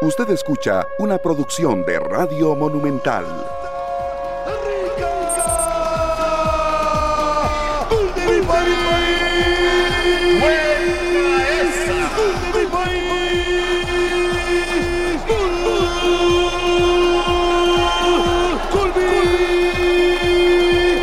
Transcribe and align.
Usted 0.00 0.30
escucha 0.30 0.86
una 0.98 1.18
producción 1.18 1.84
de 1.84 1.98
Radio 1.98 2.54
Monumental. 2.54 3.24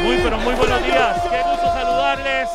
Muy 0.03 0.17
pero 0.23 0.37
muy 0.37 0.55
buenos 0.55 0.83
días, 0.85 1.21
qué 1.29 1.41
gusto 1.49 1.65
saludarles. 1.73 2.49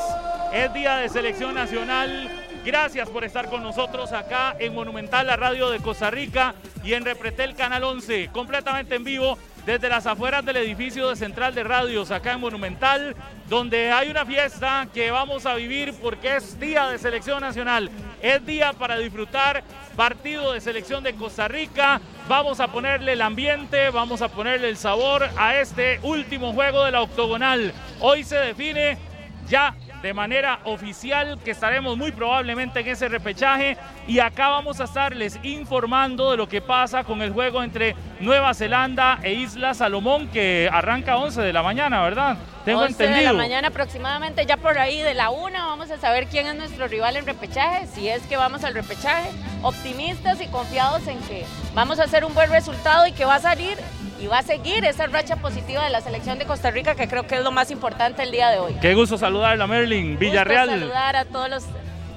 Es 0.55 0.73
día 0.73 0.97
de 0.97 1.09
selección 1.11 1.55
nacional. 1.55 2.40
Gracias 2.71 3.09
por 3.09 3.25
estar 3.25 3.51
con 3.51 3.65
nosotros 3.65 4.13
acá 4.13 4.55
en 4.61 4.73
Monumental, 4.73 5.27
la 5.27 5.35
radio 5.35 5.71
de 5.71 5.81
Costa 5.81 6.09
Rica 6.09 6.55
y 6.85 6.93
en 6.93 7.05
Repretel 7.05 7.57
Canal 7.57 7.83
11, 7.83 8.29
completamente 8.29 8.95
en 8.95 9.03
vivo 9.03 9.37
desde 9.67 9.89
las 9.89 10.07
afueras 10.07 10.45
del 10.45 10.59
edificio 10.59 11.09
de 11.09 11.17
Central 11.17 11.53
de 11.53 11.65
Radios, 11.65 12.13
acá 12.13 12.35
en 12.35 12.39
Monumental, 12.39 13.17
donde 13.49 13.91
hay 13.91 14.09
una 14.09 14.25
fiesta 14.25 14.87
que 14.95 15.11
vamos 15.11 15.47
a 15.47 15.57
vivir 15.57 15.93
porque 16.01 16.37
es 16.37 16.61
día 16.61 16.87
de 16.87 16.99
selección 16.99 17.41
nacional. 17.41 17.91
Es 18.23 18.47
día 18.47 18.73
para 18.73 18.99
disfrutar 18.99 19.65
partido 19.97 20.53
de 20.53 20.61
selección 20.61 21.03
de 21.03 21.17
Costa 21.17 21.49
Rica. 21.49 22.01
Vamos 22.29 22.61
a 22.61 22.69
ponerle 22.69 23.15
el 23.15 23.23
ambiente, 23.23 23.91
vamos 23.91 24.23
a 24.23 24.29
ponerle 24.29 24.69
el 24.69 24.77
sabor 24.77 25.29
a 25.37 25.57
este 25.57 25.99
último 26.05 26.53
juego 26.53 26.85
de 26.85 26.93
la 26.93 27.03
octogonal. 27.03 27.73
Hoy 27.99 28.23
se 28.23 28.37
define 28.37 28.97
ya 29.49 29.75
de 30.03 30.15
manera 30.15 30.61
oficial 30.65 31.39
que 31.45 31.51
estaremos 31.51 31.97
muy 31.97 32.13
probablemente 32.13 32.81
en 32.81 32.89
ese 32.89 33.09
repechaje 33.09 33.77
y 34.07 34.19
acá 34.19 34.49
vamos 34.49 34.81
a 34.81 34.85
estarles 34.85 35.39
informando 35.43 36.31
de 36.31 36.37
lo 36.37 36.49
que 36.49 36.61
pasa 36.61 37.05
con 37.05 37.23
el 37.23 37.33
juego 37.33 37.63
entre 37.63 37.95
Nueva 38.21 38.55
Zelanda 38.55 39.19
e 39.23 39.33
Isla 39.33 39.75
Salomón 39.75 40.29
que 40.29 40.69
arranca 40.73 41.13
a 41.13 41.19
11 41.19 41.43
de 41.43 41.53
la 41.53 41.63
mañana, 41.63 42.03
¿verdad? 42.03 42.39
Tengo 42.65 42.81
11 42.81 42.93
entendido. 42.93 43.19
de 43.19 43.37
la 43.37 43.43
mañana 43.43 43.69
aproximadamente, 43.69 44.47
ya 44.47 44.57
por 44.57 44.79
ahí 44.79 45.01
de 45.03 45.15
la 45.15 45.31
una 45.31 45.67
vamos 45.67 45.91
a 45.91 45.99
saber 45.99 46.27
quién 46.27 46.47
es 46.47 46.55
nuestro 46.55 46.89
rival 46.89 47.17
en 47.17 47.27
repechaje, 47.27 47.87
si 47.87 48.09
es 48.09 48.23
que 48.23 48.37
vamos 48.37 48.65
al 48.65 48.75
repechaje, 48.75 49.31
optimistas 49.63 50.41
y 50.41 50.47
confiados 50.47 51.07
en 51.07 51.19
que 51.21 51.45
vamos 51.75 51.99
a 51.99 52.05
hacer 52.05 52.25
un 52.25 52.35
buen 52.35 52.51
resultado 52.51 53.07
y 53.07 53.13
que 53.13 53.25
va 53.25 53.37
a 53.37 53.41
salir 53.41 53.77
y 54.21 54.27
va 54.27 54.39
a 54.39 54.43
seguir 54.43 54.85
esa 54.85 55.07
racha 55.07 55.37
positiva 55.37 55.85
de 55.85 55.91
la 55.91 56.01
selección 56.01 56.39
de 56.39 56.45
Costa 56.45 56.71
Rica, 56.71 56.95
que 56.95 57.09
creo 57.09 57.27
que 57.27 57.37
es 57.37 57.43
lo 57.43 57.51
más 57.51 57.71
importante 57.71 58.23
el 58.23 58.31
día 58.31 58.51
de 58.51 58.59
hoy. 58.59 58.75
Qué 58.81 58.95
gusto 58.95 59.17
saludarla, 59.17 59.67
Merlin, 59.67 60.19
Villarreal. 60.19 60.69
Gusto 60.69 60.81
saludar 60.81 61.17
a 61.17 61.25
todos 61.25 61.49
los 61.49 61.65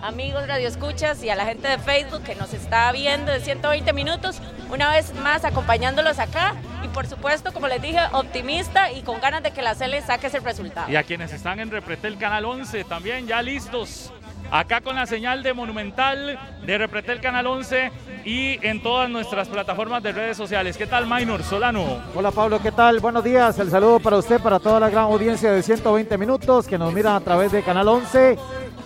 amigos 0.02 0.45
radioescuchas 0.45 1.23
y 1.23 1.30
a 1.30 1.36
la 1.36 1.45
gente 1.45 1.68
de 1.68 1.78
Facebook 1.80 2.23
que 2.23 2.36
nos 2.36 2.54
está 2.54 2.92
viendo 2.92 3.32
de 3.32 3.40
120 3.40 3.94
minutos, 3.94 4.42
una 4.70 4.92
vez 4.92 5.14
más 5.16 5.45
acompañándolos 5.45 6.20
acá 6.20 6.56
y 6.84 6.90
por 6.90 7.08
supuesto, 7.08 7.54
como 7.54 7.70
les 7.70 7.82
dije, 7.82 8.00
optimista 8.12 8.92
y 8.92 9.02
con 9.04 9.22
ganas 9.22 9.44
de 9.44 9.52
que 9.52 9.62
la 9.62 9.76
CL 9.76 10.02
saque 10.06 10.28
ese 10.28 10.42
resultado. 10.42 10.92
Y 10.92 10.98
a 10.98 11.04
quienes 11.04 11.32
están 11.32 11.62
en 11.62 11.72
Repretel 11.72 12.17
Canal 12.17 12.44
11 12.44 12.84
también 12.84 13.28
ya 13.28 13.42
listos 13.42 14.12
acá 14.52 14.81
con 14.81 14.95
la 14.95 15.05
señal 15.05 15.44
de 15.44 15.53
Monumental, 15.53 16.39
de 16.66 16.77
Repretel 16.77 17.19
Canal 17.19 17.47
11 17.47 17.91
y 18.25 18.66
en 18.66 18.81
todas 18.81 19.09
nuestras 19.09 19.47
plataformas 19.47 20.02
de 20.03 20.11
redes 20.11 20.38
sociales. 20.38 20.77
¿Qué 20.77 20.88
tal, 20.88 21.08
Minor 21.08 21.44
Solano? 21.44 22.02
Hola, 22.16 22.31
Pablo, 22.31 22.59
¿qué 22.61 22.71
tal? 22.71 22.99
Buenos 22.99 23.23
días. 23.23 23.58
El 23.59 23.69
saludo 23.69 23.99
para 23.99 24.17
usted, 24.17 24.39
para 24.39 24.59
toda 24.59 24.80
la 24.80 24.89
gran 24.89 25.05
audiencia 25.05 25.52
de 25.52 25.61
120 25.61 26.17
minutos 26.17 26.67
que 26.67 26.77
nos 26.77 26.94
miran 26.94 27.16
a 27.16 27.21
través 27.21 27.52
de 27.52 27.64
Canal 27.64 27.88
11. 27.88 28.38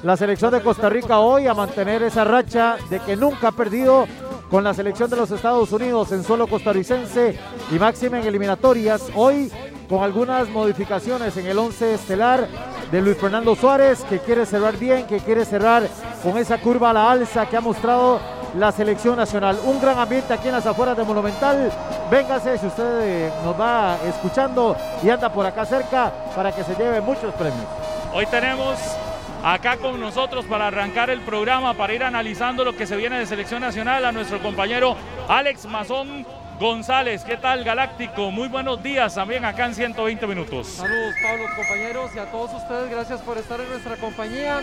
La 0.04 0.16
selección 0.16 0.52
de 0.52 0.62
Costa 0.62 0.90
Rica 0.90 1.20
hoy 1.20 1.48
a 1.48 1.54
mantener 1.54 2.04
esa 2.04 2.24
racha 2.24 2.78
de 2.90 3.00
que 3.00 3.16
nunca 3.16 3.50
ha 3.50 3.52
perdido 3.52 4.08
con 4.50 4.64
la 4.64 4.74
selección 4.74 5.10
de 5.10 5.18
los 5.18 5.32
Estados 5.32 5.72
Unidos 5.72 6.12
en 6.12 6.24
suelo 6.24 6.48
costarricense 6.48 7.38
y 7.72 7.76
máxima 7.76 8.20
en 8.20 8.28
eliminatorias. 8.28 9.10
Hoy 9.16 9.52
con 9.90 10.04
algunas 10.04 10.50
modificaciones 10.50 11.36
en 11.38 11.48
el 11.48 11.58
11 11.58 11.94
estelar 11.94 12.48
de 12.92 13.02
Luis 13.02 13.18
Fernando 13.18 13.56
Suárez, 13.56 14.04
que 14.10 14.20
quiere 14.20 14.46
cerrar 14.46 14.78
bien, 14.78 15.08
que 15.08 15.20
quiere 15.20 15.46
cerrar 15.46 15.88
con 16.24 16.38
esa 16.38 16.58
curva 16.58 16.90
a 16.90 16.94
la 16.94 17.12
alza 17.12 17.46
que 17.46 17.58
ha 17.58 17.62
mostrado 17.62 18.20
la 18.58 18.72
selección 18.72 19.16
nacional. 19.16 19.60
Un 19.66 19.80
gran 19.80 19.98
ambiente 19.98 20.34
aquí 20.34 20.48
en 20.48 20.54
las 20.54 20.66
afueras 20.66 20.98
de 20.98 21.04
Monumental. 21.04 21.72
Véngase 22.10 22.58
si 22.58 22.66
usted 22.66 23.02
eh, 23.02 23.32
nos 23.44 23.60
va 23.60 23.98
escuchando 24.06 24.76
y 25.04 25.10
anda 25.10 25.32
por 25.32 25.46
acá 25.46 25.66
cerca 25.66 26.12
para 26.36 26.52
que 26.52 26.64
se 26.64 26.76
lleve 26.76 27.02
muchos 27.02 27.34
premios. 27.36 27.66
Hoy 28.14 28.26
tenemos 28.28 28.78
acá 29.44 29.78
con 29.78 30.00
nosotros 30.00 30.46
para 30.46 30.68
arrancar 30.68 31.10
el 31.10 31.22
programa, 31.22 31.74
para 31.74 31.94
ir 31.94 32.04
analizando 32.04 32.64
lo 32.64 32.76
que 32.76 32.88
se 32.88 32.96
viene 32.96 33.20
de 33.20 33.26
selección 33.26 33.62
nacional 33.62 34.06
a 34.06 34.12
nuestro 34.12 34.40
compañero 34.42 34.96
Alex 35.28 35.66
Mazón 35.66 36.26
González. 36.60 37.24
¿Qué 37.24 37.38
tal, 37.38 37.64
Galáctico? 37.64 38.32
Muy 38.32 38.48
buenos 38.48 38.82
días 38.82 39.14
también 39.14 39.46
acá 39.46 39.66
en 39.66 39.76
120 39.76 40.26
minutos. 40.26 40.68
Saludos, 40.68 41.14
Pablo, 41.22 41.46
compañeros, 41.56 42.12
y 42.16 42.20
a 42.20 42.32
todos 42.32 42.54
ustedes, 42.54 42.90
gracias 42.90 43.22
por 43.22 43.38
estar 43.38 43.60
en 43.60 43.70
nuestra 43.70 43.96
compañía. 43.98 44.62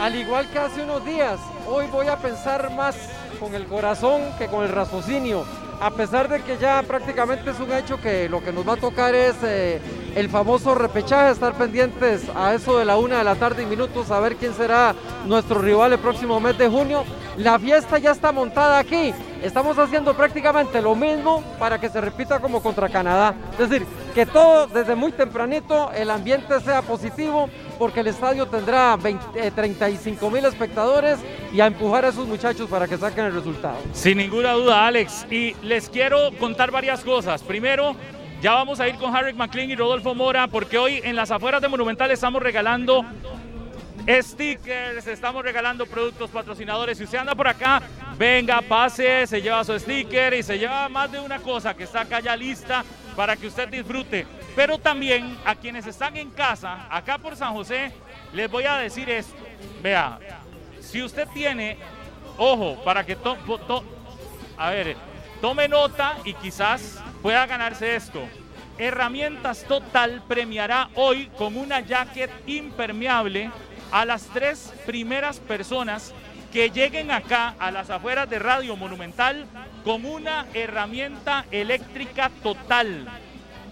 Al 0.00 0.16
igual 0.16 0.48
que 0.50 0.58
hace 0.58 0.82
unos 0.82 1.04
días, 1.04 1.38
hoy 1.68 1.86
voy 1.86 2.08
a 2.08 2.16
pensar 2.16 2.70
más 2.70 2.96
con 3.36 3.54
el 3.54 3.66
corazón 3.66 4.22
que 4.38 4.46
con 4.46 4.64
el 4.64 4.70
raciocinio. 4.70 5.44
A 5.80 5.90
pesar 5.90 6.28
de 6.28 6.40
que 6.42 6.56
ya 6.56 6.82
prácticamente 6.82 7.50
es 7.50 7.60
un 7.60 7.70
hecho 7.70 8.00
que 8.00 8.28
lo 8.28 8.42
que 8.42 8.50
nos 8.50 8.66
va 8.66 8.74
a 8.74 8.76
tocar 8.76 9.14
es 9.14 9.36
eh, 9.42 9.78
el 10.14 10.30
famoso 10.30 10.74
repechaje, 10.74 11.32
estar 11.32 11.52
pendientes 11.54 12.22
a 12.34 12.54
eso 12.54 12.78
de 12.78 12.86
la 12.86 12.96
una 12.96 13.18
de 13.18 13.24
la 13.24 13.34
tarde 13.34 13.62
y 13.62 13.66
minutos, 13.66 14.10
a 14.10 14.18
ver 14.20 14.36
quién 14.36 14.54
será 14.54 14.94
nuestro 15.26 15.60
rival 15.60 15.92
el 15.92 15.98
próximo 15.98 16.40
mes 16.40 16.56
de 16.56 16.68
junio. 16.68 17.04
La 17.36 17.58
fiesta 17.58 17.98
ya 17.98 18.12
está 18.12 18.32
montada 18.32 18.78
aquí. 18.78 19.12
Estamos 19.42 19.78
haciendo 19.78 20.14
prácticamente 20.14 20.80
lo 20.80 20.94
mismo 20.94 21.44
para 21.58 21.78
que 21.78 21.90
se 21.90 22.00
repita 22.00 22.40
como 22.40 22.62
contra 22.62 22.88
Canadá. 22.88 23.34
Es 23.58 23.68
decir, 23.68 23.86
que 24.14 24.24
todo 24.24 24.66
desde 24.68 24.94
muy 24.94 25.12
tempranito 25.12 25.92
el 25.92 26.10
ambiente 26.10 26.58
sea 26.62 26.80
positivo 26.80 27.50
porque 27.78 28.00
el 28.00 28.08
estadio 28.08 28.46
tendrá 28.46 28.98
35 28.98 30.26
eh, 30.26 30.30
mil 30.30 30.44
espectadores 30.44 31.18
y 31.52 31.60
a 31.60 31.66
empujar 31.66 32.04
a 32.04 32.08
esos 32.08 32.26
muchachos 32.26 32.68
para 32.68 32.86
que 32.86 32.96
saquen 32.96 33.26
el 33.26 33.34
resultado. 33.34 33.78
Sin 33.92 34.18
ninguna 34.18 34.52
duda, 34.52 34.86
Alex. 34.86 35.26
Y 35.30 35.54
les 35.62 35.88
quiero 35.88 36.30
contar 36.38 36.70
varias 36.70 37.02
cosas. 37.02 37.42
Primero, 37.42 37.96
ya 38.40 38.54
vamos 38.54 38.80
a 38.80 38.88
ir 38.88 38.96
con 38.96 39.14
Harry 39.14 39.32
McLean 39.32 39.70
y 39.70 39.76
Rodolfo 39.76 40.14
Mora 40.14 40.46
porque 40.46 40.78
hoy 40.78 41.00
en 41.02 41.16
las 41.16 41.30
afueras 41.30 41.62
de 41.62 41.68
Monumental 41.68 42.10
estamos 42.10 42.42
regalando 42.42 43.04
stickers, 44.08 45.06
estamos 45.06 45.42
regalando 45.42 45.86
productos 45.86 46.30
patrocinadores. 46.30 46.98
Si 46.98 47.04
usted 47.04 47.18
anda 47.18 47.34
por 47.34 47.48
acá, 47.48 47.82
venga, 48.16 48.60
pase, 48.62 49.26
se 49.26 49.42
lleva 49.42 49.64
su 49.64 49.78
sticker 49.78 50.34
y 50.34 50.42
se 50.42 50.58
lleva 50.58 50.88
más 50.88 51.10
de 51.10 51.18
una 51.18 51.38
cosa 51.40 51.74
que 51.74 51.84
está 51.84 52.02
acá 52.02 52.20
ya 52.20 52.36
lista 52.36 52.84
para 53.16 53.34
que 53.36 53.46
usted 53.46 53.68
disfrute. 53.68 54.26
Pero 54.54 54.78
también 54.78 55.36
a 55.44 55.54
quienes 55.54 55.86
están 55.86 56.16
en 56.16 56.30
casa, 56.30 56.86
acá 56.90 57.18
por 57.18 57.34
San 57.34 57.54
José, 57.54 57.92
les 58.32 58.50
voy 58.50 58.64
a 58.64 58.76
decir 58.76 59.08
esto. 59.10 59.34
Vea, 59.82 60.18
si 60.80 61.02
usted 61.02 61.26
tiene, 61.34 61.78
ojo, 62.36 62.76
para 62.84 63.04
que 63.04 63.16
to, 63.16 63.36
a 64.58 64.70
ver, 64.70 64.96
tome 65.40 65.66
nota 65.66 66.16
y 66.24 66.34
quizás 66.34 67.02
pueda 67.22 67.44
ganarse 67.46 67.96
esto. 67.96 68.22
Herramientas 68.78 69.64
Total 69.64 70.22
premiará 70.28 70.90
hoy 70.94 71.30
con 71.38 71.56
una 71.56 71.80
jacket 71.80 72.30
impermeable 72.46 73.50
a 73.90 74.04
las 74.04 74.24
tres 74.26 74.72
primeras 74.84 75.40
personas 75.40 76.12
que 76.56 76.70
lleguen 76.70 77.10
acá 77.10 77.54
a 77.58 77.70
las 77.70 77.90
afueras 77.90 78.30
de 78.30 78.38
Radio 78.38 78.76
Monumental 78.76 79.44
con 79.84 80.06
una 80.06 80.46
herramienta 80.54 81.44
eléctrica 81.50 82.30
total. 82.42 83.06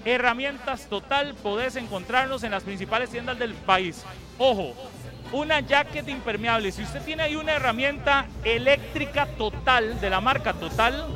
Herramientas 0.04 0.86
total, 0.90 1.34
podés 1.42 1.76
encontrarnos 1.76 2.42
en 2.42 2.50
las 2.50 2.62
principales 2.62 3.08
tiendas 3.08 3.38
del 3.38 3.54
país. 3.54 4.04
Ojo, 4.36 4.74
una 5.32 5.60
jacket 5.60 6.06
impermeable. 6.10 6.72
Si 6.72 6.82
usted 6.82 7.00
tiene 7.00 7.22
ahí 7.22 7.36
una 7.36 7.52
herramienta 7.52 8.26
eléctrica 8.44 9.28
total 9.38 9.98
de 9.98 10.10
la 10.10 10.20
marca 10.20 10.52
Total 10.52 11.06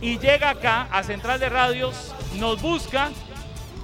y 0.00 0.20
llega 0.20 0.50
acá 0.50 0.86
a 0.92 1.02
Central 1.02 1.40
de 1.40 1.48
Radios, 1.48 2.14
nos 2.36 2.62
busca 2.62 3.10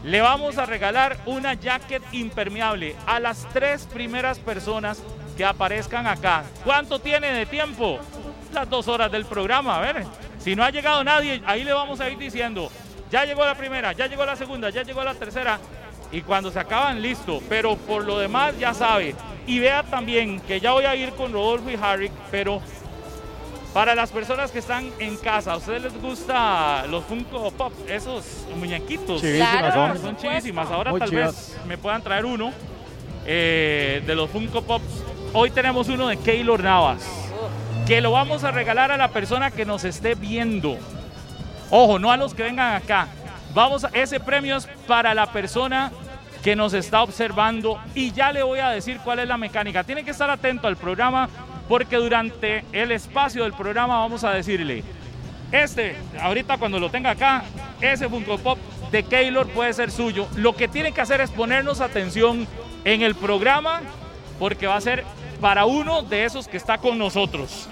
le 0.04 0.20
vamos 0.20 0.58
a 0.58 0.66
regalar 0.66 1.16
una 1.24 1.54
jacket 1.54 2.02
impermeable 2.12 2.94
a 3.06 3.18
las 3.18 3.48
tres 3.54 3.88
primeras 3.92 4.38
personas 4.38 5.02
que 5.36 5.44
aparezcan 5.44 6.06
acá. 6.06 6.44
¿Cuánto 6.64 6.98
tiene 6.98 7.32
de 7.32 7.46
tiempo? 7.46 7.98
Las 8.52 8.68
dos 8.68 8.88
horas 8.88 9.10
del 9.10 9.24
programa, 9.24 9.78
a 9.78 9.80
ver. 9.80 10.04
Si 10.38 10.54
no 10.54 10.64
ha 10.64 10.70
llegado 10.70 11.02
nadie, 11.02 11.42
ahí 11.46 11.64
le 11.64 11.72
vamos 11.72 12.00
a 12.00 12.08
ir 12.08 12.18
diciendo, 12.18 12.70
ya 13.10 13.24
llegó 13.24 13.44
la 13.44 13.54
primera, 13.54 13.92
ya 13.92 14.06
llegó 14.06 14.24
la 14.24 14.36
segunda, 14.36 14.70
ya 14.70 14.82
llegó 14.82 15.02
la 15.02 15.14
tercera. 15.14 15.58
Y 16.12 16.22
cuando 16.22 16.50
se 16.50 16.60
acaban, 16.60 17.02
listo. 17.02 17.42
Pero 17.48 17.76
por 17.76 18.04
lo 18.04 18.18
demás, 18.18 18.56
ya 18.58 18.72
sabe. 18.74 19.14
Y 19.46 19.58
vea 19.58 19.82
también 19.82 20.40
que 20.40 20.60
ya 20.60 20.72
voy 20.72 20.84
a 20.84 20.94
ir 20.94 21.10
con 21.12 21.32
Rodolfo 21.32 21.70
y 21.70 21.78
Harry, 21.80 22.10
pero 22.30 22.62
para 23.72 23.96
las 23.96 24.12
personas 24.12 24.52
que 24.52 24.60
están 24.60 24.88
en 25.00 25.16
casa, 25.16 25.52
¿a 25.52 25.56
ustedes 25.56 25.82
les 25.82 26.00
gusta 26.00 26.86
los 26.88 27.04
Funko 27.04 27.50
Pop? 27.50 27.72
Esos 27.88 28.46
muñequitos. 28.56 29.20
Chivísimas 29.20 29.74
son. 29.74 29.98
Son 29.98 30.16
chivísimas. 30.16 30.70
Ahora 30.70 30.96
tal 30.96 31.10
vez 31.10 31.56
me 31.66 31.76
puedan 31.76 32.00
traer 32.00 32.24
uno 32.24 32.52
eh, 33.26 34.00
de 34.06 34.14
los 34.14 34.30
Funko 34.30 34.62
Pops. 34.62 35.04
Hoy 35.36 35.50
tenemos 35.50 35.88
uno 35.88 36.06
de 36.06 36.16
Keylor 36.16 36.62
Navas, 36.62 37.04
que 37.88 38.00
lo 38.00 38.12
vamos 38.12 38.44
a 38.44 38.52
regalar 38.52 38.92
a 38.92 38.96
la 38.96 39.08
persona 39.08 39.50
que 39.50 39.64
nos 39.64 39.82
esté 39.82 40.14
viendo 40.14 40.78
Ojo, 41.70 41.98
no 41.98 42.12
a 42.12 42.16
los 42.16 42.34
que 42.34 42.44
vengan 42.44 42.76
acá. 42.76 43.08
Vamos, 43.52 43.84
a, 43.84 43.90
ese 43.94 44.20
premio 44.20 44.56
es 44.56 44.68
para 44.86 45.12
la 45.12 45.26
persona 45.26 45.90
que 46.44 46.54
nos 46.54 46.72
está 46.72 47.02
observando 47.02 47.80
y 47.96 48.12
ya 48.12 48.30
le 48.30 48.44
voy 48.44 48.60
a 48.60 48.70
decir 48.70 49.00
cuál 49.02 49.18
es 49.18 49.26
la 49.26 49.36
mecánica. 49.36 49.82
Tiene 49.82 50.04
que 50.04 50.12
estar 50.12 50.30
atento 50.30 50.68
al 50.68 50.76
programa 50.76 51.28
porque 51.68 51.96
durante 51.96 52.64
el 52.70 52.92
espacio 52.92 53.42
del 53.42 53.54
programa 53.54 53.98
vamos 53.98 54.22
a 54.22 54.30
decirle, 54.30 54.84
este, 55.50 55.96
ahorita 56.20 56.58
cuando 56.58 56.78
lo 56.78 56.90
tenga 56.90 57.10
acá, 57.10 57.42
ese 57.80 58.08
Funko 58.08 58.38
Pop 58.38 58.58
de 58.92 59.02
Keylor 59.02 59.48
puede 59.48 59.72
ser 59.72 59.90
suyo. 59.90 60.28
Lo 60.36 60.54
que 60.54 60.68
tiene 60.68 60.92
que 60.92 61.00
hacer 61.00 61.20
es 61.20 61.32
ponernos 61.32 61.80
atención 61.80 62.46
en 62.84 63.02
el 63.02 63.16
programa 63.16 63.80
porque 64.38 64.66
va 64.66 64.76
a 64.76 64.80
ser 64.80 65.04
para 65.40 65.64
uno 65.64 66.02
de 66.02 66.24
esos 66.24 66.48
que 66.48 66.56
está 66.56 66.78
con 66.78 66.98
nosotros. 66.98 67.68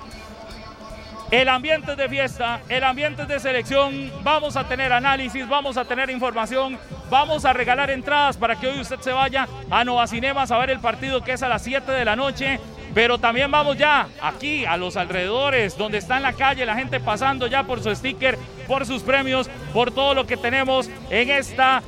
El 1.32 1.49
ambiente 1.49 1.93
es 1.93 1.97
de 1.97 2.11
fiesta, 2.11 2.61
el 2.69 2.85
ambiente 2.85 3.23
es 3.23 3.29
de 3.29 3.41
selección, 3.41 4.12
vamos 4.23 4.55
a 4.55 4.69
tener 4.69 4.93
análisis, 4.93 5.49
vamos 5.49 5.79
a 5.79 5.85
tener 5.87 6.11
información, 6.11 6.79
vamos 7.09 7.47
a 7.47 7.55
regalar 7.55 7.91
entradas 7.91 8.37
para 8.37 8.55
que 8.56 8.67
hoy 8.67 8.79
usted 8.79 9.00
se 9.00 9.12
vaya 9.12 9.49
a 9.70 9.82
Nova 9.82 10.06
Cinemas 10.06 10.50
a 10.50 10.59
ver 10.59 10.69
el 10.69 10.79
partido 10.79 11.25
que 11.25 11.32
es 11.32 11.43
a 11.43 11.49
las 11.49 11.62
7 11.62 11.91
de 11.91 12.05
la 12.05 12.17
noche. 12.17 12.61
Pero 12.94 13.17
también 13.17 13.50
vamos 13.50 13.79
ya 13.79 14.08
aquí 14.20 14.67
a 14.67 14.76
los 14.76 14.99
alrededores, 14.99 15.79
donde 15.79 15.97
está 15.97 16.19
en 16.19 16.25
la 16.25 16.35
calle 16.35 16.67
la 16.67 16.75
gente 16.75 17.00
pasando 17.00 17.47
ya 17.47 17.62
por 17.62 17.82
su 17.82 17.94
sticker, 17.94 18.37
por 18.67 18.85
sus 18.85 19.00
premios, 19.03 19.49
por 19.73 19.91
todo 19.91 20.12
lo 20.12 20.26
que 20.26 20.37
tenemos 20.37 20.91
en 21.08 21.31
esta 21.31 21.82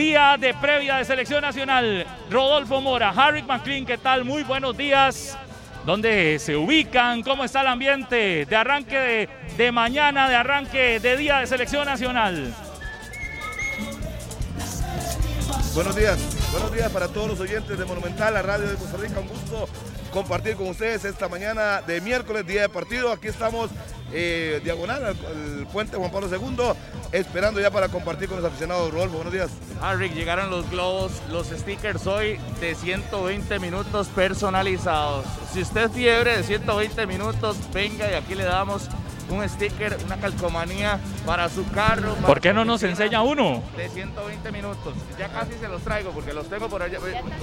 día 0.00 0.38
de 0.40 0.54
previa 0.54 0.96
de 0.96 1.04
selección 1.04 1.42
nacional. 1.42 2.06
Rodolfo 2.30 2.80
Mora, 2.80 3.10
Harry 3.10 3.42
McLean, 3.42 3.84
¿qué 3.84 3.98
tal? 3.98 4.24
Muy 4.24 4.42
buenos 4.44 4.74
días. 4.74 5.36
¿Dónde 5.84 6.38
se 6.38 6.56
ubican? 6.56 7.22
¿Cómo 7.22 7.44
está 7.44 7.60
el 7.60 7.66
ambiente 7.66 8.46
de 8.46 8.56
arranque 8.56 8.96
de, 8.96 9.28
de 9.58 9.72
mañana, 9.72 10.26
de 10.26 10.36
arranque 10.36 11.00
de 11.00 11.18
día 11.18 11.40
de 11.40 11.46
selección 11.46 11.84
nacional? 11.84 12.54
Buenos 15.74 15.94
días, 15.94 16.18
buenos 16.50 16.72
días 16.72 16.90
para 16.90 17.08
todos 17.08 17.28
los 17.28 17.40
oyentes 17.40 17.78
de 17.78 17.84
Monumental, 17.84 18.32
la 18.32 18.40
radio 18.40 18.68
de 18.68 18.76
Costa 18.76 18.96
Rica. 18.96 19.20
Un 19.20 19.28
gusto 19.28 19.68
compartir 20.10 20.56
con 20.56 20.68
ustedes 20.68 21.04
esta 21.04 21.28
mañana 21.28 21.82
de 21.82 22.00
miércoles, 22.00 22.46
día 22.46 22.62
de 22.62 22.68
partido. 22.70 23.12
Aquí 23.12 23.28
estamos 23.28 23.70
eh, 24.12 24.60
diagonal 24.62 25.04
al, 25.04 25.16
puente 25.72 25.96
Juan 25.96 26.10
Pablo 26.10 26.28
II, 26.28 26.72
esperando 27.12 27.60
ya 27.60 27.70
para 27.70 27.88
compartir 27.88 28.28
con 28.28 28.38
los 28.38 28.46
aficionados. 28.46 28.92
Rodolfo, 28.92 29.16
buenos 29.16 29.32
días. 29.32 29.50
Ah, 29.80 29.94
llegaron 29.94 30.50
los 30.50 30.68
globos, 30.70 31.12
los 31.30 31.48
stickers 31.48 32.06
hoy 32.06 32.38
de 32.60 32.74
120 32.74 33.58
minutos 33.58 34.08
personalizados. 34.08 35.24
Si 35.52 35.62
usted 35.62 35.90
fiebre 35.90 36.36
de 36.36 36.42
120 36.42 37.06
minutos, 37.06 37.56
venga 37.72 38.10
y 38.10 38.14
aquí 38.14 38.34
le 38.34 38.44
damos 38.44 38.88
un 39.30 39.48
sticker, 39.48 39.96
una 40.04 40.16
calcomanía 40.16 40.98
para 41.26 41.48
su 41.48 41.68
carro. 41.70 42.14
Para 42.14 42.26
¿Por 42.26 42.40
qué 42.40 42.52
no 42.52 42.64
nos 42.64 42.82
enseña 42.82 43.22
uno? 43.22 43.62
De 43.76 43.88
120 43.88 44.52
minutos. 44.52 44.94
Ya 45.18 45.28
casi 45.28 45.52
se 45.60 45.68
los 45.68 45.82
traigo 45.82 46.10
porque 46.10 46.32
los 46.32 46.48
tengo 46.48 46.68
por 46.68 46.82
allá. 46.82 46.98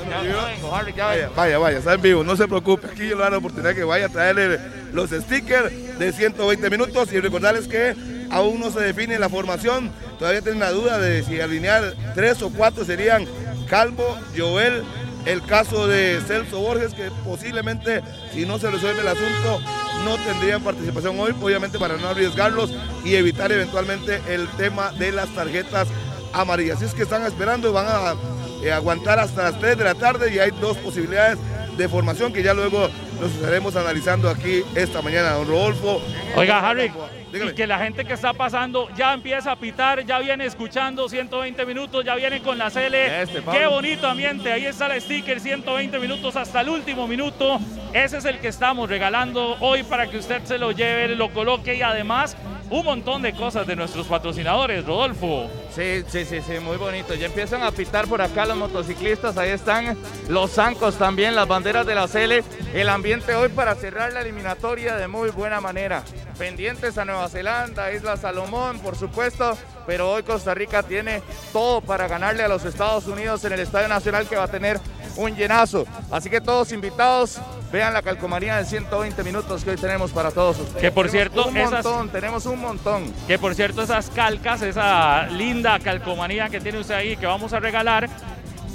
Ya, 0.09 0.23
ya 0.23 0.45
vengo, 0.45 0.75
Harry, 0.75 0.93
ya 0.93 1.05
vaya, 1.07 1.29
vaya, 1.35 1.57
vaya, 1.57 1.77
está 1.79 1.93
en 1.93 2.01
vivo, 2.01 2.23
no 2.23 2.35
se 2.35 2.47
preocupe. 2.47 2.87
Aquí 2.87 3.07
yo 3.07 3.15
le 3.15 3.23
doy 3.23 3.31
la 3.31 3.37
oportunidad 3.37 3.73
que 3.73 3.83
vaya 3.83 4.07
a 4.07 4.09
traerle 4.09 4.59
los 4.93 5.09
stickers 5.09 5.97
de 5.97 6.11
120 6.11 6.69
minutos 6.69 7.11
y 7.11 7.19
recordarles 7.19 7.67
que 7.67 7.95
aún 8.29 8.59
no 8.59 8.71
se 8.71 8.81
define 8.81 9.19
la 9.19 9.29
formación. 9.29 9.91
Todavía 10.19 10.41
tienen 10.41 10.59
la 10.59 10.71
duda 10.71 10.99
de 10.99 11.23
si 11.23 11.39
alinear 11.39 11.93
tres 12.15 12.41
o 12.41 12.49
cuatro 12.49 12.83
serían 12.85 13.25
Calvo, 13.67 14.17
Joel, 14.35 14.83
el 15.25 15.43
caso 15.43 15.87
de 15.87 16.21
Celso 16.25 16.59
Borges, 16.59 16.93
que 16.93 17.11
posiblemente, 17.25 18.01
si 18.33 18.45
no 18.45 18.59
se 18.59 18.71
resuelve 18.71 19.01
el 19.01 19.07
asunto, 19.09 19.59
no 20.07 20.17
tendrían 20.23 20.63
participación 20.63 21.19
hoy, 21.19 21.35
obviamente 21.41 21.77
para 21.77 21.97
no 21.97 22.07
arriesgarlos 22.07 22.71
y 23.03 23.15
evitar 23.15 23.51
eventualmente 23.51 24.21
el 24.29 24.47
tema 24.49 24.91
de 24.91 25.11
las 25.11 25.27
tarjetas 25.29 25.89
amarillas. 26.33 26.77
Así 26.77 26.85
es 26.85 26.93
que 26.93 27.03
están 27.03 27.23
esperando, 27.23 27.73
van 27.73 27.87
a 27.87 28.15
eh, 28.63 28.71
aguantar 28.71 29.19
hasta 29.19 29.43
las 29.43 29.59
3 29.59 29.77
de 29.77 29.83
la 29.83 29.95
tarde 29.95 30.33
y 30.33 30.39
hay 30.39 30.51
dos 30.51 30.77
posibilidades 30.77 31.37
de 31.77 31.89
formación 31.89 32.31
que 32.31 32.41
ya 32.41 32.53
luego 32.53 32.89
nos 33.19 33.31
estaremos 33.31 33.75
analizando 33.75 34.29
aquí 34.29 34.63
esta 34.75 35.01
mañana, 35.01 35.31
don 35.33 35.47
Rodolfo. 35.47 36.01
Oiga, 36.35 36.67
Harry, 36.67 36.91
y 37.33 37.53
que 37.53 37.67
la 37.67 37.79
gente 37.79 38.05
que 38.05 38.13
está 38.13 38.33
pasando 38.33 38.89
ya 38.95 39.13
empieza 39.13 39.51
a 39.51 39.55
pitar, 39.55 40.05
ya 40.05 40.19
viene 40.19 40.45
escuchando 40.45 41.09
120 41.09 41.65
minutos, 41.65 42.05
ya 42.05 42.15
viene 42.15 42.41
con 42.41 42.57
la 42.57 42.69
Cele. 42.69 43.21
Este, 43.21 43.41
Qué 43.41 43.65
bonito 43.67 44.07
ambiente, 44.07 44.51
ahí 44.51 44.65
está 44.65 44.87
el 44.87 45.01
sticker, 45.01 45.39
120 45.39 45.99
minutos 45.99 46.35
hasta 46.35 46.61
el 46.61 46.69
último 46.69 47.07
minuto. 47.07 47.59
Ese 47.93 48.17
es 48.17 48.25
el 48.25 48.39
que 48.39 48.49
estamos 48.49 48.89
regalando 48.89 49.57
hoy 49.59 49.83
para 49.83 50.07
que 50.07 50.17
usted 50.17 50.43
se 50.43 50.57
lo 50.57 50.71
lleve, 50.71 51.15
lo 51.15 51.29
coloque 51.31 51.75
y 51.75 51.81
además 51.81 52.37
un 52.69 52.85
montón 52.85 53.21
de 53.21 53.33
cosas 53.33 53.65
de 53.65 53.75
nuestros 53.75 54.07
patrocinadores, 54.07 54.85
Rodolfo. 54.85 55.49
Sí, 55.73 56.03
sí, 56.07 56.25
sí, 56.25 56.41
sí, 56.41 56.59
muy 56.59 56.77
bonito. 56.77 57.13
Ya 57.13 57.27
empiezan 57.27 57.63
a 57.63 57.71
pitar 57.71 58.07
por 58.07 58.21
acá 58.21 58.45
los 58.45 58.57
motociclistas, 58.57 59.37
ahí 59.37 59.51
están 59.51 59.97
los 60.27 60.51
zancos 60.51 60.97
también, 60.97 61.35
las 61.35 61.47
banderas 61.47 61.85
de 61.85 61.95
la 61.95 62.07
Cele. 62.07 62.43
El 62.73 62.89
ambiente 62.89 63.35
hoy 63.35 63.49
para 63.49 63.75
cerrar 63.75 64.13
la 64.13 64.21
eliminatoria 64.21 64.95
de 64.95 65.07
muy 65.07 65.29
buena 65.29 65.61
manera. 65.61 66.03
Pendientes 66.37 66.97
a 66.97 67.05
Nueva 67.05 67.29
Zelanda, 67.29 67.91
Isla 67.91 68.17
Salomón, 68.17 68.79
por 68.79 68.95
supuesto, 68.95 69.57
pero 69.87 70.11
hoy 70.11 70.21
Costa 70.21 70.53
Rica 70.53 70.83
tiene 70.83 71.23
todo 71.53 71.79
para 71.81 72.07
ganarle 72.07 72.43
a 72.43 72.49
los 72.49 72.65
Estados 72.65 73.07
Unidos 73.07 73.43
en 73.45 73.53
el 73.53 73.61
Estadio 73.61 73.87
Nacional 73.87 74.27
que 74.27 74.35
va 74.35 74.43
a 74.43 74.47
tener 74.49 74.79
un 75.15 75.33
llenazo. 75.35 75.85
Así 76.11 76.29
que 76.29 76.41
todos 76.41 76.73
invitados, 76.73 77.39
vean 77.71 77.93
la 77.93 78.01
calcomanía 78.01 78.57
de 78.57 78.65
120 78.65 79.23
minutos 79.23 79.63
que 79.63 79.71
hoy 79.71 79.77
tenemos 79.77 80.11
para 80.11 80.31
todos 80.31 80.59
ustedes. 80.59 80.81
Que 80.81 80.91
por 80.91 81.09
cierto, 81.09 81.47
un 81.47 81.53
montón, 81.53 82.09
tenemos 82.09 82.45
un 82.45 82.59
montón. 82.59 83.11
Que 83.27 83.39
por 83.39 83.55
cierto, 83.55 83.81
esas 83.81 84.09
calcas, 84.09 84.61
esa 84.61 85.27
linda 85.27 85.79
calcomanía 85.79 86.49
que 86.49 86.59
tiene 86.59 86.79
usted 86.79 86.95
ahí 86.95 87.15
que 87.15 87.25
vamos 87.25 87.53
a 87.53 87.59
regalar, 87.59 88.09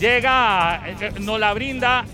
llega, 0.01 0.83
eh, 0.87 1.13
nos 1.21 1.39
la 1.39 1.53
brinda 1.53 2.07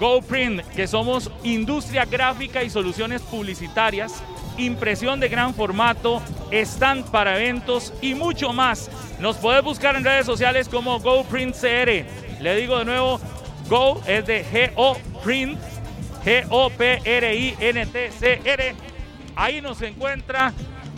GoPrint, 0.00 0.62
que 0.74 0.86
somos 0.86 1.30
industria 1.44 2.06
gráfica 2.06 2.62
y 2.62 2.70
soluciones 2.70 3.20
publicitarias, 3.22 4.22
impresión 4.58 5.20
de 5.20 5.28
gran 5.28 5.54
formato, 5.54 6.20
stand 6.50 7.10
para 7.10 7.36
eventos 7.36 7.94
y 8.00 8.14
mucho 8.14 8.52
más. 8.52 8.90
Nos 9.20 9.36
puedes 9.38 9.62
buscar 9.64 9.96
en 9.96 10.04
redes 10.04 10.26
sociales 10.26 10.68
como 10.68 11.00
GoPrint 11.00 11.54
CR. 11.54 12.04
Le 12.40 12.56
digo 12.56 12.78
de 12.78 12.84
nuevo, 12.84 13.18
Go 13.68 14.02
es 14.06 14.26
de 14.26 14.44
G-O 14.44 14.96
Print, 15.22 15.58
G-O-P-R-I-N-T-C-R. 16.24 16.74
Ahí 19.36 19.60
nos 19.60 19.82
encuentra 19.82 20.52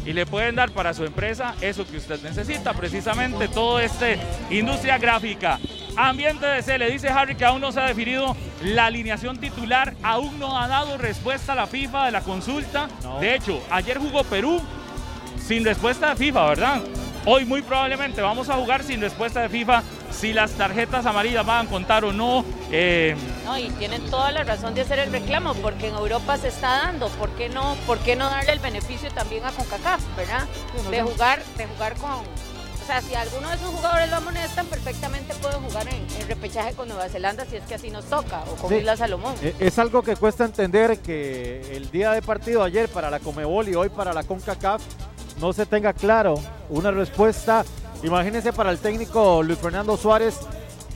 y 0.05 0.12
le 0.12 0.27
pueden 0.27 0.56
dar 0.56 0.70
para 0.70 0.94
su 0.94 1.05
empresa 1.05 1.55
eso 1.60 1.86
que 1.86 1.98
usted 1.98 2.20
necesita, 2.22 2.72
precisamente 2.72 3.48
todo 3.48 3.81
este 3.81 4.19
industria 4.51 4.98
gráfica. 4.98 5.58
Ambiente 5.96 6.46
de 6.46 6.63
C, 6.63 6.79
le 6.79 6.91
dice 6.91 7.08
Harry 7.08 7.34
que 7.34 7.44
aún 7.44 7.60
no 7.60 7.72
se 7.72 7.81
ha 7.81 7.86
definido 7.86 8.36
la 8.63 8.86
alineación 8.86 9.39
titular, 9.39 9.94
aún 10.03 10.39
no 10.39 10.58
ha 10.58 10.69
dado 10.69 10.96
respuesta 10.96 11.53
a 11.53 11.56
la 11.56 11.67
FIFA 11.67 12.06
de 12.06 12.10
la 12.13 12.20
consulta. 12.22 12.89
De 13.20 13.34
hecho, 13.34 13.63
ayer 13.70 13.98
jugó 13.98 14.24
Perú 14.24 14.60
sin 15.39 15.65
respuesta 15.65 16.10
de 16.10 16.17
FIFA, 16.17 16.46
¿verdad? 16.46 16.81
Hoy 17.27 17.44
muy 17.44 17.60
probablemente 17.60 18.22
vamos 18.22 18.48
a 18.48 18.55
jugar 18.55 18.82
sin 18.82 19.01
respuesta 19.01 19.43
de 19.43 19.48
FIFA 19.48 19.82
si 20.10 20.32
las 20.32 20.52
tarjetas 20.52 21.06
amarillas 21.06 21.44
van 21.46 21.67
a 21.67 21.70
contar 21.70 22.05
o 22.05 22.12
no. 22.12 22.44
Eh, 22.70 23.17
no, 23.44 23.58
y 23.58 23.70
tienen 23.70 24.05
toda 24.10 24.31
la 24.32 24.44
razón 24.44 24.74
de 24.74 24.82
hacer 24.82 24.98
el 24.98 25.10
reclamo, 25.10 25.55
porque 25.55 25.88
en 25.88 25.94
Europa 25.94 26.36
se 26.36 26.48
está 26.48 26.82
dando. 26.82 27.08
¿Por 27.08 27.31
qué 27.31 27.48
no, 27.48 27.76
por 27.86 27.98
qué 27.98 28.17
no 28.17 28.29
darle 28.29 28.52
el 28.52 28.58
beneficio 28.58 29.10
también 29.12 29.44
a 29.44 29.52
CONCACAF, 29.52 30.00
verdad? 30.17 30.46
De 30.90 31.02
jugar, 31.02 31.43
de 31.56 31.67
jugar 31.67 31.94
con. 31.96 32.10
O 32.10 32.93
sea, 32.93 33.02
si 33.02 33.14
alguno 33.14 33.48
de 33.48 33.55
esos 33.55 33.69
jugadores 33.69 34.10
lo 34.10 34.17
amonestan, 34.17 34.67
perfectamente 34.67 35.32
pueden 35.34 35.60
jugar 35.60 35.86
en, 35.88 36.29
repechaje 36.29 36.74
con 36.74 36.88
Nueva 36.88 37.08
Zelanda 37.08 37.44
si 37.44 37.56
es 37.56 37.62
que 37.64 37.74
así 37.74 37.90
nos 37.90 38.06
toca, 38.06 38.43
o 38.50 38.56
con 38.56 38.74
Isla 38.74 38.96
Salomón. 38.96 39.34
E, 39.43 39.55
es 39.60 39.79
algo 39.79 40.02
que 40.02 40.17
cuesta 40.17 40.44
entender 40.44 40.98
que 40.98 41.76
el 41.76 41.90
día 41.90 42.10
de 42.10 42.22
partido 42.22 42.64
ayer 42.64 42.88
para 42.88 43.08
la 43.08 43.20
Comebol 43.20 43.69
y 43.69 43.76
hoy 43.76 43.90
para 43.90 44.12
la 44.12 44.24
CONCACAF 44.24 44.82
no 45.40 45.52
se 45.52 45.67
tenga 45.67 45.93
claro 45.93 46.34
una 46.69 46.90
respuesta 46.90 47.64
Imagínense 48.02 48.52
para 48.52 48.70
el 48.70 48.78
técnico 48.78 49.42
Luis 49.42 49.58
Fernando 49.58 49.96
Suárez, 49.96 50.40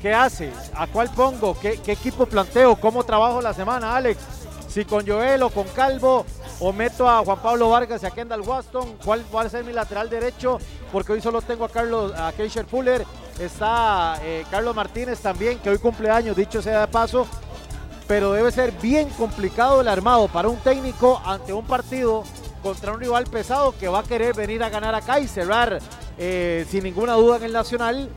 ¿qué 0.00 0.14
hace? 0.14 0.50
¿A 0.74 0.86
cuál 0.86 1.10
pongo? 1.10 1.58
¿Qué, 1.58 1.78
equipo 1.86 2.24
planteo? 2.24 2.76
¿Cómo 2.76 3.04
trabajo 3.04 3.42
la 3.42 3.52
semana, 3.52 3.94
Alex? 3.94 4.20
Si 4.68 4.86
con 4.86 5.06
Joel 5.06 5.42
o 5.42 5.50
con 5.50 5.68
Calvo, 5.68 6.24
o 6.60 6.72
meto 6.72 7.08
a 7.08 7.18
Juan 7.18 7.38
Pablo 7.40 7.68
Vargas 7.68 8.02
y 8.02 8.06
a 8.06 8.10
Kendall 8.10 8.40
Waston, 8.40 8.96
¿cuál 9.04 9.22
va 9.34 9.42
a 9.42 9.48
ser 9.50 9.64
mi 9.64 9.72
lateral 9.72 10.08
derecho? 10.08 10.58
Porque 10.90 11.12
hoy 11.12 11.20
solo 11.20 11.42
tengo 11.42 11.66
a 11.66 11.68
Carlos, 11.68 12.12
a 12.16 12.32
Keisher 12.32 12.64
Fuller, 12.64 13.04
está 13.38 14.16
eh, 14.22 14.46
Carlos 14.50 14.74
Martínez 14.74 15.20
también, 15.20 15.58
que 15.58 15.70
hoy 15.70 15.78
cumpleaños, 15.78 16.36
dicho 16.36 16.62
sea 16.62 16.80
de 16.80 16.88
paso, 16.88 17.26
pero 18.08 18.32
debe 18.32 18.50
ser 18.50 18.72
bien 18.72 19.10
complicado 19.10 19.82
el 19.82 19.88
armado 19.88 20.28
para 20.28 20.48
un 20.48 20.56
técnico 20.56 21.20
ante 21.24 21.52
un 21.52 21.66
partido 21.66 22.24
contra 22.62 22.92
un 22.92 23.00
rival 23.00 23.24
pesado 23.24 23.74
que 23.78 23.88
va 23.88 24.00
a 24.00 24.04
querer 24.04 24.34
venir 24.34 24.62
a 24.62 24.70
ganar 24.70 24.94
acá 24.94 25.20
y 25.20 25.28
cerrar 25.28 25.80
eh, 26.18 26.64
sin 26.68 26.84
ninguna 26.84 27.14
duda 27.14 27.36
en 27.36 27.42
el 27.44 27.52
Nacional 27.52 28.08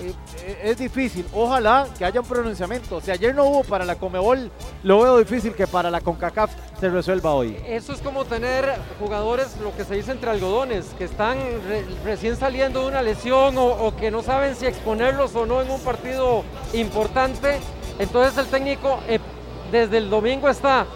eh, 0.00 0.12
eh, 0.44 0.60
es 0.64 0.78
difícil. 0.78 1.24
Ojalá 1.32 1.86
que 1.96 2.04
haya 2.04 2.20
un 2.20 2.26
pronunciamiento. 2.26 3.00
Si 3.00 3.10
ayer 3.10 3.34
no 3.34 3.44
hubo 3.44 3.62
para 3.64 3.84
la 3.84 3.94
Comebol, 3.94 4.50
lo 4.82 5.00
veo 5.00 5.18
difícil 5.18 5.52
que 5.54 5.66
para 5.68 5.90
la 5.90 6.00
CONCACAF 6.00 6.50
se 6.80 6.88
resuelva 6.90 7.32
hoy. 7.32 7.56
Eso 7.66 7.92
es 7.92 8.00
como 8.00 8.24
tener 8.24 8.74
jugadores, 8.98 9.56
lo 9.62 9.74
que 9.76 9.84
se 9.84 9.94
dice 9.94 10.10
entre 10.12 10.30
algodones, 10.30 10.86
que 10.98 11.04
están 11.04 11.38
re- 11.68 11.84
recién 12.04 12.36
saliendo 12.36 12.80
de 12.80 12.88
una 12.88 13.02
lesión 13.02 13.54
o, 13.56 13.94
que 13.96 14.10
no 14.10 14.22
saben 14.22 14.56
si 14.56 14.66
exponerlos 14.66 15.34
o 15.36 15.46
no 15.46 15.62
en 15.62 15.70
un 15.70 15.80
partido 15.80 16.42
importante. 16.72 17.60
Entonces 18.00 18.36
el 18.36 18.46
técnico 18.46 18.98
desde 19.70 19.98
el 19.98 20.10
domingo 20.10 20.48
está, 20.48 20.86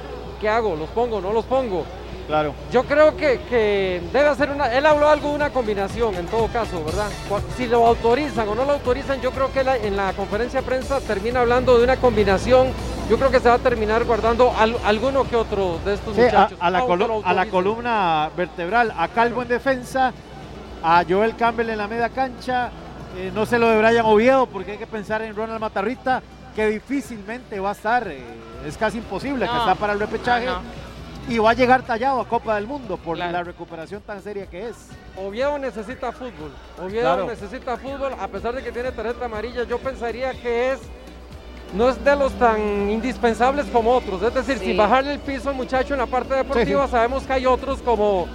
¿qué 0.40 0.49
hago? 0.49 0.75
¿Los 0.75 0.88
pongo? 0.90 1.21
¿No 1.21 1.33
los 1.33 1.45
pongo? 1.45 1.85
Claro. 2.29 2.55
Yo 2.71 2.85
creo 2.85 3.17
que, 3.17 3.41
que 3.49 4.03
debe 4.13 4.29
hacer 4.29 4.51
una. 4.51 4.73
Él 4.73 4.85
habló 4.85 5.09
algo 5.09 5.31
de 5.31 5.35
una 5.35 5.49
combinación 5.51 6.15
en 6.15 6.27
todo 6.27 6.47
caso, 6.49 6.85
¿verdad? 6.85 7.09
Si 7.57 7.67
lo 7.67 7.87
autorizan 7.87 8.47
o 8.49 8.55
no 8.55 8.65
lo 8.67 8.73
autorizan, 8.73 9.21
yo 9.23 9.31
creo 9.33 9.51
que 9.51 9.65
la- 9.65 9.79
en 9.79 9.97
la 9.97 10.13
conferencia 10.13 10.61
de 10.61 10.67
prensa 10.67 11.01
termina 11.01 11.41
hablando 11.41 11.79
de 11.79 11.85
una 11.85 11.97
combinación. 11.97 12.69
Yo 13.09 13.17
creo 13.17 13.31
que 13.31 13.41
se 13.41 13.49
va 13.49 13.55
a 13.55 13.59
terminar 13.59 14.05
guardando 14.05 14.53
al- 14.59 14.77
alguno 14.85 15.25
que 15.27 15.37
otro 15.37 15.79
de 15.87 15.95
estos 15.95 16.15
Sí, 16.15 16.21
muchachos. 16.21 16.59
a 16.61 16.71
la 16.71 16.81
a 16.81 17.47
columna 17.47 18.31
vertebral, 18.37 18.93
a 18.97 19.09
Calvo 19.09 19.41
en 19.41 19.49
defensa, 19.49 20.13
a 20.83 21.03
Joel 21.09 21.35
Campbell 21.35 21.71
en 21.71 21.79
la 21.79 21.89
media 21.89 22.11
cancha, 22.11 22.69
eh, 23.17 23.33
no 23.35 23.47
sé 23.47 23.59
lo 23.59 23.69
de 23.71 23.79
Brian 23.79 24.05
Oviedo, 24.05 24.45
porque 24.47 24.73
hay 24.73 24.79
que 24.79 24.87
pensar 24.87 25.23
en 25.23 25.35
Ronald 25.35 25.61
Matarrita, 25.61 26.23
que 26.55 26.67
difícilmente 26.67 27.59
va 27.59 27.71
a 27.71 27.73
estar, 27.73 28.07
eh, 28.07 28.23
es 28.67 28.77
casi 28.77 28.99
imposible 28.99 29.49
que 29.49 29.57
está 29.57 29.75
para 29.77 29.95
el 29.95 30.01
repechaje, 30.01 30.45
no, 30.45 30.61
y 31.29 31.39
va 31.39 31.51
a 31.51 31.55
llegar 31.55 31.83
tallado 31.83 32.21
a 32.21 32.29
Copa 32.29 32.55
del 32.55 32.67
Mundo 32.67 32.97
por 32.97 33.17
Claro. 33.17 33.33
la 33.33 33.43
recuperación 33.45 34.01
tan 34.03 34.23
seria 34.23 34.47
que 34.47 34.69
es. 34.69 34.77
Oviedo 35.17 35.59
necesita 35.59 36.11
fútbol. 36.13 36.53
Oviedo 36.83 37.03
Claro. 37.15 37.27
necesita 37.27 37.77
fútbol, 37.77 38.13
a 38.19 38.29
pesar 38.29 38.55
de 38.55 38.63
que 38.63 38.73
tiene 38.73 38.93
tarjeta 38.93 39.27
amarilla, 39.27 39.65
yo 39.65 39.79
pensaría 39.79 40.33
que 40.33 40.73
es. 40.73 40.81
No 41.75 41.91
es 41.91 42.03
de 42.03 42.17
los 42.17 42.33
tan 42.39 42.89
indispensables 42.91 43.67
como 43.67 43.93
otros. 43.93 44.23
Es 44.23 44.33
decir, 44.33 44.59
Sí. 44.59 44.65
sin 44.67 44.77
bajarle 44.79 45.13
el 45.13 45.19
piso 45.21 45.51
al 45.51 45.55
muchacho 45.55 45.93
en 45.93 46.01
la 46.01 46.07
parte 46.07 46.35
deportiva, 46.35 46.87
sí. 46.87 46.91
sabemos 46.93 47.25
que 47.25 47.33
hay 47.35 47.45
otros 47.47 47.83
como, 47.83 48.27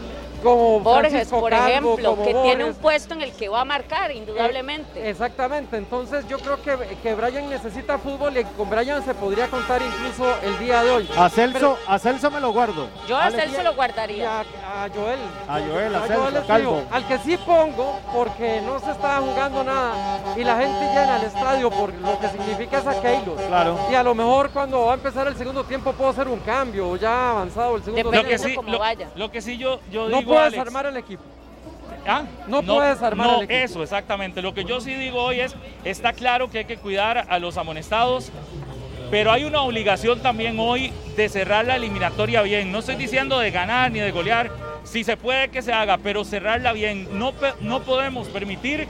como 0.44 0.80
Borges, 0.82 1.12
Francisco 1.12 1.40
por 1.40 1.50
Calvo, 1.52 1.68
ejemplo, 1.94 2.10
como 2.12 2.26
que 2.26 2.34
tiene 2.34 2.64
un 2.66 2.76
puesto 2.76 3.14
en 3.14 3.22
el 3.22 3.32
que 3.32 3.50
va 3.50 3.62
a 3.62 3.66
marcar, 3.66 4.12
indudablemente. 4.12 5.10
Exactamente, 5.10 5.78
entonces 5.78 6.28
yo 6.28 6.38
creo 6.40 6.62
que, 6.62 6.78
que 7.02 7.16
Brian 7.16 7.50
necesita 7.50 7.98
fútbol 7.98 8.38
y 8.38 8.44
con 8.44 8.70
Brian 8.70 9.04
se 9.04 9.14
podría 9.14 9.48
contar 9.48 9.82
incluso 9.82 10.36
el 10.44 10.60
día 10.60 10.84
de 10.84 10.90
hoy. 10.92 11.10
A 11.18 11.30
Celso, 11.30 11.78
a 11.88 11.98
Celso 12.00 12.30
me 12.32 12.40
lo 12.40 12.52
guardo. 12.52 12.88
Yo 13.08 13.18
a 13.18 13.32
Celso 13.32 13.64
lo 13.64 13.74
guardaría. 13.74 14.40
a, 14.42 14.84
a 14.84 14.90
Joel. 14.90 15.20
A 15.48 15.60
Joel, 15.60 15.96
a 15.96 16.04
A 16.04 16.08
Celso, 16.08 16.22
Joel 16.22 16.46
Calvo. 16.46 16.80
fijo. 16.82 16.96
Al 16.96 17.08
que 17.08 17.18
sí 17.20 17.38
pongo, 17.38 18.00
porque 18.14 18.62
no 18.62 18.80
se 18.80 18.92
estaba 18.92 19.22
jugando 19.22 19.64
nada 19.64 19.94
y 20.36 20.44
la 20.44 20.58
gente 20.58 20.80
llena 20.88 21.18
el 21.18 21.24
estadio 21.24 21.70
por 21.72 21.94
lo 21.94 22.20
que 22.20 22.28
significa 22.30 22.80
esa 22.80 23.02
Keylor. 23.02 23.36
Claro. 23.48 23.78
Y 23.92 23.96
a 23.96 24.04
lo 24.04 24.14
mejor 24.16 24.50
cuando 24.52 24.86
va 24.86 24.92
a 24.92 24.96
empezar 24.96 25.28
el 25.28 25.36
segundo 25.36 25.64
tiempo 25.64 25.94
puedo 25.94 26.10
hacer 26.12 26.28
un 26.28 26.40
cambio, 26.40 26.90
o 26.90 26.96
ya 26.98 27.32
avanzado 27.32 27.76
el 27.78 27.84
segundo 27.84 28.04
Depende 28.10 28.18
Lo 28.18 28.24
que 28.24 28.36
tiempo. 28.38 28.48
sí, 28.50 28.56
como 28.56 28.72
lo, 28.72 28.80
vaya. 28.80 29.10
lo 29.16 29.32
que 29.32 29.42
sí 29.42 29.58
yo, 29.58 29.80
yo 29.92 30.10
No 30.10 30.18
digo, 30.20 30.33
puedes 30.34 30.48
Alex, 30.54 30.62
armar 30.62 30.86
el 30.88 30.98
equipo. 30.98 31.24
¿Ah? 32.06 32.24
No 32.48 32.62
puedes 32.63 33.02
armar 33.02 33.28
no, 33.28 33.38
el 33.38 33.44
equipo. 33.44 33.54
eso, 33.60 33.84
exactamente. 33.84 34.42
Lo 34.42 34.54
que 34.54 34.66
yo 34.66 34.82
sí 34.82 34.94
digo 34.94 35.22
hoy 35.22 35.40
es, 35.40 35.56
está 35.86 36.13
claro 36.13 36.50
que 36.50 36.60
hay 36.60 36.66
que 36.66 36.78
cuidar 36.78 37.25
a 37.30 37.40
los 37.40 37.58
amonestados, 37.58 38.32
pero 39.10 39.32
hay 39.32 39.44
una 39.46 39.62
obligación 39.62 40.20
también 40.22 40.60
hoy 40.60 40.92
de 41.16 41.30
cerrar 41.30 41.66
la 41.66 41.75
eliminatoria 41.78 42.42
bien. 42.42 42.72
No 42.72 42.80
estoy 42.80 42.96
diciendo 42.96 43.40
de 43.40 43.52
ganar 43.52 43.92
ni 43.92 44.00
de 44.00 44.12
golear, 44.12 44.52
si 44.84 45.06
se 45.06 45.16
puede 45.16 45.48
que 45.50 45.62
se 45.62 45.72
haga, 45.72 45.98
pero 45.98 46.25
cerrarla 46.25 46.74
bien. 46.74 47.08
No, 47.18 47.32
no 47.62 47.84
podemos 47.84 48.28
permitir, 48.28 48.86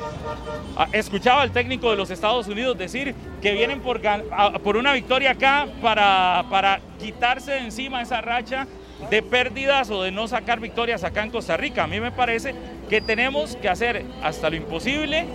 ah, 0.75 0.87
escuchaba 0.91 1.43
al 1.43 1.51
técnico 1.51 1.91
de 1.91 1.97
los 1.97 2.09
Estados 2.09 2.47
Unidos 2.47 2.75
decir 2.77 3.13
que 3.43 3.51
vienen 3.53 3.79
por, 3.81 4.01
gan- 4.01 4.23
a- 4.31 4.53
por 4.57 4.75
una 4.77 4.93
victoria 4.93 5.31
acá 5.31 5.67
para, 5.83 6.45
para 6.49 6.79
quitarse 6.99 7.51
de 7.51 7.59
encima 7.59 8.01
esa 8.01 8.21
racha 8.21 8.65
de 9.09 9.21
pérdidas 9.21 9.89
o 9.89 10.03
de 10.03 10.11
no 10.11 10.27
sacar 10.27 10.59
victorias 10.59 11.03
acá 11.03 11.23
en 11.23 11.31
Costa 11.31 11.57
Rica. 11.57 11.83
A 11.83 11.87
mí 11.87 11.99
me 11.99 12.11
parece 12.11 12.53
que 12.89 13.01
tenemos 13.01 13.55
que 13.55 13.69
hacer 13.69 14.05
hasta 14.21 14.49
lo 14.49 14.55
imposible 14.55 15.25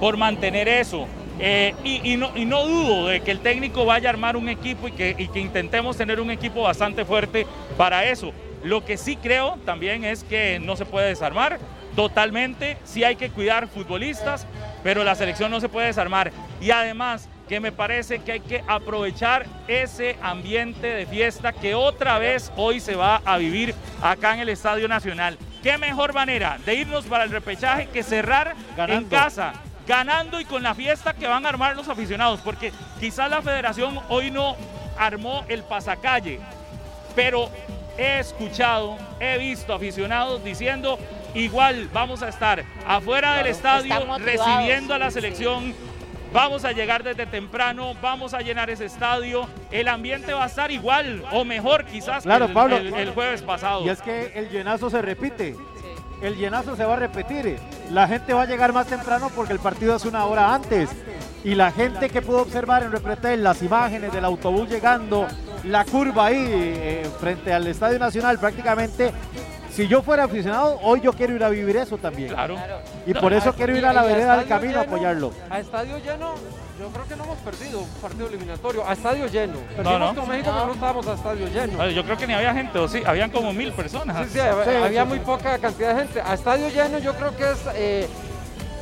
por 0.00 0.16
mantener 0.16 0.68
eso. 0.68 1.06
Eh, 1.40 1.74
y, 1.84 2.12
y 2.12 2.16
no, 2.16 2.32
y 2.34 2.44
no 2.44 2.64
dudo 2.66 3.06
de 3.06 3.20
que 3.20 3.30
el 3.30 3.40
técnico 3.40 3.84
vaya 3.84 4.08
a 4.08 4.12
armar 4.12 4.36
un 4.36 4.48
equipo 4.48 4.88
y 4.88 4.92
que, 4.92 5.14
y 5.16 5.28
que 5.28 5.38
intentemos 5.38 5.96
tener 5.96 6.20
un 6.20 6.30
equipo 6.30 6.62
bastante 6.62 7.04
fuerte 7.04 7.46
para 7.76 8.04
eso. 8.06 8.32
Lo 8.64 8.84
que 8.84 8.96
sí 8.96 9.16
creo 9.16 9.56
también 9.64 10.04
es 10.04 10.24
que 10.24 10.58
no 10.58 10.74
se 10.74 10.84
puede 10.84 11.08
desarmar 11.08 11.58
totalmente, 11.94 12.76
sí 12.84 13.04
hay 13.04 13.16
que 13.16 13.30
cuidar 13.30 13.68
futbolistas, 13.68 14.46
pero 14.82 15.04
la 15.04 15.14
selección 15.14 15.50
no 15.50 15.60
se 15.60 15.68
puede 15.68 15.88
desarmar. 15.88 16.32
Y 16.60 16.70
además 16.70 17.28
que 17.48 17.60
me 17.60 17.72
parece 17.72 18.20
que 18.20 18.32
hay 18.32 18.40
que 18.40 18.62
aprovechar 18.66 19.46
ese 19.66 20.16
ambiente 20.22 20.86
de 20.86 21.06
fiesta 21.06 21.52
que 21.52 21.74
otra 21.74 22.18
vez 22.18 22.52
hoy 22.56 22.78
se 22.78 22.94
va 22.94 23.22
a 23.24 23.38
vivir 23.38 23.74
acá 24.02 24.34
en 24.34 24.40
el 24.40 24.50
Estadio 24.50 24.86
Nacional. 24.86 25.38
¿Qué 25.62 25.78
mejor 25.78 26.12
manera 26.12 26.58
de 26.64 26.74
irnos 26.74 27.06
para 27.06 27.24
el 27.24 27.30
repechaje 27.30 27.88
que 27.88 28.02
cerrar 28.02 28.54
en 28.76 29.04
casa? 29.06 29.54
ganando 29.86 30.38
y 30.38 30.44
con 30.44 30.62
la 30.62 30.74
fiesta 30.74 31.14
que 31.14 31.26
van 31.26 31.46
a 31.46 31.48
armar 31.48 31.74
los 31.74 31.88
aficionados, 31.88 32.40
porque 32.40 32.72
quizás 33.00 33.30
la 33.30 33.40
federación 33.40 33.98
hoy 34.10 34.30
no 34.30 34.54
armó 34.98 35.46
el 35.48 35.62
pasacalle, 35.62 36.40
pero 37.16 37.50
he 37.96 38.18
escuchado, 38.18 38.98
he 39.18 39.38
visto 39.38 39.72
aficionados 39.72 40.44
diciendo, 40.44 40.98
igual 41.34 41.88
vamos 41.90 42.22
a 42.22 42.28
estar 42.28 42.64
afuera 42.86 43.36
del 43.36 43.46
estadio 43.46 44.18
recibiendo 44.18 44.92
a 44.92 44.98
la 44.98 45.10
sí, 45.10 45.14
selección. 45.14 45.74
Vamos 46.32 46.64
a 46.64 46.72
llegar 46.72 47.02
desde 47.02 47.24
temprano, 47.26 47.94
vamos 48.02 48.34
a 48.34 48.40
llenar 48.40 48.68
ese 48.70 48.84
estadio, 48.84 49.48
el 49.70 49.88
ambiente 49.88 50.32
va 50.34 50.44
a 50.44 50.46
estar 50.46 50.70
igual 50.70 51.24
o 51.32 51.44
mejor 51.44 51.84
quizás 51.86 52.24
Claro, 52.24 52.46
que 52.46 52.50
el, 52.50 52.54
Pablo. 52.54 52.76
el- 52.76 52.94
el 52.94 53.10
jueves 53.12 53.42
pasado. 53.42 53.84
Y 53.84 53.88
es 53.88 54.02
que 54.02 54.32
el 54.34 54.50
llenazo 54.50 54.90
se 54.90 55.00
repite. 55.00 55.56
El 56.20 56.36
llenazo 56.36 56.74
se 56.76 56.84
va 56.84 56.94
a 56.94 56.98
repetir. 56.98 57.58
La 57.92 58.06
gente 58.08 58.34
va 58.34 58.42
a 58.42 58.46
llegar 58.46 58.72
más 58.72 58.88
temprano 58.88 59.30
porque 59.34 59.52
el 59.52 59.60
partido 59.60 59.94
es 59.96 60.04
una 60.04 60.24
hora 60.26 60.52
antes. 60.52 60.90
Y 61.44 61.54
la 61.54 61.70
gente 61.70 62.10
que 62.10 62.20
pudo 62.20 62.42
observar 62.42 62.82
en 62.82 62.90
Repretel 62.90 63.42
las 63.44 63.62
imágenes 63.62 64.12
del 64.12 64.24
autobús 64.24 64.68
llegando, 64.68 65.28
la 65.62 65.84
curva 65.84 66.26
ahí 66.26 66.36
eh, 66.50 67.06
frente 67.20 67.52
al 67.52 67.66
Estadio 67.68 67.98
Nacional 68.00 68.38
prácticamente. 68.38 69.12
Si 69.78 69.86
yo 69.86 70.02
fuera 70.02 70.24
aficionado, 70.24 70.80
hoy 70.82 71.00
yo 71.00 71.12
quiero 71.12 71.36
ir 71.36 71.44
a 71.44 71.48
vivir 71.50 71.76
eso 71.76 71.98
también. 71.98 72.30
Claro. 72.30 72.56
Y 73.06 73.14
por 73.14 73.32
eso 73.32 73.52
quiero 73.52 73.76
ir 73.76 73.86
a 73.86 73.92
la 73.92 74.02
vereda 74.02 74.36
del 74.36 74.48
camino 74.48 74.80
a 74.80 74.82
apoyarlo. 74.82 75.30
A 75.48 75.60
estadio 75.60 75.98
lleno, 75.98 76.34
yo 76.80 76.88
creo 76.88 77.06
que 77.06 77.14
no 77.14 77.22
hemos 77.22 77.38
perdido 77.38 77.78
un 77.78 77.88
partido 78.02 78.26
eliminatorio. 78.26 78.84
A 78.84 78.94
estadio 78.94 79.28
lleno. 79.28 79.54
Perdimos 79.76 80.00
no. 80.00 80.20
con 80.20 80.30
México, 80.30 80.50
pero 80.52 80.66
no 80.66 80.72
estábamos 80.72 81.06
a 81.06 81.14
estadio 81.14 81.46
lleno. 81.46 81.90
Yo 81.90 82.02
creo 82.02 82.16
que 82.16 82.26
ni 82.26 82.34
había 82.34 82.52
gente, 82.54 82.76
o 82.76 82.88
sí, 82.88 83.02
habían 83.06 83.30
como 83.30 83.52
mil 83.52 83.72
personas. 83.72 84.16
Sí, 84.26 84.32
sí, 84.32 84.40
Sí, 84.40 84.74
había 84.74 85.02
sí, 85.04 85.08
muy 85.10 85.18
sí. 85.18 85.24
poca 85.24 85.56
cantidad 85.58 85.94
de 85.94 86.02
gente. 86.02 86.22
A 86.22 86.34
estadio 86.34 86.68
lleno 86.70 86.98
yo 86.98 87.14
creo 87.14 87.36
que 87.36 87.44
es, 87.44 87.58
eh, 87.76 88.08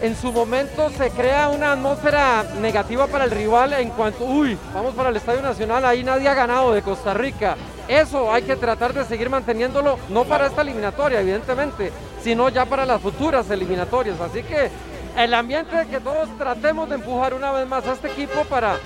en 0.00 0.16
su 0.16 0.32
momento 0.32 0.88
se 0.88 1.10
crea 1.10 1.50
una 1.50 1.72
atmósfera 1.72 2.42
negativa 2.58 3.06
para 3.06 3.24
el 3.24 3.32
rival 3.32 3.74
en 3.74 3.90
cuanto, 3.90 4.24
uy, 4.24 4.56
vamos 4.72 4.94
para 4.94 5.10
el 5.10 5.16
Estadio 5.16 5.42
Nacional, 5.42 5.84
ahí 5.84 6.02
nadie 6.02 6.26
ha 6.26 6.34
ganado 6.34 6.72
de 6.72 6.80
Costa 6.80 7.12
Rica. 7.12 7.54
Eso 7.88 8.32
hay 8.32 8.42
que 8.42 8.56
tratar 8.56 8.92
de 8.92 9.04
seguir 9.04 9.30
manteniéndolo, 9.30 9.98
no 10.08 10.24
para 10.24 10.46
esta 10.46 10.62
eliminatoria, 10.62 11.20
evidentemente, 11.20 11.92
sino 12.20 12.48
ya 12.48 12.64
para 12.64 12.84
las 12.84 13.00
futuras 13.00 13.48
eliminatorias. 13.50 14.20
Así 14.20 14.42
que 14.42 14.70
el 15.16 15.32
ambiente 15.32 15.76
de 15.76 15.86
que 15.86 16.00
todos 16.00 16.28
tratemos 16.36 16.88
de 16.88 16.96
empujar 16.96 17.32
una 17.34 17.52
vez 17.52 17.66
más 17.66 17.86
a 17.86 17.92
este 17.92 18.08
equipo 18.08 18.44
para... 18.44 18.76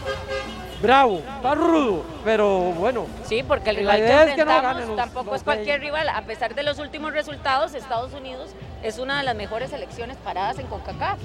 Bravo, 0.82 1.20
está 1.36 1.54
rudo, 1.54 2.02
pero 2.24 2.48
bueno, 2.72 3.06
Sí, 3.24 3.42
porque 3.42 3.68
el 3.68 3.76
rival 3.76 3.96
que 3.98 4.04
es 4.06 4.34
que 4.34 4.44
no 4.46 4.52
enfrentamos 4.52 4.96
tampoco 4.96 5.26
los 5.26 5.36
es 5.36 5.42
cualquier 5.42 5.80
rival. 5.80 6.08
A 6.08 6.22
pesar 6.22 6.54
de 6.54 6.62
los 6.62 6.78
últimos 6.78 7.12
resultados, 7.12 7.74
Estados 7.74 8.14
Unidos 8.14 8.54
es 8.82 8.98
una 8.98 9.18
de 9.18 9.24
las 9.24 9.36
mejores 9.36 9.70
selecciones 9.70 10.16
paradas 10.16 10.58
en 10.58 10.66
CONCACAF. 10.68 11.18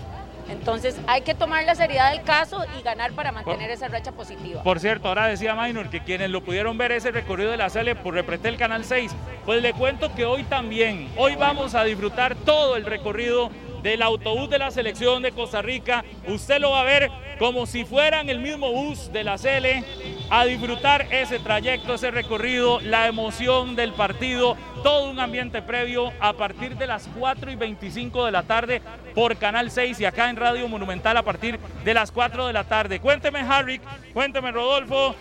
Entonces 0.50 0.98
hay 1.08 1.22
que 1.22 1.34
tomar 1.34 1.64
la 1.64 1.76
seriedad 1.76 2.12
del 2.12 2.24
caso 2.24 2.64
y 2.78 2.84
ganar 2.84 3.14
para 3.14 3.32
mantener 3.32 3.72
esa 3.72 3.88
racha 3.88 4.12
positiva. 4.12 4.64
Por 4.64 4.80
cierto, 4.80 5.08
ahora 5.08 5.28
decía 5.28 5.56
Minor 5.56 5.90
que 5.90 6.02
quienes 6.02 6.30
lo 6.30 6.44
pudieron 6.44 6.78
ver 6.78 6.92
ese 6.92 7.12
recorrido 7.12 7.52
de 7.52 7.58
la 7.58 7.70
Sele 7.70 7.96
por 7.96 8.14
Repretel 8.14 8.58
Canal 8.58 8.86
6, 8.86 9.12
pues 9.46 9.62
le 9.62 9.74
cuento 9.74 10.14
que 10.14 10.26
hoy 10.26 10.44
también, 10.44 11.10
hoy 11.18 11.36
vamos 11.36 11.76
a 11.76 11.84
disfrutar 11.84 12.36
todo 12.36 12.76
el 12.78 12.86
recorrido 12.86 13.50
del 13.86 14.02
autobús 14.02 14.50
de 14.50 14.58
la 14.58 14.72
selección 14.72 15.22
de 15.22 15.32
Costa 15.32 15.62
Rica. 15.62 16.04
Usted 16.28 16.60
lo 16.60 16.72
va 16.72 16.82
a 16.82 16.86
ver 16.86 17.12
como 17.38 17.68
si 17.68 17.86
fuera 17.86 18.20
en 18.20 18.32
el 18.32 18.40
mismo 18.40 18.72
bus 18.72 19.12
de 19.14 19.24
la 19.24 19.38
Sele 19.38 19.84
a 20.32 20.44
disfrutar 20.46 21.06
ese 21.12 21.38
trayecto, 21.38 21.94
ese 21.94 22.10
recorrido, 22.10 22.80
la 22.80 23.06
emoción 23.06 23.76
del 23.76 23.94
partido, 23.94 24.58
todo 24.82 25.12
un 25.12 25.20
ambiente 25.20 25.62
previo 25.62 26.12
a 26.20 26.34
partir 26.34 26.76
de 26.78 26.88
las 26.88 27.08
4 27.16 27.52
y 27.52 27.56
25 27.56 28.26
de 28.26 28.32
la 28.32 28.42
tarde 28.42 28.82
por 29.14 29.38
Canal 29.38 29.70
6 29.70 30.00
y 30.00 30.06
acá 30.06 30.32
en 30.32 30.38
Radio 30.38 30.68
Monumental 30.68 31.16
a 31.18 31.22
partir 31.22 31.60
de 31.84 31.94
las 31.94 32.12
4 32.12 32.48
de 32.48 32.54
la 32.54 32.64
tarde. 32.64 33.00
Cuénteme, 33.00 33.42
Harry, 33.42 33.80
cuénteme, 34.14 34.52
Rodolfo. 34.52 35.16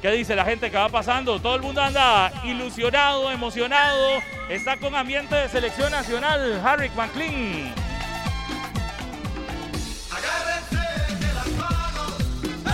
¿Qué 0.00 0.12
dice 0.12 0.36
la 0.36 0.44
gente 0.44 0.70
que 0.70 0.76
va 0.76 0.88
pasando? 0.88 1.40
Todo 1.40 1.56
el 1.56 1.62
mundo 1.62 1.82
anda 1.82 2.30
ilusionado, 2.44 3.32
emocionado. 3.32 4.20
Está 4.48 4.76
con 4.76 4.94
ambiente 4.94 5.34
de 5.34 5.48
selección 5.48 5.90
nacional. 5.90 6.60
Harry 6.64 6.88
McLean. 6.90 7.74
Agárrense 10.12 10.78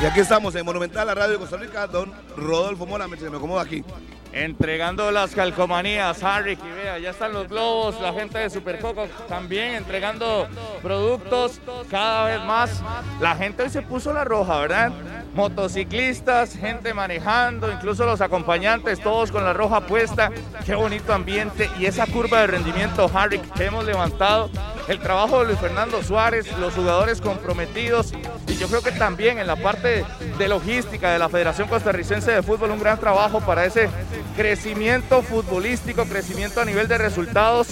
Y 0.03 0.05
aquí 0.05 0.21
estamos 0.21 0.55
en 0.55 0.67
Monumental, 0.67 1.07
la 1.07 1.15
radio 1.15 1.33
de 1.33 1.39
Costa 1.39 1.57
Rica, 1.57 1.87
don 1.87 2.13
Rodolfo 2.37 2.85
Mora, 2.85 3.09
me, 3.09 3.17
me 3.17 3.37
acomodo 3.39 3.59
aquí. 3.59 3.83
Entregando 4.31 5.11
las 5.11 5.35
calcomanías, 5.35 6.23
Harry, 6.23 6.59
y 6.61 6.77
vea, 6.77 6.99
ya 6.99 7.11
están 7.11 7.33
los 7.33 7.49
globos, 7.49 7.99
la 8.03 8.13
gente 8.13 8.37
de 8.39 8.51
Supercoco 8.51 9.07
también 9.29 9.77
entregando 9.77 10.47
productos 10.83 11.59
cada 11.91 12.27
vez 12.27 12.45
más. 12.45 12.83
La 13.21 13.35
gente 13.35 13.63
hoy 13.63 13.71
se 13.71 13.81
puso 13.81 14.13
la 14.13 14.25
roja, 14.25 14.59
¿verdad? 14.59 14.93
Motociclistas, 15.35 16.57
gente 16.57 16.95
manejando, 16.95 17.73
incluso 17.73 18.07
los 18.07 18.21
acompañantes, 18.21 19.01
todos 19.01 19.33
con 19.33 19.45
la 19.45 19.53
roja 19.53 19.81
puesta. 19.81 20.31
Qué 20.65 20.75
bonito 20.75 21.13
ambiente 21.13 21.69
y 21.79 21.87
esa 21.87 22.07
curva 22.07 22.41
de 22.41 22.47
rendimiento, 22.47 23.11
Harry, 23.13 23.41
que 23.41 23.65
hemos 23.65 23.85
levantado. 23.85 24.49
El 24.87 25.01
trabajo 25.01 25.41
de 25.41 25.47
Luis 25.47 25.59
Fernando 25.59 26.03
Suárez, 26.03 26.47
los 26.59 26.75
jugadores 26.75 27.21
comprometidos 27.21 28.13
y 28.47 28.57
yo 28.57 28.69
creo 28.69 28.83
que 28.83 28.93
también 28.93 29.39
en 29.39 29.47
la 29.47 29.57
parte 29.57 30.05
de 30.39 30.49
logística 30.49 31.11
de 31.11 31.19
la 31.19 31.29
Federación 31.29 31.67
Costarricense 31.67 32.31
de 32.31 32.43
Fútbol 32.43 32.71
un 32.71 32.79
gran 32.79 33.01
trabajo 33.01 33.41
para 33.41 33.65
ese 33.65 33.89
crecimiento 34.37 35.23
futbolístico, 35.23 36.05
crecimiento 36.05 36.61
a 36.61 36.65
nivel 36.65 36.87
de 36.87 36.99
resultados, 36.99 37.69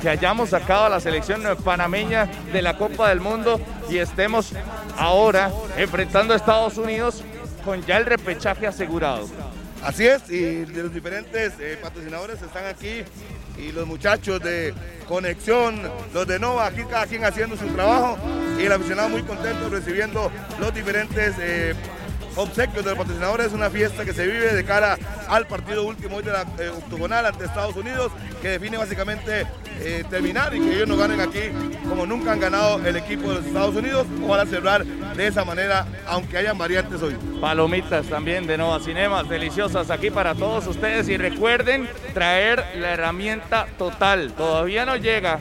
que 0.00 0.08
hayamos 0.08 0.50
sacado 0.50 0.86
a 0.86 0.88
la 0.88 1.00
selección 1.00 1.42
panameña 1.64 2.26
de 2.52 2.62
la 2.62 2.76
Copa 2.76 3.08
del 3.08 3.20
Mundo 3.20 3.60
y 3.90 3.98
estemos 3.98 4.52
ahora 4.96 5.50
enfrentando 5.76 6.32
a 6.34 6.36
Estados 6.36 6.78
Unidos 6.78 7.22
con 7.64 7.84
ya 7.84 7.98
el 7.98 8.06
repechaje 8.06 8.66
asegurado. 8.66 9.28
Así 9.82 10.06
es, 10.06 10.28
y 10.30 10.66
los 10.66 10.92
diferentes 10.92 11.54
eh, 11.60 11.78
patrocinadores 11.80 12.42
están 12.42 12.66
aquí 12.66 13.04
y 13.56 13.72
los 13.72 13.86
muchachos 13.86 14.40
de 14.40 14.74
Conexión, 15.06 15.80
los 16.12 16.26
de 16.26 16.38
Nova, 16.38 16.66
aquí 16.66 16.82
cada 16.84 17.06
quien 17.06 17.24
haciendo 17.24 17.56
su 17.56 17.66
trabajo 17.68 18.18
y 18.58 18.64
el 18.64 18.72
aficionado 18.72 19.08
muy 19.08 19.22
contento 19.22 19.68
recibiendo 19.68 20.30
los 20.60 20.74
diferentes 20.74 21.34
eh, 21.40 21.74
obsequios 22.36 22.84
de 22.84 22.90
los 22.90 22.98
patrocinadores, 22.98 23.52
una 23.52 23.70
fiesta 23.70 24.04
que 24.04 24.12
se 24.12 24.26
vive 24.26 24.54
de 24.54 24.64
cara 24.64 24.98
al 25.28 25.46
partido 25.46 25.84
último 25.84 26.16
hoy 26.16 26.22
de 26.22 26.32
la 26.32 26.42
eh, 26.58 26.68
octogonal 26.68 27.26
ante 27.26 27.44
Estados 27.44 27.76
Unidos, 27.76 28.12
que 28.40 28.48
define 28.48 28.76
básicamente 28.76 29.46
eh, 29.80 30.04
terminar 30.08 30.54
y 30.54 30.60
que 30.60 30.74
ellos 30.74 30.88
nos 30.88 30.98
ganen 30.98 31.20
aquí 31.20 31.50
como 31.88 32.06
nunca 32.06 32.32
han 32.32 32.40
ganado 32.40 32.84
el 32.86 32.96
equipo 32.96 33.28
de 33.28 33.34
los 33.36 33.46
Estados 33.46 33.74
Unidos. 33.76 34.06
Ojalá 34.24 34.46
cerrar 34.46 34.84
de 34.84 35.26
esa 35.26 35.44
manera, 35.44 35.86
aunque 36.06 36.38
hayan 36.38 36.56
variantes 36.58 37.02
hoy. 37.02 37.16
Palomitas 37.40 38.06
también 38.06 38.46
de 38.46 38.58
Nova 38.58 38.80
Cinemas, 38.80 39.28
deliciosas 39.28 39.90
aquí 39.90 40.10
para 40.10 40.34
todos 40.34 40.66
ustedes 40.66 41.08
y 41.08 41.16
recuerden 41.16 41.88
traer 42.14 42.64
la 42.76 42.92
herramienta 42.92 43.66
total. 43.78 44.32
Todavía 44.32 44.84
no 44.86 44.96
llega 44.96 45.40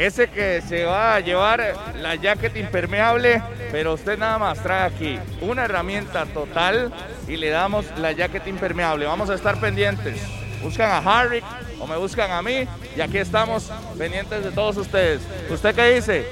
ese 0.00 0.30
que 0.30 0.62
se 0.62 0.84
va 0.84 1.16
a 1.16 1.20
llevar 1.20 1.74
la 1.96 2.14
jacket 2.14 2.56
impermeable, 2.56 3.42
pero 3.70 3.92
usted 3.92 4.18
nada 4.18 4.38
más 4.38 4.62
trae 4.62 4.84
aquí 4.84 5.18
una 5.42 5.66
herramienta 5.66 6.24
total 6.24 6.90
y 7.28 7.36
le 7.36 7.50
damos 7.50 7.84
la 7.98 8.12
jacket 8.12 8.46
impermeable. 8.46 9.04
Vamos 9.04 9.28
a 9.28 9.34
estar 9.34 9.60
pendientes. 9.60 10.22
Buscan 10.62 10.90
a 10.90 10.98
Harry 10.98 11.42
o 11.78 11.86
me 11.86 11.98
buscan 11.98 12.30
a 12.30 12.40
mí 12.40 12.66
y 12.96 13.00
aquí 13.02 13.18
estamos 13.18 13.70
pendientes 13.98 14.42
de 14.42 14.50
todos 14.52 14.78
ustedes. 14.78 15.20
¿Usted 15.50 15.74
qué 15.74 15.94
dice? 15.94 16.26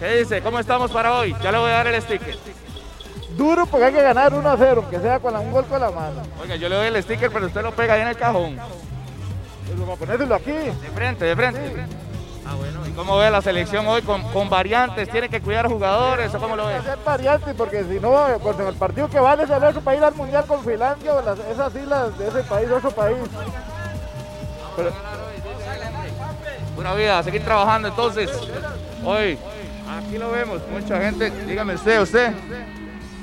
¿Qué 0.00 0.16
dice? 0.18 0.40
¿Cómo 0.40 0.58
estamos 0.58 0.90
para 0.90 1.14
hoy? 1.14 1.36
Ya 1.44 1.52
le 1.52 1.58
voy 1.58 1.70
a 1.70 1.74
dar 1.74 1.86
el 1.86 2.02
sticker. 2.02 2.36
Duro 3.36 3.66
porque 3.66 3.86
hay 3.86 3.92
que 3.92 4.02
ganar 4.02 4.34
1 4.34 4.50
a 4.50 4.56
0, 4.56 4.86
que 4.90 4.98
sea 4.98 5.20
con 5.20 5.36
un 5.36 5.52
gol 5.52 5.64
con 5.66 5.80
la 5.80 5.92
mano. 5.92 6.22
Oiga, 6.42 6.56
yo 6.56 6.68
le 6.68 6.74
doy 6.74 6.88
el 6.88 7.00
sticker, 7.04 7.30
pero 7.30 7.46
usted 7.46 7.62
lo 7.62 7.70
pega 7.70 7.94
ahí 7.94 8.00
en 8.00 8.08
el 8.08 8.16
cajón. 8.16 8.58
Pues 9.86 9.98
ponérselo 9.98 10.34
aquí. 10.34 10.50
De 10.50 10.90
frente, 10.92 11.24
de 11.24 11.36
frente. 11.36 11.60
Ah, 12.50 12.56
bueno. 12.56 12.80
¿Y 12.84 12.90
cómo 12.90 13.16
ve 13.16 13.30
la 13.30 13.40
selección 13.40 13.86
hoy 13.86 14.02
con, 14.02 14.50
variantes? 14.50 15.08
¿Tiene 15.08 15.28
que 15.28 15.40
cuidar 15.40 15.68
jugadores 15.68 16.34
o 16.34 16.38
cómo 16.40 16.56
lo 16.56 16.66
ve? 16.66 16.74
Hacer 16.74 16.98
variantes 17.04 17.54
porque 17.54 17.84
si 17.84 18.00
no, 18.00 18.26
pues 18.42 18.58
en 18.58 18.66
el 18.66 18.74
partido 18.74 19.08
que 19.08 19.20
vale 19.20 19.46
saber 19.46 19.72
para 19.78 19.96
ir 19.96 20.02
al 20.02 20.14
mundial 20.14 20.44
con 20.46 20.64
Finlandia 20.64 21.14
o 21.14 21.20
esas 21.20 21.74
islas 21.76 22.18
de 22.18 22.26
ese 22.26 22.42
país, 22.42 22.68
de 22.68 22.74
otro 22.74 22.90
país. 22.90 23.18
Pura 26.74 26.94
vida, 26.94 27.22
seguir 27.22 27.44
trabajando 27.44 27.86
entonces. 27.86 28.28
Hoy, 29.04 29.38
aquí 29.88 30.18
lo 30.18 30.32
vemos, 30.32 30.60
mucha 30.72 31.00
gente. 31.00 31.30
Dígame 31.30 31.74
usted, 31.74 32.00
usted. 32.00 32.32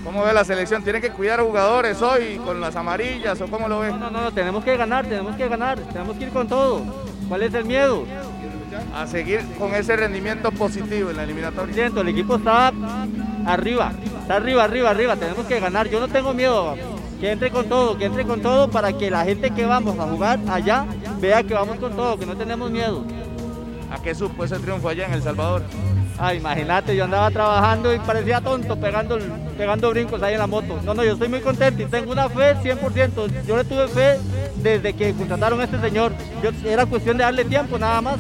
¿Cómo 0.06 0.24
ve 0.24 0.32
la 0.32 0.46
selección? 0.46 0.84
¿Tiene 0.84 1.02
que 1.02 1.10
cuidar 1.10 1.42
a 1.42 1.44
jugadores 1.44 2.02
hoy 2.02 2.38
con 2.38 2.62
las 2.62 2.78
amarillas 2.78 3.42
o 3.42 3.48
cómo 3.48 3.68
lo 3.68 3.80
ve? 3.82 3.90
No, 3.90 4.10
no, 4.10 4.22
no, 4.22 4.32
tenemos 4.32 4.64
que 4.64 4.78
ganar, 4.78 5.06
tenemos 5.06 5.36
que 5.36 5.50
ganar, 5.50 5.78
tenemos 5.80 6.16
que 6.16 6.24
ir 6.24 6.30
con 6.30 6.48
todo. 6.48 6.82
¿Cuál 7.28 7.44
es 7.44 7.54
el 7.54 7.66
miedo? 7.66 8.06
A 8.96 9.08
seguir 9.08 9.42
con 9.58 9.74
ese 9.76 9.96
rendimiento 9.96 10.52
positivo 10.52 11.10
en 11.10 11.18
la 11.18 11.24
eliminatoria. 11.24 11.74
Siento, 11.74 12.02
el 12.02 12.10
equipo 12.10 12.36
está 12.36 12.72
arriba, 13.46 13.92
está 14.22 14.36
arriba, 14.36 14.64
arriba, 14.64 14.90
arriba, 14.90 15.16
tenemos 15.16 15.46
que 15.46 15.60
ganar. 15.60 15.90
Yo 15.90 16.00
no 16.00 16.08
tengo 16.08 16.34
miedo, 16.34 16.76
que 17.20 17.32
entre 17.32 17.52
con 17.52 17.68
todo, 17.68 17.98
que 17.98 18.06
entre 18.06 18.26
con 18.26 18.42
todo 18.42 18.70
para 18.70 18.94
que 18.94 19.10
la 19.10 19.24
gente 19.24 19.52
que 19.52 19.66
vamos 19.66 19.98
a 20.00 20.04
jugar 20.04 20.40
allá 20.50 20.86
vea 21.20 21.44
que 21.44 21.54
vamos 21.54 21.78
con 21.78 21.96
todo, 21.96 22.18
que 22.18 22.26
no 22.26 22.36
tenemos 22.36 22.72
miedo. 22.72 23.04
¿A 23.92 24.02
qué 24.02 24.14
supo 24.14 24.44
ese 24.44 24.60
triunfo 24.60 24.90
allá 24.90 25.06
en 25.06 25.14
El 25.14 25.24
Salvador? 25.24 25.64
Ah, 26.20 26.34
imagínate, 26.34 26.96
yo 26.96 27.04
andaba 27.04 27.30
trabajando 27.30 27.94
y 27.94 28.00
parecía 28.00 28.42
tonto 28.42 28.76
pegando, 28.76 29.20
pegando 29.56 29.92
brincos 29.92 30.22
ahí 30.24 30.34
en 30.34 30.40
la 30.40 30.48
moto. 30.48 30.80
No, 30.84 30.96
no, 30.96 31.04
yo 31.04 31.14
estoy 31.14 31.28
muy 31.28 31.42
contento 31.42 31.84
y 31.84 31.86
tengo 31.86 32.12
una 32.12 32.28
fe 32.28 32.56
100%. 32.56 33.46
Yo 33.46 33.56
le 33.56 33.64
tuve 33.64 33.88
fe 33.88 34.20
desde 34.56 34.94
que 34.94 35.14
contrataron 35.14 35.62
a 35.62 35.66
este 35.66 35.80
señor. 35.80 36.12
Yo, 36.42 36.50
era 36.68 36.88
cuestión 36.88 37.18
de 37.18 37.24
darle 37.24 37.46
tiempo 37.46 37.78
nada 37.78 38.02
más. 38.02 38.18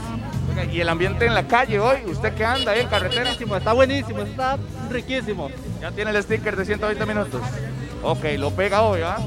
Y 0.72 0.82
el 0.82 0.89
ambiente 0.89 1.26
en 1.26 1.34
la 1.34 1.48
calle 1.48 1.80
hoy, 1.80 2.00
usted 2.06 2.34
que 2.34 2.43
anda 2.43 2.72
ahí 2.72 2.82
en 2.82 2.88
carretera. 2.88 3.32
Está 3.32 3.74
buenísimo, 3.74 4.24
está 4.24 4.58
riquísimo. 4.89 5.50
Ya 5.82 5.91
tiene 5.91 6.12
el 6.12 6.22
sticker 6.24 6.56
de 6.56 6.65
120 6.65 7.06
minutos. 7.06 7.41
Ok, 8.04 8.26
lo 8.38 8.52
pega 8.52 8.82
hoy, 8.82 9.02
¿ah? 9.02 9.17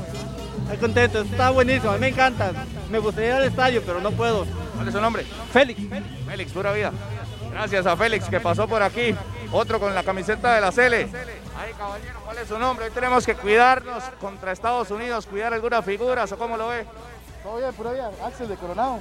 Estoy 0.63 0.79
contento, 0.79 1.23
está 1.23 1.51
buenísimo, 1.51 1.91
a 1.91 1.95
mí 1.95 2.01
me 2.01 2.09
encanta. 2.09 2.53
Me 2.91 2.99
gustaría 2.99 3.31
ir 3.31 3.35
al 3.37 3.45
estadio, 3.45 3.83
pero 3.85 4.01
no 4.01 4.13
puedo. 4.13 4.47
¿Cuál 4.75 4.89
es 4.89 4.95
su 4.95 5.01
nombre? 5.01 5.25
Félix. 5.53 5.81
Félix, 6.27 6.53
pura 6.53 6.73
vida. 6.73 6.93
Gracias 7.51 7.87
a 7.87 7.97
Félix 7.97 8.29
que 8.29 8.41
pasó 8.41 8.69
por 8.69 8.83
aquí. 8.83 9.15
Otro 9.53 9.81
con 9.81 9.95
la 9.95 10.03
camiseta 10.03 10.55
de 10.55 10.61
la 10.61 10.71
Cele. 10.71 11.09
Ay, 11.59 11.73
caballero, 11.77 12.21
¿cuál 12.25 12.39
es 12.39 12.49
su 12.49 12.59
nombre? 12.59 12.87
Hoy 12.87 12.91
tenemos 12.93 13.27
que 13.27 13.35
cuidarnos 13.35 14.05
contra 14.21 14.53
Estados 14.53 14.91
Unidos, 14.91 15.27
cuidar 15.27 15.53
algunas 15.53 15.85
figuras, 15.85 16.31
¿o 16.33 16.39
cómo 16.39 16.57
lo 16.57 16.69
ve? 16.69 16.87
Todo 17.43 17.57
bien, 17.57 17.73
pura 17.75 17.93
vida. 17.93 18.11
Axel 18.25 18.49
de 18.49 18.55
Coronado. 18.55 19.01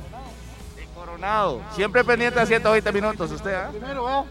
Coronado. 1.00 1.62
Siempre 1.72 2.04
pendiente 2.04 2.40
a 2.40 2.46
120 2.46 2.92
minutos 2.92 3.32
usted, 3.32 3.54
¿eh? 3.54 3.68
Primero, 3.72 4.26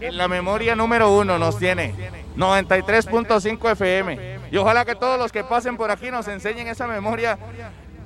En 0.00 0.16
la 0.16 0.28
memoria 0.28 0.76
número 0.76 1.10
uno 1.10 1.38
nos 1.38 1.58
tiene 1.58 1.92
93.5 2.36 3.72
FM. 3.72 4.38
Y 4.52 4.56
ojalá 4.56 4.84
que 4.84 4.94
todos 4.94 5.18
los 5.18 5.32
que 5.32 5.42
pasen 5.42 5.76
por 5.76 5.90
aquí 5.90 6.10
nos 6.10 6.28
enseñen 6.28 6.68
esa 6.68 6.86
memoria 6.86 7.36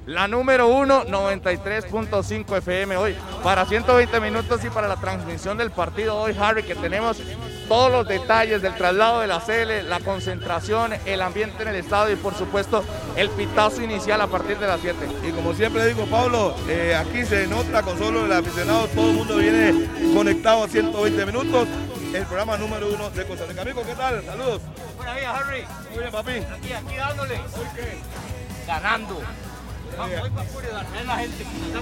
la 0.07 0.27
número 0.27 0.69
uno, 0.69 1.05
93.5 1.05 2.57
FM 2.57 2.97
hoy. 2.97 3.14
Para 3.43 3.67
120 3.67 4.21
minutos 4.21 4.64
y 4.64 4.71
para 4.71 4.88
la 4.88 4.97
transmisión 4.97 5.59
del 5.59 5.71
partido 5.71 6.17
hoy, 6.17 6.35
Harry, 6.41 6.62
que 6.62 6.75
tenemos 6.75 7.23
todos 7.68 7.92
los 7.92 8.09
detalles 8.09 8.62
del 8.62 8.74
traslado 8.74 9.20
de 9.20 9.26
la 9.26 9.40
CL, 9.40 9.88
la 9.88 10.00
concentración, 10.00 10.94
el 11.04 11.20
ambiente 11.20 11.62
en 11.62 11.68
el 11.68 11.76
estadio 11.76 12.14
y 12.14 12.16
por 12.16 12.35
supuesto 12.35 12.83
el 13.16 13.28
pitazo 13.31 13.83
inicial 13.83 14.20
a 14.20 14.26
partir 14.26 14.59
de 14.59 14.66
las 14.66 14.81
7. 14.81 14.96
Y 15.28 15.33
como 15.33 15.52
siempre 15.54 15.87
digo, 15.87 16.07
Pablo, 16.07 16.54
eh, 16.68 16.94
aquí 16.94 17.24
se 17.24 17.46
nota 17.46 17.83
con 17.83 17.98
solo 17.98 18.24
el 18.24 18.33
aficionado, 18.33 18.87
todo 18.88 19.11
el 19.11 19.16
mundo 19.16 19.37
viene 19.37 19.88
conectado 20.14 20.64
a 20.64 20.68
120 20.68 21.26
minutos. 21.26 21.68
El 22.12 22.24
programa 22.24 22.57
número 22.57 22.88
uno 22.88 23.11
de 23.11 23.26
Costa 23.26 23.44
Rica. 23.44 23.61
Amigo, 23.61 23.83
¿qué 23.85 23.94
tal? 23.94 24.24
Saludos. 24.24 24.62
Buenos 24.96 25.16
días, 25.16 25.35
Harry. 25.35 25.64
Muy 25.90 25.98
bien, 25.98 26.11
papi. 26.11 26.31
Aquí, 26.31 26.72
aquí 26.72 26.96
dándole. 26.96 27.35
¿Hoy 27.35 27.66
qué? 27.76 27.98
Ganando. 28.66 29.20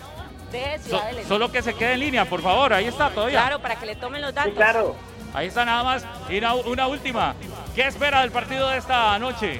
de 0.53 0.77
So- 0.79 0.83
Ciudad 0.85 1.05
del 1.07 1.17
Este. 1.17 1.27
solo 1.27 1.51
que 1.51 1.61
se 1.61 1.73
quede 1.75 1.93
en 1.93 1.99
línea, 1.99 2.25
por 2.25 2.41
favor. 2.41 2.71
Ahí 2.73 2.85
está 2.85 3.09
todavía. 3.09 3.41
Claro, 3.41 3.59
para 3.59 3.75
que 3.75 3.85
le 3.85 3.95
tomen 3.97 4.21
los 4.21 4.29
Sí, 4.31 4.35
datos. 4.35 4.53
claro. 4.53 4.95
Ahí 5.33 5.47
está 5.47 5.65
nada 5.65 5.83
más. 5.83 6.05
Y 6.29 6.37
una, 6.37 6.53
una 6.53 6.87
última. 6.87 7.35
¿Qué 7.75 7.87
espera 7.87 8.21
del 8.21 8.31
partido 8.31 8.69
de 8.69 8.77
esta 8.77 9.17
noche? 9.19 9.59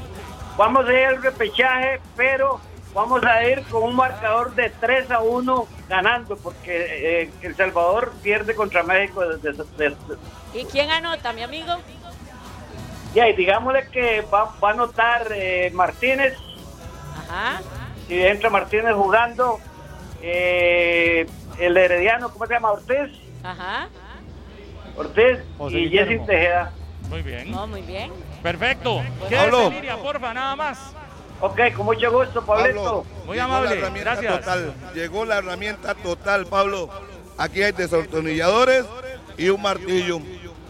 Vamos 0.55 0.87
a 0.87 0.93
ir 0.93 1.05
al 1.07 1.21
repechaje, 1.23 1.99
pero 2.15 2.61
vamos 2.93 3.23
a 3.23 3.43
ir 3.43 3.63
con 3.63 3.81
un 3.83 3.95
marcador 3.95 4.53
de 4.53 4.69
3 4.69 5.09
a 5.09 5.19
1 5.19 5.67
ganando, 5.89 6.37
porque 6.37 7.23
eh, 7.23 7.31
El 7.41 7.55
Salvador 7.55 8.13
pierde 8.21 8.53
contra 8.53 8.83
México. 8.83 9.21
desde- 9.27 9.63
desde- 9.77 9.97
¿Y 10.53 10.63
quién 10.65 10.91
anota, 10.91 11.33
mi 11.33 11.41
amigo? 11.41 11.73
Ya, 13.15 13.27
y 13.27 13.35
digámosle 13.35 13.87
que 13.89 14.21
va, 14.21 14.53
va 14.63 14.69
a 14.69 14.73
anotar 14.73 15.27
eh, 15.31 15.71
Martínez, 15.73 16.35
Ajá. 17.29 17.61
si 18.07 18.23
entra 18.23 18.49
Martínez 18.51 18.93
jugando, 18.93 19.59
eh, 20.25 21.27
el 21.59 21.75
Herediano, 21.77 22.31
¿cómo 22.31 22.47
se 22.47 22.53
llama? 22.53 22.71
Ortiz. 22.71 23.11
Ajá. 23.43 23.89
Ortiz 24.95 25.39
José 25.57 25.79
y. 25.79 25.89
Jessy 25.89 26.17
Tejeda. 26.25 26.71
Muy 27.09 27.21
bien. 27.21 27.51
No, 27.51 27.67
muy 27.67 27.81
bien. 27.81 28.11
Perfecto. 28.41 29.01
Pablo. 29.29 29.67
en 29.67 29.73
línea, 29.73 29.97
porfa, 29.97 30.33
nada 30.33 30.55
más. 30.55 30.79
Ok, 31.41 31.59
con 31.75 31.85
mucho 31.85 32.09
gusto, 32.11 32.45
Pablito. 32.45 33.03
Pablo, 33.03 33.05
Muy 33.25 33.37
amable, 33.37 33.69
la 33.71 33.75
herramienta 33.75 34.11
gracias. 34.15 34.39
Total, 34.39 34.73
llegó 34.95 35.25
la 35.25 35.37
herramienta 35.39 35.93
total, 35.95 36.45
Pablo. 36.45 36.89
Aquí 37.37 37.61
hay 37.61 37.73
desortonilladores 37.73 38.85
y 39.37 39.49
un 39.49 39.61
martillo. 39.61 40.21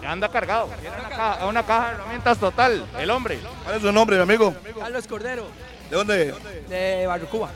Ya 0.01 0.11
anda 0.11 0.29
cargado. 0.29 0.67
Una 0.67 1.09
caja, 1.09 1.45
una 1.45 1.63
caja 1.63 1.89
de 1.89 1.95
herramientas 1.95 2.37
total. 2.39 2.85
El 2.97 3.09
hombre. 3.11 3.39
¿Cuál 3.63 3.75
es 3.75 3.81
su 3.83 3.91
nombre, 3.91 4.15
mi 4.17 4.23
amigo? 4.23 4.53
Carlos 4.79 5.07
Cordero, 5.07 5.45
¿De 5.89 5.95
dónde? 5.95 6.33
de 6.67 7.05
Barrocuba. 7.07 7.51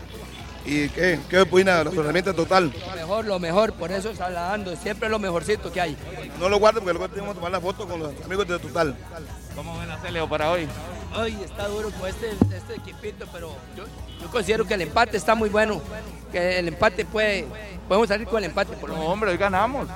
¿Y 0.70 0.90
qué? 0.90 1.18
¿Qué 1.30 1.40
opina 1.40 1.78
de 1.78 1.86
la 1.86 1.92
herramienta 2.02 2.34
total? 2.34 2.74
Lo 2.90 2.96
mejor, 2.96 3.26
lo 3.26 3.40
mejor, 3.40 3.74
por 3.74 3.90
eso 3.92 4.10
está 4.10 4.30
dando 4.30 4.76
siempre 4.76 5.08
lo 5.08 5.18
mejorcito 5.18 5.72
que 5.72 5.80
hay. 5.80 5.98
No 6.40 6.50
lo 6.50 6.60
guarde 6.60 6.82
porque 6.82 6.94
luego 6.94 7.08
tenemos 7.10 7.32
que 7.34 7.36
tomar 7.36 7.52
la 7.52 7.62
foto 7.62 7.88
con 7.88 8.00
los 8.02 8.12
amigos 8.26 8.46
de 8.48 8.60
Total. 8.60 8.96
¿Cómo 9.56 9.80
ven 9.80 9.90
a 9.90 9.98
Celeo 10.00 10.28
para 10.28 10.52
hoy? 10.52 10.68
Ay, 11.16 11.40
está 11.44 11.68
duro 11.70 11.90
con 11.92 12.10
este, 12.10 12.32
este 12.54 12.76
equipito, 12.76 13.26
pero 13.32 13.56
yo, 13.78 13.86
yo 14.22 14.28
considero 14.30 14.66
que 14.66 14.74
el 14.74 14.82
empate 14.82 15.16
está 15.16 15.36
muy 15.36 15.48
bueno. 15.50 15.82
Que 16.34 16.60
el 16.60 16.68
empate 16.68 17.06
puede, 17.06 17.46
podemos 17.88 18.10
salir 18.10 18.28
con 18.28 18.40
el 18.44 18.50
empate 18.50 18.74
por 18.76 18.90
lo 18.90 18.96
No, 18.96 19.00
menos. 19.02 19.14
hombre, 19.14 19.32
hoy 19.32 19.38
ganamos. 19.38 19.88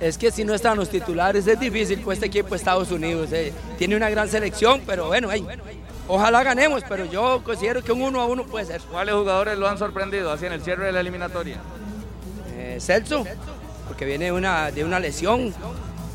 Es 0.00 0.18
que 0.18 0.32
si 0.32 0.42
no 0.44 0.54
están 0.54 0.76
los 0.76 0.90
titulares 0.90 1.46
es 1.46 1.58
difícil 1.60 2.02
con 2.02 2.12
este 2.12 2.26
equipo 2.26 2.48
de 2.50 2.56
Estados 2.56 2.90
Unidos. 2.90 3.28
eh. 3.32 3.52
Tiene 3.78 3.94
una 3.94 4.10
gran 4.10 4.28
selección, 4.28 4.82
pero 4.84 5.06
bueno, 5.06 5.28
hey, 5.30 5.46
ojalá 6.08 6.42
ganemos, 6.42 6.82
pero 6.88 7.04
yo 7.04 7.42
considero 7.44 7.82
que 7.82 7.92
un 7.92 8.02
uno 8.02 8.20
a 8.20 8.26
uno 8.26 8.44
puede 8.44 8.66
ser. 8.66 8.80
¿Cuáles 8.82 9.14
jugadores 9.14 9.58
lo 9.58 9.68
han 9.68 9.78
sorprendido 9.78 10.32
así 10.32 10.46
en 10.46 10.52
el 10.52 10.62
cierre 10.62 10.86
de 10.86 10.92
la 10.92 11.00
eliminatoria? 11.00 11.58
Eh, 12.56 12.78
Celso, 12.80 13.24
porque 13.88 14.04
viene 14.04 14.26
de 14.26 14.32
una, 14.32 14.70
de 14.70 14.84
una 14.84 15.00
lesión. 15.00 15.54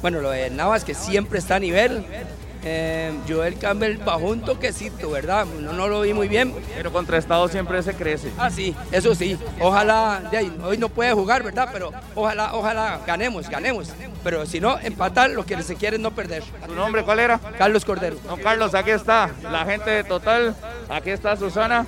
Bueno, 0.01 0.21
lo 0.21 0.31
de 0.31 0.49
Navas, 0.49 0.85
que 0.85 0.93
siempre 0.93 1.39
está 1.39 1.55
a 1.55 1.59
nivel. 1.59 2.05
Eh, 2.63 3.13
Joel 3.27 3.57
Campbell 3.57 3.97
bajó 3.97 4.27
un 4.27 4.41
toquecito, 4.41 5.11
¿verdad? 5.11 5.45
No, 5.45 5.73
no 5.73 5.87
lo 5.87 6.01
vi 6.01 6.13
muy 6.13 6.27
bien. 6.27 6.53
Pero 6.75 6.91
contra 6.91 7.17
Estados 7.17 7.51
siempre 7.51 7.81
se 7.83 7.93
crece. 7.93 8.31
Ah, 8.37 8.49
sí, 8.49 8.75
eso 8.91 9.15
sí. 9.15 9.37
Ojalá, 9.59 10.21
de 10.29 10.37
ahí, 10.37 10.57
hoy 10.63 10.77
no 10.77 10.89
puede 10.89 11.13
jugar, 11.13 11.43
¿verdad? 11.43 11.69
Pero 11.71 11.91
ojalá, 12.15 12.53
ojalá 12.53 12.99
ganemos, 13.05 13.49
ganemos. 13.49 13.93
Pero 14.23 14.45
si 14.45 14.59
no, 14.59 14.77
empatar, 14.79 15.29
lo 15.29 15.45
que 15.45 15.61
se 15.63 15.75
quiere 15.75 15.95
es 15.95 16.01
no 16.01 16.11
perder. 16.11 16.43
¿Tu 16.65 16.75
nombre 16.75 17.03
cuál 17.03 17.19
era? 17.19 17.39
Carlos 17.57 17.85
Cordero. 17.85 18.17
Don 18.27 18.39
Carlos, 18.41 18.75
aquí 18.75 18.91
está 18.91 19.29
la 19.43 19.65
gente 19.65 19.89
de 19.89 20.03
Total. 20.03 20.55
Aquí 20.89 21.11
está 21.11 21.37
Susana. 21.37 21.85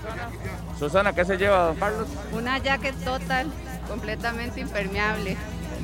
Susana, 0.80 1.14
¿qué 1.14 1.26
se 1.26 1.38
lleva, 1.38 1.66
don 1.66 1.76
Carlos? 1.76 2.08
Una 2.34 2.58
jacket 2.58 2.96
total, 3.04 3.52
completamente 3.88 4.62
impermeable. 4.62 5.38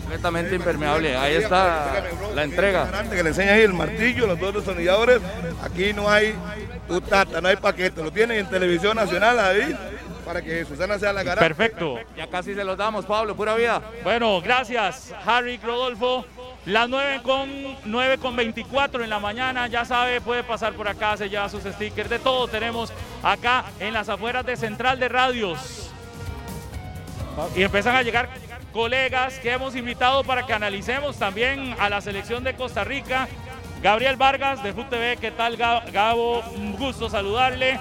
Completamente 0.08 0.56
impermeable. 0.56 1.18
Ahí 1.18 1.36
está 1.36 2.02
la 2.34 2.44
entrega. 2.44 2.88
Que 3.10 3.24
le 3.24 3.30
enseña 3.30 3.52
ahí 3.52 3.64
el 3.64 3.74
martillo, 3.74 4.26
los 4.26 4.40
dos 4.40 4.54
destornilladores. 4.54 5.20
Aquí 5.62 5.92
no 5.92 6.10
hay 6.10 6.34
tutata, 6.88 7.42
no 7.42 7.50
hay 7.50 7.58
paquete. 7.58 8.02
Lo 8.02 8.10
tienen 8.10 8.38
en 8.38 8.50
televisión 8.50 8.96
nacional 8.96 9.38
ahí 9.38 9.76
para 10.26 10.42
que 10.42 10.64
Susana 10.64 10.98
sea 10.98 11.12
la 11.12 11.24
garante. 11.24 11.54
Perfecto. 11.54 12.00
Ya 12.16 12.28
casi 12.28 12.56
se 12.56 12.64
los 12.64 12.78
damos, 12.78 13.06
Pablo, 13.06 13.36
pura 13.36 13.56
vida. 13.56 13.82
Bueno, 14.06 14.40
gracias, 14.40 15.14
Harry 15.26 15.58
Rodolfo. 15.58 16.26
Las 16.66 16.88
9 16.88 17.22
con, 17.24 17.50
9 17.84 18.18
con 18.18 18.36
24 18.38 19.04
en 19.04 19.10
la 19.10 19.20
mañana, 19.20 19.68
ya 19.68 19.84
sabe, 19.84 20.22
puede 20.22 20.44
pasar 20.44 20.74
por 20.74 20.88
acá, 20.88 21.16
se 21.16 21.30
lleva 21.30 21.48
sus 21.50 21.64
stickers, 21.64 22.10
de 22.10 22.20
todo 22.20 22.48
tenemos 22.50 22.92
acá 23.24 23.66
en 23.80 23.94
las 23.94 24.10
afueras 24.10 24.46
de 24.46 24.58
Central 24.58 25.00
de 25.00 25.08
Radios. 25.10 25.92
Y 27.56 27.64
empiezan 27.64 27.96
a 27.96 28.02
llegar 28.02 28.30
colegas 28.78 29.40
que 29.40 29.52
hemos 29.52 29.76
invitado 29.76 30.24
para 30.24 30.46
que 30.46 30.54
analicemos 30.54 31.18
también 31.18 31.76
a 31.80 31.90
la 31.90 32.00
selección 32.00 32.44
de 32.44 32.54
Costa 32.54 32.84
Rica. 32.84 33.28
Gabriel 33.82 34.18
Vargas 34.18 34.62
de 34.62 34.72
FUTV, 34.72 35.18
¿qué 35.20 35.32
tal 35.32 35.58
Ga- 35.58 35.92
Gabo? 35.92 36.42
Un 36.56 36.74
gusto 36.74 37.10
saludarle. 37.10 37.80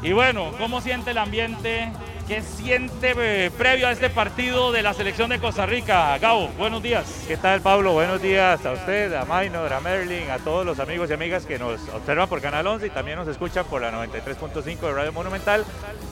Y 0.00 0.12
bueno, 0.12 0.52
¿cómo 0.56 0.80
siente 0.80 1.10
el 1.10 1.18
ambiente? 1.18 1.92
¿Qué 2.26 2.42
siente 2.42 3.14
eh, 3.16 3.52
previo 3.56 3.86
a 3.86 3.92
este 3.92 4.10
partido 4.10 4.72
de 4.72 4.82
la 4.82 4.92
selección 4.94 5.30
de 5.30 5.38
Costa 5.38 5.64
Rica? 5.64 6.18
Gabo, 6.18 6.48
buenos 6.58 6.82
días. 6.82 7.24
¿Qué 7.28 7.36
tal, 7.36 7.60
Pablo? 7.60 7.92
Buenos 7.92 8.20
días 8.20 8.66
a 8.66 8.72
usted, 8.72 9.14
a 9.14 9.24
Minor, 9.24 9.72
a 9.72 9.78
Merlin, 9.78 10.28
a 10.30 10.38
todos 10.38 10.66
los 10.66 10.80
amigos 10.80 11.08
y 11.08 11.12
amigas 11.12 11.46
que 11.46 11.56
nos 11.56 11.80
observan 11.90 12.28
por 12.28 12.40
Canal 12.40 12.66
11 12.66 12.88
y 12.88 12.90
también 12.90 13.16
nos 13.16 13.28
escuchan 13.28 13.64
por 13.66 13.80
la 13.80 13.92
93.5 13.92 14.80
de 14.80 14.92
Radio 14.92 15.12
Monumental. 15.12 15.64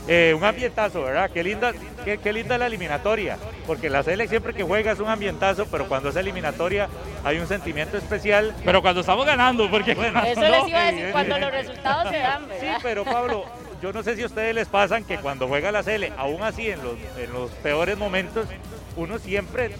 Eh, 0.06 0.32
un 0.36 0.44
ambientazo, 0.44 1.02
¿verdad? 1.02 1.30
Qué 1.32 1.42
linda, 1.42 1.72
qué, 2.04 2.18
qué 2.18 2.32
linda 2.32 2.58
la 2.58 2.66
eliminatoria, 2.66 3.36
porque 3.66 3.90
la 3.90 4.04
selección 4.04 4.30
siempre 4.30 4.54
que 4.54 4.62
juega 4.62 4.92
es 4.92 5.00
un 5.00 5.08
ambientazo, 5.08 5.66
pero 5.66 5.88
cuando 5.88 6.10
es 6.10 6.16
eliminatoria 6.16 6.88
hay 7.24 7.38
un 7.38 7.48
sentimiento 7.48 7.96
especial. 7.96 8.54
Pero 8.64 8.82
cuando 8.82 9.00
estamos 9.00 9.26
ganando, 9.26 9.68
porque 9.68 9.94
Bueno, 9.96 10.22
Eso 10.24 10.40
no, 10.40 10.48
les 10.48 10.68
iba 10.68 10.80
a 10.80 10.92
decir 10.92 11.08
cuando 11.10 11.38
los 11.40 11.50
resultados 11.50 12.10
se 12.12 12.18
dan, 12.18 12.42
Sí, 12.60 12.66
¿verdad? 12.66 12.78
pero 12.84 13.04
Pablo, 13.04 13.44
yo 13.84 13.92
no 13.92 14.02
sé 14.02 14.16
si 14.16 14.22
a 14.22 14.26
ustedes 14.26 14.54
les 14.54 14.66
pasan 14.66 15.04
que 15.04 15.18
cuando 15.18 15.46
juega 15.46 15.70
la 15.70 15.82
Sele, 15.82 16.10
aún 16.16 16.42
así 16.42 16.70
en 16.70 16.82
los, 16.82 16.94
en 17.18 17.30
los 17.34 17.50
peores 17.50 17.98
momentos, 17.98 18.46
uno 18.96 19.18
siempre 19.18 19.72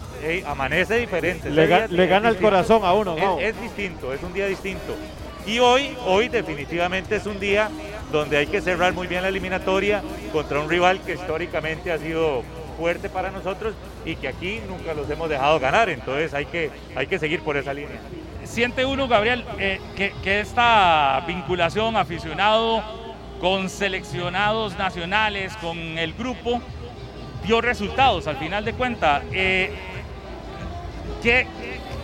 amanece 0.46 0.98
diferente. 0.98 1.48
Le 1.48 1.66
ga- 1.66 1.88
gana 2.06 2.28
el 2.28 2.36
corazón 2.36 2.84
a 2.84 2.92
uno. 2.92 3.16
Es, 3.40 3.54
es 3.54 3.62
distinto, 3.62 4.12
es 4.12 4.22
un 4.22 4.34
día 4.34 4.46
distinto. 4.46 4.94
Y 5.46 5.58
hoy, 5.58 5.96
hoy 6.04 6.28
definitivamente 6.28 7.16
es 7.16 7.24
un 7.24 7.40
día 7.40 7.70
donde 8.12 8.36
hay 8.36 8.46
que 8.46 8.60
cerrar 8.60 8.92
muy 8.92 9.06
bien 9.06 9.22
la 9.22 9.28
eliminatoria 9.28 10.02
contra 10.34 10.60
un 10.60 10.68
rival 10.68 11.00
que 11.00 11.14
históricamente 11.14 11.90
ha 11.90 11.96
sido 11.96 12.42
fuerte 12.76 13.08
para 13.08 13.30
nosotros 13.30 13.72
y 14.04 14.16
que 14.16 14.28
aquí 14.28 14.60
nunca 14.68 14.92
los 14.92 15.08
hemos 15.08 15.30
dejado 15.30 15.58
ganar. 15.60 15.88
Entonces 15.88 16.34
hay 16.34 16.44
que, 16.44 16.70
hay 16.94 17.06
que 17.06 17.18
seguir 17.18 17.40
por 17.40 17.56
esa 17.56 17.72
línea. 17.72 18.00
siente 18.44 18.84
uno, 18.84 19.08
Gabriel, 19.08 19.46
eh, 19.58 19.80
que, 19.96 20.12
que 20.22 20.40
esta 20.40 21.24
vinculación 21.26 21.96
aficionado 21.96 22.82
con 23.44 23.68
seleccionados 23.68 24.78
nacionales, 24.78 25.54
con 25.58 25.76
el 25.98 26.14
grupo, 26.14 26.62
dio 27.44 27.60
resultados 27.60 28.26
al 28.26 28.38
final 28.38 28.64
de 28.64 28.72
cuentas. 28.72 29.22
Eh, 29.32 29.70
¿qué- 31.22 31.46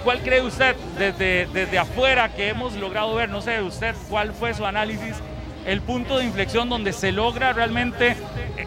¿Cuál 0.04 0.20
cree 0.20 0.42
usted 0.42 0.76
desde, 0.98 1.46
desde 1.46 1.78
afuera 1.78 2.28
que 2.34 2.48
hemos 2.50 2.74
logrado 2.74 3.14
ver? 3.14 3.30
No 3.30 3.40
sé, 3.40 3.62
usted, 3.62 3.94
¿cuál 4.10 4.34
fue 4.34 4.52
su 4.52 4.66
análisis? 4.66 5.14
El 5.64 5.80
punto 5.80 6.18
de 6.18 6.24
inflexión 6.26 6.68
donde 6.68 6.92
se 6.92 7.10
logra 7.10 7.54
realmente 7.54 8.16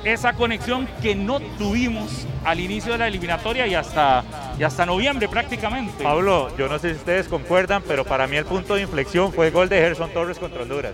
esa 0.04 0.34
conexión 0.34 0.88
que 1.04 1.14
no 1.14 1.40
tuvimos 1.60 2.26
al 2.44 2.60
inicio 2.60 2.94
de 2.94 2.98
la 2.98 3.08
eliminatoria 3.08 3.68
y 3.68 3.76
hasta, 3.76 4.24
y 4.58 4.64
hasta 4.64 4.84
noviembre 4.88 5.28
prácticamente. 5.28 6.04
Pablo, 6.04 6.50
yo 6.58 6.68
no 6.68 6.80
sé 6.80 6.90
si 6.90 6.96
ustedes 6.96 7.28
concuerdan, 7.28 7.84
pero 7.88 8.04
para 8.04 8.26
mí 8.26 8.36
el 8.36 8.46
punto 8.46 8.74
de 8.74 8.82
inflexión 8.82 9.32
fue 9.32 9.46
el 9.48 9.54
gol 9.54 9.70
de 9.70 9.78
Gerson 9.78 10.10
Torres 10.12 10.40
contra 10.40 10.64
Honduras. 10.64 10.94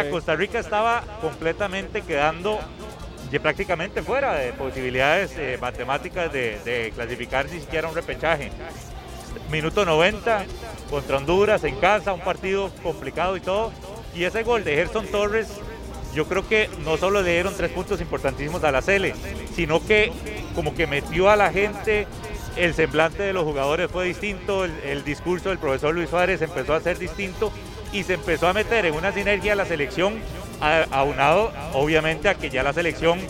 O 0.00 0.02
sea. 0.02 0.10
Costa 0.10 0.36
Rica 0.36 0.58
estaba 0.58 1.02
completamente 1.20 2.02
quedando 2.02 2.58
prácticamente 3.40 4.02
fuera 4.02 4.34
de 4.34 4.52
posibilidades 4.52 5.32
eh, 5.36 5.58
matemáticas 5.60 6.32
de, 6.32 6.58
de 6.64 6.92
clasificar 6.94 7.46
ni 7.50 7.60
siquiera 7.60 7.88
un 7.88 7.94
repechaje. 7.94 8.50
minuto 9.50 9.84
90 9.84 10.44
contra 10.90 11.16
Honduras 11.16 11.64
en 11.64 11.76
casa, 11.76 12.12
un 12.12 12.20
partido 12.20 12.70
complicado 12.82 13.36
y 13.36 13.40
todo. 13.40 13.72
Y 14.14 14.24
ese 14.24 14.42
gol 14.42 14.64
de 14.64 14.76
Gerson 14.76 15.06
Torres, 15.06 15.48
yo 16.14 16.26
creo 16.26 16.46
que 16.48 16.70
no 16.84 16.96
solo 16.96 17.22
le 17.22 17.32
dieron 17.32 17.54
tres 17.56 17.72
puntos 17.72 18.00
importantísimos 18.00 18.62
a 18.62 18.70
la 18.70 18.82
Cele, 18.82 19.14
sino 19.54 19.84
que 19.84 20.12
como 20.54 20.74
que 20.74 20.86
metió 20.86 21.28
a 21.28 21.36
la 21.36 21.50
gente, 21.50 22.06
el 22.56 22.74
semblante 22.74 23.24
de 23.24 23.32
los 23.32 23.42
jugadores 23.42 23.90
fue 23.90 24.06
distinto, 24.06 24.64
el, 24.64 24.72
el 24.84 25.02
discurso 25.02 25.48
del 25.48 25.58
profesor 25.58 25.92
Luis 25.92 26.10
Suárez 26.10 26.40
empezó 26.42 26.74
a 26.74 26.80
ser 26.80 26.98
distinto 26.98 27.50
y 27.94 28.02
se 28.02 28.14
empezó 28.14 28.48
a 28.48 28.52
meter 28.52 28.84
en 28.86 28.94
una 28.94 29.12
sinergia 29.12 29.54
la 29.54 29.64
selección, 29.64 30.14
aunado 30.90 31.52
obviamente 31.72 32.28
a 32.28 32.34
que 32.34 32.50
ya 32.50 32.62
la 32.62 32.72
selección, 32.72 33.20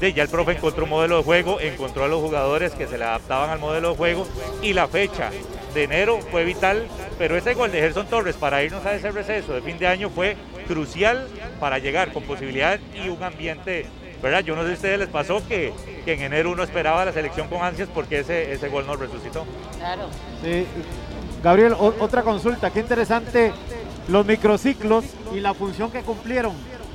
de, 0.00 0.12
ya 0.12 0.22
el 0.22 0.28
profe 0.28 0.52
encontró 0.52 0.84
un 0.84 0.90
modelo 0.90 1.18
de 1.18 1.22
juego, 1.22 1.60
encontró 1.60 2.04
a 2.04 2.08
los 2.08 2.20
jugadores 2.20 2.72
que 2.72 2.86
se 2.86 2.96
le 2.98 3.04
adaptaban 3.04 3.50
al 3.50 3.58
modelo 3.58 3.90
de 3.90 3.96
juego 3.96 4.26
y 4.62 4.72
la 4.72 4.88
fecha 4.88 5.30
de 5.74 5.84
enero 5.84 6.18
fue 6.30 6.44
vital, 6.44 6.86
pero 7.18 7.36
ese 7.36 7.52
gol 7.54 7.70
de 7.70 7.80
Gerson 7.80 8.06
Torres 8.06 8.36
para 8.36 8.62
irnos 8.62 8.84
a 8.86 8.94
ese 8.94 9.10
receso 9.10 9.52
de 9.52 9.60
fin 9.60 9.78
de 9.78 9.86
año 9.86 10.08
fue 10.08 10.36
crucial 10.66 11.28
para 11.60 11.78
llegar 11.78 12.12
con 12.12 12.22
posibilidades 12.22 12.80
y 12.94 13.08
un 13.10 13.22
ambiente, 13.22 13.84
¿verdad? 14.22 14.40
Yo 14.40 14.56
no 14.56 14.62
sé 14.62 14.68
si 14.68 14.72
a 14.72 14.76
ustedes 14.76 14.98
les 15.00 15.08
pasó 15.08 15.46
que, 15.46 15.74
que 16.06 16.14
en 16.14 16.22
enero 16.22 16.50
uno 16.52 16.62
esperaba 16.62 17.04
la 17.04 17.12
selección 17.12 17.48
con 17.48 17.62
ansias 17.62 17.88
porque 17.92 18.20
ese, 18.20 18.52
ese 18.52 18.68
gol 18.68 18.86
nos 18.86 18.98
resucitó. 18.98 19.44
Claro. 19.78 20.08
Sí. 20.42 20.66
Gabriel, 21.42 21.74
o- 21.74 21.94
otra 22.00 22.22
consulta, 22.22 22.70
qué 22.70 22.80
interesante 22.80 23.52
los 24.08 24.24
microciclos 24.26 25.04
y 25.34 25.40
la 25.40 25.54
función 25.54 25.90
que 25.90 26.02
cumplieron, 26.02 26.52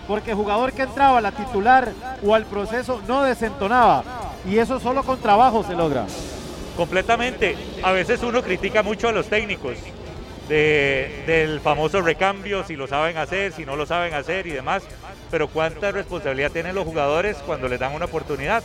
porque 0.08 0.34
jugador 0.34 0.71
que 0.74 0.84
entraba 0.84 1.17
a 1.17 1.21
la 1.21 1.32
titular 1.32 1.91
o 2.26 2.34
al 2.36 2.45
proceso 2.45 3.02
no 3.08 3.24
desentonaba, 3.24 4.04
y 4.50 4.58
eso 4.58 4.80
solo 4.80 5.04
con 5.04 5.19
trabajo 5.19 5.63
se 5.63 5.76
logra. 5.76 6.06
Completamente. 6.78 7.56
A 7.84 7.91
veces 7.91 8.24
uno 8.24 8.41
critica 8.41 8.82
mucho 8.82 9.10
a 9.10 9.12
los 9.12 9.28
técnicos 9.28 9.76
de- 10.47 11.24
del 11.28 11.60
famoso 11.60 12.02
recambio, 12.02 12.63
si 12.65 12.76
lo 12.76 12.88
saben 12.88 13.17
hacer, 13.17 13.52
si 13.52 13.65
no 13.65 13.76
lo 13.76 13.86
saben 13.86 14.13
hacer 14.13 14.47
y 14.47 14.52
demás. 14.52 14.84
Pero 15.30 15.47
cuánta 15.47 15.91
responsabilidad 15.91 16.52
tienen 16.52 16.76
los 16.76 16.86
jugadores 16.86 17.38
cuando 17.45 17.67
les 17.69 17.80
dan 17.80 17.93
una 17.93 18.06
oportunidad, 18.06 18.63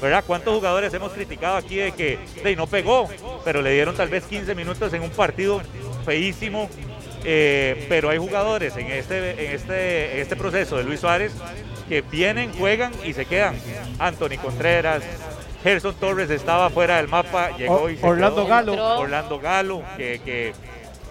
¿verdad? 0.00 0.24
¿Cuántos 0.26 0.54
jugadores 0.54 0.92
hemos 0.94 1.12
criticado 1.12 1.56
aquí 1.56 1.76
de 1.76 1.92
que 1.92 2.18
de, 2.42 2.56
no 2.56 2.66
pegó, 2.66 3.08
pero 3.44 3.62
le 3.62 3.72
dieron 3.72 3.94
tal 3.94 4.08
vez 4.08 4.24
15 4.24 4.54
minutos 4.54 4.92
en 4.94 5.02
un 5.02 5.10
partido 5.10 5.60
feísimo? 6.04 6.68
Eh, 7.24 7.86
pero 7.88 8.10
hay 8.10 8.18
jugadores 8.18 8.76
en 8.76 8.86
este, 8.86 9.46
en, 9.46 9.52
este, 9.52 10.14
en 10.14 10.18
este 10.20 10.36
proceso 10.36 10.76
de 10.76 10.84
Luis 10.84 11.00
Suárez 11.00 11.32
que 11.88 12.02
vienen, 12.02 12.52
juegan 12.52 12.92
y 13.04 13.12
se 13.12 13.24
quedan. 13.24 13.56
Anthony 13.98 14.38
Contreras, 14.40 15.02
Gerson 15.62 15.94
Torres 15.96 16.30
estaba 16.30 16.70
fuera 16.70 16.98
del 16.98 17.08
mapa, 17.08 17.56
llegó 17.56 17.90
y 17.90 17.96
se 17.96 18.06
Orlando 18.06 18.36
quedó. 18.44 18.46
Galo. 18.46 18.98
Orlando 19.00 19.40
Galo, 19.40 19.82
que, 19.96 20.20
que 20.24 20.52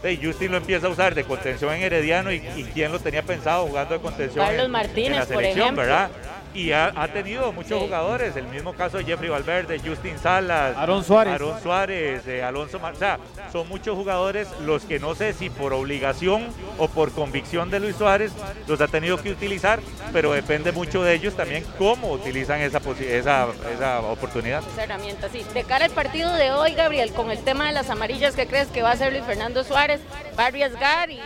hey, 0.04 0.20
Justin 0.24 0.52
lo 0.52 0.58
empieza 0.58 0.88
a 0.88 0.89
usar 0.89 1.13
de 1.15 1.24
contención 1.24 1.74
en 1.74 1.82
Herediano 1.84 2.32
y, 2.32 2.38
y 2.56 2.63
quién 2.74 2.91
lo 2.91 3.00
tenía 3.00 3.24
pensado 3.24 3.65
jugando 3.67 3.96
de 3.96 4.00
contención 4.00 4.46
Carlos 4.46 4.65
en, 4.65 4.72
Martínez, 4.72 5.12
en 5.12 5.20
la 5.20 5.26
por 5.26 5.36
selección, 5.36 5.60
ejemplo. 5.63 5.82
¿verdad? 5.84 6.10
Y 6.58 6.72
ha, 6.72 6.91
ha 6.96 7.08
tenido 7.10 7.52
muchos 7.52 7.80
jugadores, 7.80 8.36
el 8.36 8.48
mismo 8.48 8.74
caso 8.74 8.98
de 8.98 9.04
Jeffrey 9.04 9.30
Valverde, 9.30 9.80
Justin 9.80 10.17
Salas, 10.17 10.76
Aarón 10.76 11.04
Suárez. 11.04 11.34
Aarón 11.34 11.62
Suárez, 11.62 12.28
eh, 12.28 12.41
Alonso 12.43 12.80
Mar- 12.80 12.96
o 12.96 12.98
sea, 12.98 13.20
son 13.52 13.67
muchos 13.70 13.96
jugadores 13.96 14.48
los 14.65 14.84
que 14.84 15.00
no 15.00 15.13
sé 15.13 15.34
si 15.34 15.52
por 15.52 15.72
obligación 15.74 16.48
o 16.80 16.88
por 16.88 17.12
convicción 17.12 17.70
de 17.70 17.80
Luis 17.80 17.96
Suárez 17.96 18.32
los 18.67 18.82
ha 18.82 18.88
tenido 18.88 19.22
que 19.22 19.30
utilizar, 19.32 19.80
pero 20.12 20.32
depende 20.32 20.72
mucho 20.72 21.04
de 21.04 21.13
ellos 21.13 21.36
también 21.36 21.63
cómo 21.78 22.12
utilizan 22.12 22.60
esa, 22.62 22.80
esa, 23.02 23.48
esa 23.76 24.00
oportunidad. 24.02 24.63
esa 24.74 24.84
herramienta, 24.84 25.30
sí. 25.30 25.46
De 25.54 25.63
cara 25.63 25.86
al 25.86 25.91
partido 25.91 26.34
de 26.34 26.52
hoy, 26.52 26.74
Gabriel, 26.74 27.13
con 27.13 27.30
el 27.30 27.38
tema 27.43 27.67
de 27.67 27.74
las 27.74 27.89
amarillas, 27.91 28.36
¿qué 28.36 28.48
crees 28.48 28.67
que 28.70 28.82
va 28.82 28.89
a 28.89 28.93
hacer 28.93 29.13
Luis 29.13 29.26
Fernando 29.26 29.63
Suárez? 29.63 30.02
¿Va 30.39 30.46
a 30.46 30.48
arriesgar 30.48 31.12
y 31.12 31.20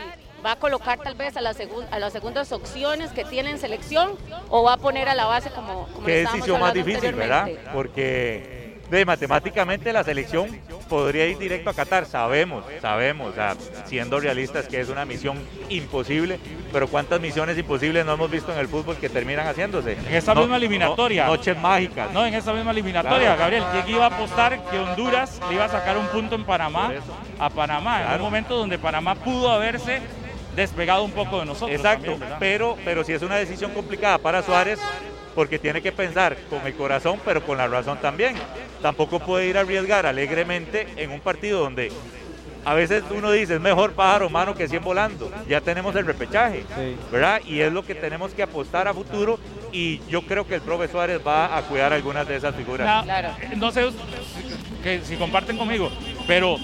va 0.46 0.54
a 0.54 0.56
colocar 0.56 1.00
tal 1.00 1.16
vez 1.16 1.36
a, 1.38 1.42
la 1.42 1.54
segun- 1.54 1.86
a 1.92 2.00
las 2.00 2.14
segundas 2.14 2.52
opciones 2.52 3.12
que 3.12 3.24
tiene 3.26 3.52
en 3.52 3.60
selección 3.60 4.12
o 4.50 4.64
va 4.64 4.74
a 4.74 4.78
poner 4.78 5.08
a 5.10 5.16
la 5.16 5.26
base 5.26 5.50
como, 5.52 5.88
como 5.94 6.06
Qué 6.06 6.26
decisión 6.26 6.60
más 6.60 6.74
difícil, 6.74 7.14
¿verdad? 7.14 7.50
Porque 7.74 8.62
de 8.90 9.06
matemáticamente 9.06 9.94
la 9.94 10.04
selección 10.04 10.50
podría 10.90 11.26
ir 11.26 11.38
directo 11.38 11.70
a 11.70 11.74
Qatar, 11.74 12.06
sabemos, 12.06 12.66
sabemos, 12.82 13.32
o 13.32 13.34
sea, 13.34 13.56
siendo 13.86 14.20
realistas 14.20 14.68
que 14.68 14.82
es 14.82 14.90
una 14.90 15.06
misión 15.06 15.38
imposible, 15.70 16.38
pero 16.74 16.90
cuántas 16.90 17.22
misiones 17.22 17.58
imposibles 17.58 18.06
no 18.06 18.14
hemos 18.16 18.30
visto 18.30 18.52
en 18.52 18.60
el 18.60 18.68
fútbol 18.68 18.98
que 18.98 19.08
terminan 19.08 19.48
haciéndose. 19.48 19.94
En 19.94 20.14
esta 20.16 20.34
No- 20.34 20.42
misma 20.42 20.58
eliminatoria. 20.58 21.24
no- 21.26 21.38
noches 21.38 21.58
mágicas. 21.58 22.12
No, 22.12 22.26
en 22.26 22.34
esta 22.34 22.52
misma 22.52 22.72
eliminatoria, 22.72 23.36
Claro. 23.36 23.40
Gabriel. 23.40 23.64
¿Quién 23.72 23.96
iba 23.96 24.04
a 24.04 24.08
apostar 24.10 24.62
que 24.70 24.78
Honduras 24.80 25.40
le 25.48 25.56
iba 25.56 25.64
a 25.64 25.70
sacar 25.70 25.98
un 25.98 26.08
punto 26.08 26.36
en 26.36 26.44
Panamá 26.44 26.92
a 27.40 27.50
Panamá? 27.50 27.96
En 27.96 28.02
un 28.02 28.08
Claro. 28.10 28.24
momento 28.26 28.58
donde 28.58 28.78
Panamá 28.78 29.16
pudo 29.16 29.50
haberse 29.54 30.02
despegado 30.56 31.04
un 31.04 31.12
poco 31.12 31.40
de 31.40 31.46
nosotros. 31.46 31.72
Exacto, 31.72 32.18
pero, 32.40 32.78
pero 32.84 33.04
si 33.04 33.14
es 33.14 33.22
una 33.22 33.36
decisión 33.36 33.72
complicada 33.72 34.18
para 34.18 34.42
Suárez, 34.44 34.80
porque 35.36 35.58
tiene 35.60 35.82
que 35.82 35.92
pensar 35.92 36.36
con 36.50 36.66
el 36.68 36.74
corazón, 36.74 37.20
pero 37.24 37.44
con 37.46 37.58
la 37.58 37.68
razón 37.68 37.98
también. 38.02 38.36
Tampoco 38.82 39.20
puede 39.20 39.48
ir 39.48 39.58
a 39.58 39.62
arriesgar 39.62 40.06
alegremente 40.06 40.88
en 40.98 41.12
un 41.12 41.20
partido 41.22 41.60
donde 41.60 41.92
a 42.66 42.74
veces 42.76 43.04
uno 43.10 43.32
dice 43.32 43.56
es 43.56 43.62
mejor 43.62 43.94
pájaro 43.94 44.28
humano 44.28 44.54
que 44.54 44.68
100 44.68 44.84
volando. 44.84 45.32
Ya 45.48 45.62
tenemos 45.62 45.96
el 45.96 46.06
repechaje, 46.06 46.64
¿verdad? 47.12 47.42
Y 47.46 47.62
es 47.62 47.72
lo 47.72 47.84
que 47.84 47.96
tenemos 47.96 48.34
que 48.34 48.44
apostar 48.44 48.88
a 48.88 48.94
futuro. 48.94 49.40
Y 49.72 50.02
yo 50.10 50.22
creo 50.24 50.46
que 50.46 50.56
el 50.56 50.62
profe 50.62 50.88
Suárez 50.90 51.22
va 51.26 51.58
a 51.58 51.62
cuidar 51.64 51.94
algunas 51.94 52.28
de 52.28 52.36
esas 52.36 52.54
figuras. 52.56 53.06
Na- 53.06 53.20
eh, 53.22 53.54
No 53.56 53.72
sé 53.72 53.88
que 54.84 55.02
si 55.04 55.16
comparten 55.16 55.58
conmigo, 55.58 55.90
pero 56.28 56.58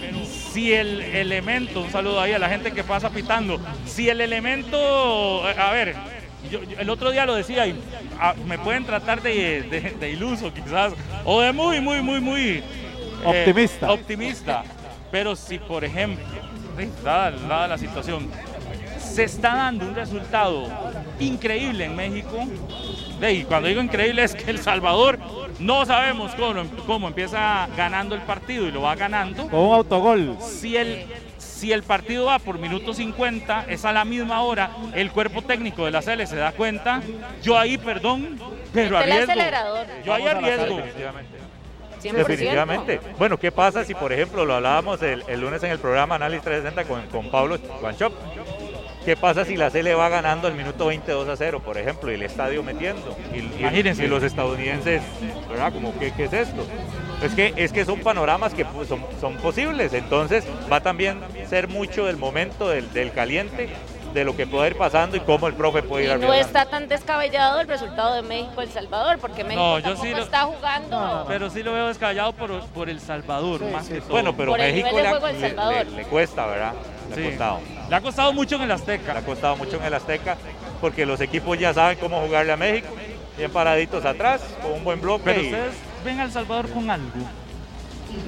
si 0.51 0.73
el 0.73 1.01
elemento, 1.01 1.81
un 1.81 1.91
saludo 1.91 2.19
ahí 2.21 2.33
a 2.33 2.39
la 2.39 2.49
gente 2.49 2.71
que 2.71 2.83
pasa 2.83 3.09
pitando, 3.09 3.59
si 3.85 4.09
el 4.09 4.21
elemento, 4.21 5.47
eh, 5.49 5.55
a 5.57 5.71
ver, 5.71 5.95
yo- 6.51 6.63
yo 6.63 6.79
el 6.79 6.89
otro 6.89 7.11
día 7.11 7.25
lo 7.25 7.35
decía 7.35 7.67
y 7.67 7.75
ah, 8.19 8.33
me 8.45 8.57
pueden 8.57 8.85
tratar 8.85 9.21
de, 9.21 9.63
de- 9.63 9.95
de 9.99 10.09
iluso 10.11 10.53
quizás, 10.53 10.93
o 11.25 11.41
de 11.41 11.51
muy, 11.53 11.81
muy, 11.81 12.01
muy, 12.01 12.19
muy 12.21 12.41
eh, 12.49 12.63
Optimista. 13.25 13.91
optimista, 13.91 14.63
pero 15.11 15.35
si 15.35 15.59
por 15.59 15.83
ejemplo, 15.83 16.23
dada 17.03 17.67
la 17.67 17.77
situación, 17.77 18.29
se 19.17 19.23
está 19.23 19.55
dando 19.55 19.83
un 19.83 19.95
resultado 19.95 20.67
increíble 21.19 21.85
en 21.85 21.95
México. 21.95 22.45
Y 23.19 23.45
cuando 23.45 23.67
digo 23.67 23.81
increíble 23.81 24.23
es 24.23 24.35
que 24.35 24.51
El 24.51 24.59
Salvador 24.59 25.17
no 25.57 25.87
sabemos 25.87 26.35
cómo, 26.35 26.63
cómo 26.85 27.07
empieza 27.07 27.67
ganando 27.75 28.13
el 28.13 28.21
partido 28.21 28.67
y 28.67 28.71
lo 28.71 28.83
va 28.83 28.93
ganando. 28.93 29.47
Con 29.47 29.59
un 29.59 29.73
autogol. 29.73 30.37
Si 30.39 30.77
el, 30.77 31.07
si 31.39 31.71
el 31.71 31.81
partido 31.81 32.25
va 32.25 32.37
por 32.37 32.59
minuto 32.59 32.93
50, 32.93 33.65
es 33.67 33.85
a 33.85 33.91
la 33.91 34.05
misma 34.05 34.43
hora, 34.43 34.69
el 34.93 35.09
cuerpo 35.09 35.41
técnico 35.41 35.85
de 35.85 35.89
la 35.89 36.03
CL 36.03 36.23
se 36.27 36.35
da 36.35 36.51
cuenta. 36.51 37.01
Yo 37.41 37.57
ahí, 37.57 37.79
perdón, 37.79 38.39
pero 38.71 38.99
arriesgo. 38.99 39.31
acelerador. 39.31 39.87
Yo 40.05 40.13
ahí 40.13 40.27
arriesgo. 40.27 40.63
sal, 40.63 40.75
definitivamente. 40.75 41.37
100%. 42.03 42.13
Definitivamente. 42.13 43.01
Bueno, 43.17 43.39
¿qué 43.39 43.51
pasa 43.51 43.83
si, 43.83 43.95
por 43.95 44.13
ejemplo, 44.13 44.45
lo 44.45 44.53
hablábamos 44.53 45.01
el, 45.01 45.23
el 45.27 45.41
lunes 45.41 45.63
en 45.63 45.71
el 45.71 45.79
programa 45.79 46.13
Análisis 46.13 46.43
360 46.43 46.83
con, 46.87 47.07
con 47.07 47.31
Pablo 47.31 47.57
Guanchop? 47.81 48.13
¿Qué 49.07 49.15
pasa 49.15 49.45
si 49.45 49.55
la 49.55 49.69
CL 49.69 49.93
va 49.95 50.09
ganando 50.09 50.49
el 50.49 50.53
minuto 50.53 50.87
20 50.87 51.09
2 51.13 51.29
a 51.29 51.37
0, 51.37 51.61
por 51.63 51.77
ejemplo, 51.77 52.11
y 52.11 52.15
el 52.15 52.23
estadio 52.23 52.61
metiendo? 52.61 53.15
Y, 53.33 53.37
y- 53.37 53.55
Imagínense. 53.59 54.03
y 54.03 54.07
los 54.09 54.21
estadounidenses, 54.21 55.01
¿verdad? 55.47 55.71
Como, 55.71 55.97
¿qué, 55.97 56.11
qué 56.11 56.25
es 56.25 56.33
esto? 56.33 56.67
Es 57.23 57.33
que, 57.33 57.53
es 57.55 57.71
que 57.71 57.85
son 57.85 58.01
panoramas 58.01 58.53
que 58.53 58.65
son, 58.85 58.99
son 59.21 59.37
posibles, 59.37 59.93
entonces 59.93 60.43
va 60.69 60.81
también 60.81 61.21
a 61.23 61.47
ser 61.47 61.69
mucho 61.69 62.05
del 62.05 62.17
momento, 62.17 62.67
del, 62.67 62.91
del 62.91 63.13
caliente, 63.13 63.69
de 64.17 64.25
lo 64.25 64.35
que 64.35 64.47
puede 64.47 64.69
ir 64.71 64.75
pasando 64.77 65.15
y 65.15 65.19
cómo 65.19 65.47
el 65.47 65.53
profe 65.53 65.83
puede 65.83 66.05
ir 66.05 66.11
Y 66.17 66.19
no 66.25 66.33
está 66.33 66.65
tan 66.65 66.87
descabellado 66.87 67.59
el 67.59 67.67
resultado 67.67 68.15
de 68.15 68.23
México-El 68.23 68.69
Salvador, 68.71 69.19
porque 69.19 69.43
México 69.43 69.61
No, 69.61 69.77
yo 69.77 69.83
tampoco 69.85 70.05
sí 70.07 70.11
lo- 70.13 70.23
está 70.23 70.41
jugando. 70.43 71.25
Pero 71.27 71.49
sí 71.51 71.61
lo 71.63 71.73
veo 71.73 71.87
descabellado 71.87 72.33
por, 72.33 72.59
por 72.67 72.89
El 72.89 72.99
Salvador, 72.99 73.61
más 73.71 73.87
que 73.87 74.01
todo. 74.01 74.09
Bueno, 74.09 74.35
pero 74.35 74.51
Por 74.53 74.59
el 74.59 74.73
México 74.73 74.89
nivel 74.97 75.03
de 75.05 75.19
le, 75.33 75.33
le- 75.33 75.47
Salvador. 75.49 75.85
le- 75.85 75.91
le 75.97 76.03
cuesta, 76.05 76.45
¿verdad? 76.47 76.73
Le 77.09 77.15
Sí. 77.15 77.21
ha 77.21 77.29
costado. 77.29 77.59
Le 77.89 77.95
ha 77.95 78.01
costado 78.01 78.33
mucho 78.33 78.55
en 78.55 78.61
el 78.63 78.71
Azteca. 78.71 79.13
Le 79.13 79.19
ha 79.19 79.25
costado 79.25 79.55
mucho 79.55 79.77
en 79.77 79.83
el 79.83 79.93
Azteca 79.93 80.35
porque 80.81 81.05
los 81.05 81.21
equipos 81.21 81.57
ya 81.59 81.73
saben 81.73 81.97
cómo 81.99 82.19
jugarle 82.21 82.53
a 82.53 82.57
México, 82.57 82.87
bien 83.37 83.51
paraditos 83.51 84.03
atrás, 84.03 84.41
con 84.63 84.71
un 84.73 84.83
buen 84.83 84.99
bloque. 84.99 85.23
Pero 85.25 85.41
y- 85.41 85.45
ustedes 85.45 85.73
ven 86.03 86.19
al 86.19 86.31
Salvador 86.31 86.69
con 86.71 86.89
algo. 86.89 87.07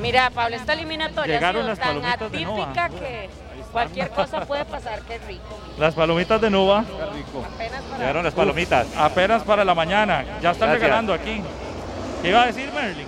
Mira, 0.02 0.30
Pablo, 0.30 0.56
esta 0.56 0.74
eliminatoria 0.74 1.36
Llegaron 1.36 1.68
ha 1.68 1.74
sido 1.76 1.86
tan 1.86 2.02
palomitas 2.02 2.32
de 2.32 2.42
Nova. 2.42 2.64
atípica 2.64 2.90
que 2.90 3.30
cualquier 3.72 4.10
cosa 4.10 4.42
puede 4.46 4.66
pasar, 4.66 5.02
qué 5.02 5.18
rico. 5.20 5.58
Las 5.78 5.94
palomitas 5.96 6.42
de. 6.42 6.48
Apenas 6.48 7.82
para- 7.84 7.98
Llegaron 8.00 8.24
las 8.24 8.34
palomitas. 8.34 8.88
Apenas 8.98 9.44
para 9.44 9.64
la 9.64 9.76
mañana. 9.76 10.24
Ya 10.42 10.52
están 10.52 10.70
Gracias. 10.70 10.82
regalando 10.82 11.14
aquí. 11.14 11.42
¿Qué 12.22 12.30
iba 12.30 12.44
a 12.44 12.46
decir 12.48 12.72
Merlin? 12.74 13.08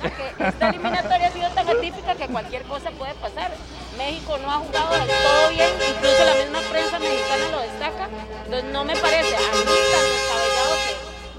que 0.00 0.44
esta 0.48 0.70
eliminatoria 0.70 1.26
ha 1.26 1.30
sido 1.32 1.50
tan 1.50 1.68
atípica 1.68 2.14
que 2.14 2.26
cualquier 2.28 2.62
cosa 2.62 2.90
puede 2.92 3.12
pasar. 3.14 3.50
México 3.98 4.38
no 4.38 4.50
ha 4.50 4.54
jugado 4.56 4.90
del 4.92 5.06
todo 5.08 5.50
bien, 5.50 5.68
incluso 5.94 6.24
la 6.24 6.34
misma 6.42 6.60
prensa 6.70 6.98
mexicana 6.98 7.48
lo 7.52 7.60
destaca. 7.60 8.08
Entonces 8.46 8.72
no 8.72 8.84
me 8.84 8.96
parece 8.96 9.36
a 9.36 9.40
mí 9.40 9.76
tan 9.92 10.06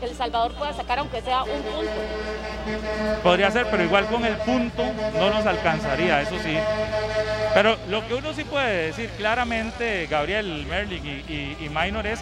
El 0.02 0.16
Salvador 0.16 0.54
pueda 0.54 0.74
sacar 0.74 1.00
aunque 1.00 1.22
sea 1.22 1.44
un 1.44 1.62
punto. 1.62 1.92
Podría 3.24 3.52
ser, 3.52 3.68
pero 3.70 3.84
igual 3.84 4.08
con 4.08 4.26
el 4.26 4.36
punto 4.38 4.84
no 5.18 5.30
nos 5.30 5.46
alcanzaría, 5.46 6.22
eso 6.22 6.38
sí. 6.44 6.58
Pero 7.54 7.78
lo 7.90 8.08
que 8.08 8.16
uno 8.16 8.34
sí 8.34 8.44
puede 8.44 8.88
decir 8.88 9.10
claramente, 9.18 10.08
Gabriel 10.10 10.66
Merling 10.68 11.06
y, 11.06 11.10
y, 11.32 11.58
y 11.66 11.70
Minor, 11.70 12.08
es 12.08 12.22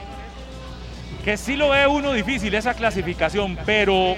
que 1.24 1.38
sí 1.38 1.56
lo 1.56 1.70
ve 1.70 1.88
uno 1.88 2.12
difícil 2.14 2.54
esa 2.56 2.74
clasificación, 2.74 3.58
pero 3.66 4.16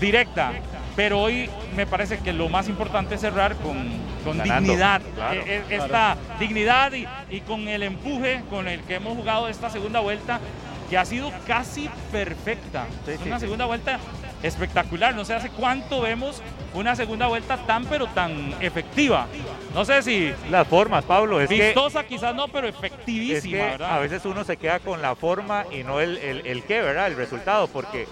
directa. 0.00 0.52
Pero 0.94 1.20
hoy 1.20 1.50
me 1.76 1.86
parece 1.86 2.18
que 2.18 2.32
lo 2.32 2.48
más 2.48 2.68
importante 2.68 3.16
es 3.16 3.20
cerrar 3.20 3.54
con, 3.56 3.86
con 4.24 4.38
Ganando, 4.38 4.62
dignidad. 4.72 5.02
claro, 5.14 5.42
eh, 5.46 5.62
claro. 5.68 5.84
esta 5.84 6.16
dignidad 6.38 6.92
y, 6.94 7.06
y 7.28 7.40
con 7.40 7.68
el 7.68 7.82
empuje 7.82 8.42
con 8.48 8.66
el 8.66 8.80
que 8.82 8.94
hemos 8.94 9.14
jugado 9.14 9.46
esta 9.48 9.68
segunda 9.68 10.00
vuelta, 10.00 10.40
que 10.86 10.96
ha 10.98 11.04
sido 11.04 11.32
casi 11.46 11.88
perfecta. 12.12 12.86
es 13.06 13.20
sí, 13.20 13.26
una 13.26 13.38
sí. 13.38 13.44
segunda 13.44 13.66
vuelta 13.66 13.98
espectacular. 14.42 15.14
No 15.14 15.24
sé 15.24 15.34
hace 15.34 15.50
cuánto 15.50 16.00
vemos 16.00 16.42
una 16.74 16.94
segunda 16.94 17.26
vuelta 17.26 17.56
tan 17.66 17.84
pero 17.86 18.06
tan 18.06 18.54
efectiva. 18.60 19.26
No 19.74 19.84
sé 19.84 20.02
si 20.02 20.32
Las 20.50 20.66
formas, 20.66 21.04
Pablo, 21.04 21.40
es 21.40 21.48
que, 21.48 21.66
vistosa 21.66 22.04
quizás 22.04 22.34
no, 22.34 22.48
pero 22.48 22.68
es 22.68 22.74
efectivísima, 22.74 23.56
que 23.56 23.70
¿verdad? 23.70 23.94
a 23.94 23.98
veces 23.98 24.24
uno 24.24 24.44
se 24.44 24.56
queda 24.56 24.78
con 24.80 25.02
la 25.02 25.14
forma 25.14 25.64
y 25.70 25.82
no 25.82 26.00
el, 26.00 26.16
el, 26.18 26.46
el 26.46 26.62
qué, 26.64 26.82
¿verdad? 26.82 27.06
El 27.08 27.16
resultado, 27.16 27.66
porque 27.68 28.06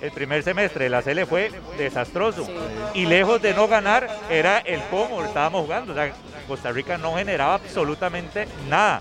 el 0.00 0.10
primer 0.12 0.42
semestre 0.42 0.84
de 0.84 0.90
la 0.90 1.02
CL 1.02 1.24
fue 1.24 1.50
desastroso. 1.78 2.46
Y 2.94 3.06
lejos 3.06 3.40
de 3.40 3.54
no 3.54 3.68
ganar, 3.68 4.08
era 4.30 4.58
el 4.58 4.80
cómo 4.90 5.22
estábamos 5.24 5.62
jugando. 5.62 5.92
O 5.92 5.96
sea, 5.96 6.12
Costa 6.46 6.70
Rica 6.72 6.98
no 6.98 7.14
generaba 7.14 7.54
absolutamente 7.54 8.46
nada. 8.68 9.00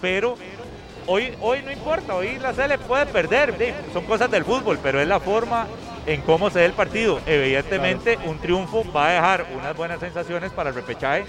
Pero 0.00 0.36
hoy, 1.06 1.34
hoy 1.40 1.62
no 1.62 1.70
importa, 1.72 2.14
hoy 2.14 2.38
la 2.38 2.52
CL 2.52 2.78
puede 2.86 3.06
perder. 3.06 3.74
son 3.92 4.04
cosas 4.04 4.30
del 4.30 4.44
fútbol, 4.44 4.78
pero 4.82 5.00
es 5.00 5.08
la 5.08 5.20
forma 5.20 5.66
en 6.06 6.20
cómo 6.22 6.50
se 6.50 6.60
dé 6.60 6.66
el 6.66 6.72
partido. 6.72 7.20
Evidentemente, 7.26 8.18
un 8.26 8.38
triunfo 8.38 8.84
va 8.92 9.08
a 9.08 9.12
dejar 9.12 9.46
unas 9.56 9.76
buenas 9.76 10.00
sensaciones 10.00 10.52
para 10.52 10.70
el 10.70 10.74
repechaje. 10.74 11.24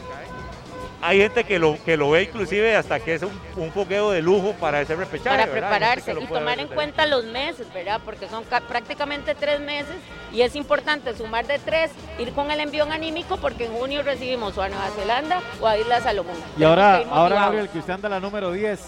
Hay 1.00 1.20
gente 1.20 1.44
que 1.44 1.60
lo, 1.60 1.78
que 1.86 1.96
lo 1.96 2.10
ve 2.10 2.24
inclusive 2.24 2.76
hasta 2.76 3.00
que 3.00 3.14
es 3.14 3.22
un, 3.22 3.30
un 3.56 3.72
fogueo 3.72 4.10
de 4.10 4.24
lujo 4.24 4.54
para 4.60 4.82
ese 4.82 4.96
repechaje. 4.96 5.38
para 5.38 5.52
prepararse 5.52 6.12
y 6.20 6.26
tomar 6.26 6.60
en 6.60 6.68
cuenta 6.70 7.06
los 7.06 7.24
meses, 7.26 7.72
¿verdad? 7.72 8.02
Porque 8.04 8.28
son 8.28 8.44
ca- 8.46 8.62
prácticamente 8.62 9.36
tres 9.36 9.60
meses 9.60 9.94
y 10.34 10.42
es 10.42 10.56
importante 10.56 11.16
sumar 11.16 11.46
de 11.46 11.60
tres, 11.60 11.92
ir 12.18 12.32
con 12.34 12.50
el 12.50 12.60
envión 12.62 12.92
anímico 12.92 13.38
porque 13.38 13.66
en 13.66 13.74
junio 13.74 14.02
recibimos 14.02 14.58
o 14.58 14.62
a 14.64 14.70
Nueva 14.70 14.90
Zelanda 15.00 15.42
o 15.62 15.68
a 15.68 15.78
Isla 15.78 16.02
Salomón. 16.02 16.36
Y 16.58 16.64
ahora, 16.64 17.04
ahora. 17.12 17.36
Gabriel, 17.42 17.70
que 17.70 17.78
usted 17.78 17.94
anda 17.94 18.10
la 18.10 18.20
número 18.20 18.52
10, 18.52 18.80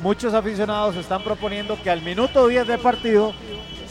muchos 0.00 0.34
aficionados 0.34 0.96
están 0.96 1.22
proponiendo 1.22 1.80
que 1.82 1.90
al 1.90 2.02
minuto 2.02 2.46
10 2.48 2.66
de 2.66 2.78
partido 2.78 3.32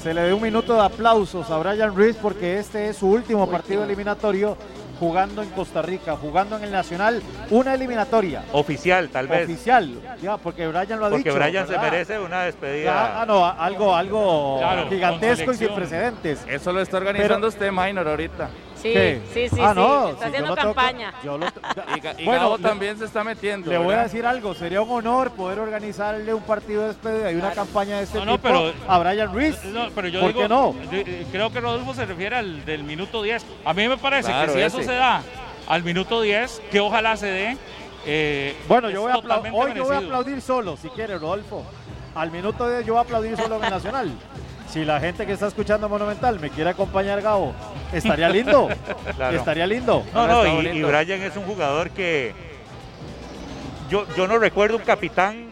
se 0.02 0.14
le 0.14 0.22
dé 0.22 0.34
un 0.34 0.42
minuto 0.42 0.74
de 0.76 0.82
aplausos 0.82 1.50
a 1.50 1.58
Brian 1.58 1.96
Ruiz 1.96 2.16
porque 2.22 2.60
este 2.60 2.90
es 2.90 2.98
su 2.98 3.08
último 3.08 3.50
partido 3.50 3.84
eliminatorio 3.84 4.58
jugando 5.00 5.44
en 5.44 5.50
Costa 5.52 5.84
Rica, 5.84 6.16
jugando 6.16 6.58
en 6.58 6.64
el 6.64 6.72
Nacional, 6.72 7.22
una 7.52 7.76
eliminatoria 7.76 8.44
Oficial, 8.52 9.10
tal 9.10 9.28
vez. 9.28 9.44
oficial, 9.44 9.92
ya, 10.20 10.38
porque 10.38 10.68
Brian 10.68 11.00
lo 11.00 11.06
ha 11.06 11.10
Porque 11.10 11.30
dicho. 11.30 11.36
Brian 11.36 11.68
se 11.68 11.78
merece 11.78 12.18
una 12.18 12.38
Ya, 12.40 12.46
despedida. 12.46 13.22
ah, 13.22 13.26
no, 13.28 13.46
algo, 13.46 13.96
algo 13.96 14.58
Claro, 14.58 14.90
gigantesco 14.90 15.52
y 15.52 15.56
sin 15.56 15.76
precedentes. 15.76 16.44
Eso 16.50 16.74
lo 16.74 16.82
está 16.82 16.98
organizando 16.98 17.48
usted, 17.48 17.72
Minor, 17.72 18.08
ahorita. 18.08 18.50
Sí, 18.82 18.94
¿Qué? 18.94 19.22
sí, 19.34 19.50
sí, 19.50 19.58
Ah, 19.62 19.74
sí, 19.74 19.80
no, 19.80 20.08
está 20.10 20.20
si 20.20 20.26
haciendo 20.30 20.50
yo 20.50 20.56
lo 20.56 20.62
toco- 20.62 20.76
campaña. 20.76 21.14
yo 21.24 21.38
lo- 21.38 21.46
Y, 22.18 22.22
y 22.22 22.26
Bueno, 22.26 22.42
Gabo 22.42 22.58
le- 22.58 22.64
también 22.64 22.98
se 22.98 23.06
está 23.06 23.24
metiendo. 23.24 23.70
Le 23.72 23.78
voy 23.78 23.96
a 23.96 24.04
decir 24.04 24.26
algo, 24.26 24.54
sería 24.54 24.82
un 24.82 24.92
honor 24.92 25.32
poder 25.32 25.60
organizarle 25.60 26.34
un 26.34 26.44
partido 26.44 26.82
de 26.84 26.88
despedida 26.90 27.32
y 27.32 27.36
una 27.36 27.52
campaña 27.52 27.98
de 27.98 28.04
este 28.04 28.20
No, 28.20 28.26
no, 28.26 28.32
tipo 28.34 28.44
pero- 28.48 28.74
a 28.88 29.00
Brian 29.00 29.34
Ruiz. 29.34 29.64
No, 29.66 29.88
pero 29.96 30.08
yo 30.08 30.20
¿Por 30.22 30.30
digo, 30.30 30.42
qué 30.42 30.48
no? 30.50 30.76
eh, 30.92 31.26
creo 31.32 31.52
que 31.52 31.60
Rodolfo 31.60 31.94
se 31.94 32.06
refiere 32.06 32.36
al 32.36 32.66
del 32.66 32.84
minuto 32.84 33.24
10. 33.24 33.44
A 33.66 33.74
mí 33.74 33.88
me 33.88 33.98
parece 33.98 34.30
Claro, 34.30 34.54
que 34.54 34.60
si 34.60 34.66
eso 34.66 34.82
se 34.84 34.94
da 34.94 35.22
al 35.68 35.84
minuto 35.84 36.22
10, 36.22 36.62
que 36.72 36.80
ojalá 36.80 37.18
se 37.18 37.28
dé. 37.28 37.58
eh, 38.06 38.56
Bueno, 38.68 38.90
yo 38.90 39.02
voy 39.02 39.12
a 39.12 39.18
hoy 39.18 39.74
yo 39.76 39.84
voy 39.86 39.96
a 39.96 40.00
aplaudir 40.00 40.42
solo, 40.42 40.78
si 40.78 40.88
quiere, 40.90 41.18
Rodolfo. 41.18 41.66
Al 42.16 42.32
minuto 42.32 42.70
10 42.70 42.86
yo 42.86 42.94
voy 42.94 43.00
a 43.00 43.04
aplaudir 43.04 43.36
solo 43.36 43.56
en 43.56 43.70
Nacional. 43.70 44.12
Si 44.78 44.86
la 44.86 45.00
gente 45.00 45.26
que 45.26 45.32
está 45.32 45.48
escuchando 45.48 45.90
Monumental 45.90 46.40
me 46.40 46.52
quiere 46.52 46.70
acompañar, 46.70 47.20
Gabo, 47.20 47.52
estaría 47.92 48.30
lindo. 48.30 48.70
Claro. 49.16 49.36
Estaría 49.36 49.66
lindo. 49.66 50.06
No, 50.14 50.28
no, 50.28 50.46
y, 50.46 50.50
y 50.50 50.56
bonito. 50.84 50.88
Brian 50.88 51.22
es 51.24 51.36
un 51.36 51.46
jugador 51.46 51.90
que 51.90 52.32
yo, 53.90 54.06
yo 54.16 54.28
no 54.28 54.38
recuerdo 54.38 54.78
un 54.78 54.84
capitán 54.84 55.48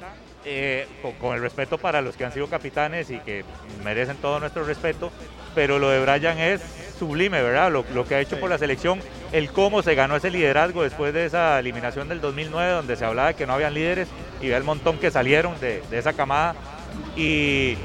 eh, 0.45 0.87
con, 1.01 1.13
con 1.13 1.35
el 1.35 1.41
respeto 1.41 1.79
para 1.79 2.03
los 2.03 2.15
que 2.15 2.23
han 2.23 2.33
sido 2.33 2.47
capitanes 2.47 3.09
y 3.09 3.17
que 3.17 3.43
merecen 3.83 4.17
todo 4.17 4.39
nuestro 4.39 4.63
respeto, 4.63 5.11
pero 5.55 5.79
lo 5.79 5.89
de 5.89 5.99
Brian 6.01 6.37
es 6.37 6.61
sublime, 6.99 7.41
¿verdad? 7.41 7.71
Lo, 7.71 7.83
lo 7.95 8.05
que 8.05 8.13
ha 8.13 8.19
hecho 8.19 8.39
por 8.39 8.51
la 8.51 8.59
selección, 8.59 8.99
el 9.31 9.49
cómo 9.51 9.81
se 9.81 9.95
ganó 9.95 10.17
ese 10.17 10.29
liderazgo 10.29 10.83
después 10.83 11.15
de 11.15 11.25
esa 11.25 11.57
eliminación 11.59 12.09
del 12.09 12.21
2009 12.21 12.71
donde 12.73 12.95
se 12.95 13.05
hablaba 13.05 13.29
de 13.29 13.33
que 13.33 13.47
no 13.47 13.53
habían 13.53 13.73
líderes 13.73 14.07
y 14.39 14.49
ve 14.49 14.55
el 14.55 14.63
montón 14.63 14.99
que 14.99 15.09
salieron 15.09 15.59
de, 15.59 15.81
de 15.89 15.97
esa 15.97 16.13
camada. 16.13 16.53
Y, 17.15 17.77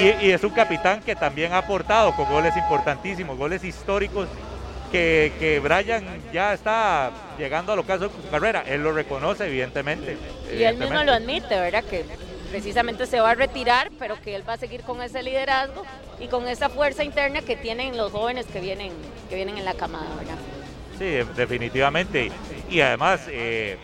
y- 0.00 0.16
y 0.26 0.30
es 0.30 0.42
un 0.42 0.50
capitán 0.50 1.02
que 1.02 1.14
también 1.14 1.52
ha 1.52 1.58
aportado 1.58 2.14
con 2.16 2.26
goles 2.30 2.56
importantísimos, 2.56 3.36
goles 3.36 3.62
históricos 3.64 4.26
que, 4.90 5.32
que 5.38 5.60
Brian 5.60 6.04
ya 6.32 6.52
está 6.54 7.10
llegando 7.38 7.72
al 7.72 7.78
ocaso 7.78 8.08
de 8.08 8.14
su 8.22 8.30
carrera. 8.30 8.64
Él 8.66 8.82
lo 8.82 8.92
reconoce, 8.92 9.46
evidentemente. 9.46 10.16
Y 10.52 10.62
él 10.62 10.76
mismo 10.78 11.02
lo 11.04 11.12
admite, 11.12 11.54
¿verdad? 11.60 11.84
Que 11.84 12.04
precisamente 12.50 13.06
se 13.06 13.20
va 13.20 13.30
a 13.30 13.34
retirar, 13.34 13.90
pero 13.98 14.20
que 14.20 14.34
él 14.34 14.48
va 14.48 14.54
a 14.54 14.56
seguir 14.56 14.80
con 14.82 15.00
ese 15.02 15.22
liderazgo 15.22 15.84
y 16.18 16.26
con 16.26 16.48
esa 16.48 16.68
fuerza 16.68 17.04
interna 17.04 17.42
que 17.42 17.54
tienen 17.56 17.96
los 17.96 18.10
jóvenes 18.10 18.46
que 18.46 18.60
vienen, 18.60 18.92
que 19.28 19.36
vienen 19.36 19.58
en 19.58 19.64
la 19.64 19.74
camada, 19.74 20.08
¿verdad? 20.18 20.34
Sí, 20.98 21.04
de- 21.04 21.24
definitivamente. 21.36 22.32
Y 22.68 22.80
además, 22.80 23.20
eh, 23.28 23.78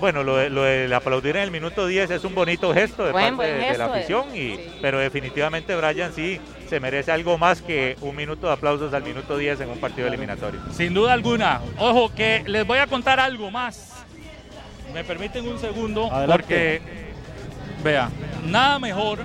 bueno, 0.00 0.22
lo, 0.24 0.36
de- 0.36 0.50
lo 0.50 0.62
del 0.62 0.92
aplaudir 0.92 1.36
en 1.36 1.42
el 1.42 1.50
minuto 1.50 1.86
10 1.86 2.10
es 2.10 2.24
un 2.24 2.34
bonito 2.34 2.72
gesto 2.74 3.04
de 3.04 3.12
Buen, 3.12 3.36
parte 3.36 3.52
buen 3.58 3.72
de- 3.72 3.78
la 3.78 3.84
afición, 3.86 4.34
y, 4.34 4.56
Sí. 4.56 4.72
pero 4.80 4.98
definitivamente 4.98 5.76
Brian 5.76 6.12
sí 6.12 6.40
se 6.68 6.80
merece 6.80 7.12
algo 7.12 7.36
más 7.38 7.60
que 7.62 7.96
un 8.00 8.16
minuto 8.16 8.46
de 8.46 8.52
aplausos 8.54 8.92
al 8.94 9.02
minuto 9.02 9.36
10 9.36 9.60
en 9.60 9.68
un 9.70 9.78
partido 9.78 10.08
eliminatorio. 10.08 10.60
Sin 10.72 10.94
duda 10.94 11.12
alguna. 11.12 11.60
Ojo, 11.78 12.12
que 12.14 12.42
les 12.46 12.66
voy 12.66 12.78
a 12.78 12.86
contar 12.86 13.20
algo 13.20 13.50
más. 13.50 14.04
Me 14.94 15.04
permiten 15.04 15.46
un 15.46 15.58
segundo, 15.58 16.10
Adelante. 16.12 16.32
porque, 16.32 16.82
vea, 17.84 18.08
nada 18.46 18.78
mejor, 18.80 19.20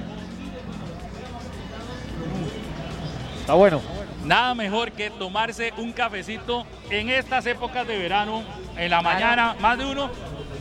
Está 3.41 3.53
bueno. 3.53 3.81
nada 4.23 4.53
mejor 4.55 4.91
que 4.91 5.09
tomarse 5.11 5.71
un 5.77 5.91
cafecito 5.91 6.65
en 6.89 7.09
estas 7.09 7.45
épocas 7.45 7.87
de 7.87 7.97
verano, 7.97 8.43
en 8.77 8.89
la 8.89 9.01
mañana, 9.01 9.55
más 9.59 9.77
de 9.77 9.85
uno, 9.85 10.09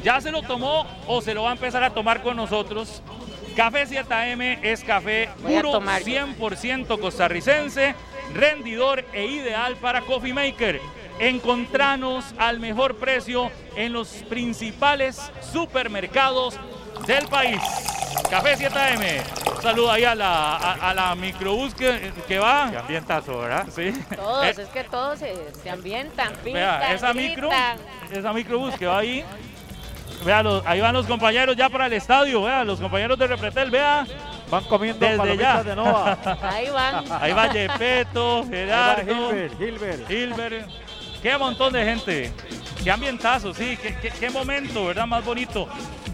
ya 0.04 0.20
se 0.20 0.30
lo 0.30 0.42
tomó 0.42 0.86
o 1.08 1.20
se 1.20 1.34
lo 1.34 1.42
va 1.44 1.48
a 1.50 1.52
empezar 1.52 1.82
a 1.82 1.90
tomar 1.90 2.22
con 2.22 2.36
nosotros. 2.36 3.02
Café 3.56 3.86
7am 3.86 4.58
es 4.62 4.84
café 4.84 5.28
puro, 5.42 5.72
tomar 5.72 6.02
yo. 6.02 6.26
100% 6.26 7.00
costarricense, 7.00 7.94
rendidor 8.34 9.04
e 9.12 9.24
ideal 9.26 9.76
para 9.76 10.02
Coffee 10.02 10.32
Maker. 10.32 10.80
Encontranos 11.20 12.24
al 12.38 12.60
mejor 12.60 12.96
precio 12.96 13.50
en 13.76 13.92
los 13.92 14.08
principales 14.28 15.30
supermercados 15.52 16.58
del 17.06 17.26
país. 17.28 17.60
Café 18.28 18.56
7am. 18.56 19.22
Saluda 19.62 19.94
ahí 19.94 20.04
a 20.04 20.14
la, 20.14 20.56
a, 20.56 20.90
a 20.90 20.94
la 20.94 21.14
microbús 21.14 21.74
que, 21.74 22.12
que 22.28 22.38
va. 22.38 22.68
Qué 22.70 22.76
ambientazo, 22.78 23.38
¿verdad? 23.38 23.66
Sí. 23.74 23.92
Todos, 24.16 24.44
Eh, 24.44 24.54
es 24.62 24.68
que 24.68 24.84
todos 24.84 25.18
se, 25.20 25.34
se 25.62 25.70
ambientan, 25.70 26.32
Vea, 26.44 26.78
pintan, 26.80 26.92
esa 26.94 27.14
micro, 27.14 27.48
esa 28.12 28.32
microbús 28.32 28.74
que 28.76 28.86
va 28.86 28.98
ahí. 28.98 29.24
Vea, 30.24 30.42
los- 30.42 30.64
ahí 30.66 30.80
van 30.80 30.94
los 30.94 31.06
compañeros 31.06 31.56
ya 31.56 31.68
para 31.68 31.86
el 31.86 31.92
estadio, 31.94 32.42
vea, 32.42 32.64
los 32.64 32.80
compañeros 32.80 33.18
de 33.18 33.26
Repretel, 33.26 33.70
vea. 33.70 34.06
Van 34.50 34.64
comiendo 34.64 35.04
Desde 35.06 35.36
ya. 35.36 35.62
de 35.62 35.74
Nova. 35.74 36.18
Ahí 36.42 36.68
van. 36.70 37.04
Ahí 37.20 37.32
va 37.32 37.50
Yepeto, 37.52 38.38
Ahí 38.42 38.48
va 38.66 38.96
Gerardo, 38.96 39.30
Hilbert, 39.30 39.60
Hilbert. 39.60 40.10
Hilbert. 40.10 40.68
Qué 41.22 41.38
montón 41.38 41.72
de 41.72 41.84
gente. 41.84 42.32
Qué 42.82 42.90
ambientazo, 42.90 43.54
sí, 43.54 43.78
qué, 43.80 43.96
qué- 44.00 44.10
qué 44.10 44.30
momento, 44.30 44.84
¿verdad? 44.86 45.06
Más 45.06 45.24
bonito. 45.24 45.66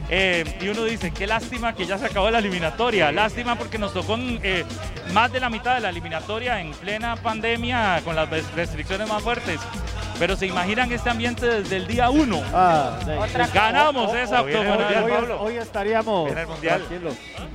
Eh, 0.08 0.58
y 0.60 0.68
uno 0.68 0.84
dice, 0.84 1.12
qué 1.12 1.26
lástima 1.26 1.72
que 1.74 1.86
ya 1.86 1.98
se 1.98 2.06
acabó 2.06 2.30
la 2.30 2.38
eliminatoria. 2.38 3.12
Lástima 3.12 3.56
porque 3.56 3.78
nos 3.78 3.92
tocó 3.92 4.16
eh, 4.18 4.64
más 5.12 5.30
de 5.32 5.38
la 5.40 5.50
mitad 5.50 5.74
de 5.74 5.80
la 5.80 5.90
eliminatoria 5.90 6.60
en 6.60 6.72
plena 6.72 7.16
pandemia 7.16 8.00
con 8.04 8.16
las 8.16 8.29
res- 8.31 8.52
restricciones 8.54 9.08
más 9.08 9.22
fuertes. 9.22 9.60
Pero 10.21 10.37
se 10.37 10.46
imaginan 10.46 10.92
este 10.92 11.08
ambiente 11.10 11.46
desde 11.46 11.77
el 11.79 11.87
día 11.88 12.10
uno. 12.10 12.40
Ah, 12.54 12.96
sí. 13.04 13.10
Ganamos 13.52 14.14
esa 14.14 14.42
viene 14.42 14.71
el 14.71 15.02
Hoy, 15.02 15.12
hoy 15.40 15.56
estaríamos 15.56 16.27
Viene 16.27 16.42
el 16.42 16.46
Mundial. 16.46 16.85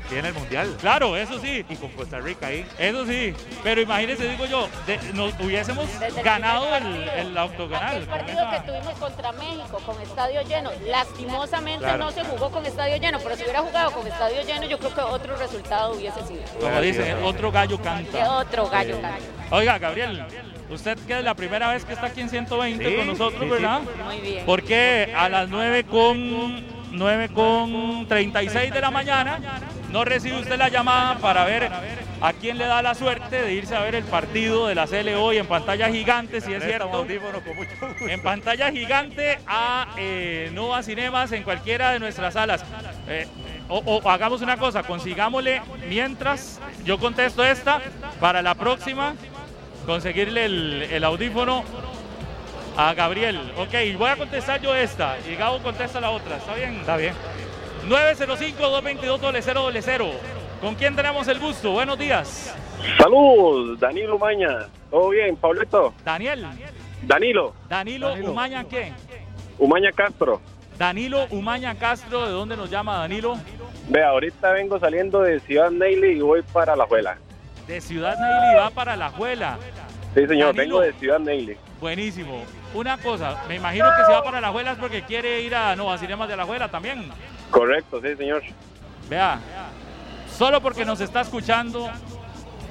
Tiene 0.10 0.28
el 0.28 0.34
mundial. 0.36 0.76
Claro, 0.82 1.16
eso 1.18 1.40
sí. 1.40 1.66
Y 1.68 1.76
con 1.78 1.90
Costa 1.92 2.20
Rica 2.20 2.48
ahí. 2.48 2.66
Eso 2.78 3.06
sí, 3.06 3.34
pero 3.64 3.82
imagínense, 3.82 4.28
digo 4.28 4.46
yo, 4.46 4.68
de- 4.86 5.00
nos 5.14 5.34
hubiésemos 5.40 5.88
Desde 6.00 6.20
el 6.20 6.24
ganado 6.24 6.76
el, 6.76 7.08
el 7.10 7.38
octogonal. 7.38 8.02
Partido 8.04 8.40
esa- 8.42 8.52
que 8.64 8.72
tuvimos 8.72 8.94
contra 9.00 9.32
México 9.32 9.80
con 9.86 10.00
estadio 10.02 10.42
lleno, 10.44 10.72
lastimosamente 10.88 11.84
Claro. 11.86 11.98
no 12.06 12.12
se 12.12 12.24
jugó 12.24 12.50
con 12.52 12.66
estadio 12.66 12.98
lleno, 12.98 13.20
pero 13.24 13.36
si 13.36 13.44
hubiera 13.44 13.62
jugado 13.62 13.92
con 13.92 14.06
estadio 14.08 14.42
lleno, 14.44 14.66
yo 14.68 14.78
creo 14.80 14.94
que 14.94 15.02
otro 15.02 15.36
resultado 15.38 15.94
hubiese 15.94 16.22
sido. 16.28 16.42
Como 16.60 16.82
dicen, 16.82 17.24
otro 17.24 17.52
gallo 17.52 17.80
canta. 17.82 18.32
otro 18.40 18.70
gallo 18.70 19.00
canta. 19.02 19.20
Oiga, 19.52 19.78
Gabriel, 19.80 20.24
usted 20.70 20.98
que 21.08 21.18
es 21.20 21.24
la 21.24 21.34
primera 21.36 21.72
vez 21.72 21.86
que 21.86 21.94
está 21.94 22.08
aquí 22.08 22.22
en 22.22 22.30
120 22.30 22.88
Sí, 22.90 22.96
con 22.96 23.08
nosotros, 23.08 23.42
sí, 23.42 23.46
sí. 23.46 23.52
¿verdad? 23.52 23.82
Muy 24.06 24.20
bien. 24.20 24.44
Porque 24.46 25.14
a 25.16 25.30
las 25.30 25.50
9 25.50 25.84
con 25.86 26.64
9 26.92 27.30
con 27.30 28.08
36 28.08 28.74
de 28.74 28.82
la 28.82 28.92
mañana 28.92 29.40
no 29.92 30.06
recibe 30.06 30.40
usted 30.40 30.58
la 30.58 30.70
llamada 30.70 31.18
para 31.20 31.46
ver 31.46 31.70
a 32.22 32.34
quién 32.34 32.58
le 32.58 32.66
da 32.66 32.82
la 32.82 32.96
suerte 32.96 33.42
de 33.42 33.54
irse 33.54 33.76
a 33.76 33.82
ver 33.82 33.96
el 33.96 34.04
partido 34.06 34.68
de 34.68 34.76
la 34.76 34.88
CL 34.88 35.10
hoy 35.16 35.38
en 35.38 35.46
pantalla 35.46 35.90
gigante, 35.90 36.42
si 36.42 36.54
es 36.54 36.64
cierto. 36.64 37.06
En 38.08 38.22
pantalla 38.22 38.72
gigante 38.72 39.40
a 39.46 39.88
eh, 39.98 40.50
Nova 40.54 40.82
Cinemas 40.84 41.32
en 41.34 41.44
cualquiera 41.44 41.92
de 41.92 42.00
nuestras 42.00 42.34
salas. 42.34 42.64
Eh, 43.08 43.28
o, 43.68 43.78
o 43.80 44.10
hagamos 44.10 44.42
una 44.42 44.58
cosa, 44.58 44.84
consigámosle 44.84 45.62
mientras 45.90 46.60
yo 46.84 46.98
contesto 46.98 47.44
esta, 47.44 47.82
para 48.20 48.42
la 48.42 48.56
próxima 48.56 49.16
conseguirle 49.86 50.46
el, 50.46 50.84
el 50.84 51.04
audífono 51.04 51.64
a 52.78 52.94
Gabriel. 52.94 53.52
Ok, 53.58 53.74
voy 53.98 54.10
a 54.10 54.16
contestar 54.18 54.62
yo 54.62 54.76
esta 54.76 55.18
y 55.30 55.36
Gabo 55.36 55.60
contesta 55.60 56.00
la 56.02 56.12
otra, 56.12 56.38
¿está 56.38 56.54
bien? 56.56 56.76
Está 56.76 56.98
bien. 56.98 57.14
905-222-0000. 57.88 60.12
¿Con 60.62 60.76
quién 60.76 60.96
tenemos 60.96 61.28
el 61.28 61.40
gusto? 61.40 61.72
Buenos 61.72 62.00
días. 62.00 62.56
Saludos, 62.98 63.80
Danilo 63.80 64.16
Umaña. 64.16 64.68
¿Todo 64.90 65.10
bien, 65.10 65.36
Pablito? 65.36 65.94
Daniel. 66.04 66.48
Danilo, 67.04 67.54
Danilo, 67.70 68.10
Danilo. 68.10 68.32
Umaña, 68.32 68.64
¿qué? 68.64 68.92
Umaña 69.60 69.92
Castro. 69.92 70.42
Danilo 70.78 71.28
Umaña 71.30 71.76
Castro, 71.76 72.26
¿de 72.26 72.32
dónde 72.32 72.58
nos 72.58 72.70
llama 72.70 72.98
Danilo? 72.98 73.38
Ve, 73.88 74.04
ahorita 74.04 74.52
vengo 74.52 74.78
saliendo 74.80 75.22
de 75.22 75.40
Ciudad 75.40 75.72
Neily 75.72 76.18
y 76.18 76.22
voy 76.22 76.42
para 76.42 76.76
La 76.76 76.86
Juela. 76.86 77.18
De 77.68 77.82
Ciudad 77.82 78.16
Neily 78.18 78.56
va 78.56 78.70
para 78.70 78.96
La 78.96 79.10
Juela. 79.10 79.58
Sí, 80.14 80.28
señor, 80.28 80.56
Danilo. 80.56 80.80
vengo 80.80 80.82
de 80.82 80.94
Ciudad 80.94 81.20
Neily. 81.20 81.58
Buenísimo. 81.82 82.44
Una 82.74 82.98
cosa, 82.98 83.44
me 83.48 83.56
imagino 83.56 83.88
que 83.98 84.06
si 84.06 84.12
va 84.12 84.24
para 84.24 84.40
La 84.42 84.50
Juela 84.50 84.72
es 84.74 84.78
porque 84.78 85.04
quiere 85.04 85.42
ir 85.42 85.56
a 85.56 85.76
Nova 85.76 85.98
Cinemas 85.98 86.28
de 86.30 86.38
La 86.38 86.46
Juela 86.46 86.70
también. 86.70 87.10
Correcto, 87.52 88.02
sí, 88.02 88.16
señor. 88.16 88.44
Vea, 89.10 89.40
solo 90.38 90.62
porque 90.62 90.86
nos 90.86 91.00
está 91.02 91.22
escuchando 91.22 91.90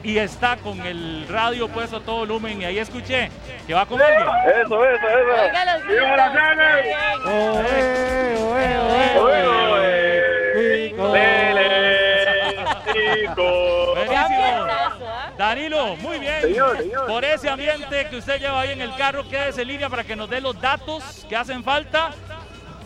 y 0.04 0.18
está 0.18 0.56
con 0.58 0.80
el 0.82 1.26
radio 1.28 1.66
puesto 1.68 1.96
a 1.96 2.00
todo 2.00 2.18
volumen 2.18 2.60
y 2.60 2.64
ahí 2.66 2.78
escuché 2.78 3.30
que 3.66 3.72
va 3.74 3.86
con 3.86 4.00
alguien. 4.00 4.22
Eso, 4.22 4.84
eso, 4.84 5.08
eso. 5.08 5.42
Oiga 5.42 5.64
los 5.78 5.86
¡Viva 5.86 6.16
la 6.16 6.28
gritos, 6.28 6.42
Llanes! 6.42 6.74
muy 6.74 6.82
bien. 6.82 7.16
Oe, 7.26 8.36
oe, 8.36 8.78
oe, 8.78 9.18
Oye, 9.18 9.42
oe. 9.46 11.00
oye. 11.00 11.54
Lele, 11.54 12.64
chico. 12.92 13.94
Qué 13.94 14.06
Buenísimo. 14.06 14.66
¿ah? 14.70 15.32
Danilo, 15.38 15.96
muy 15.96 16.18
bien. 16.18 16.42
Señor, 16.42 16.78
señor. 16.78 17.06
Por 17.06 17.24
ese 17.24 17.48
ambiente 17.48 18.06
que 18.08 18.16
usted 18.16 18.40
lleva 18.40 18.60
ahí 18.60 18.70
en 18.72 18.80
el 18.82 18.94
carro, 18.96 19.26
quédese 19.28 19.62
en 19.62 19.68
línea 19.68 19.88
para 19.88 20.04
que 20.04 20.14
nos 20.16 20.28
dé 20.30 20.40
los 20.40 20.60
datos 20.60 21.24
que 21.28 21.36
hacen 21.36 21.64
falta. 21.64 22.10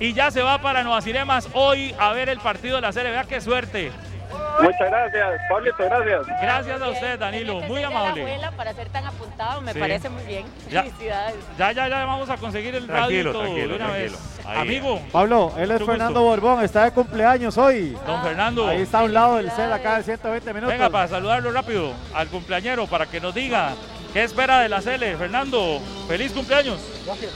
Y 0.00 0.12
ya 0.12 0.30
se 0.30 0.40
va 0.42 0.58
para 0.62 0.84
Nueva 0.84 1.02
Cinemas 1.02 1.48
hoy 1.54 1.92
a 1.98 2.12
ver 2.12 2.28
el 2.28 2.38
partido 2.38 2.76
de 2.76 2.82
la 2.82 2.92
serie. 2.92 3.10
Vea 3.10 3.24
qué 3.24 3.40
suerte. 3.40 3.90
Muchas 4.60 4.90
gracias, 4.90 5.40
Pablito, 5.48 5.76
gracias. 5.78 6.26
Gracias 6.42 6.82
a 6.82 6.88
usted. 6.88 7.18
Danilo. 7.18 7.60
Muy 7.60 7.82
amable. 7.82 8.22
abuela 8.22 8.50
para 8.52 8.74
ser 8.74 8.88
tan 8.88 9.06
apuntado, 9.06 9.60
me 9.60 9.72
Sí. 9.72 9.78
parece 9.78 10.08
muy 10.08 10.24
bien. 10.24 10.46
Ya. 10.70 10.82
Felicidades. 10.82 11.36
Ya, 11.58 11.72
ya, 11.72 11.88
ya 11.88 12.04
vamos 12.04 12.28
a 12.28 12.36
conseguir 12.36 12.74
el 12.74 12.86
Tranquilo, 12.86 13.32
radio 13.32 13.40
tranquilo, 13.44 13.68
de 13.68 13.74
una 13.76 13.86
tranquilo. 13.86 14.12
vez. 14.18 14.46
Ahí. 14.46 14.58
Amigo, 14.60 15.00
Pablo, 15.12 15.52
él 15.58 15.70
es 15.70 15.78
Fernando 15.84 16.20
gusto. 16.22 16.42
Borbón, 16.42 16.64
está 16.64 16.84
de 16.84 16.90
cumpleaños 16.92 17.56
hoy. 17.58 17.96
don 18.06 18.22
Fernando. 18.22 18.66
Ahí 18.66 18.82
está 18.82 19.00
a 19.00 19.04
un 19.04 19.14
lado 19.14 19.36
del 19.36 19.50
cel 19.50 19.72
acá 19.72 19.98
de 19.98 20.02
120 20.04 20.52
minutos. 20.54 20.72
Venga, 20.72 20.90
para 20.90 21.06
saludarlo 21.08 21.52
rápido 21.52 21.92
al 22.14 22.28
cumpleañero 22.28 22.86
para 22.86 23.06
que 23.06 23.20
nos 23.20 23.34
diga 23.34 23.72
qué 24.12 24.24
espera 24.24 24.60
de 24.60 24.68
la 24.68 24.80
Cele. 24.80 25.16
Fernando, 25.16 25.80
feliz 26.08 26.32
cumpleaños. 26.32 26.78
Gracias. 27.06 27.32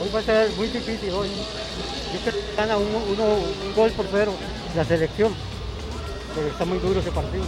Hoy 0.00 0.08
va 0.14 0.20
a 0.20 0.22
ser 0.22 0.50
muy 0.56 0.68
difícil 0.68 1.10
hoy. 1.12 1.28
Yo 1.28 2.20
creo 2.20 2.34
que 2.34 2.56
gana 2.56 2.76
uno, 2.76 2.98
uno- 3.10 3.24
un 3.66 3.74
gol 3.74 3.90
por 3.92 4.06
cero 4.10 4.32
la 4.76 4.84
selección. 4.84 5.34
Pero 6.34 6.48
está 6.48 6.64
muy 6.64 6.78
duro 6.78 7.00
ese 7.00 7.10
partido. 7.12 7.44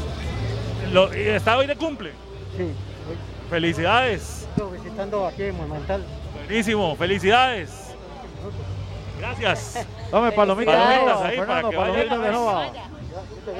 Lo- 0.92 1.14
y 1.16 1.20
¿Está 1.28 1.56
hoy 1.56 1.66
de 1.66 1.76
cumple? 1.76 2.10
Sí. 2.56 2.62
Hoy 2.62 3.16
Felicidades. 3.50 4.46
estoy 4.56 4.78
visitando 4.78 5.26
aquí 5.26 5.42
en 5.44 5.56
Monumental. 5.56 6.04
Buenísimo, 6.46 6.94
felicidades. 6.96 7.70
Gracias. 9.20 9.86
Tome 10.10 10.32
palomitas 10.32 10.74
de 10.74 10.80
Palomitas 10.96 11.22
ahí 11.22 11.38
para 11.38 11.68
que 11.68 11.76
palomitas 11.76 12.20
de. 12.20 12.30
Nova. 12.30 12.66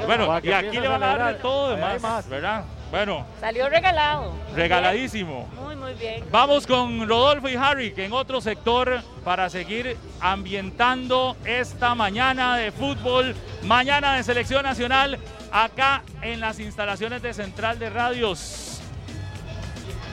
Bueno, 0.06 0.40
y 0.42 0.52
aquí 0.52 0.78
le 0.80 0.88
van 0.88 1.02
a 1.02 1.16
dar 1.16 1.34
de 1.34 1.40
todo 1.40 1.70
demás, 1.70 2.02
más. 2.02 2.28
¿verdad? 2.28 2.64
Bueno, 2.94 3.26
Salió 3.40 3.68
regalado. 3.68 4.32
regaladísimo. 4.54 5.48
Muy, 5.60 5.74
muy 5.74 5.94
bien. 5.94 6.22
Vamos 6.30 6.64
con 6.64 7.08
Rodolfo 7.08 7.48
y 7.48 7.56
Harry, 7.56 7.92
que 7.92 8.04
en 8.04 8.12
otro 8.12 8.40
sector, 8.40 9.02
para 9.24 9.50
seguir 9.50 9.96
ambientando 10.20 11.36
esta 11.44 11.96
mañana 11.96 12.56
de 12.56 12.70
fútbol, 12.70 13.34
mañana 13.64 14.14
de 14.14 14.22
selección 14.22 14.62
nacional, 14.62 15.18
acá 15.50 16.04
en 16.22 16.38
las 16.38 16.60
instalaciones 16.60 17.20
de 17.20 17.34
Central 17.34 17.80
de 17.80 17.90
Radios. 17.90 18.80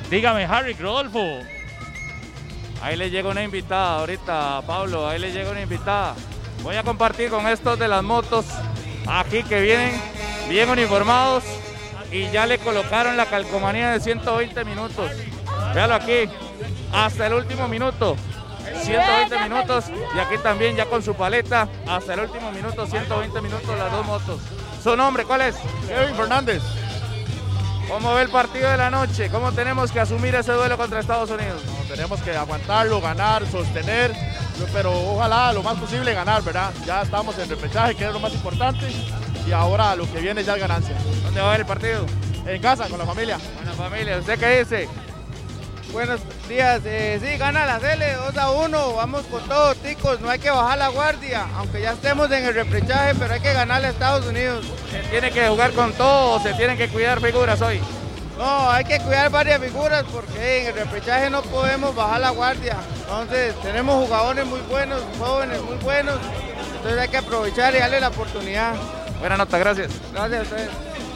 Dígame, 0.10 0.46
Harry, 0.46 0.74
Rodolfo. 0.74 1.22
Ahí 2.82 2.98
le 2.98 3.12
llega 3.12 3.30
una 3.30 3.44
invitada 3.44 4.00
ahorita, 4.00 4.64
Pablo, 4.66 5.08
ahí 5.08 5.20
le 5.20 5.32
llega 5.32 5.52
una 5.52 5.62
invitada. 5.62 6.16
Voy 6.64 6.76
a 6.78 6.82
compartir 6.82 7.30
con 7.30 7.48
estos 7.48 7.78
de 7.78 7.88
las 7.88 8.02
motos 8.02 8.48
aquí 9.06 9.44
que 9.44 9.62
vienen 9.62 10.02
bien 10.50 10.68
uniformados 10.68 11.44
y 12.12 12.30
ya 12.32 12.46
le 12.46 12.60
colocaron 12.60 13.18
la 13.18 13.26
calcomanía 13.26 13.92
de 13.92 14.00
120 14.00 14.66
minutos. 14.66 15.12
Véalo 15.74 15.96
aquí, 15.96 16.30
hasta 16.94 17.28
el 17.28 17.34
último 17.34 17.68
minuto. 17.68 18.16
120 18.84 19.40
minutos 19.50 19.86
y 20.16 20.20
aquí 20.20 20.38
también 20.42 20.76
ya 20.76 20.86
con 20.86 21.04
su 21.04 21.14
paleta 21.14 21.68
hasta 21.88 22.14
el 22.14 22.22
último 22.22 22.52
minuto, 22.52 22.86
120 22.86 23.42
minutos 23.42 23.78
las 23.78 23.92
dos 23.92 24.06
motos. 24.06 24.40
¿Su 24.84 24.96
nombre 24.96 25.26
cuál 25.26 25.42
es? 25.42 25.56
Kevin 25.88 26.16
Fernández. 26.16 26.62
¿Cómo 27.88 28.14
ve 28.14 28.22
el 28.22 28.30
partido 28.30 28.70
de 28.70 28.78
la 28.78 28.90
noche? 28.90 29.30
¿Cómo 29.30 29.52
tenemos 29.52 29.92
que 29.92 30.00
asumir 30.00 30.34
ese 30.36 30.54
duelo 30.54 30.78
contra 30.78 31.00
Estados 31.02 31.30
Unidos? 31.30 31.62
No, 31.66 31.94
tenemos 31.94 32.22
que 32.22 32.32
aguantarlo, 32.32 33.02
ganar, 33.02 33.46
sostener, 33.46 34.14
pero 34.72 34.92
ojalá 34.92 35.52
lo 35.52 35.62
más 35.62 35.78
posible 35.78 36.14
ganar, 36.14 36.42
¿verdad? 36.42 36.72
Ya 36.86 37.02
estamos 37.02 37.38
en 37.38 37.50
repechaje, 37.50 37.96
que 37.96 38.06
es 38.06 38.14
lo 38.14 38.20
más 38.20 38.34
importante, 38.34 38.88
y 39.52 39.54
ahora 39.54 39.98
lo 39.98 40.10
que 40.10 40.22
viene 40.22 40.46
ya 40.46 40.54
es 40.54 40.62
ganancia. 40.62 40.96
¿Dónde 41.24 41.42
va 41.42 41.50
a 41.50 41.52
ver 41.52 41.60
el 41.62 41.66
partido? 41.66 42.06
En 42.48 42.62
casa, 42.62 42.88
con 42.88 42.98
la 42.98 43.06
familia. 43.06 43.38
Buena 43.58 43.74
familia, 43.74 44.18
¿usted 44.18 44.40
qué 44.40 44.60
dice? 44.60 44.88
Buenos 45.92 46.22
días, 46.48 46.82
eh, 46.86 47.20
sí, 47.22 47.38
gana 47.38 47.66
la 47.66 47.78
Cele 47.80 48.14
2 48.14 48.38
a 48.38 48.52
1, 48.52 48.94
vamos 48.94 49.24
con 49.24 49.44
todo, 49.50 49.76
ticos, 49.76 50.22
no 50.22 50.30
hay 50.30 50.40
que 50.40 50.50
bajar 50.50 50.78
la 50.78 50.88
guardia, 50.88 51.48
aunque 51.58 51.82
ya 51.82 51.92
estemos 51.92 52.32
en 52.32 52.46
el 52.46 52.54
reprechaje, 52.54 53.14
pero 53.16 53.34
hay 53.34 53.42
que 53.42 53.52
ganarle 53.52 53.88
a 53.88 53.90
Estados 53.90 54.26
Unidos. 54.26 54.66
¿Se 54.90 55.00
tiene 55.10 55.32
que 55.32 55.46
jugar 55.50 55.74
con 55.74 55.92
todo 55.94 56.36
o 56.36 56.40
se 56.40 56.54
tienen 56.54 56.78
que 56.78 56.88
cuidar 56.88 57.20
figuras 57.20 57.62
hoy? 57.62 57.82
No, 58.38 58.72
hay 58.72 58.86
que 58.86 59.00
cuidar 59.02 59.30
varias 59.32 59.60
figuras 59.60 60.06
porque 60.14 60.62
en 60.62 60.68
el 60.68 60.76
reprechaje 60.76 61.30
no 61.30 61.42
podemos 61.42 61.94
bajar 61.94 62.22
la 62.22 62.30
guardia, 62.30 62.78
entonces 63.02 63.54
tenemos 63.62 64.06
jugadores 64.06 64.46
muy 64.46 64.62
buenos, 64.62 65.02
jóvenes 65.20 65.62
muy 65.62 65.76
buenos, 65.76 66.20
entonces 66.78 67.02
hay 67.02 67.10
que 67.10 67.18
aprovechar 67.18 67.76
y 67.76 67.80
darle 67.80 68.00
la 68.00 68.08
oportunidad. 68.08 68.76
Buena 69.22 69.38
nota, 69.38 69.60
gracias. 69.60 69.92
Gracias 70.12 70.40
a 70.40 70.42
ustedes. 70.42 70.70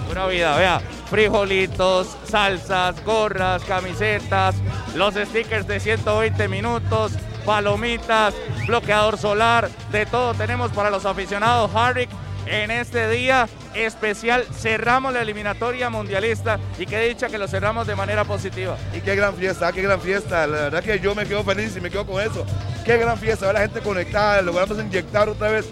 Buena 0.06 0.28
vida, 0.28 0.56
vea. 0.58 0.82
Frijolitos, 1.10 2.16
salsas, 2.30 3.04
gorras, 3.04 3.64
camisetas, 3.64 4.56
los 4.94 5.16
stickers 5.16 5.66
de 5.66 5.80
120 5.80 6.48
minutos, 6.48 7.14
palomitas, 7.48 8.36
bloqueador 8.68 9.18
solar, 9.18 9.70
de 9.92 10.06
todo 10.06 10.36
tenemos 10.36 10.72
para 10.72 10.92
los 10.92 11.06
aficionados 11.06 11.72
Harrick. 11.74 12.10
En 12.46 12.70
este 12.70 13.10
día 13.10 13.50
especial 13.74 14.46
cerramos 14.54 15.12
la 15.12 15.24
eliminatoria 15.24 15.90
mundialista 15.90 16.60
y 16.78 16.86
que 16.86 17.00
dicha 17.08 17.28
que 17.28 17.40
lo 17.40 17.48
cerramos 17.48 17.88
de 17.88 17.96
manera 17.96 18.24
positiva. 18.24 18.78
Y 18.94 19.02
qué 19.02 19.16
gran 19.16 19.34
fiesta, 19.34 19.74
qué 19.74 19.82
gran 19.82 20.00
fiesta. 20.00 20.46
La 20.46 20.58
verdad 20.58 20.84
que 20.84 21.00
yo 21.00 21.16
me 21.16 21.26
quedo 21.26 21.44
feliz 21.44 21.76
y 21.76 21.82
me 21.82 21.90
quedo 21.90 22.06
con 22.06 22.22
eso. 22.22 22.46
Qué 22.86 22.98
gran 22.98 23.18
fiesta, 23.18 23.48
ver 23.48 23.56
la 23.56 23.62
gente 23.62 23.82
conectada, 23.82 24.44
logramos 24.44 24.78
inyectar 24.78 25.28
otra 25.28 25.50
vez. 25.50 25.66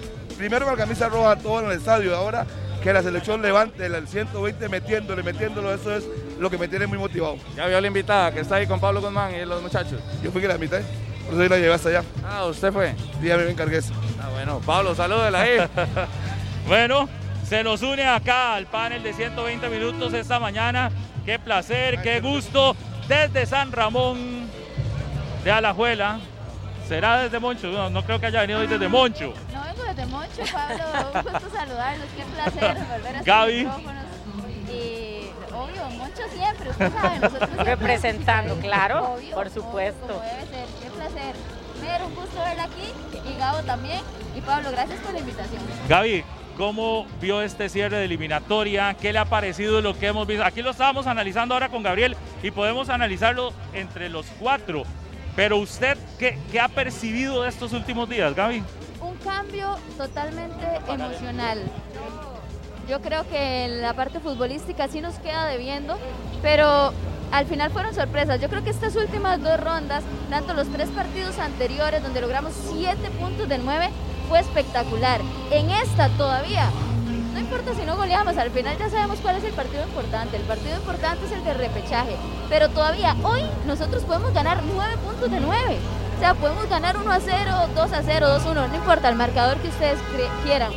Primero 0.44 0.66
con 0.66 0.74
la 0.74 0.84
camisa 0.84 1.08
roja 1.08 1.38
todo 1.38 1.62
en 1.62 1.68
el 1.68 1.78
estadio, 1.78 2.14
ahora 2.14 2.46
que 2.84 2.92
la 2.92 3.02
selección 3.02 3.42
levante 3.42 3.86
el 3.86 4.06
120 4.06 4.68
metiéndole, 4.68 5.24
metiéndolo, 5.24 5.74
eso 5.74 5.96
es 5.96 6.04
lo 6.38 6.50
que 6.50 6.58
me 6.58 6.68
tiene 6.68 6.86
muy 6.86 6.98
motivado. 6.98 7.38
Ya 7.56 7.66
vio 7.68 7.80
la 7.80 7.88
invitada 7.88 8.34
que 8.34 8.42
está 8.42 8.56
ahí 8.56 8.68
con 8.68 8.78
Pablo 8.78 9.00
Guzmán 9.00 9.34
y 9.34 9.46
los 9.46 9.62
muchachos. 9.62 10.02
Yo 10.22 10.34
fui 10.34 10.42
que 10.42 10.50
la 10.50 10.56
invité, 10.56 10.84
por 11.26 11.36
eso 11.36 11.48
la 11.50 11.58
llevé 11.58 11.74
hasta 11.74 11.88
allá. 11.88 12.04
Ah, 12.30 12.44
usted 12.44 12.74
fue. 12.74 12.94
Sí, 13.22 13.28
ya 13.28 13.38
me 13.38 13.50
encargué 13.50 13.78
eso. 13.78 13.94
Ah, 14.22 14.32
bueno, 14.34 14.60
Pablo, 14.66 14.94
salúdela 14.94 15.40
ahí. 15.40 15.60
Bueno, 16.68 17.08
se 17.48 17.64
nos 17.64 17.82
une 17.82 18.06
acá 18.06 18.56
al 18.56 18.66
panel 18.66 19.02
de 19.02 19.14
120 19.14 19.70
minutos 19.70 20.14
esta 20.14 20.42
mañana. 20.42 20.92
Qué 21.24 21.40
placer, 21.40 22.02
qué 22.02 22.20
gusto. 22.20 22.76
Desde 23.08 23.46
San 23.46 23.72
Ramón 23.72 24.50
de 25.46 25.52
Alajuela. 25.52 26.20
¿Será 26.86 27.20
desde 27.20 27.40
Moncho? 27.40 27.72
No, 27.72 27.90
no 27.90 28.04
creo 28.04 28.20
que 28.20 28.26
haya 28.26 28.42
venido 28.42 28.60
hoy 28.60 28.68
desde 28.68 28.90
Moncho. 28.90 29.34
No 29.78 29.84
vengo 29.84 29.94
desde 29.94 30.06
Moncho, 30.08 30.54
Pablo. 30.54 30.84
Un 31.14 31.22
gusto 31.32 31.50
saludarlos. 31.58 32.08
Qué 32.16 32.24
placer 32.24 32.78
volver 32.92 33.16
a 33.18 33.22
Gaby. 33.24 33.58
micrófonos. 33.58 34.04
Y 34.72 35.30
obvio, 35.54 35.90
Moncho 35.98 36.22
siempre, 36.36 36.70
usted 36.70 36.92
sabe, 36.94 37.20
nosotros 37.20 37.50
siempre. 37.50 37.76
Representando, 37.76 38.56
claro, 38.58 39.14
Obvio, 39.14 39.36
por 39.36 39.50
supuesto. 39.50 40.08
como 40.08 40.22
debe 40.22 40.42
ser. 40.48 40.66
Qué 40.82 40.90
placer. 40.90 41.36
Mer, 41.82 42.02
un 42.04 42.16
gusto 42.16 42.40
verla 42.40 42.64
aquí. 42.64 43.30
Y 43.30 43.38
Gabo 43.40 43.60
también. 43.64 44.02
Y 44.36 44.42
Pablo, 44.42 44.72
gracias 44.72 45.00
por 45.02 45.14
la 45.14 45.20
invitación. 45.20 45.62
Gaby, 45.90 46.24
¿cómo 46.58 47.06
vio 47.22 47.42
este 47.42 47.70
cierre 47.70 47.98
de 47.98 48.06
eliminatoria? 48.06 48.96
¿Qué 49.00 49.12
le 49.14 49.20
ha 49.20 49.26
parecido 49.26 49.82
lo 49.82 49.98
que 49.98 50.08
hemos 50.08 50.26
visto? 50.26 50.44
Aquí 50.46 50.62
lo 50.62 50.72
estábamos 50.72 51.08
analizando 51.08 51.54
ahora 51.54 51.70
con 51.70 51.84
Gabriel 51.84 52.16
y 52.42 52.52
podemos 52.52 52.90
analizarlo 52.90 53.54
entre 53.74 54.10
los 54.10 54.26
cuatro. 54.40 54.84
Pero 55.36 55.58
usted, 55.58 55.98
¿qué, 56.20 56.38
qué 56.52 56.60
ha 56.60 56.68
percibido 56.68 57.42
de 57.44 57.50
estos 57.50 57.74
últimos 57.74 58.08
días, 58.08 58.34
Gaby? 58.36 58.64
Cambio 59.24 59.78
totalmente 59.98 60.66
emocional. 60.88 61.60
Yo 62.88 63.02
creo 63.02 63.28
que 63.30 63.66
en 63.66 63.82
la 63.82 63.94
parte 63.94 64.20
futbolística 64.20 64.88
sí 64.88 65.00
nos 65.02 65.16
queda 65.16 65.46
debiendo, 65.46 65.98
pero 66.42 66.92
al 67.32 67.46
final 67.46 67.72
fueron 67.72 67.96
sorpresas. 67.96 68.42
Yo 68.42 68.50
creo 68.50 68.64
que 68.64 68.70
estas 68.70 68.96
últimas 68.96 69.42
dos 69.42 69.60
rondas, 69.60 70.04
tanto 70.30 70.54
los 70.54 70.68
tres 70.68 70.90
partidos 70.90 71.40
anteriores 71.40 72.04
donde 72.04 72.22
logramos 72.22 72.54
siete 72.72 73.10
puntos 73.12 73.48
de 73.48 73.58
nueve, 73.58 73.90
fue 74.28 74.40
espectacular. 74.40 75.22
En 75.52 75.70
esta 75.70 76.10
todavía, 76.10 76.70
no 77.34 77.40
importa 77.40 77.74
si 77.74 77.86
no 77.86 77.96
goleamos, 77.96 78.38
al 78.38 78.52
final 78.52 78.78
ya 78.78 78.90
sabemos 78.90 79.20
cuál 79.20 79.38
es 79.38 79.44
el 79.46 79.54
partido 79.54 79.84
importante. 79.84 80.36
El 80.36 80.44
partido 80.44 80.76
importante 80.76 81.26
es 81.26 81.32
el 81.32 81.44
de 81.44 81.54
repechaje, 81.54 82.16
pero 82.50 82.70
todavía 82.70 83.16
hoy 83.24 83.42
nosotros 83.66 84.04
podemos 84.04 84.34
ganar 84.34 84.62
nueve 84.64 84.98
puntos 84.98 85.32
de 85.32 85.40
nueve. 85.40 85.78
O 86.16 86.20
sea, 86.20 86.34
podemos 86.36 86.70
ganar 86.70 86.98
1 86.98 87.12
a 87.12 87.20
0, 87.20 87.52
2 87.76 87.94
a 87.94 88.02
0, 88.02 88.28
2 88.30 88.46
a 88.46 88.52
1, 88.52 88.68
no 88.68 88.76
importa 88.76 89.10
el 89.10 89.16
marcador 89.16 89.58
que 89.58 89.68
ustedes 89.68 90.00
quieran. 90.44 90.72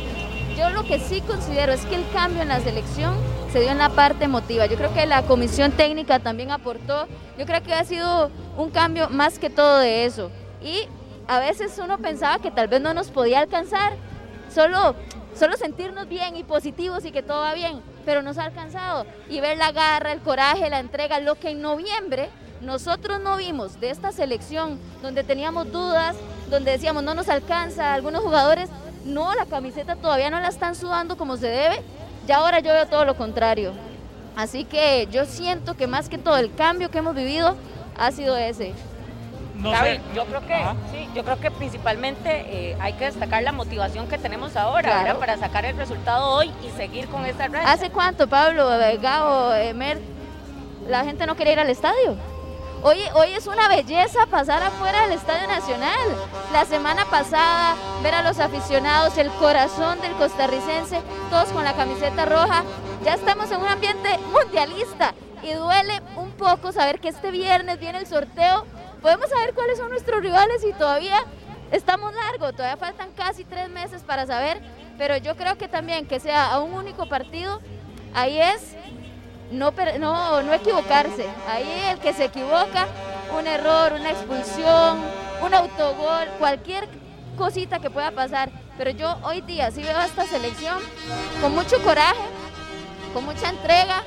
Yo 0.57 0.69
lo 0.71 0.83
que 0.83 0.99
sí 0.99 1.21
considero 1.21 1.71
es 1.71 1.85
que 1.85 1.95
el 1.95 2.09
cambio 2.11 2.41
en 2.41 2.49
la 2.49 2.59
selección 2.59 3.13
se 3.51 3.59
dio 3.61 3.69
en 3.69 3.77
la 3.77 3.89
parte 3.89 4.25
emotiva. 4.25 4.65
Yo 4.65 4.75
creo 4.75 4.93
que 4.93 5.05
la 5.05 5.21
comisión 5.21 5.71
técnica 5.71 6.19
también 6.19 6.51
aportó. 6.51 7.07
Yo 7.37 7.45
creo 7.45 7.61
que 7.61 7.73
ha 7.73 7.83
sido 7.83 8.31
un 8.57 8.71
cambio 8.71 9.09
más 9.09 9.39
que 9.39 9.49
todo 9.49 9.77
de 9.77 10.05
eso. 10.05 10.31
Y 10.61 10.87
a 11.27 11.39
veces 11.39 11.79
uno 11.81 11.99
pensaba 11.99 12.39
que 12.39 12.51
tal 12.51 12.67
vez 12.67 12.81
no 12.81 12.93
nos 12.93 13.09
podía 13.09 13.39
alcanzar. 13.39 13.93
Solo, 14.53 14.95
solo 15.35 15.57
sentirnos 15.57 16.07
bien 16.07 16.35
y 16.35 16.43
positivos 16.43 17.05
y 17.05 17.11
que 17.11 17.21
todo 17.21 17.41
va 17.41 17.53
bien, 17.53 17.81
pero 18.03 18.21
nos 18.21 18.37
ha 18.37 18.45
alcanzado. 18.45 19.05
Y 19.29 19.39
ver 19.39 19.57
la 19.57 19.71
garra, 19.71 20.11
el 20.11 20.21
coraje, 20.21 20.69
la 20.69 20.79
entrega, 20.79 21.19
lo 21.19 21.35
que 21.35 21.51
en 21.51 21.61
noviembre 21.61 22.29
nosotros 22.61 23.19
no 23.21 23.37
vimos 23.37 23.79
de 23.79 23.89
esta 23.89 24.11
selección, 24.11 24.79
donde 25.01 25.23
teníamos 25.23 25.71
dudas, 25.71 26.15
donde 26.49 26.71
decíamos 26.71 27.03
no 27.03 27.13
nos 27.13 27.29
alcanza, 27.29 27.93
algunos 27.93 28.23
jugadores, 28.23 28.69
no, 29.05 29.33
la 29.35 29.45
camiseta 29.45 29.95
todavía 29.95 30.29
no 30.29 30.39
la 30.39 30.47
están 30.47 30.75
sudando 30.75 31.17
como 31.17 31.37
se 31.37 31.47
debe, 31.47 31.81
y 32.27 32.31
ahora 32.31 32.59
yo 32.59 32.73
veo 32.73 32.87
todo 32.87 33.05
lo 33.05 33.15
contrario. 33.15 33.73
Así 34.35 34.65
que 34.65 35.07
yo 35.11 35.25
siento 35.25 35.75
que 35.75 35.87
más 35.87 36.09
que 36.09 36.17
todo 36.17 36.37
el 36.37 36.53
cambio 36.53 36.91
que 36.91 36.99
hemos 36.99 37.15
vivido 37.15 37.55
ha 37.97 38.11
sido 38.11 38.37
ese. 38.37 38.73
No 39.55 39.71
Gaby, 39.71 39.89
sé. 39.95 40.01
yo 40.13 40.25
creo 40.25 40.45
que 40.45 40.53
Ajá. 40.53 40.75
sí, 40.91 41.09
yo 41.15 41.23
creo 41.23 41.39
que 41.39 41.49
principalmente 41.49 42.29
eh, 42.29 42.77
hay 42.79 42.93
que 42.93 43.05
destacar 43.05 43.41
la 43.41 43.51
motivación 43.51 44.07
que 44.07 44.19
tenemos 44.19 44.55
ahora 44.55 45.15
para 45.19 45.37
sacar 45.37 45.65
el 45.65 45.75
resultado 45.75 46.29
hoy 46.29 46.51
y 46.63 46.69
seguir 46.77 47.07
con 47.07 47.25
esta 47.25 47.47
racha. 47.47 47.71
¿Hace 47.71 47.89
cuánto, 47.89 48.27
Pablo, 48.27 48.71
eh, 48.79 48.97
Gabo, 49.01 49.53
eh, 49.55 49.73
Mer, 49.73 49.99
la 50.87 51.03
gente 51.03 51.25
no 51.25 51.35
quería 51.35 51.53
ir 51.53 51.59
al 51.59 51.69
estadio? 51.71 52.15
Hoy, 52.83 52.99
hoy 53.15 53.33
es 53.33 53.47
una 53.47 53.67
belleza 53.67 54.27
pasar 54.27 54.61
afuera 54.61 55.01
del 55.01 55.13
Estadio 55.13 55.47
Nacional. 55.47 55.97
La 56.53 56.63
semana 56.63 57.05
pasada, 57.05 57.75
ver 58.03 58.13
a 58.13 58.21
los 58.21 58.39
aficionados, 58.39 59.17
el 59.17 59.29
corazón 59.31 59.99
del 59.99 60.13
costarricense, 60.13 61.01
todos 61.31 61.49
con 61.49 61.63
la 61.63 61.73
camiseta 61.73 62.25
roja. 62.25 62.63
Ya 63.03 63.15
estamos 63.15 63.49
en 63.51 63.61
un 63.61 63.67
ambiente 63.67 64.09
mundialista 64.31 65.15
y 65.41 65.53
duele 65.53 66.01
un 66.17 66.31
poco 66.31 66.71
saber 66.71 66.99
que 66.99 67.09
este 67.09 67.31
viernes 67.31 67.79
viene 67.79 67.97
el 67.97 68.07
sorteo. 68.07 68.65
Podemos 69.01 69.27
saber 69.29 69.55
cuáles 69.55 69.79
son 69.79 69.89
nuestros 69.89 70.21
rivales 70.21 70.63
y 70.63 70.71
todavía 70.73 71.17
estamos 71.71 72.13
largo, 72.13 72.53
todavía 72.53 72.77
faltan 72.77 73.09
casi 73.13 73.43
tres 73.43 73.69
meses 73.69 74.03
para 74.03 74.27
saber, 74.27 74.61
pero 74.99 75.17
yo 75.17 75.35
creo 75.35 75.57
que 75.57 75.67
también 75.67 76.05
que 76.05 76.19
sea 76.19 76.51
a 76.51 76.59
un 76.59 76.73
único 76.73 77.09
partido, 77.09 77.59
ahí 78.13 78.39
es 78.39 78.75
no, 79.51 79.71
no, 79.99 80.41
no 80.41 80.53
equivocarse. 80.53 81.27
Ahí 81.49 81.89
el 81.89 81.99
que 81.99 82.13
se 82.13 82.25
equivoca, 82.25 82.87
un 83.37 83.47
error, 83.47 83.93
una 83.93 84.11
expulsión, 84.11 85.01
un 85.41 85.53
autogol, 85.53 86.27
cualquier 86.39 86.87
cosita 87.37 87.79
que 87.79 87.89
pueda 87.89 88.11
pasar. 88.11 88.49
Pero 88.77 88.91
yo 88.91 89.17
hoy 89.23 89.41
día 89.41 89.71
sí 89.71 89.81
veo 89.81 89.97
a 89.97 90.05
esta 90.05 90.25
selección 90.25 90.77
con 91.41 91.53
mucho 91.55 91.81
coraje, 91.83 92.21
con 93.13 93.25
mucha 93.25 93.49
entrega 93.49 94.03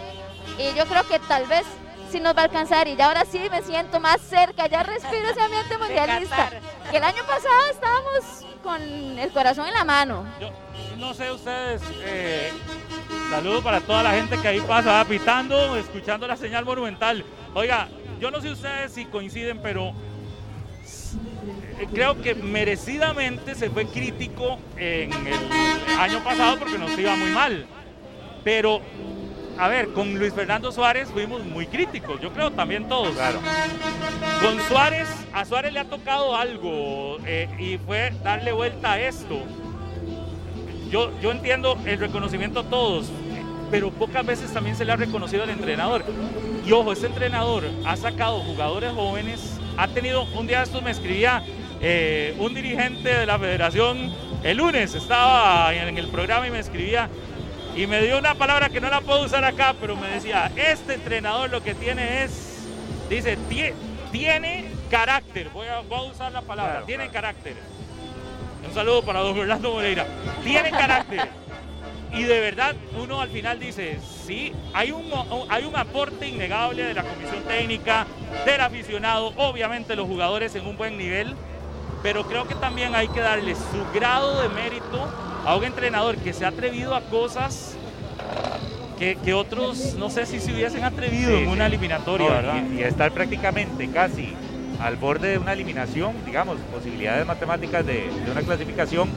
y 0.59 0.77
yo 0.77 0.87
creo 0.87 1.07
que 1.09 1.19
tal 1.21 1.47
vez 1.47 1.65
sí 2.11 2.21
nos 2.21 2.37
va 2.37 2.43
a 2.43 2.45
alcanzar 2.45 2.89
y 2.89 2.97
ya 2.97 3.07
ahora 3.07 3.25
sí 3.25 3.41
me 3.51 3.63
siento 3.63 4.01
más 4.01 4.21
cerca, 4.21 4.67
ya 4.67 4.83
respiro 4.83 5.29
ese 5.29 5.41
ambiente 5.41 5.79
mundialista. 5.79 6.51
Que 6.91 6.97
el 6.99 7.05
año 7.05 7.23
pasado 7.27 7.71
estábamos 7.71 8.45
con 8.63 8.81
el 9.19 9.31
corazón 9.31 9.67
en 9.67 9.75
la 9.75 9.85
mano. 9.85 10.25
Yo 10.41 10.51
no 10.99 11.15
sé 11.15 11.31
ustedes, 11.31 11.83
eh, 12.03 12.53
saludo 13.31 13.63
para 13.63 13.81
toda 13.81 14.03
la 14.03 14.13
gente 14.13 14.39
que 14.39 14.49
ahí 14.49 14.61
pasa, 14.61 14.93
va 14.93 15.05
pitando, 15.05 15.77
escuchando 15.77 16.27
la 16.27 16.37
señal 16.37 16.65
monumental. 16.65 17.25
Oiga, 17.55 17.89
yo 18.21 18.31
no 18.31 18.41
sé 18.41 18.51
ustedes 18.51 18.93
si 18.93 19.07
coinciden, 19.07 19.61
pero 19.63 19.95
eh, 21.79 21.87
creo 21.93 22.21
que 22.21 22.35
merecidamente 22.35 23.55
se 23.55 23.71
fue 23.71 23.87
crítico 23.87 24.59
en 24.77 25.13
el 25.27 25.99
año 25.99 26.23
pasado 26.23 26.59
porque 26.59 26.79
nos 26.79 26.97
iba 26.99 27.17
muy 27.17 27.31
mal. 27.31 27.67
Pero, 28.45 28.81
a 29.61 29.69
ver, 29.69 29.89
con 29.93 30.19
Luis 30.19 30.33
Fernando 30.33 30.73
Suárez 30.73 31.11
fuimos 31.11 31.45
muy 31.45 31.67
críticos, 31.67 32.19
yo 32.19 32.33
creo 32.33 32.51
también 32.51 32.89
todos. 32.89 33.15
Claro. 33.15 33.41
Con 34.41 34.59
Suárez, 34.63 35.07
a 35.35 35.45
Suárez 35.45 35.75
le 35.75 35.81
ha 35.81 35.85
tocado 35.85 36.35
algo 36.35 37.19
eh, 37.27 37.47
y 37.59 37.77
fue 37.77 38.11
darle 38.25 38.53
vuelta 38.53 38.93
a 38.93 39.01
esto. 39.01 39.43
Yo, 40.91 41.13
yo 41.21 41.31
entiendo 41.31 41.79
el 41.85 41.99
reconocimiento 41.99 42.61
a 42.61 42.65
todos, 42.65 43.11
pero 43.71 43.91
pocas 43.91 44.25
veces 44.25 44.51
también 44.51 44.77
se 44.77 44.87
le 44.87 44.93
ha 44.93 44.97
reconocido 44.97 45.43
al 45.43 45.51
entrenador. 45.51 46.05
Y 46.65 46.73
ojo, 46.73 46.93
este 46.93 47.09
entrenador 47.09 47.65
ha 47.85 47.97
sacado 47.97 48.41
jugadores 48.41 48.93
jóvenes, 48.93 49.61
ha 49.77 49.89
tenido, 49.89 50.25
un 50.39 50.47
día 50.47 50.59
de 50.59 50.65
estos 50.65 50.83
me 50.83 50.91
escribía 50.91 51.43
eh, 51.83 52.35
un 52.39 52.55
dirigente 52.55 53.11
de 53.11 53.27
la 53.27 53.39
federación, 53.39 54.11
el 54.43 54.57
lunes 54.57 54.95
estaba 54.95 55.75
en 55.75 55.99
el 55.99 56.09
programa 56.09 56.47
y 56.47 56.51
me 56.51 56.61
escribía 56.61 57.11
y 57.77 57.87
me 57.87 58.03
dio 58.03 58.19
una 58.19 58.35
palabra 58.35 58.69
que 58.69 58.81
no 58.81 58.91
la 58.91 59.01
puedo 59.01 59.23
usar 59.25 59.45
acá, 59.45 59.75
pero 59.81 59.97
me 59.97 60.09
decía, 60.09 60.51
este 60.57 60.95
entrenador 60.95 61.51
lo 61.51 61.63
que 61.63 61.75
tiene 61.75 62.25
es, 62.25 62.65
dice, 63.09 63.39
"tie- 63.49 63.75
tiene 64.13 64.67
carácter, 64.91 65.49
voy 65.51 65.69
a, 65.69 65.81
voy 65.81 65.99
a 66.09 66.11
usar 66.11 66.33
la 66.33 66.43
palabra, 66.43 66.73
Claro, 66.73 66.87
tiene 66.87 67.09
carácter. 67.11 67.55
Un 68.67 68.75
saludo 68.75 69.03
para 69.03 69.21
don 69.21 69.39
Orlando 69.39 69.73
Moreira. 69.73 70.07
Tiene 70.45 70.71
carácter. 70.71 71.29
Y 72.13 72.25
de 72.25 72.41
verdad, 72.41 72.75
uno 73.01 73.21
al 73.21 73.31
final 73.31 73.61
dice, 73.61 73.99
sí, 74.27 74.53
hay 74.75 74.91
un, 74.91 75.09
hay 75.49 75.65
un 75.65 75.77
aporte 75.77 76.27
innegable 76.29 76.83
de 76.83 76.93
la 76.95 77.05
comisión 77.05 77.45
técnica, 77.45 78.05
del 78.45 78.61
aficionado, 78.61 79.33
obviamente 79.37 79.95
los 79.95 80.09
jugadores 80.09 80.55
en 80.57 80.67
un 80.67 80.77
buen 80.77 80.99
nivel, 80.99 81.37
pero 82.03 82.27
creo 82.27 82.47
que 82.47 82.55
también 82.55 82.95
hay 82.95 83.09
que 83.09 83.21
darle 83.21 83.55
su 83.55 83.87
grado 83.93 84.41
de 84.41 84.49
mérito 84.49 85.13
a 85.45 85.57
un 85.57 85.65
entrenador 85.65 86.19
que 86.19 86.33
se 86.33 86.45
ha 86.45 86.49
atrevido 86.49 86.95
a 86.95 87.03
cosas 87.03 87.79
que, 88.99 89.17
que 89.17 89.33
otros 89.35 89.95
no 89.97 90.11
sé 90.11 90.27
si 90.27 90.41
se 90.41 90.53
hubiesen 90.53 90.85
atrevido 90.85 91.31
Sí, 91.31 91.43
en 91.45 91.49
una 91.49 91.65
sí. 91.65 91.69
eliminatoria, 91.75 92.29
No, 92.29 92.35
¿verdad? 92.35 92.65
Y, 92.73 92.77
y 92.77 92.83
estar 92.83 93.13
prácticamente 93.13 93.89
casi 93.89 94.35
al 94.79 94.97
borde 94.97 95.29
de 95.29 95.39
una 95.39 95.53
eliminación, 95.53 96.25
digamos, 96.25 96.59
posibilidades 96.73 97.27
matemáticas 97.27 97.85
de, 97.87 98.11
de 98.11 98.31
una 98.31 98.43
clasificación. 98.43 99.09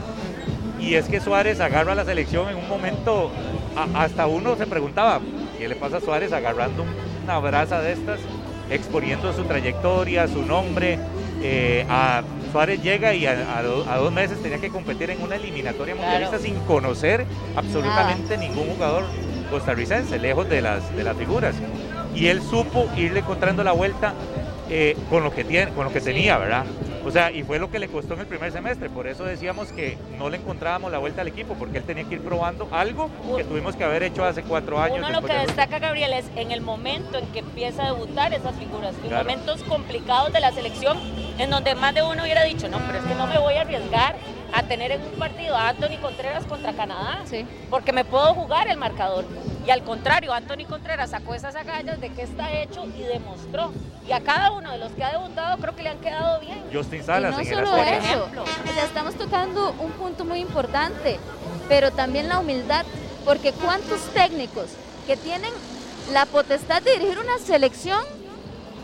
Y 0.80 0.94
es 0.94 1.06
que 1.06 1.20
Suárez 1.20 1.60
agarra 1.60 1.92
a 1.92 1.94
la 1.94 2.04
selección 2.04 2.48
en 2.48 2.56
un 2.56 2.68
momento, 2.68 3.30
a- 3.76 4.04
hasta 4.04 4.26
uno 4.26 4.56
se 4.56 4.66
preguntaba, 4.66 5.20
¿qué 5.58 5.68
le 5.68 5.76
pasa 5.76 5.98
a 5.98 6.00
Suárez 6.00 6.32
agarrando 6.32 6.84
una 7.24 7.38
brasa 7.38 7.80
de 7.80 7.92
estas, 7.92 8.20
exponiendo 8.70 9.32
su 9.32 9.44
trayectoria, 9.44 10.26
su 10.28 10.42
nombre, 10.42 10.98
eh, 11.42 11.84
a 11.88 12.22
Suárez 12.54 12.80
llega 12.84 13.12
y 13.14 13.26
a, 13.26 13.58
a 13.58 13.62
do- 13.64 13.84
a 13.90 13.96
dos 13.96 14.12
meses 14.12 14.40
tenía 14.40 14.58
que 14.60 14.68
competir 14.68 15.10
en 15.10 15.20
una 15.20 15.34
eliminatoria 15.34 15.96
mundialista 15.96 16.38
sin 16.38 16.54
conocer 16.60 17.26
absolutamente 17.56 18.38
ningún 18.38 18.68
jugador 18.68 19.02
costarricense, 19.50 20.20
lejos 20.20 20.48
de 20.48 20.62
las, 20.62 20.94
de 20.96 21.02
las 21.02 21.16
figuras. 21.16 21.56
Y 22.14 22.28
él 22.28 22.40
supo 22.42 22.88
irle 22.96 23.18
encontrando 23.18 23.64
la 23.64 23.72
vuelta 23.72 24.14
eh, 24.70 24.96
con 25.10 25.24
lo 25.24 25.32
que 25.32 25.42
tiene, 25.42 25.72
con 25.72 25.82
lo 25.86 25.92
que 25.92 26.00
tenía, 26.00 26.38
¿verdad? 26.38 26.64
O 27.04 27.10
sea, 27.10 27.32
y 27.32 27.42
fue 27.42 27.58
lo 27.58 27.72
que 27.72 27.80
le 27.80 27.88
costó 27.88 28.14
en 28.14 28.20
el 28.20 28.26
primer 28.26 28.52
semestre. 28.52 28.88
Por 28.88 29.08
eso 29.08 29.24
decíamos 29.24 29.72
que 29.72 29.98
no 30.16 30.30
le 30.30 30.36
encontrábamos 30.36 30.92
la 30.92 30.98
vuelta 30.98 31.22
al 31.22 31.28
equipo, 31.28 31.54
porque 31.54 31.78
él 31.78 31.84
tenía 31.84 32.04
que 32.04 32.14
ir 32.14 32.20
probando 32.20 32.68
algo 32.70 33.10
que 33.36 33.42
tuvimos 33.42 33.74
que 33.74 33.82
haber 33.82 34.04
hecho 34.04 34.24
hace 34.24 34.42
cuatro 34.42 34.80
años. 34.80 34.98
Uno 35.00 35.10
lo 35.10 35.26
que 35.26 35.32
de- 35.34 35.40
destaca, 35.40 35.80
Gabriel, 35.80 36.12
es 36.12 36.26
en 36.36 36.52
el 36.52 36.60
momento 36.60 37.18
en 37.18 37.26
que 37.32 37.40
empieza 37.40 37.82
a 37.82 37.86
debutar 37.92 38.32
esas 38.32 38.54
figuras, 38.54 38.94
en 39.02 39.08
Claro. 39.08 39.28
momentos 39.28 39.64
complicados 39.64 40.32
de 40.32 40.38
la 40.40 40.52
selección, 40.52 40.96
en 41.38 41.50
donde 41.50 41.74
más 41.74 41.94
de 41.94 42.02
uno 42.02 42.22
hubiera 42.22 42.44
dicho, 42.44 42.68
no, 42.68 42.78
pero 42.86 42.98
es 42.98 43.04
que 43.04 43.14
no 43.14 43.26
me 43.26 43.38
voy 43.38 43.54
a 43.54 43.62
arriesgar 43.62 44.16
a 44.52 44.62
tener 44.62 44.92
en 44.92 45.02
un 45.02 45.12
partido 45.18 45.56
a 45.56 45.70
Anthony 45.70 45.98
Contreras 46.00 46.44
contra 46.44 46.72
Canadá, 46.72 47.24
porque 47.70 47.92
me 47.92 48.04
puedo 48.04 48.34
jugar 48.34 48.68
el 48.68 48.76
marcador. 48.76 49.24
Y 49.66 49.70
al 49.70 49.82
contrario, 49.82 50.32
Anthony 50.32 50.64
Contreras 50.68 51.10
sacó 51.10 51.34
esas 51.34 51.56
agallas 51.56 52.00
de 52.00 52.10
que 52.10 52.22
está 52.22 52.52
hecho 52.52 52.86
y 52.96 53.02
demostró. 53.02 53.72
Y 54.06 54.12
a 54.12 54.20
cada 54.20 54.52
uno 54.52 54.70
de 54.70 54.78
los 54.78 54.92
que 54.92 55.02
ha 55.02 55.10
debutado 55.10 55.56
creo 55.58 55.74
que 55.74 55.82
le 55.82 55.88
han 55.88 55.98
quedado 55.98 56.38
bien. 56.40 56.62
Justin 56.72 57.00
Y 57.00 57.02
Salas 57.02 57.32
no 57.32 57.40
en 57.40 57.48
el 57.48 57.54
solo 57.54 57.76
eso, 57.76 58.28
o 58.42 58.72
sea, 58.74 58.84
estamos 58.84 59.14
tocando 59.16 59.74
un 59.80 59.90
punto 59.92 60.24
muy 60.24 60.38
importante, 60.38 61.18
pero 61.68 61.90
también 61.90 62.28
la 62.28 62.38
humildad, 62.38 62.84
porque 63.24 63.52
cuántos 63.52 64.02
técnicos 64.12 64.70
que 65.06 65.16
tienen 65.16 65.50
la 66.12 66.26
potestad 66.26 66.82
de 66.82 66.92
dirigir 66.92 67.18
una 67.18 67.38
selección 67.38 68.00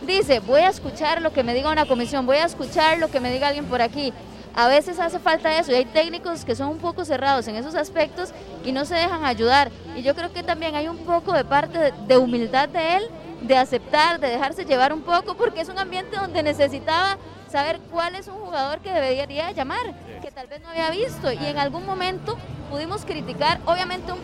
dice, 0.06 0.40
voy 0.40 0.62
a 0.62 0.68
escuchar 0.68 1.20
lo 1.22 1.32
que 1.32 1.42
me 1.42 1.54
diga 1.54 1.70
una 1.70 1.86
comisión, 1.86 2.26
voy 2.26 2.36
a 2.38 2.44
escuchar 2.44 2.98
lo 2.98 3.08
que 3.10 3.20
me 3.20 3.30
diga 3.32 3.48
alguien 3.48 3.66
por 3.66 3.82
aquí. 3.82 4.12
A 4.54 4.66
veces 4.66 4.98
hace 4.98 5.20
falta 5.20 5.56
eso 5.58 5.70
y 5.70 5.76
hay 5.76 5.84
técnicos 5.84 6.44
que 6.44 6.56
son 6.56 6.68
un 6.70 6.78
poco 6.78 7.04
cerrados 7.04 7.46
en 7.46 7.54
esos 7.54 7.74
aspectos 7.76 8.30
y 8.64 8.72
no 8.72 8.84
se 8.84 8.96
dejan 8.96 9.24
ayudar. 9.24 9.70
Y 9.96 10.02
yo 10.02 10.14
creo 10.14 10.32
que 10.32 10.42
también 10.42 10.74
hay 10.74 10.88
un 10.88 10.98
poco 10.98 11.32
de 11.32 11.44
parte 11.44 11.92
de, 12.06 12.16
humildad 12.18 12.68
de 12.68 12.96
él, 12.96 13.04
de 13.42 13.56
aceptar, 13.56 14.18
de 14.18 14.28
dejarse 14.28 14.64
llevar 14.64 14.92
un 14.92 15.02
poco, 15.02 15.34
porque 15.36 15.60
es 15.60 15.68
un 15.68 15.78
ambiente 15.78 16.16
donde 16.16 16.42
necesitaba 16.42 17.16
saber 17.50 17.78
cuál 17.92 18.16
es 18.16 18.26
un 18.26 18.34
jugador 18.34 18.80
que 18.80 18.92
debería 18.92 19.52
llamar, 19.52 19.94
que 20.20 20.30
tal 20.32 20.48
vez 20.48 20.60
no 20.62 20.68
había 20.70 20.90
visto. 20.90 21.30
Y 21.32 21.46
en 21.46 21.58
algún 21.58 21.86
momento 21.86 22.36
pudimos 22.70 23.04
criticar, 23.04 23.60
obviamente, 23.66 24.12
un- 24.12 24.20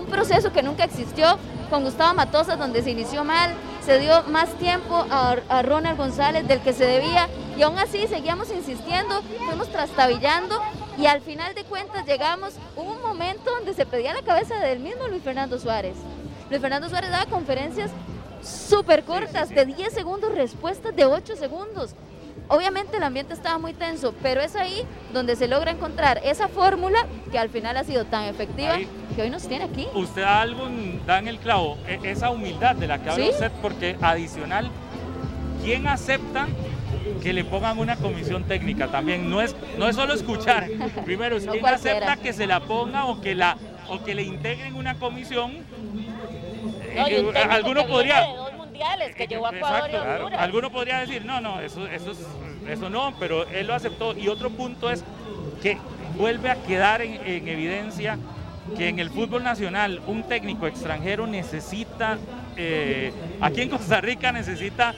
un 0.00 0.06
proceso 0.06 0.52
que 0.52 0.62
nunca 0.62 0.84
existió 0.84 1.38
con 1.68 1.84
Gustavo 1.84 2.14
Matosas, 2.14 2.58
donde 2.58 2.82
se 2.82 2.90
inició 2.90 3.22
mal, 3.22 3.54
se 3.84 3.98
dio 3.98 4.22
más 4.24 4.50
tiempo 4.54 5.06
a, 5.10 5.36
a 5.48 5.62
Ronald 5.62 5.96
González 5.96 6.46
del 6.48 6.60
que 6.60 6.72
se 6.72 6.84
debía, 6.84 7.28
y 7.56 7.62
aún 7.62 7.78
así 7.78 8.06
seguíamos 8.08 8.50
insistiendo, 8.50 9.22
fuimos 9.46 9.68
trastabillando, 9.70 10.60
y 10.98 11.06
al 11.06 11.20
final 11.20 11.54
de 11.54 11.64
cuentas 11.64 12.06
llegamos, 12.06 12.54
hubo 12.76 12.90
un 12.92 13.02
momento 13.02 13.50
donde 13.54 13.74
se 13.74 13.86
pedía 13.86 14.12
la 14.12 14.22
cabeza 14.22 14.58
del 14.58 14.80
mismo 14.80 15.06
Luis 15.08 15.22
Fernando 15.22 15.58
Suárez. 15.58 15.96
Luis 16.48 16.60
Fernando 16.60 16.88
Suárez 16.88 17.10
daba 17.10 17.26
conferencias 17.26 17.90
súper 18.42 19.04
cortas, 19.04 19.50
de 19.50 19.66
10 19.66 19.92
segundos, 19.92 20.34
respuestas 20.34 20.96
de 20.96 21.04
8 21.04 21.36
segundos. 21.36 21.94
Obviamente 22.48 22.96
el 22.96 23.02
ambiente 23.04 23.32
estaba 23.32 23.58
muy 23.58 23.74
tenso, 23.74 24.12
pero 24.22 24.40
es 24.40 24.56
ahí 24.56 24.84
donde 25.12 25.36
se 25.36 25.46
logra 25.46 25.70
encontrar 25.70 26.20
esa 26.24 26.48
fórmula 26.48 27.06
que 27.30 27.38
al 27.38 27.48
final 27.48 27.76
ha 27.76 27.84
sido 27.84 28.06
tan 28.06 28.24
efectiva 28.24 28.74
Ahí. 28.74 28.88
Que 29.14 29.22
hoy 29.22 29.30
nos 29.30 29.46
tiene 29.48 29.64
aquí. 29.64 29.86
Usted 29.94 30.22
da 30.22 30.40
algo, 30.40 30.68
da 31.06 31.18
en 31.18 31.28
el 31.28 31.38
clavo, 31.38 31.78
e- 31.86 31.98
esa 32.10 32.30
humildad 32.30 32.76
de 32.76 32.86
la 32.86 33.02
que 33.02 33.10
habla 33.10 33.24
Sí. 33.24 33.30
usted, 33.30 33.50
porque 33.62 33.96
adicional, 34.00 34.70
¿quién 35.64 35.86
acepta 35.88 36.46
que 37.22 37.32
le 37.32 37.44
pongan 37.44 37.78
una 37.78 37.96
comisión 37.96 38.44
técnica 38.44 38.88
también? 38.88 39.28
No 39.30 39.40
es, 39.42 39.54
no 39.78 39.88
es 39.88 39.96
solo 39.96 40.14
escuchar, 40.14 40.66
primero, 41.04 41.38
No 41.40 41.52
¿quién 41.52 41.60
cualquiera. 41.60 41.96
acepta 41.98 42.16
que 42.16 42.32
se 42.32 42.46
la 42.46 42.60
ponga 42.60 43.06
o 43.06 43.20
que, 43.20 43.34
la, 43.34 43.56
o 43.88 44.02
que 44.02 44.14
le 44.14 44.22
integren 44.22 44.74
una 44.74 44.94
comisión? 44.94 45.52
No, 46.94 47.04
un 47.06 47.36
Eh, 47.36 47.38
alguno 47.50 47.86
podría... 47.86 48.20
de 48.22 48.36
dos 48.36 48.52
mundiales, 48.54 49.14
que 49.14 49.26
llevó 49.26 49.46
a 49.46 49.56
Ecuador 49.56 49.90
y 49.92 49.96
Honduras. 49.96 50.40
Alguno 50.40 50.70
podría 50.70 51.00
decir, 51.00 51.24
no, 51.24 51.40
no, 51.40 51.60
eso, 51.60 51.86
eso, 51.86 52.12
es- 52.12 52.26
eso 52.68 52.90
no, 52.90 53.14
pero 53.18 53.46
él 53.48 53.66
lo 53.66 53.74
aceptó. 53.74 54.16
Y 54.16 54.28
otro 54.28 54.50
punto 54.50 54.90
es 54.90 55.04
que 55.62 55.78
vuelve 56.16 56.50
a 56.50 56.56
quedar 56.56 57.00
en, 57.02 57.14
en 57.24 57.48
evidencia 57.48 58.18
que 58.76 58.88
en 58.88 58.98
el 58.98 59.10
fútbol 59.10 59.42
nacional 59.42 60.00
un 60.06 60.22
técnico 60.24 60.66
extranjero 60.66 61.26
necesita, 61.26 62.18
eh, 62.56 63.12
aquí 63.40 63.62
en 63.62 63.68
Costa 63.68 64.00
Rica 64.00 64.32
necesita 64.32 64.90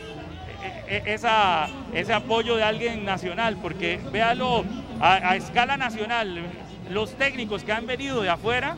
eh, 0.62 0.84
eh, 0.88 1.02
esa, 1.06 1.68
ese 1.92 2.12
apoyo 2.12 2.56
de 2.56 2.62
alguien 2.62 3.04
nacional, 3.04 3.56
porque 3.60 4.00
véalo 4.12 4.64
a, 5.00 5.30
a 5.30 5.36
escala 5.36 5.76
nacional, 5.76 6.42
los 6.90 7.14
técnicos 7.14 7.64
que 7.64 7.72
han 7.72 7.86
venido 7.86 8.22
de 8.22 8.30
afuera 8.30 8.76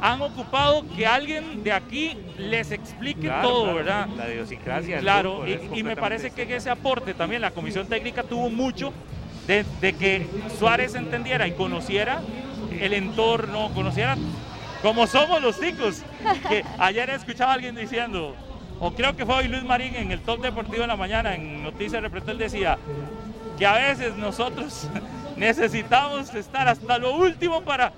han 0.00 0.20
ocupado 0.20 0.84
que 0.96 1.06
alguien 1.06 1.62
de 1.62 1.72
aquí 1.72 2.16
les 2.38 2.70
explique 2.72 3.22
Claro, 3.22 3.48
todo, 3.48 3.62
claro, 3.62 3.76
¿verdad? 3.76 4.08
La 4.16 4.30
idiosincrasia. 4.30 4.98
Claro, 5.00 5.44
y, 5.46 5.82
me 5.82 5.96
parece 5.96 6.30
que 6.30 6.42
ese 6.54 6.70
aporte 6.70 7.14
también 7.14 7.40
la 7.40 7.50
comisión 7.50 7.86
técnica 7.86 8.22
tuvo 8.22 8.50
mucho 8.50 8.92
de, 9.46 9.64
de 9.80 9.92
que 9.94 10.26
Suárez 10.58 10.94
entendiera 10.94 11.46
y 11.46 11.52
conociera 11.52 12.22
el 12.80 12.92
entorno, 12.94 13.70
conociera 13.74 14.16
como 14.82 15.06
somos 15.06 15.40
los 15.40 15.58
ticos. 15.58 16.02
Que 16.48 16.64
ayer 16.78 17.08
escuchaba 17.10 17.52
a 17.52 17.54
alguien 17.54 17.74
diciendo, 17.74 18.34
o 18.80 18.92
creo 18.92 19.16
que 19.16 19.24
fue 19.24 19.36
hoy 19.36 19.48
Luis 19.48 19.62
Marín 19.64 19.94
en 19.96 20.12
el 20.12 20.20
Top 20.20 20.40
Deportivo 20.42 20.82
en 20.82 20.88
la 20.88 20.96
mañana, 20.96 21.34
en 21.34 21.62
Noticias 21.62 22.02
Repretel 22.02 22.36
decía, 22.38 22.78
que 23.58 23.66
a 23.66 23.72
veces 23.74 24.16
nosotros 24.16 24.88
necesitamos 25.36 26.34
estar 26.34 26.68
hasta 26.68 26.98
lo 26.98 27.14
último 27.16 27.62
para... 27.62 27.92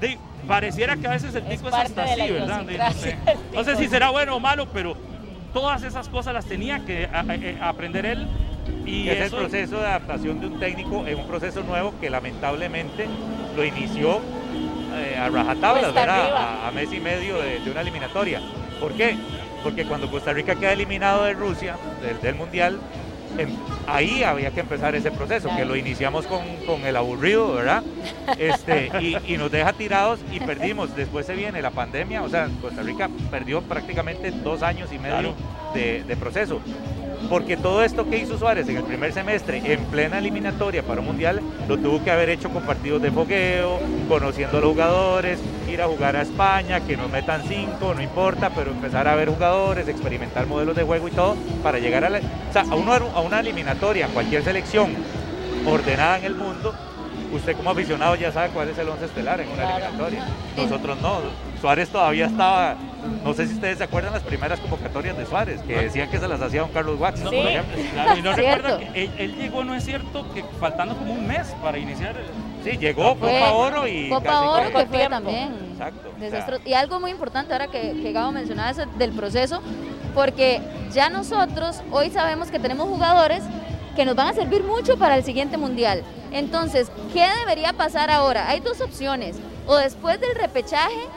de- 0.00 0.18
pareciera 0.46 0.96
que 0.96 1.06
a 1.06 1.10
veces 1.10 1.32
el 1.36 1.44
tico 1.44 1.66
es, 1.68 1.70
parte 1.72 2.00
hasta 2.00 2.04
de 2.16 2.22
así, 2.22 2.32
¿verdad? 2.32 2.62
De- 2.64 2.78
no, 2.78 2.92
sé. 2.92 3.16
No 3.54 3.64
sé 3.64 3.76
si 3.76 3.88
será 3.88 4.10
bueno 4.10 4.34
o 4.36 4.40
malo, 4.40 4.66
pero 4.72 4.96
todas 5.52 5.82
esas 5.84 6.08
cosas 6.08 6.34
las 6.34 6.46
tenía 6.46 6.84
que 6.84 7.06
a- 7.06 7.20
a- 7.20 7.64
a 7.66 7.68
aprender 7.68 8.06
él. 8.06 8.26
Y 8.84 9.08
es 9.08 9.26
eso- 9.26 9.36
el 9.36 9.42
proceso 9.48 9.80
de 9.80 9.86
adaptación 9.86 10.40
de 10.40 10.46
un 10.46 10.58
técnico 10.58 11.06
en 11.06 11.18
un 11.18 11.26
proceso 11.26 11.62
nuevo 11.62 11.94
que 12.00 12.10
lamentablemente 12.10 13.06
lo 13.56 13.64
inició 13.64 14.20
eh, 14.94 15.16
a 15.16 15.28
rajatablas, 15.28 15.94
¿verdad? 15.94 16.36
A, 16.36 16.68
a 16.68 16.70
mes 16.72 16.92
y 16.92 17.00
medio 17.00 17.38
de, 17.40 17.60
de 17.60 17.70
una 17.70 17.80
eliminatoria. 17.80 18.40
¿Por 18.80 18.92
qué? 18.94 19.16
Porque 19.62 19.84
cuando 19.86 20.10
Costa 20.10 20.32
Rica 20.32 20.54
queda 20.56 20.72
eliminado 20.72 21.24
de 21.24 21.34
Rusia, 21.34 21.76
del, 22.02 22.20
del 22.20 22.34
Mundial, 22.34 22.80
em- 23.38 23.56
ahí 23.86 24.22
había 24.24 24.50
que 24.50 24.60
empezar 24.60 24.94
ese 24.94 25.10
proceso, 25.12 25.48
que 25.56 25.64
lo 25.64 25.76
iniciamos 25.76 26.26
con, 26.26 26.40
con 26.66 26.84
el 26.84 26.96
aburrido, 26.96 27.54
¿verdad? 27.54 27.82
Este, 28.38 28.90
y, 29.00 29.16
y 29.26 29.36
nos 29.36 29.50
deja 29.50 29.72
tirados 29.72 30.20
y 30.32 30.40
perdimos. 30.40 30.94
Después 30.96 31.24
se 31.26 31.34
viene 31.34 31.62
la 31.62 31.70
pandemia, 31.70 32.22
o 32.22 32.28
sea, 32.28 32.48
Costa 32.60 32.82
Rica 32.82 33.08
perdió 33.30 33.62
prácticamente 33.62 34.30
dos 34.32 34.62
años 34.62 34.90
y 34.92 34.98
medio 34.98 35.34
de, 35.74 36.02
de 36.02 36.16
proceso. 36.16 36.60
Porque 37.28 37.56
todo 37.56 37.82
esto 37.82 38.08
que 38.08 38.18
hizo 38.18 38.36
Suárez 38.36 38.68
en 38.68 38.76
el 38.76 38.84
primer 38.84 39.12
semestre, 39.12 39.60
en 39.72 39.84
plena 39.86 40.18
eliminatoria 40.18 40.82
para 40.82 41.00
un 41.00 41.06
mundial, 41.06 41.40
lo 41.68 41.78
tuvo 41.78 42.02
que 42.04 42.10
haber 42.10 42.28
hecho 42.28 42.50
con 42.50 42.62
partidos 42.62 43.00
de 43.00 43.10
fogueo, 43.10 43.78
conociendo 44.08 44.58
a 44.58 44.60
los 44.60 44.70
jugadores, 44.70 45.40
ir 45.68 45.80
a 45.80 45.86
jugar 45.86 46.16
a 46.16 46.22
España, 46.22 46.80
que 46.80 46.96
nos 46.96 47.10
metan 47.10 47.42
cinco, 47.48 47.94
no 47.94 48.02
importa, 48.02 48.50
pero 48.50 48.70
empezar 48.70 49.08
a 49.08 49.14
ver 49.14 49.28
jugadores, 49.30 49.88
experimentar 49.88 50.46
modelos 50.46 50.76
de 50.76 50.82
juego 50.82 51.08
y 51.08 51.12
todo, 51.12 51.36
para 51.62 51.78
llegar 51.78 52.04
a, 52.04 52.10
la- 52.10 52.18
o 52.18 52.52
sea, 52.52 52.62
a, 52.62 52.74
a 52.74 53.20
una 53.20 53.40
eliminatoria, 53.40 54.08
cualquier 54.08 54.42
selección 54.42 54.94
ordenada 55.66 56.18
en 56.18 56.24
el 56.24 56.34
mundo, 56.34 56.74
usted 57.32 57.56
como 57.56 57.70
aficionado 57.70 58.14
ya 58.14 58.30
sabe 58.32 58.48
cuál 58.50 58.68
es 58.68 58.78
el 58.78 58.88
once 58.88 59.04
estelar 59.06 59.40
en 59.40 59.48
una 59.48 59.62
eliminatoria. 59.76 60.26
Nosotros 60.56 61.00
no. 61.00 61.20
Suárez 61.60 61.88
todavía 61.90 62.26
estaba, 62.26 62.74
no 63.24 63.32
sé 63.34 63.46
si 63.46 63.54
ustedes 63.54 63.78
se 63.78 63.84
acuerdan 63.84 64.12
las 64.12 64.22
primeras 64.22 64.58
convocatorias 64.58 65.16
de 65.16 65.24
Suárez, 65.26 65.60
que 65.62 65.78
decían 65.78 66.10
que 66.10 66.18
se 66.18 66.26
las 66.26 66.40
hacía 66.40 66.60
don 66.62 66.70
Carlos 66.70 66.98
Watson, 66.98 67.26
por 67.26 67.34
ejemplo. 67.34 67.76
Claro, 67.92 68.16
y 68.18 68.22
no 68.22 68.32
recuerda 68.32 68.78
que 68.78 69.04
él, 69.04 69.10
él 69.18 69.36
llegó, 69.36 69.62
¿no 69.64 69.74
es 69.74 69.84
cierto? 69.84 70.26
Que 70.34 70.44
faltando 70.58 70.96
como 70.96 71.12
un 71.14 71.26
mes 71.26 71.48
para 71.62 71.78
iniciar. 71.78 72.16
Sí, 72.64 72.78
llegó 72.78 73.14
Fue 73.16 73.32
Copa 73.38 73.52
Oro 73.52 73.86
y 73.88 74.08
Copa 74.08 74.40
Oro 74.40 74.72
que 74.72 74.86
fue 74.86 75.08
también. 75.08 75.54
Exacto. 75.72 76.12
Desastro- 76.20 76.60
Y 76.64 76.74
algo 76.74 77.00
muy 77.00 77.10
importante 77.12 77.52
ahora 77.52 77.68
que, 77.68 77.92
que 78.02 78.12
Gabo 78.12 78.32
mencionaba 78.32 78.70
eso 78.70 78.82
del 78.98 79.12
proceso, 79.12 79.60
porque 80.14 80.60
ya 80.92 81.10
nosotros 81.10 81.80
hoy 81.90 82.10
sabemos 82.10 82.50
que 82.50 82.58
tenemos 82.58 82.88
jugadores 82.88 83.42
que 83.94 84.04
nos 84.04 84.16
van 84.16 84.28
a 84.28 84.34
servir 84.34 84.62
mucho 84.64 84.96
para 84.96 85.16
el 85.16 85.24
siguiente 85.24 85.56
mundial. 85.56 86.02
Entonces, 86.32 86.90
¿qué 87.12 87.26
debería 87.40 87.72
pasar 87.72 88.10
ahora? 88.10 88.48
Hay 88.48 88.60
dos 88.60 88.80
opciones. 88.80 89.36
O 89.66 89.76
después 89.76 90.20
del 90.20 90.34
repechaje, 90.34 91.08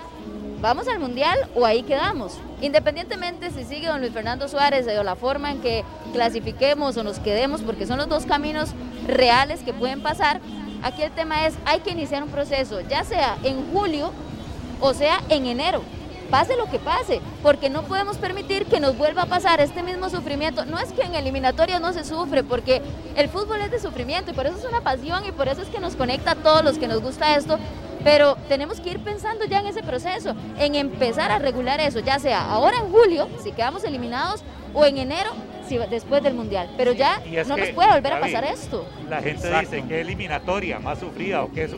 vamos 0.62 0.88
al 0.88 1.00
mundial 1.00 1.38
o 1.56 1.66
ahí 1.66 1.84
quedamos. 1.84 2.38
Independientemente 2.62 3.52
si 3.52 3.64
sigue 3.64 3.88
don 3.88 4.02
Luis 4.02 4.14
Fernando 4.14 4.48
Suárez 4.48 4.88
o 4.88 5.04
la 5.04 5.16
forma 5.16 5.52
en 5.52 5.62
que 5.62 5.84
clasifiquemos 6.14 6.98
o 6.98 7.04
nos 7.04 7.20
quedemos, 7.20 7.62
porque 7.62 7.86
son 7.86 7.98
los 7.98 8.10
dos 8.10 8.26
caminos 8.26 8.70
reales 9.08 9.62
que 9.62 9.74
pueden 9.74 10.02
pasar, 10.02 10.42
aquí 10.84 11.04
el 11.04 11.12
tema 11.12 11.46
es, 11.48 11.56
hay 11.66 11.82
que 11.82 11.92
iniciar 11.92 12.24
un 12.24 12.30
proceso, 12.30 12.82
ya 12.82 13.04
sea 13.04 13.38
en 13.44 13.72
julio 13.72 14.12
o 14.82 14.94
sea 14.94 15.22
en 15.30 15.46
enero. 15.46 15.82
Pase 16.36 16.58
lo 16.58 16.66
que 16.66 16.80
pase, 16.80 17.22
porque 17.42 17.70
no 17.70 17.84
podemos 17.84 18.18
permitir 18.18 18.66
que 18.66 18.82
nos 18.82 18.98
vuelva 18.98 19.22
a 19.22 19.26
pasar 19.26 19.62
este 19.62 19.82
mismo 19.84 20.10
sufrimiento. 20.10 20.66
No 20.66 20.78
es 20.78 20.92
que 20.92 21.04
en 21.04 21.16
eliminatorias 21.16 21.80
no 21.80 21.94
se 21.94 22.04
sufre, 22.04 22.44
porque 22.44 22.82
el 23.16 23.30
fútbol 23.30 23.62
es 23.62 23.72
de 23.72 23.80
sufrimiento 23.80 24.32
y 24.32 24.34
por 24.34 24.46
eso 24.46 24.58
es 24.58 24.66
una 24.66 24.82
pasión 24.82 25.24
y 25.26 25.32
por 25.32 25.48
eso 25.48 25.62
es 25.62 25.70
que 25.70 25.80
nos 25.80 25.96
conecta 25.96 26.32
a 26.32 26.36
todos 26.36 26.62
los 26.62 26.78
que 26.78 26.90
nos 26.90 27.02
gusta 27.02 27.38
esto, 27.38 27.58
pero 28.04 28.36
tenemos 28.50 28.82
que 28.82 28.90
ir 28.90 29.00
pensando 29.00 29.46
ya 29.46 29.60
en 29.60 29.68
ese 29.68 29.82
proceso, 29.82 30.36
en 30.60 30.76
empezar 30.76 31.32
a 31.32 31.40
regular 31.40 31.80
eso, 31.80 32.00
ya 32.02 32.20
sea 32.20 32.52
ahora 32.52 32.80
en 32.80 32.92
julio, 32.92 33.30
si 33.42 33.54
quedamos 33.54 33.86
eliminados, 33.86 34.44
o 34.74 34.84
en 34.84 34.98
enero, 34.98 35.32
si, 35.68 35.78
después 35.78 36.24
del 36.24 36.34
Mundial. 36.34 36.70
Pero 36.78 36.92
ya 36.94 37.22
no 37.48 37.58
nos 37.58 37.70
puede 37.70 37.92
volver 37.92 38.14
a 38.14 38.20
pasar 38.20 38.44
esto. 38.46 38.88
La 39.10 39.18
gente 39.22 39.48
Exacto. 39.48 39.72
dice 39.72 39.88
que 39.88 40.02
eliminatoria 40.02 40.80
más 40.80 41.00
sufrida 41.00 41.44
o 41.44 41.52
que 41.52 41.64
es 41.66 41.72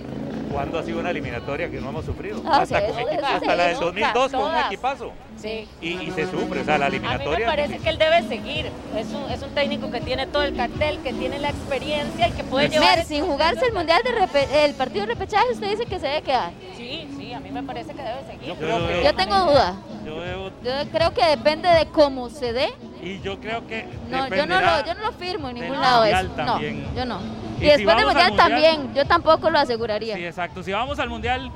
cuando 0.51 0.79
ha 0.79 0.83
sido 0.83 0.99
una 0.99 1.09
eliminatoria 1.11 1.69
que 1.69 1.79
no 1.81 1.89
hemos 1.89 2.05
sufrido. 2.05 2.41
Ah, 2.45 2.61
hasta 2.61 2.79
sí, 2.79 2.85
con 2.87 2.99
eso- 2.99 3.09
equipo- 3.09 3.25
eso 3.25 3.35
hasta 3.35 3.55
la 3.55 3.63
del 3.65 3.73
nunca, 3.73 3.85
2002 3.85 4.31
con 4.31 4.41
un 4.51 4.57
equipazo. 4.65 5.11
Sí. 5.37 5.67
Y, 5.81 5.87
y 5.89 6.11
se 6.11 6.25
sufre, 6.31 6.61
o 6.61 6.63
sea, 6.65 6.77
la 6.77 6.85
A 6.87 6.89
mí 6.89 6.95
eliminatoria. 6.95 7.39
me 7.39 7.45
parece 7.45 7.77
que 7.79 7.89
él 7.89 7.97
debe 7.97 8.23
seguir. 8.23 8.65
Es 8.97 9.07
un, 9.07 9.29
es 9.31 9.41
un 9.43 9.49
técnico 9.51 9.91
que 9.91 9.99
tiene 10.01 10.25
todo 10.27 10.43
el 10.43 10.55
cartel, 10.55 10.99
que 11.03 11.13
tiene 11.13 11.37
la 11.39 11.49
experiencia 11.49 12.27
y 12.29 12.31
que 12.31 12.43
puede 12.43 12.69
llevar. 12.69 12.95
Mer, 12.97 13.05
sin 13.05 13.25
jugarse 13.25 13.65
el 13.67 13.73
mundial 13.73 14.01
de 14.03 14.11
repe- 14.11 14.47
el 14.65 14.73
partido 14.73 15.05
de 15.05 15.13
repechaje, 15.13 15.45
usted 15.51 15.69
dice 15.69 15.85
que 15.85 15.99
se 15.99 16.07
debe 16.07 16.21
quedar. 16.23 16.51
Sí, 16.77 17.07
a 17.37 17.39
mí 17.39 17.51
me 17.51 17.63
parece 17.63 17.93
que 17.93 18.01
debe 18.01 18.23
seguir. 18.25 18.47
Yo 18.49 18.55
creo 18.55 18.87
que- 18.87 19.03
Yo 19.03 19.15
tengo 19.15 19.35
duda. 19.45 19.75
Yo 20.05 20.21
debo- 20.21 20.51
Yo 20.63 20.71
creo 20.91 21.13
que 21.13 21.25
depende 21.25 21.69
de 21.69 21.85
cómo 21.87 22.29
se 22.29 22.51
dé. 22.53 22.73
y 23.01 23.19
yo 23.21 23.39
creo 23.39 23.65
que 23.67 23.85
No, 24.09 24.27
yo 24.27 24.45
no, 24.47 24.59
lo, 24.59 24.85
yo 24.85 24.93
no 24.95 25.01
lo 25.01 25.11
firmo 25.13 25.49
en 25.49 25.55
ningún 25.61 25.79
lado 25.79 26.03
eso. 26.03 26.23
No, 26.37 26.59
yo 26.59 27.05
no. 27.05 27.19
Y 27.59 27.65
Y, 27.65 27.69
si 27.69 27.75
después 27.77 27.95
del 27.95 28.05
mundial, 28.05 28.29
Mundial- 28.31 28.35
también, 28.49 28.93
yo 28.93 29.05
tampoco 29.05 29.49
lo 29.49 29.59
aseguraría. 29.59 30.15
Sí, 30.15 30.25
exacto. 30.25 30.63
Si 30.63 30.71
vamos 30.71 30.99
al 30.99 31.09
mundial. 31.09 31.51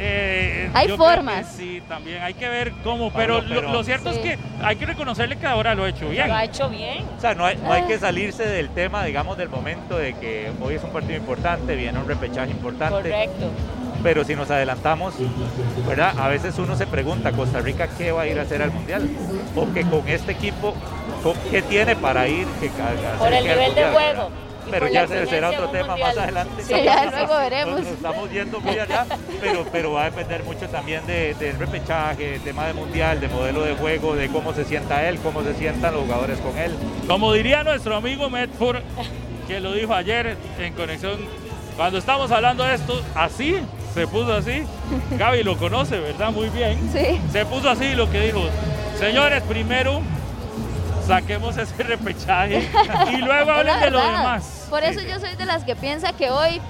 eh, 0.00 0.70
Hay 0.74 0.88
formas. 0.90 1.46
Sí, 1.56 1.82
también 1.88 2.22
hay 2.22 2.34
que 2.34 2.48
ver 2.48 2.72
cómo. 2.84 3.10
Pero, 3.12 3.38
Pablo, 3.38 3.54
lo- 3.54 3.60
pero- 3.62 3.72
lo, 3.72 3.82
cierto 3.84 4.12
Sí. 4.12 4.18
es 4.18 4.22
que 4.22 4.38
hay 4.62 4.76
que 4.76 4.86
reconocerle 4.86 5.36
que 5.36 5.46
ahora 5.46 5.74
lo 5.74 5.82
ha 5.84 5.88
hecho 5.88 6.08
bien. 6.08 6.28
Lo 6.28 6.34
ha 6.34 6.44
hecho 6.44 6.68
bien. 6.68 7.04
O 7.16 7.20
sea, 7.20 7.34
no 7.34 7.44
hay, 7.44 7.56
no 7.56 7.72
hay 7.72 7.82
Ah. 7.82 7.86
que 7.88 7.98
salirse 7.98 8.46
del 8.46 8.68
tema, 8.70 9.02
digamos, 9.04 9.36
del 9.36 9.48
momento 9.48 9.96
de 9.98 10.14
que 10.14 10.52
hoy 10.60 10.74
es 10.76 10.84
un 10.84 10.90
partido 10.90 11.16
importante, 11.16 11.74
viene 11.74 11.98
un 11.98 12.06
repechaje 12.06 12.50
importante. 12.52 12.94
Correcto. 12.94 13.50
Pero 14.02 14.24
si 14.24 14.34
nos 14.36 14.50
adelantamos, 14.50 15.14
¿verdad? 15.86 16.14
A 16.18 16.28
veces 16.28 16.56
uno 16.58 16.76
se 16.76 16.86
pregunta, 16.86 17.32
¿Costa 17.32 17.60
Rica 17.60 17.88
qué 17.98 18.12
va 18.12 18.22
a 18.22 18.26
ir 18.26 18.38
a 18.38 18.42
hacer 18.42 18.62
al 18.62 18.70
Mundial? 18.70 19.08
O 19.56 19.72
que 19.72 19.82
con 19.82 20.06
este 20.08 20.32
equipo, 20.32 20.74
¿con- 21.22 21.34
¿qué 21.50 21.62
tiene 21.62 21.96
para 21.96 22.28
ir? 22.28 22.46
Que, 22.60 22.70
Por 23.18 23.32
el 23.32 23.44
nivel 23.44 23.74
de 23.74 23.84
juego. 23.86 24.30
Pero 24.70 24.86
ya 24.86 25.06
será 25.08 25.48
otro 25.48 25.68
tema 25.70 25.88
mundial. 25.96 26.08
más 26.14 26.18
adelante. 26.18 26.62
Sí, 26.62 26.74
ya 26.84 27.06
luego 27.10 27.38
veremos. 27.38 27.70
Nos, 27.78 27.84
nos 27.84 27.92
estamos 27.94 28.30
yendo 28.30 28.60
muy 28.60 28.78
allá, 28.78 29.06
pero, 29.40 29.64
pero 29.72 29.92
va 29.94 30.02
a 30.02 30.04
depender 30.10 30.44
mucho 30.44 30.68
también 30.68 31.06
de- 31.06 31.32
del 31.34 31.58
repechaje, 31.58 32.38
tema 32.44 32.66
de 32.66 32.74
mundial, 32.74 33.18
de 33.18 33.28
modelo 33.28 33.62
de 33.62 33.74
juego, 33.76 34.14
de 34.14 34.28
cómo 34.28 34.52
se 34.52 34.66
sienta 34.66 35.08
él, 35.08 35.18
cómo 35.20 35.42
se 35.42 35.54
sientan 35.54 35.94
los 35.94 36.02
jugadores 36.02 36.38
con 36.40 36.56
él. 36.58 36.70
Como 37.06 37.32
diría 37.32 37.64
nuestro 37.64 37.96
amigo 37.96 38.28
Medford, 38.28 38.80
que 39.48 39.58
lo 39.60 39.72
dijo 39.72 39.94
ayer 39.94 40.36
en 40.60 40.74
conexión, 40.74 41.16
cuando 41.74 41.96
estamos 41.96 42.30
hablando 42.30 42.62
de 42.64 42.74
esto, 42.74 43.00
así, 43.14 43.56
se 43.98 44.06
puso 44.06 44.32
así. 44.32 44.62
Gaby 45.18 45.42
lo 45.42 45.56
conoce, 45.56 45.98
¿verdad? 45.98 46.30
Muy 46.30 46.48
bien. 46.50 46.78
Sí. 46.92 47.20
Se 47.32 47.44
puso 47.44 47.68
así 47.68 47.96
lo 47.96 48.08
que 48.08 48.20
dijo, 48.20 48.44
señores, 48.96 49.42
primero 49.42 50.02
saquemos 51.04 51.56
ese 51.56 51.82
repechaje 51.82 52.68
y 53.10 53.16
luego 53.16 53.50
hablen 53.54 53.80
de 53.80 53.90
lo 53.90 53.98
demás. 53.98 54.66
Por 54.70 54.84
eso 54.84 55.00
yo 55.02 55.18
soy 55.18 55.34
de 55.34 55.46
las 55.46 55.64
que 55.64 55.74
piensa 55.74 56.12
que 56.12 56.30
hoy 56.30 56.60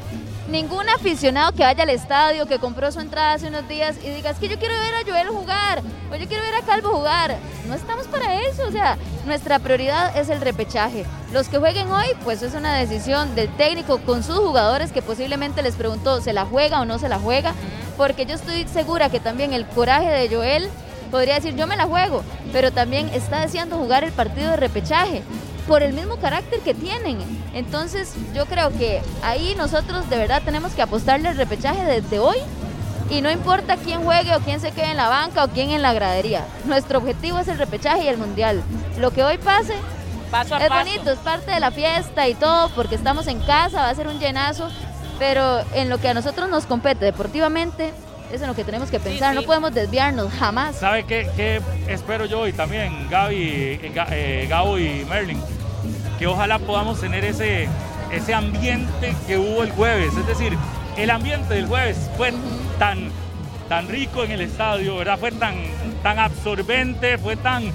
ningún 0.49 0.89
aficionado 0.89 1.53
que 1.53 1.63
vaya 1.63 1.83
al 1.83 1.91
estadio, 1.91 2.47
que 2.47 2.59
compró 2.59 2.91
su 2.91 3.01
entrada 3.01 3.35
hace 3.35 3.49
unos 3.49 3.69
días 3.69 3.97
y 4.03 4.11
diga, 4.11 4.31
es 4.31 4.39
que 4.39 4.49
yo 4.49 4.59
quiero 4.59 4.75
ver 4.75 4.95
a 4.95 5.11
Joel 5.11 5.29
jugar 5.29 5.83
o 6.11 6.17
yo 6.17 6.27
quiero 6.27 6.43
ver 6.43 6.55
a 6.55 6.63
Calvo 6.63 6.91
jugar. 6.91 7.37
No 7.67 7.75
estamos 7.75 8.07
para 8.07 8.43
eso, 8.43 8.67
o 8.67 8.73
sea, 8.73 8.97
nuestra 9.27 9.59
prioridad 9.59 10.17
es 10.17 10.31
el 10.31 10.41
repechaje. 10.41 11.05
Los 11.33 11.49
que 11.49 11.59
jueguen 11.59 11.91
hoy, 11.91 12.07
pues 12.25 12.43
es 12.43 12.55
una 12.55 12.75
decisión 12.75 13.35
del 13.35 13.55
técnico 13.57 13.99
con 13.99 14.23
sus 14.23 14.39
jugadores 14.39 14.91
que 14.91 15.03
posiblemente 15.03 15.63
les 15.63 15.77
preguntó, 15.77 16.21
¿se 16.21 16.33
la 16.33 16.47
juega 16.47 16.81
o 16.81 16.85
no 16.85 16.99
se 16.99 17.09
la 17.09 17.19
juega? 17.19 17.53
Porque 17.97 18.25
yo 18.25 18.35
estoy 18.35 18.67
segura 18.69 19.11
que 19.11 19.21
también 19.21 19.53
el 19.53 19.67
coraje 19.67 20.09
de 20.09 20.35
Joel 20.35 20.69
podría 21.11 21.35
decir, 21.35 21.57
yo 21.57 21.67
me 21.67 21.77
la 21.77 21.87
juego, 21.87 22.23
pero 22.53 22.73
también 22.73 23.09
está 23.11 23.41
deseando 23.41 23.77
jugar 23.77 24.05
el 24.05 24.13
partido 24.13 24.51
de 24.51 24.57
repechaje 24.57 25.23
por 25.69 25.83
el 25.83 25.93
mismo 25.93 26.17
carácter 26.17 26.61
que 26.61 26.75
tienen. 26.75 27.19
Entonces 27.55 28.15
yo 28.35 28.47
creo 28.47 28.71
que 28.77 29.01
ahí 29.23 29.55
nosotros 29.57 30.09
de 30.11 30.17
verdad 30.17 30.43
tenemos 30.45 30.73
que 30.73 30.83
apostarle 30.83 31.29
al 31.29 31.37
repechaje 31.37 31.85
desde 31.85 32.19
hoy 32.19 32.39
y 33.11 33.21
no 33.21 33.31
importa 33.31 33.77
quién 33.77 34.03
juegue 34.03 34.35
o 34.35 34.41
quién 34.41 34.61
se 34.61 34.73
quede 34.73 34.91
en 34.91 34.97
la 34.97 35.09
banca 35.09 35.45
o 35.45 35.49
quién 35.49 35.71
en 35.71 35.83
la 35.83 35.93
gradería. 35.93 36.45
Nuestro 36.65 36.99
objetivo 36.99 37.39
es 37.39 37.49
el 37.49 37.59
repechaje 37.59 38.05
y 38.05 38.09
el 38.09 38.17
mundial. 38.17 38.63
Lo 38.99 39.11
que 39.13 39.23
hoy 39.23 39.39
pase 39.39 39.75
Paso 40.31 40.55
a 40.57 40.59
es 40.59 40.69
paso. 40.69 40.85
bonito, 40.85 41.11
es 41.11 41.19
parte 41.19 41.51
de 41.51 41.61
la 41.61 41.71
fiesta 41.71 42.27
y 42.29 42.35
todo 42.35 42.71
porque 42.71 42.95
estamos 42.97 43.27
en 43.29 43.39
casa, 43.41 43.83
va 43.83 43.91
a 43.91 43.95
ser 43.95 44.09
un 44.09 44.19
llenazo, 44.19 44.69
pero 45.19 45.61
en 45.75 45.89
lo 45.89 45.99
que 45.99 46.09
a 46.09 46.15
nosotros 46.15 46.49
nos 46.51 46.67
compete 46.67 47.05
deportivamente 47.05 47.93
es 48.33 48.43
en 48.43 48.47
lo 48.49 48.55
que 48.55 48.63
tenemos 48.65 48.91
que 48.91 49.01
pensar, 49.01 49.35
no 49.35 49.41
sí. 49.41 49.47
podemos 49.47 49.73
desviarnos 49.73 50.31
jamás. 50.35 50.77
¿Sabe 50.77 51.05
qué, 51.05 51.31
qué 51.35 51.63
espero 51.89 52.27
yo 52.27 52.47
y 52.47 52.53
también 52.53 53.09
Gaby, 53.09 53.37
eh, 53.43 53.93
eh, 54.11 54.47
Gabo 54.51 54.79
y 54.79 55.07
Merlin? 55.09 55.41
Que 56.19 56.27
ojalá 56.27 56.59
podamos 56.59 57.01
tener 57.01 57.25
ese, 57.25 57.69
ese 58.13 58.35
ambiente 58.35 59.15
que 59.27 59.39
hubo 59.39 59.63
el 59.63 59.71
jueves. 59.71 60.15
Es 60.17 60.27
decir, 60.27 60.57
el 60.97 61.11
ambiente 61.11 61.55
del 61.55 61.67
jueves 61.67 62.11
fue 62.17 62.33
tan, 62.79 63.11
tan 63.69 63.89
rico 63.89 64.25
en 64.25 64.33
el 64.33 64.41
estadio, 64.41 64.97
¿verdad? 64.97 65.19
Fue 65.19 65.31
tan, 65.33 65.55
tan 66.03 66.19
absorbente, 66.19 67.19
fue 67.19 67.37
tan, 67.37 67.71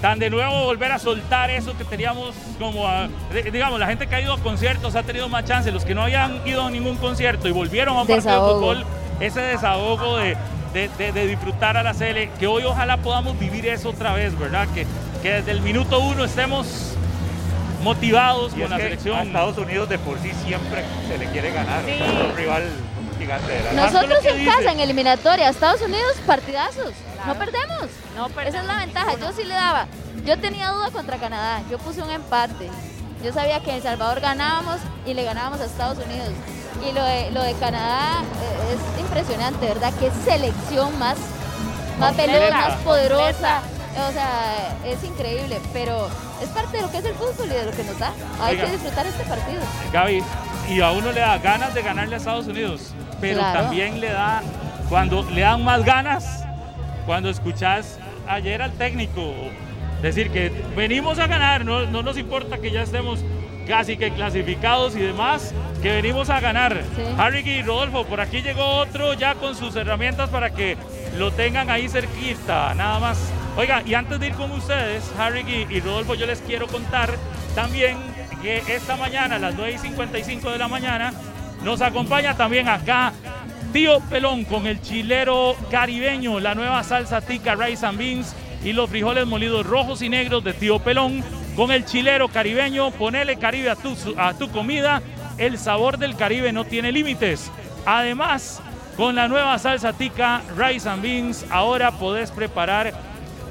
tan 0.00 0.18
de 0.18 0.28
nuevo 0.30 0.64
volver 0.64 0.90
a 0.90 0.98
soltar 0.98 1.50
eso 1.50 1.76
que 1.78 1.84
teníamos 1.84 2.34
como, 2.58 2.88
a- 2.88 3.08
digamos, 3.52 3.78
la 3.78 3.86
gente 3.86 4.08
que 4.08 4.14
ha 4.16 4.20
ido 4.20 4.32
a 4.32 4.38
conciertos 4.38 4.96
ha 4.96 5.04
tenido 5.04 5.28
más 5.28 5.44
chance, 5.44 5.70
los 5.70 5.84
que 5.84 5.94
no 5.94 6.02
habían 6.02 6.40
ido 6.46 6.62
a 6.66 6.70
ningún 6.70 6.96
concierto 6.96 7.46
y 7.46 7.52
volvieron 7.52 7.96
a 7.96 8.00
un 8.02 8.06
partido 8.08 8.30
de 8.32 8.38
Desahogo. 8.38 8.58
fútbol, 8.58 8.84
ese 9.20 9.40
desahogo 9.40 10.16
de, 10.16 10.36
de- 10.74 10.88
de- 10.98 11.12
de 11.12 11.26
disfrutar 11.28 11.76
a 11.76 11.84
la 11.84 11.94
Sele, 11.94 12.30
que 12.40 12.48
hoy 12.48 12.64
ojalá 12.64 12.96
podamos 12.96 13.38
vivir 13.38 13.66
eso 13.66 13.90
otra 13.90 14.14
vez, 14.14 14.36
¿verdad? 14.36 14.66
Que, 14.74 14.84
que 15.22 15.30
desde 15.34 15.52
el 15.52 15.60
minuto 15.60 16.00
uno 16.00 16.24
estemos 16.24 16.96
motivados 17.82 18.52
Y 18.56 18.60
con 18.60 18.70
la 18.70 18.76
selección. 18.78 19.18
a 19.18 19.22
Estados 19.22 19.58
Unidos 19.58 19.88
de 19.88 19.98
por 19.98 20.18
sí 20.20 20.32
siempre 20.44 20.84
se 21.08 21.18
le 21.18 21.26
quiere 21.26 21.50
ganar. 21.52 21.82
Sí. 21.84 21.90
es 21.92 22.30
un 22.30 22.36
rival 22.36 22.62
gigante 23.18 23.52
de 23.52 23.72
la 23.74 23.84
Nosotros 23.90 24.24
en 24.24 24.38
dice. 24.38 24.50
casa, 24.50 24.72
en 24.72 24.80
eliminatoria, 24.80 25.48
Estados 25.48 25.80
Unidos, 25.82 26.12
partidazos. 26.26 26.92
No 27.26 27.34
perdemos. 27.36 27.86
No 28.16 28.26
Esa 28.42 28.60
es 28.60 28.64
la 28.66 28.78
ventaja. 28.78 29.16
Yo 29.18 29.32
sí 29.32 29.44
le 29.44 29.54
daba. 29.54 29.86
Yo 30.24 30.38
tenía 30.38 30.70
duda 30.70 30.90
contra 30.90 31.16
Canadá. 31.18 31.62
Yo 31.70 31.78
puse 31.78 32.02
un 32.02 32.10
empate. 32.10 32.68
Yo 33.22 33.32
sabía 33.32 33.60
que 33.60 33.70
en 33.70 33.76
El 33.76 33.82
Salvador 33.82 34.20
ganábamos 34.20 34.78
y 35.06 35.14
le 35.14 35.22
ganábamos 35.22 35.60
a 35.60 35.64
Estados 35.66 35.98
Unidos. 36.04 36.30
Y 36.88 36.92
lo 36.92 37.04
de, 37.04 37.30
lo 37.30 37.42
de 37.42 37.52
Canadá 37.54 38.22
eh, 38.22 38.74
es 38.74 39.00
impresionante, 39.00 39.66
¿verdad? 39.66 39.92
Qué 40.00 40.10
selección 40.24 40.98
más, 40.98 41.16
más 42.00 42.16
veloz, 42.16 42.50
más 42.50 42.74
poderosa. 42.80 43.62
O 43.98 44.12
sea, 44.12 44.74
es 44.86 45.02
increíble. 45.04 45.60
Pero 45.72 46.08
es 46.42 46.48
parte 46.50 46.76
de 46.78 46.82
lo 46.82 46.90
que 46.90 46.98
es 46.98 47.04
el 47.04 47.14
fútbol 47.14 47.46
y 47.46 47.54
de 47.54 47.64
lo 47.66 47.70
que 47.72 47.84
nos 47.84 47.98
da. 47.98 48.12
Hay 48.40 48.54
Oiga. 48.56 48.64
que 48.66 48.72
disfrutar 48.72 49.06
este 49.06 49.24
partido. 49.24 49.60
Gaby, 49.92 50.22
y 50.70 50.80
a 50.80 50.90
uno 50.92 51.12
le 51.12 51.20
da 51.20 51.38
ganas 51.38 51.74
de 51.74 51.82
ganarle 51.82 52.14
a 52.14 52.18
Estados 52.18 52.46
Unidos, 52.46 52.94
pero 53.20 53.38
Claro. 53.40 53.60
también 53.62 54.00
le 54.00 54.10
da, 54.10 54.42
cuando 54.88 55.22
le 55.30 55.42
dan 55.42 55.62
más 55.64 55.84
ganas, 55.84 56.44
cuando 57.06 57.28
escuchas 57.30 57.98
ayer 58.28 58.62
al 58.62 58.72
técnico 58.72 59.34
decir 60.00 60.30
que 60.30 60.50
venimos 60.76 61.18
a 61.18 61.26
ganar, 61.26 61.64
no, 61.64 61.86
no 61.86 62.02
nos 62.02 62.16
importa 62.16 62.58
que 62.58 62.70
ya 62.70 62.82
estemos 62.82 63.20
casi 63.68 63.96
que 63.96 64.10
clasificados 64.12 64.96
y 64.96 65.00
demás, 65.00 65.52
que 65.82 65.90
venimos 65.92 66.30
a 66.30 66.40
ganar. 66.40 66.82
Sí. 66.96 67.02
Harry 67.18 67.40
y 67.40 67.62
Rodolfo, 67.62 68.04
por 68.06 68.20
aquí 68.20 68.40
llegó 68.42 68.64
otro 68.76 69.14
ya 69.14 69.34
con 69.34 69.54
sus 69.54 69.76
herramientas 69.76 70.30
para 70.30 70.50
que 70.50 70.76
lo 71.16 71.30
tengan 71.32 71.70
ahí 71.70 71.88
cerquita, 71.88 72.74
nada 72.74 72.98
más. 72.98 73.18
Oiga, 73.56 73.82
y 73.84 73.94
antes 73.94 74.18
de 74.18 74.28
ir 74.28 74.34
con 74.34 74.50
ustedes, 74.50 75.12
Harry 75.18 75.40
y, 75.40 75.74
y 75.74 75.80
Rodolfo, 75.80 76.14
yo 76.14 76.26
les 76.26 76.40
quiero 76.40 76.66
contar 76.66 77.10
también 77.54 77.98
que 78.40 78.62
esta 78.68 78.96
mañana, 78.96 79.36
a 79.36 79.38
las 79.38 79.54
9 79.54 79.72
y 79.72 79.78
55 79.78 80.50
de 80.50 80.58
la 80.58 80.68
mañana, 80.68 81.12
nos 81.62 81.80
acompaña 81.82 82.36
también 82.36 82.68
acá 82.68 83.12
Tío 83.72 84.00
Pelón 84.00 84.44
con 84.44 84.66
el 84.66 84.82
chilero 84.82 85.56
caribeño, 85.70 86.40
la 86.40 86.54
nueva 86.54 86.82
salsa 86.82 87.20
tica 87.20 87.54
rice 87.54 87.86
and 87.86 87.98
beans 87.98 88.36
y 88.62 88.72
los 88.72 88.90
frijoles 88.90 89.26
molidos 89.26 89.64
rojos 89.66 90.02
y 90.02 90.08
negros 90.08 90.44
de 90.44 90.52
Tío 90.52 90.78
Pelón. 90.78 91.22
Con 91.56 91.70
el 91.70 91.84
chilero 91.84 92.28
caribeño, 92.28 92.90
ponele 92.92 93.36
Caribe 93.36 93.70
a 93.70 93.76
tu, 93.76 93.94
a 94.18 94.34
tu 94.34 94.50
comida. 94.50 95.02
El 95.38 95.58
sabor 95.58 95.98
del 95.98 96.16
Caribe 96.16 96.52
no 96.52 96.64
tiene 96.64 96.92
límites. 96.92 97.50
Además, 97.86 98.60
con 98.96 99.14
la 99.14 99.28
nueva 99.28 99.58
salsa 99.58 99.92
tica 99.92 100.42
rice 100.56 100.88
and 100.88 101.02
beans, 101.02 101.46
ahora 101.50 101.92
podés 101.92 102.30
preparar 102.30 102.92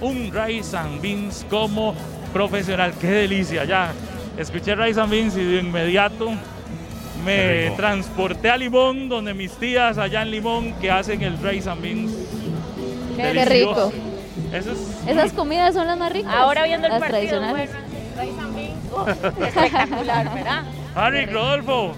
un 0.02 0.32
rice 0.32 0.76
and 0.76 1.02
beans 1.02 1.46
como 1.50 1.96
profesional. 2.34 2.94
¡Qué 3.00 3.08
delicia! 3.08 3.64
Ya 3.66 3.92
escuché 4.38 4.76
rice 4.76 5.00
and 5.00 5.12
beans 5.12 5.38
y 5.38 5.44
de 5.44 5.60
inmediato 5.60 6.32
me 7.26 7.72
transporté 7.78 8.50
a 8.50 8.58
Limón, 8.58 9.08
donde 9.08 9.34
mis 9.36 9.52
tías 9.54 9.98
allá 10.00 10.24
en 10.24 10.32
Limón 10.32 10.74
que 10.82 10.90
hacen 10.90 11.22
el 11.22 11.38
rice 11.38 11.70
and 11.70 11.82
beans 11.82 12.12
Qué 13.16 13.24
Delicioso. 13.28 13.92
rico. 13.92 13.94
Eso 14.54 14.72
es... 14.72 14.80
Esas 15.08 15.32
comidas 15.34 15.74
son 15.76 15.86
las 15.88 15.98
más 15.98 16.12
ricas. 16.12 16.34
Ahora 16.34 16.64
viendo 16.64 16.88
el 16.88 16.94
las 16.94 17.00
partido, 17.00 17.40
tradicionales. 17.40 17.70
pues, 17.70 18.18
Rey 18.18 18.34
San 18.36 18.56
Bingo. 18.56 19.08
Espectacular, 19.08 20.34
¿verdad? 20.34 20.64
Harry, 20.96 21.26
Rodolfo. 21.28 21.94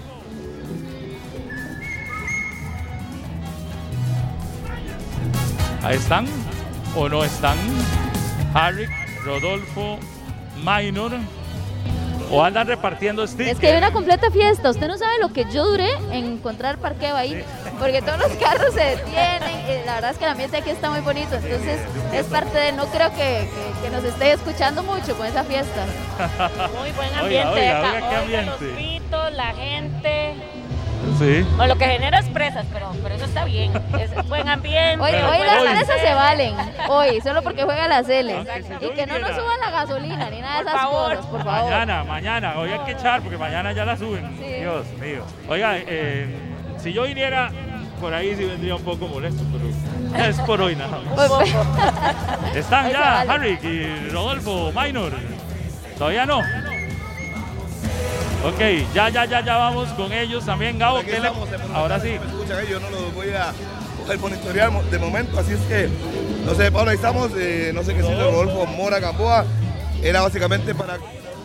Ahí 5.82 5.96
están 5.96 6.26
o 6.96 7.08
no 7.08 7.24
están. 7.24 7.56
Harry, 8.54 8.86
Rodolfo, 9.24 9.98
Minor. 10.64 11.12
O 12.30 12.42
andan 12.42 12.66
repartiendo 12.66 13.26
stickers. 13.26 13.52
Es 13.52 13.58
que 13.60 13.68
hay 13.68 13.76
una 13.76 13.92
completa 13.92 14.30
fiesta. 14.30 14.70
Usted 14.70 14.88
no 14.88 14.96
sabe 14.96 15.12
lo 15.20 15.28
que 15.32 15.44
yo 15.52 15.66
duré 15.66 15.90
en 16.10 16.24
encontrar 16.24 16.78
parqueo 16.78 17.14
ahí. 17.14 17.44
Porque 17.78 18.00
todos 18.00 18.18
los 18.18 18.28
carros 18.38 18.72
se 18.72 18.80
detienen. 18.80 19.60
y 19.82 19.84
la 19.86 19.96
verdad 19.96 20.10
es 20.12 20.18
que 20.18 20.24
el 20.24 20.30
ambiente 20.30 20.56
aquí 20.56 20.70
está 20.70 20.88
muy 20.90 21.00
bonito. 21.00 21.34
Entonces 21.34 21.80
es 22.12 22.26
parte 22.26 22.56
de. 22.58 22.72
No 22.72 22.86
creo 22.86 23.10
que, 23.10 23.16
que- 23.16 23.82
que 23.82 23.90
nos 23.90 24.02
esté 24.04 24.32
escuchando 24.32 24.82
mucho 24.82 25.14
con 25.16 25.26
esa 25.26 25.44
fiesta. 25.44 25.84
Muy 26.80 26.90
buen 26.92 27.08
Oiga, 27.10 27.20
ambiente 27.20 27.60
oiga, 27.60 27.78
acá. 27.78 27.92
oiga, 27.92 28.08
qué 28.08 28.16
Oiga, 28.26 28.42
los 28.42 28.54
ambiente. 28.54 28.82
gritos, 28.82 29.32
la 29.34 29.46
gente. 29.54 30.34
Sí. 31.18 31.46
O 31.58 31.66
lo 31.66 31.76
que 31.76 31.84
genera 31.86 32.18
es 32.18 32.28
presas, 32.28 32.66
pero, 32.72 32.90
pero 33.02 33.14
eso 33.14 33.24
está 33.24 33.44
bien. 33.44 33.72
Es 34.00 34.10
buen 34.28 34.48
ambiente. 34.48 35.00
Hoy, 35.02 35.10
pues 35.12 35.46
las 35.46 35.60
hoy- 35.62 35.68
presas 35.68 36.00
se 36.00 36.14
valen. 36.14 36.54
Hoy, 36.88 37.20
solo 37.22 37.42
porque 37.42 37.62
juega 37.64 37.86
la 37.88 38.02
Cele. 38.04 38.44
Yo 38.80 38.90
Y 38.90 38.94
que 38.94 39.06
no 39.06 39.18
nos 39.18 39.30
suban 39.30 39.60
la 39.60 39.70
gasolina 39.70 40.30
ni 40.30 40.40
nada 40.40 40.56
de 40.62 40.68
esas 40.68 40.80
favor. 40.82 41.10
cosas, 41.16 41.26
por 41.26 41.44
favor. 41.44 41.70
Mañana, 41.70 42.04
mañana. 42.04 42.54
Hoy 42.58 42.70
hay 42.70 42.78
que 42.80 42.92
echar 42.92 43.20
porque 43.22 43.38
mañana 43.38 43.72
ya 43.72 43.84
la 43.84 43.96
suben. 43.96 44.36
Sí. 44.38 44.44
Dios 44.60 44.86
mío. 45.00 45.24
Oiga, 45.48 45.76
eh, 45.78 46.26
si 46.78 46.92
yo 46.92 47.04
viniera 47.04 47.50
por 48.00 48.12
ahí 48.12 48.34
sí 48.36 48.44
vendría 48.44 48.74
un 48.74 48.82
poco 48.82 49.06
molesto, 49.06 49.42
pero 49.52 50.24
es 50.28 50.40
por 50.40 50.60
hoy 50.60 50.74
nada 50.76 50.98
más. 50.98 51.28
Pues, 51.28 51.54
Están 52.56 52.90
ya. 52.90 53.20
Harry 53.22 53.58
y 53.62 54.10
Rodolfo 54.10 54.72
Minor. 54.74 55.12
Todavía 55.96 56.26
no. 56.26 56.40
Ok, 58.44 58.60
ya, 58.94 59.08
ya, 59.08 59.24
ya, 59.24 59.40
ya 59.44 59.56
vamos 59.56 59.88
con 59.90 60.12
ellos 60.12 60.44
también, 60.44 60.78
Gabo. 60.78 61.00
¿qué 61.02 61.18
le- 61.18 61.30
Ahora 61.74 61.98
sí. 62.00 62.08
Me 62.08 62.26
escuchan 62.26 62.58
ahí, 62.58 62.66
yo 62.70 62.78
no 62.80 62.90
los 62.90 63.14
voy 63.14 63.28
a 63.30 63.52
coger 64.02 64.18
monitorear 64.18 64.70
mo- 64.70 64.82
de 64.82 64.98
momento, 64.98 65.38
así 65.38 65.52
es 65.54 65.60
que, 65.60 65.88
no 66.44 66.54
sé, 66.54 66.70
Pablo, 66.70 66.90
ahí 66.90 66.96
estamos, 66.96 67.30
eh, 67.36 67.72
no 67.74 67.82
sé 67.82 67.94
qué 67.94 68.02
siento 68.02 68.30
Rodolfo 68.30 68.66
Mora 68.66 68.98
Gamboa, 69.00 69.44
era 70.02 70.20
básicamente 70.20 70.74
para 70.74 70.98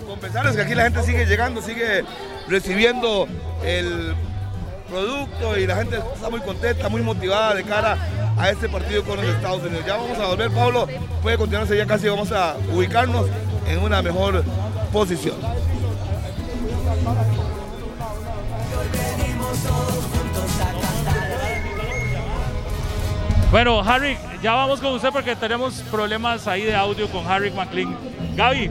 compensarles 0.06 0.56
que 0.58 0.62
aquí 0.62 0.76
la 0.76 0.84
gente 0.84 1.02
sigue 1.04 1.26
llegando, 1.26 1.62
sigue 1.62 2.04
recibiendo 2.50 3.28
el 3.64 4.14
producto 4.90 5.58
y 5.58 5.68
la 5.68 5.78
gente 5.78 6.00
está 6.14 6.30
muy 6.30 6.42
contenta, 6.42 6.90
muy 6.90 7.02
motivada 7.02 7.54
de 7.56 7.64
cara 7.64 7.98
a 8.38 8.50
este 8.50 8.68
partido 8.68 9.04
con 9.06 9.18
los 9.18 9.26
Estados 9.36 9.62
Unidos. 9.64 9.86
Ya 9.86 9.96
vamos 9.96 10.18
a 10.18 10.28
volver, 10.28 10.52
Pablo, 10.52 10.88
puede 11.22 11.38
continuarse 11.38 11.78
ya 11.78 11.86
casi, 11.86 12.10
vamos 12.10 12.32
a 12.34 12.56
ubicarnos 12.74 13.28
en 13.70 13.80
una 13.80 14.02
mejor 14.02 14.44
posición. 14.92 15.36
Bueno, 23.52 23.82
Harry, 23.82 24.16
ya 24.44 24.54
vamos 24.54 24.80
con 24.80 24.94
usted 24.94 25.10
porque 25.10 25.36
tenemos 25.36 25.82
problemas 25.90 26.48
ahí 26.48 26.64
de 26.64 26.76
audio 26.76 27.08
con 27.08 27.26
Harry 27.26 27.50
McLean. 27.50 27.98
Gaby, 28.36 28.70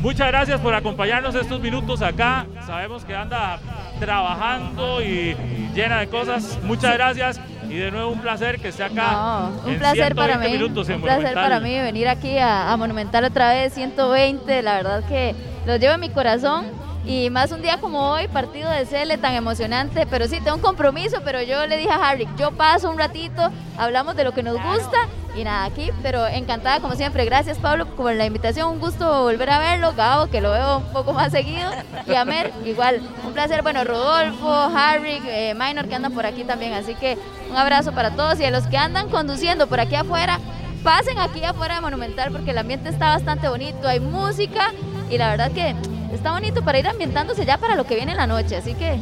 muchas 0.00 0.28
gracias 0.28 0.60
por 0.60 0.72
acompañarnos 0.72 1.34
estos 1.34 1.60
minutos 1.60 2.00
acá. 2.00 2.46
Sabemos 2.64 3.04
que 3.04 3.16
anda 3.16 3.58
trabajando 3.98 5.02
y 5.02 5.36
llena 5.74 5.98
de 5.98 6.06
cosas. 6.06 6.60
Muchas 6.62 6.94
gracias 6.94 7.40
y 7.68 7.74
de 7.74 7.90
nuevo 7.90 8.10
un 8.12 8.20
placer 8.20 8.60
que 8.60 8.68
esté 8.68 8.84
acá. 8.84 9.10
No, 9.10 9.70
un 9.70 9.78
placer 9.78 10.14
para 10.14 10.34
120 10.34 10.46
mí. 10.46 10.52
minutos 10.52 10.88
en 10.88 10.96
Un 10.96 11.02
placer 11.02 11.34
para 11.34 11.58
mí 11.58 11.74
venir 11.80 12.08
aquí 12.08 12.38
a, 12.38 12.72
a 12.72 12.76
Monumental 12.76 13.24
otra 13.24 13.52
vez, 13.52 13.74
120. 13.74 14.62
La 14.62 14.74
verdad 14.76 15.02
que 15.08 15.34
los 15.66 15.80
llevo 15.80 15.94
en 15.94 16.00
mi 16.00 16.10
corazón. 16.10 16.83
Y 17.06 17.28
más 17.28 17.52
un 17.52 17.60
día 17.60 17.78
como 17.78 18.12
hoy, 18.12 18.28
partido 18.28 18.70
de 18.70 18.86
Cele 18.86 19.18
tan 19.18 19.34
emocionante. 19.34 20.06
Pero 20.06 20.26
sí, 20.26 20.40
tengo 20.40 20.56
un 20.56 20.62
compromiso. 20.62 21.18
Pero 21.24 21.42
yo 21.42 21.66
le 21.66 21.76
dije 21.76 21.90
a 21.90 22.08
Harry, 22.08 22.26
yo 22.38 22.52
paso 22.52 22.90
un 22.90 22.98
ratito, 22.98 23.50
hablamos 23.76 24.16
de 24.16 24.24
lo 24.24 24.32
que 24.32 24.42
nos 24.42 24.54
gusta. 24.54 24.98
Y 25.36 25.44
nada, 25.44 25.64
aquí, 25.64 25.90
pero 26.02 26.26
encantada 26.26 26.80
como 26.80 26.94
siempre. 26.94 27.24
Gracias, 27.24 27.58
Pablo, 27.58 27.86
por 27.86 28.14
la 28.14 28.24
invitación. 28.24 28.70
Un 28.70 28.80
gusto 28.80 29.22
volver 29.22 29.50
a 29.50 29.58
verlo. 29.58 29.92
Gabo, 29.94 30.28
que 30.28 30.40
lo 30.40 30.52
veo 30.52 30.78
un 30.78 30.92
poco 30.92 31.12
más 31.12 31.32
seguido. 31.32 31.70
Y 32.06 32.14
Amer, 32.14 32.52
igual. 32.64 33.02
Un 33.26 33.32
placer. 33.32 33.62
Bueno, 33.62 33.84
Rodolfo, 33.84 34.48
Harry, 34.48 35.20
eh, 35.26 35.54
Minor, 35.54 35.88
que 35.88 35.94
andan 35.96 36.12
por 36.12 36.24
aquí 36.24 36.44
también. 36.44 36.72
Así 36.72 36.94
que 36.94 37.18
un 37.50 37.56
abrazo 37.56 37.92
para 37.92 38.12
todos. 38.12 38.40
Y 38.40 38.44
a 38.44 38.50
los 38.50 38.66
que 38.66 38.78
andan 38.78 39.10
conduciendo 39.10 39.66
por 39.66 39.80
aquí 39.80 39.96
afuera, 39.96 40.38
pasen 40.82 41.18
aquí 41.18 41.44
afuera 41.44 41.74
de 41.74 41.80
Monumental 41.80 42.30
porque 42.30 42.52
el 42.52 42.58
ambiente 42.58 42.88
está 42.88 43.08
bastante 43.08 43.48
bonito. 43.48 43.88
Hay 43.88 44.00
música 44.00 44.72
y 45.10 45.18
la 45.18 45.30
verdad 45.30 45.50
que 45.50 45.74
está 46.12 46.32
bonito 46.32 46.62
para 46.64 46.78
ir 46.78 46.86
ambientándose 46.86 47.44
ya 47.44 47.58
para 47.58 47.74
lo 47.76 47.84
que 47.84 47.94
viene 47.96 48.12
en 48.12 48.18
la 48.18 48.26
noche. 48.26 48.56
Así 48.56 48.74
que 48.74 48.98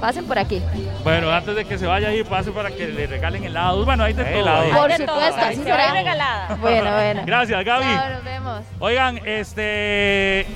pasen 0.00 0.26
por 0.26 0.38
aquí. 0.38 0.60
Bueno, 1.02 1.30
antes 1.30 1.54
de 1.54 1.64
que 1.64 1.78
se 1.78 1.86
vaya 1.86 2.08
ahí, 2.08 2.22
pase 2.24 2.50
para 2.50 2.70
que 2.70 2.86
le 2.88 3.06
regalen 3.06 3.44
helados. 3.44 3.84
Bueno, 3.84 4.04
hay 4.04 4.12
de 4.12 4.24
todo. 4.24 4.48
ahí. 4.50 4.70
Por 4.72 4.90
de 4.90 5.06
todo, 5.06 5.16
supuesto, 5.16 5.40
ahí 5.40 5.54
así 5.54 5.62
se 5.64 5.70
va 5.70 5.76
será. 5.76 5.92
regalada. 5.92 6.56
Bueno, 6.60 6.92
bueno. 6.92 7.22
Gracias, 7.24 7.64
Gaby. 7.64 7.84
Chao, 7.84 8.10
nos 8.10 8.24
vemos. 8.24 8.60
Oigan, 8.80 9.20
este, 9.24 10.46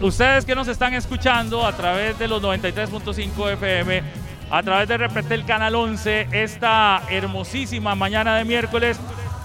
ustedes 0.00 0.44
que 0.44 0.54
nos 0.54 0.68
están 0.68 0.92
escuchando 0.94 1.66
a 1.66 1.72
través 1.72 2.18
de 2.18 2.28
los 2.28 2.42
93.5 2.42 3.52
FM, 3.52 4.02
a 4.50 4.62
través 4.62 4.88
de 4.88 4.96
Repetel 4.98 5.44
Canal 5.46 5.74
11, 5.74 6.28
esta 6.32 7.00
hermosísima 7.08 7.94
mañana 7.94 8.36
de 8.36 8.44
miércoles, 8.44 8.98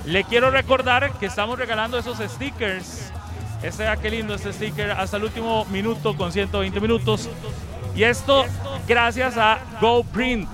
le 0.05 0.23
quiero 0.25 0.51
recordar 0.51 1.13
que 1.13 1.25
estamos 1.27 1.57
regalando 1.57 1.97
esos 1.97 2.17
stickers. 2.17 3.12
Este, 3.63 3.87
ah, 3.87 3.95
qué 3.95 4.11
lindo 4.11 4.35
este 4.35 4.51
sticker, 4.51 4.91
hasta 4.91 5.15
el 5.15 5.23
último 5.23 5.63
minuto 5.65 6.17
con 6.17 6.33
120 6.33 6.81
minutos. 6.81 7.29
Y 7.95 8.03
esto 8.03 8.45
gracias 8.87 9.37
a 9.37 9.57
GoPrint, 9.79 10.49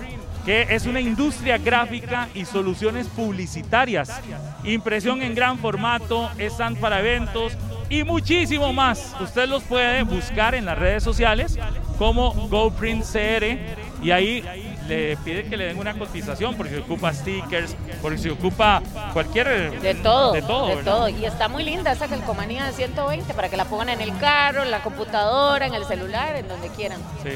que 0.45 0.67
es 0.69 0.85
una 0.85 0.99
industria 1.01 1.57
gráfica 1.57 2.29
y 2.35 2.45
soluciones 2.45 3.07
publicitarias. 3.07 4.21
Impresión 4.63 5.23
en 5.23 5.33
gran 5.33 5.57
formato, 5.57 6.29
están 6.37 6.75
para 6.75 6.99
eventos 6.99 7.57
y 7.89 8.03
muchísimo 8.03 8.71
más. 8.73 9.15
Usted 9.19 9.49
los 9.49 9.63
puede 9.63 10.03
buscar 10.03 10.53
en 10.53 10.65
las 10.65 10.77
redes 10.77 11.01
sociales 11.01 11.57
como 11.97 12.31
GoPrint 12.47 13.03
CR 13.03 14.03
y 14.03 14.11
ahí 14.11 14.68
le 14.89 15.17
pide 15.17 15.45
que 15.45 15.55
le 15.55 15.65
den 15.65 15.77
una 15.77 15.93
cotización 15.93 16.55
porque 16.55 16.73
se 16.73 16.79
ocupa 16.79 17.13
stickers, 17.13 17.75
porque 18.01 18.17
se 18.17 18.31
ocupa 18.31 18.81
cualquier... 19.13 19.79
De 19.79 19.93
todo, 19.95 20.33
De 20.33 20.41
todo, 20.41 20.67
de 20.67 20.75
¿verdad? 20.75 20.91
todo. 20.91 21.09
Y 21.09 21.25
está 21.25 21.47
muy 21.47 21.63
linda 21.63 21.91
esa 21.91 22.07
calcomanía 22.07 22.65
de 22.65 22.73
120 22.73 23.33
para 23.33 23.49
que 23.49 23.55
la 23.55 23.65
pongan 23.65 23.89
en 23.89 24.01
el 24.01 24.17
carro, 24.17 24.63
en 24.63 24.71
la 24.71 24.81
computadora, 24.81 25.67
en 25.67 25.73
el 25.75 25.85
celular, 25.85 26.35
en 26.35 26.47
donde 26.47 26.69
quieran. 26.69 26.99
Sí. 27.23 27.31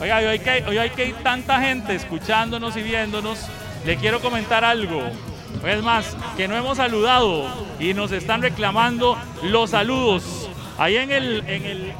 Oiga, 0.00 0.18
hoy 0.18 0.38
que, 0.38 0.64
hoy 0.68 0.78
hay 0.78 0.90
que 0.90 1.02
hay 1.02 1.12
tanta 1.12 1.60
gente 1.60 1.94
escuchándonos 1.94 2.76
y 2.76 2.82
viéndonos, 2.82 3.46
le 3.84 3.96
quiero 3.96 4.20
comentar 4.20 4.64
algo. 4.64 5.02
Es 5.66 5.82
más, 5.82 6.16
que 6.36 6.46
no 6.46 6.56
hemos 6.56 6.76
saludado 6.76 7.46
y 7.80 7.94
nos 7.94 8.12
están 8.12 8.42
reclamando 8.42 9.16
los 9.42 9.70
saludos. 9.70 10.48
Ahí 10.78 10.96
en 10.96 11.10
el, 11.10 11.44
en 11.48 11.64
el, 11.64 11.92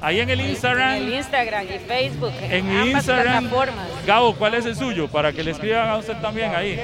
ahí 0.00 0.20
en 0.20 0.30
el 0.30 0.40
Instagram, 0.40 0.96
En 0.96 1.02
el 1.04 1.14
Instagram 1.14 1.66
y 1.66 1.78
Facebook, 1.78 2.32
en, 2.42 2.52
en 2.52 2.76
ambas 2.76 2.94
Instagram. 2.94 3.48
plataformas. 3.48 3.86
Gabo, 4.06 4.34
¿cuál 4.34 4.54
es 4.54 4.66
el 4.66 4.76
suyo? 4.76 5.08
Para 5.08 5.32
que 5.32 5.42
le 5.42 5.50
escriban 5.52 5.88
a 5.88 5.96
usted 5.96 6.16
también 6.20 6.54
ahí. 6.54 6.78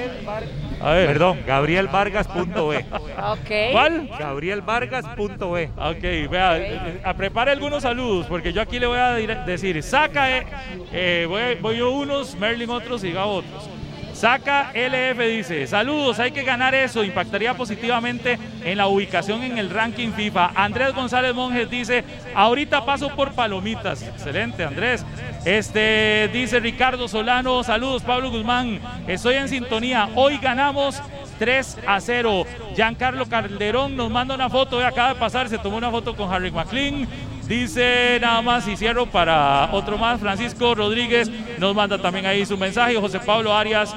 A 0.81 0.91
ver. 0.91 1.07
Perdón, 1.07 1.39
gabrielvargas.be. 1.47 2.85
Ok. 3.23 3.71
¿Cuál? 3.71 4.09
Gabrielvargas.be. 4.19 5.69
Ok, 5.77 6.29
vea, 6.29 6.57
eh, 6.57 6.99
eh, 7.05 7.13
prepare 7.17 7.51
algunos 7.51 7.83
saludos, 7.83 8.25
porque 8.27 8.51
yo 8.53 8.61
aquí 8.61 8.79
le 8.79 8.87
voy 8.87 8.97
a 8.97 9.11
decir, 9.13 9.81
saca, 9.81 10.37
eh, 10.37 10.45
eh, 10.91 11.25
voy, 11.27 11.55
voy 11.61 11.77
yo 11.77 11.91
unos, 11.91 12.35
Merlin 12.35 12.69
otros 12.69 13.03
y 13.03 13.11
Gabo 13.11 13.35
otros. 13.35 13.69
Saca 14.13 14.71
LF 14.73 15.19
dice, 15.27 15.67
saludos, 15.67 16.19
hay 16.19 16.31
que 16.31 16.43
ganar 16.43 16.73
eso, 16.73 17.03
impactaría 17.03 17.53
positivamente 17.53 18.39
en 18.65 18.79
la 18.79 18.87
ubicación 18.87 19.43
en 19.43 19.57
el 19.57 19.69
ranking 19.69 20.11
FIFA. 20.11 20.51
Andrés 20.55 20.93
González 20.93 21.33
Monjes 21.33 21.69
dice, 21.69 22.03
ahorita 22.35 22.83
paso 22.83 23.15
por 23.15 23.31
palomitas. 23.33 24.01
Excelente, 24.01 24.65
Andrés. 24.65 25.05
Este 25.45 26.29
dice 26.33 26.59
Ricardo 26.59 27.07
Solano, 27.07 27.63
saludos 27.63 28.01
Pablo 28.01 28.31
Guzmán, 28.31 28.79
estoy 29.07 29.35
en 29.35 29.47
sintonía, 29.47 30.09
hoy 30.15 30.39
ganamos 30.39 30.99
3 31.37 31.77
a 31.85 32.01
0. 32.01 32.45
Giancarlo 32.75 33.27
Calderón 33.27 33.95
nos 33.95 34.09
manda 34.09 34.33
una 34.33 34.49
foto, 34.49 34.83
acaba 34.83 35.09
de 35.13 35.19
pasar, 35.19 35.47
se 35.47 35.59
tomó 35.59 35.77
una 35.77 35.91
foto 35.91 36.15
con 36.15 36.33
Harry 36.33 36.51
McLean. 36.51 37.07
Dice 37.47 38.17
nada 38.19 38.41
más 38.41 38.67
y 38.67 38.75
cierro 38.75 39.05
para 39.05 39.69
otro 39.71 39.99
más. 39.99 40.19
Francisco 40.19 40.73
Rodríguez 40.73 41.29
nos 41.59 41.75
manda 41.75 41.99
también 42.01 42.25
ahí 42.25 42.43
su 42.43 42.57
mensaje. 42.57 42.95
José 42.95 43.19
Pablo 43.19 43.55
Arias. 43.55 43.95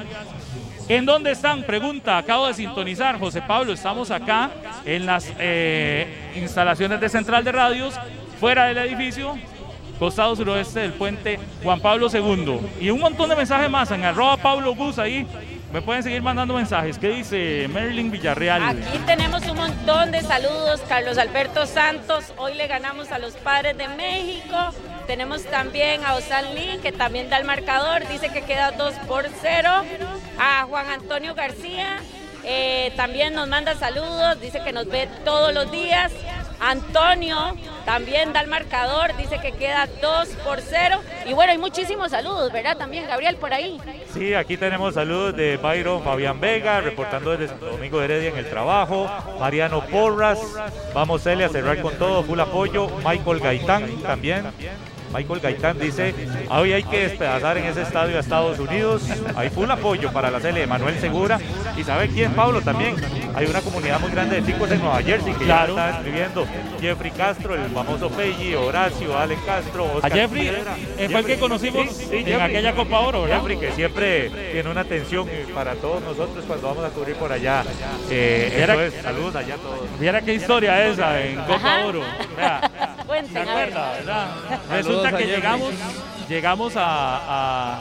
¿En 0.89 1.05
dónde 1.05 1.29
están? 1.29 1.61
Pregunta. 1.61 2.17
Acabo 2.17 2.47
de 2.47 2.55
sintonizar. 2.55 3.19
José 3.19 3.43
Pablo, 3.43 3.73
estamos 3.73 4.09
acá 4.09 4.49
en 4.83 5.05
las 5.05 5.31
eh, 5.37 6.31
instalaciones 6.35 6.99
de 6.99 7.07
Central 7.07 7.43
de 7.43 7.51
Radios, 7.51 7.93
fuera 8.39 8.65
del 8.65 8.79
edificio, 8.79 9.37
costado 9.99 10.35
suroeste 10.35 10.79
del 10.79 10.93
puente 10.93 11.39
Juan 11.61 11.79
Pablo 11.79 12.07
II. 12.11 12.59
Y 12.81 12.89
un 12.89 13.01
montón 13.01 13.29
de 13.29 13.35
mensajes 13.35 13.69
más 13.69 13.91
en 13.91 14.03
arroba 14.03 14.35
Pablo 14.37 14.73
Gus 14.73 14.97
ahí. 14.97 15.27
Me 15.71 15.81
pueden 15.81 16.03
seguir 16.03 16.21
mandando 16.21 16.53
mensajes. 16.53 16.97
¿Qué 16.97 17.09
dice 17.09 17.67
Merlin 17.67 18.09
Villarreal? 18.09 18.63
Aquí 18.63 18.97
tenemos 19.05 19.45
un 19.47 19.57
montón 19.57 20.11
de 20.11 20.21
saludos. 20.21 20.81
Carlos 20.87 21.17
Alberto 21.17 21.65
Santos, 21.65 22.33
hoy 22.37 22.55
le 22.55 22.67
ganamos 22.67 23.11
a 23.11 23.19
los 23.19 23.33
padres 23.33 23.77
de 23.77 23.87
México. 23.87 24.55
Tenemos 25.05 25.43
también 25.45 26.03
a 26.05 26.15
Osan 26.15 26.55
Lee, 26.55 26.79
que 26.81 26.91
también 26.91 27.29
da 27.29 27.37
el 27.37 27.45
marcador, 27.45 28.07
dice 28.07 28.29
que 28.29 28.41
queda 28.41 28.71
2 28.71 28.93
por 29.07 29.25
0. 29.41 29.69
A 30.39 30.63
Juan 30.63 30.87
Antonio 30.87 31.35
García, 31.35 31.97
eh, 32.43 32.91
también 32.95 33.33
nos 33.33 33.47
manda 33.47 33.75
saludos, 33.75 34.39
dice 34.41 34.61
que 34.63 34.71
nos 34.71 34.87
ve 34.87 35.07
todos 35.25 35.53
los 35.53 35.71
días. 35.71 36.11
Antonio 36.59 37.55
también 37.85 38.33
da 38.33 38.41
el 38.41 38.47
marcador, 38.47 39.15
dice 39.17 39.39
que 39.39 39.51
queda 39.51 39.87
2 40.01 40.27
por 40.43 40.61
0. 40.61 40.99
Y 41.25 41.33
bueno, 41.33 41.51
hay 41.51 41.57
muchísimos 41.57 42.11
saludos, 42.11 42.51
¿verdad? 42.51 42.77
También, 42.77 43.07
Gabriel, 43.07 43.35
por 43.37 43.53
ahí. 43.53 43.79
Sí, 44.13 44.33
aquí 44.33 44.57
tenemos 44.57 44.93
saludos 44.93 45.35
de 45.35 45.57
Byron 45.57 46.03
Fabián 46.03 46.39
Vega, 46.39 46.81
reportando 46.81 47.31
desde 47.31 47.49
Santo 47.49 47.67
Domingo 47.67 48.01
Heredia 48.01 48.29
en 48.29 48.37
el 48.37 48.49
trabajo. 48.49 49.09
Mariano 49.39 49.85
Porras, 49.85 50.39
vamos 50.93 51.23
Celia 51.23 51.47
a 51.47 51.49
cerrar 51.49 51.81
con 51.81 51.97
todo, 51.97 52.23
full 52.23 52.39
apoyo. 52.39 52.89
Michael 53.05 53.39
Gaitán 53.39 54.01
también. 54.03 54.45
Michael 55.13 55.39
Gaitán 55.39 55.79
dice, 55.79 56.13
hoy 56.49 56.71
hay 56.73 56.83
que 56.83 56.99
despedazar 57.07 57.57
en 57.57 57.65
ese 57.65 57.81
estadio 57.81 58.17
a 58.17 58.19
Estados 58.19 58.59
Unidos. 58.59 59.01
Hay 59.35 59.49
full 59.49 59.69
apoyo 59.69 60.11
para 60.11 60.29
la 60.29 60.39
serie 60.39 60.61
de 60.61 60.67
Manuel 60.67 60.99
Segura. 60.99 61.39
Y 61.77 61.83
¿sabe 61.83 62.09
quién, 62.09 62.31
Pablo? 62.33 62.61
También 62.61 62.95
hay 63.35 63.45
una 63.47 63.61
comunidad 63.61 63.99
muy 63.99 64.11
grande 64.11 64.35
de 64.35 64.41
ticos 64.43 64.69
en 64.71 64.79
Nueva 64.79 65.01
Jersey 65.01 65.33
que 65.33 65.45
Claro. 65.45 65.75
ya 65.75 65.87
está 65.89 65.97
escribiendo. 65.99 66.45
Jeffrey 66.79 67.11
Castro, 67.11 67.55
el 67.55 67.69
famoso 67.71 68.09
Peggy, 68.09 68.53
Horacio, 68.55 69.17
Allen 69.17 69.39
Castro, 69.45 69.85
A 69.85 69.91
Oscar 69.95 70.11
Jeffrey 70.13 70.41
Piedra. 70.49 70.75
fue 71.09 71.19
el 71.19 71.25
que 71.25 71.39
conocimos 71.39 71.87
Sí, 71.89 72.05
sí, 72.09 72.15
en 72.17 72.25
Jeffrey. 72.25 72.41
aquella 72.41 72.73
Copa 72.75 72.99
Oro, 72.99 73.23
¿verdad? 73.23 73.37
Jeffrey, 73.37 73.57
que 73.57 73.71
siempre 73.71 74.29
tiene 74.51 74.69
una 74.69 74.81
atención 74.81 75.27
para 75.55 75.73
todos 75.75 76.01
nosotros 76.03 76.45
cuando 76.47 76.67
vamos 76.67 76.85
a 76.85 76.89
cubrir 76.89 77.15
por 77.15 77.31
allá. 77.31 77.63
Eh, 78.11 78.59
eso 78.63 78.81
es, 78.81 78.93
saludos 79.01 79.35
allá 79.35 79.55
a 79.55 79.57
todos. 79.57 79.99
Viera 79.99 80.21
qué 80.21 80.35
historia 80.35 80.85
esa 80.87 81.19
en 81.21 81.35
Copa. 81.43 81.85
Oro. 81.87 82.01
Vea, 82.37 82.69
Cuenten, 83.09 83.33
¿Se 83.43 83.49
acuerda, 83.49 83.91
verdad? 83.93 84.27
Resulta 84.69 85.17
que 85.17 85.25
llegamos, 85.25 85.73
llegamos 86.29 86.73
a, 86.77 86.83
a 87.27 87.79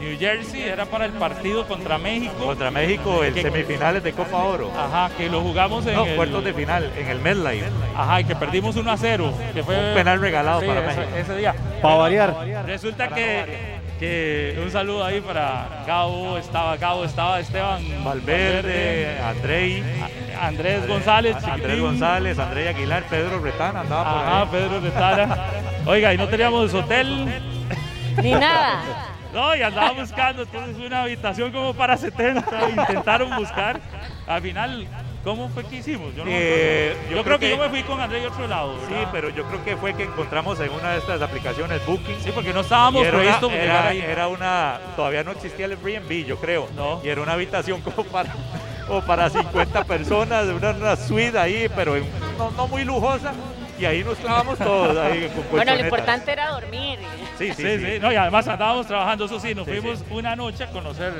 New 0.00 0.18
Jersey, 0.18 0.62
era 0.64 0.86
para 0.86 1.04
el 1.04 1.12
partido 1.12 1.68
contra 1.68 1.98
México. 1.98 2.34
Contra 2.44 2.72
México, 2.72 3.22
el 3.22 3.32
Que- 3.32 3.42
semifinales 3.42 4.02
de 4.02 4.12
Copa 4.12 4.38
Oro. 4.42 4.72
Ajá, 4.76 5.08
que 5.16 5.30
lo 5.30 5.40
jugamos 5.40 5.86
en 5.86 5.94
No, 5.94 6.04
el- 6.04 6.16
cuartos 6.16 6.42
de 6.44 6.52
final, 6.52 6.92
en 6.98 7.06
el 7.06 7.20
MedLife. 7.20 7.68
Ajá, 7.96 8.20
y 8.20 8.24
que 8.24 8.34
perdimos 8.34 8.74
1 8.74 8.90
a 8.90 8.96
0. 8.96 9.32
Que 9.54 9.62
fue 9.62 9.76
Un 9.90 9.94
penal 9.94 10.20
regalado 10.20 10.60
Sí, 10.60 10.66
para 10.66 10.80
ese- 10.90 11.00
México. 11.00 11.16
Ese 11.16 11.36
día. 11.36 11.54
Para 11.80 11.94
variar. 11.94 12.34
Resulta 12.66 13.06
que, 13.08 13.75
que 13.98 14.60
un 14.62 14.70
saludo 14.70 15.04
ahí 15.04 15.20
para 15.20 15.84
Gabo, 15.86 16.36
estaba 16.38 16.76
Gabo, 16.76 17.04
estaba 17.04 17.40
Esteban 17.40 17.82
Valverde, 18.04 19.18
Andrei, 19.20 19.82
Andrés 20.40 20.86
González, 20.86 21.36
Andrés 21.36 21.54
chiquitín. 21.56 21.80
González, 21.82 22.38
André 22.38 22.68
Aguilar, 22.68 23.04
Pedro 23.04 23.40
Retana 23.40 23.80
andaba 23.80 24.12
por 24.12 24.22
Ajá, 24.22 24.42
ahí. 24.42 24.48
Pedro 24.50 24.80
Retana. 24.80 25.36
Oiga, 25.86 26.14
y 26.14 26.18
no 26.18 26.28
teníamos 26.28 26.74
hotel. 26.74 27.40
Ni 28.22 28.32
nada. 28.32 28.82
No, 29.32 29.54
y 29.54 29.62
andaba 29.62 29.92
buscando 29.92 30.42
entonces 30.42 30.76
una 30.78 31.02
habitación 31.02 31.52
como 31.52 31.74
para 31.74 31.96
70. 31.96 32.70
Intentaron 32.70 33.36
buscar. 33.36 33.80
Al 34.26 34.40
final, 34.42 34.86
¿cómo 35.26 35.48
fue 35.50 35.64
que 35.64 35.76
hicimos? 35.76 36.14
Yo, 36.14 36.24
no 36.24 36.30
Eh, 36.32 36.94
yo 37.10 37.16
yo, 37.16 37.22
creo 37.22 37.24
creo 37.24 37.38
que, 37.38 37.46
que- 37.46 37.50
yo 37.56 37.62
me 37.62 37.68
fui 37.68 37.82
con 37.82 38.00
André 38.00 38.22
y 38.22 38.26
otro 38.26 38.46
lado. 38.46 38.76
Sí, 38.88 38.94
pero 39.12 39.28
yo 39.30 39.44
creo 39.44 39.64
que 39.64 39.76
fue 39.76 39.92
que 39.94 40.04
encontramos 40.04 40.58
en 40.60 40.70
una 40.70 40.92
de 40.92 40.98
estas 40.98 41.20
aplicaciones 41.20 41.84
Booking. 41.84 42.16
Sí, 42.22 42.30
porque 42.34 42.52
no 42.54 42.60
estábamos 42.60 43.02
Y 43.02 43.06
era, 43.06 43.16
previstos 43.18 43.48
una, 43.52 43.56
era, 43.62 43.88
ahí. 43.88 44.00
era 44.00 44.28
una, 44.28 44.78
todavía 44.94 45.24
no 45.24 45.32
existía 45.32 45.66
el 45.66 45.72
Airbnb, 45.72 46.24
yo 46.24 46.38
creo. 46.38 46.68
No. 46.76 47.00
Y 47.04 47.08
era 47.08 47.20
una 47.20 47.32
habitación 47.32 47.80
como 47.80 48.04
para, 48.04 48.32
como 48.86 49.02
para 49.02 49.28
50 49.28 49.84
personas, 49.84 50.46
una, 50.46 50.70
una 50.70 50.96
suite 50.96 51.36
ahí, 51.38 51.68
pero 51.74 51.96
en- 51.96 52.08
no, 52.38 52.50
no 52.52 52.68
muy 52.68 52.84
lujosa. 52.84 53.32
Y 53.78 53.84
ahí 53.84 54.02
nos 54.02 54.16
clavamos 54.16 54.56
todos. 54.58 54.96
Ahí, 54.96 55.28
con 55.34 55.44
Bueno, 55.50 55.74
lo 55.74 55.80
importante 55.80 56.32
era 56.32 56.48
dormir. 56.52 56.98
Sí, 57.36 57.48
sí, 57.52 57.62
Sí, 57.62 57.78
sí. 57.78 57.84
sí. 57.94 57.98
No, 58.00 58.10
y 58.10 58.16
además 58.16 58.48
andábamos 58.48 58.86
trabajando, 58.86 59.26
eso 59.26 59.38
sí, 59.38 59.54
nos 59.54 59.66
Sí, 59.66 59.72
fuimos 59.72 60.02
una 60.10 60.34
noche 60.34 60.64
a 60.64 60.68
conocer. 60.68 61.12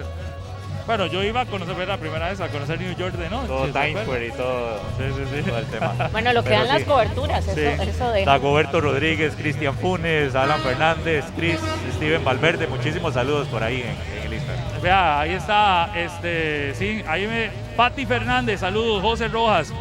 Bueno, 0.87 1.07
yo 1.07 1.22
iba 1.24 1.41
a 1.41 1.47
conocer, 1.47 1.74
fue 1.74 1.84
la 1.84 1.97
primera 1.99 2.28
vez 2.28 2.41
a 2.41 2.47
conocer 2.49 2.80
New 2.80 2.95
York 2.97 3.14
de 3.16 3.28
noche. 3.28 3.49
Todo 3.49 3.66
¿se 3.66 3.72
Times? 3.72 4.03
Square 4.05 4.26
y 4.26 4.30
todo, 4.30 4.80
Sí, 4.97 5.05
sí, 5.16 5.22
sí. 5.37 5.43
todo 5.51 5.59
el 5.59 5.66
tema. 5.66 5.95
Bueno, 6.12 6.32
lo 6.32 6.43
que 6.45 6.51
Pero 6.51 6.64
dan 6.64 6.74
las 6.78 6.84
coberturas, 6.84 7.45
eso, 7.49 7.55
Sí. 7.57 7.89
eso 7.89 8.11
de. 8.12 8.24
Dagoberto 8.24 8.80
Rodríguez, 8.80 9.34
Cristian 9.37 9.74
Funes, 9.76 10.34
Alan 10.37 10.61
Fernández, 10.61 11.24
Chris, 11.37 11.59
Steven 11.97 12.24
Valverde, 12.24 12.68
muchísimos 12.68 13.14
saludos 13.14 13.49
por 13.49 13.64
ahí 13.64 13.82
en, 13.82 14.18
en 14.20 14.26
el 14.26 14.32
Instagram. 14.34 14.80
Vea, 14.80 15.20
ahí 15.20 15.32
está, 15.32 15.91
este, 15.97 16.72
sí, 16.76 17.03
ahí 17.09 17.26
me, 17.26 17.51
Pati 17.76 18.07
Fernández, 18.07 18.61
saludos, 18.61 19.03
José 19.03 19.26
Rojas, 19.26 19.72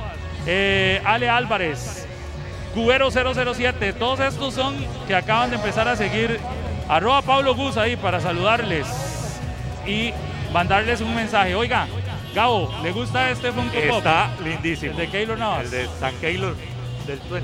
eh, 0.48 1.02
Ale 1.06 1.30
Álvarez, 1.30 2.08
Cubero 2.74 3.10
007, 3.12 3.94
todos 3.94 4.20
estos 4.22 4.56
son 4.56 4.76
que 5.08 5.14
acaban 5.16 5.52
de 5.52 5.58
empezar 5.58 5.88
a 5.88 5.96
seguir, 5.96 6.40
arroba 6.90 7.22
Pablo 7.22 7.54
Gus 7.54 7.78
ahí 7.78 7.96
para 7.96 8.20
saludarles 8.20 8.88
y 9.86 10.12
mandarles 10.56 11.02
un 11.02 11.14
mensaje. 11.14 11.54
Oiga, 11.54 11.86
Gabo, 12.34 12.74
¿le 12.82 12.92
gusta 12.94 13.30
este 13.30 13.52
Funko 13.52 13.74
Pop? 13.90 13.98
Está 13.98 14.30
lindísimo. 14.42 14.92
El 14.92 14.98
de 14.98 15.08
Keylor 15.10 15.38
Navas. 15.38 15.66
El 15.66 15.72
de 15.72 15.88
San 16.00 16.16
Keylor 16.16 16.56
del 17.06 17.20
Tuen. 17.20 17.44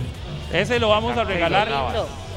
Ese 0.53 0.79
lo 0.79 0.87
vamos 0.89 1.17
a 1.17 1.23
regalar 1.25 1.67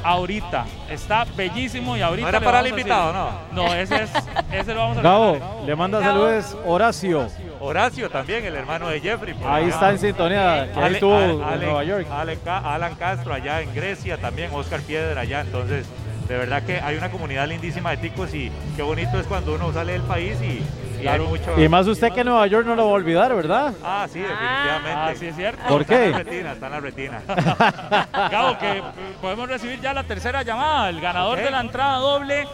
ahorita. 0.03 0.65
Está 0.91 1.25
bellísimo 1.37 1.97
y 1.97 2.03
ahorita. 2.03 2.23
¿No 2.23 2.29
era 2.37 2.41
para 2.41 2.61
el 2.61 2.67
invitado, 2.69 3.13
decir- 3.13 3.53
No, 3.53 3.73
ese 3.73 4.03
es, 4.03 4.11
ese 4.53 4.75
lo 4.75 4.81
vamos 4.81 4.99
a 4.99 5.03
Gabo, 5.03 5.33
regalar. 5.35 5.57
le 5.65 5.77
manda 5.77 6.01
Gabo. 6.01 6.13
saludos 6.13 6.57
Horacio. 6.67 7.29
Horacio 7.61 8.11
también, 8.11 8.45
el 8.45 8.55
hermano 8.57 8.89
de 8.89 9.01
Jeffrey. 9.01 9.33
por 9.35 9.49
Ahí 9.51 9.65
acá. 9.67 9.75
está 9.75 9.91
en 9.91 9.99
sintonía, 10.01 10.69
que 10.75 10.81
ahí 10.81 10.95
estuvo 10.95 11.17
Ale- 11.17 11.33
en 11.35 11.43
Ale- 11.43 11.65
Nueva 11.67 11.85
York. 11.85 12.07
Ale 12.11 12.39
Alan 12.47 12.95
Castro 12.97 13.33
allá 13.33 13.63
en 13.63 13.73
Grecia, 13.75 14.17
también 14.19 14.51
Oscar 14.53 14.81
Piedra 14.81 15.21
allá. 15.23 15.41
Entonces, 15.41 15.87
de 16.29 16.37
verdad 16.39 16.63
que 16.63 16.81
hay 16.81 16.97
una 16.97 17.11
comunidad 17.11 17.47
lindísima 17.49 17.91
de 17.91 17.97
ticos 17.99 18.33
y 18.35 18.51
qué 18.77 18.83
bonito 18.83 19.19
es 19.21 19.27
cuando 19.27 19.55
uno 19.55 19.73
sale 19.73 19.93
del 19.93 20.03
país 20.03 20.37
y, 20.43 20.63
y 21.03 21.07
hay 21.07 21.21
mucho. 21.21 21.61
Y 21.61 21.69
más 21.69 21.87
usted 21.87 22.13
que 22.13 22.25
Nueva 22.25 22.47
York 22.47 22.67
no 22.67 22.75
lo 22.75 22.87
va 22.87 22.91
a 22.93 22.95
olvidar, 22.95 23.35
¿verdad? 23.35 23.75
Ah, 23.85 24.07
sí, 24.11 24.21
definitivamente. 24.21 24.91
Ah, 24.95 25.13
sí 25.19 25.27
es 25.27 25.37
cierto. 25.37 25.63
¿Por 25.69 25.83
Está 25.83 25.95
en 25.97 26.03
qué? 26.05 26.11
la 26.11 26.19
retina, 26.19 26.53
está 26.53 26.67
en 26.67 26.73
la 26.73 26.81
retina. 26.81 27.21
Gabo, 28.31 28.59
que 28.59 28.83
podemos 29.21 29.49
recibir 29.49 29.81
ya 29.81 29.93
la 29.93 30.05
tercera 30.05 30.43
llamada, 30.43 30.89
el 30.89 31.01
ganador 31.01 31.39
de 31.41 31.51
la 31.51 31.61
entrada 31.61 31.99
doble. 31.99 32.47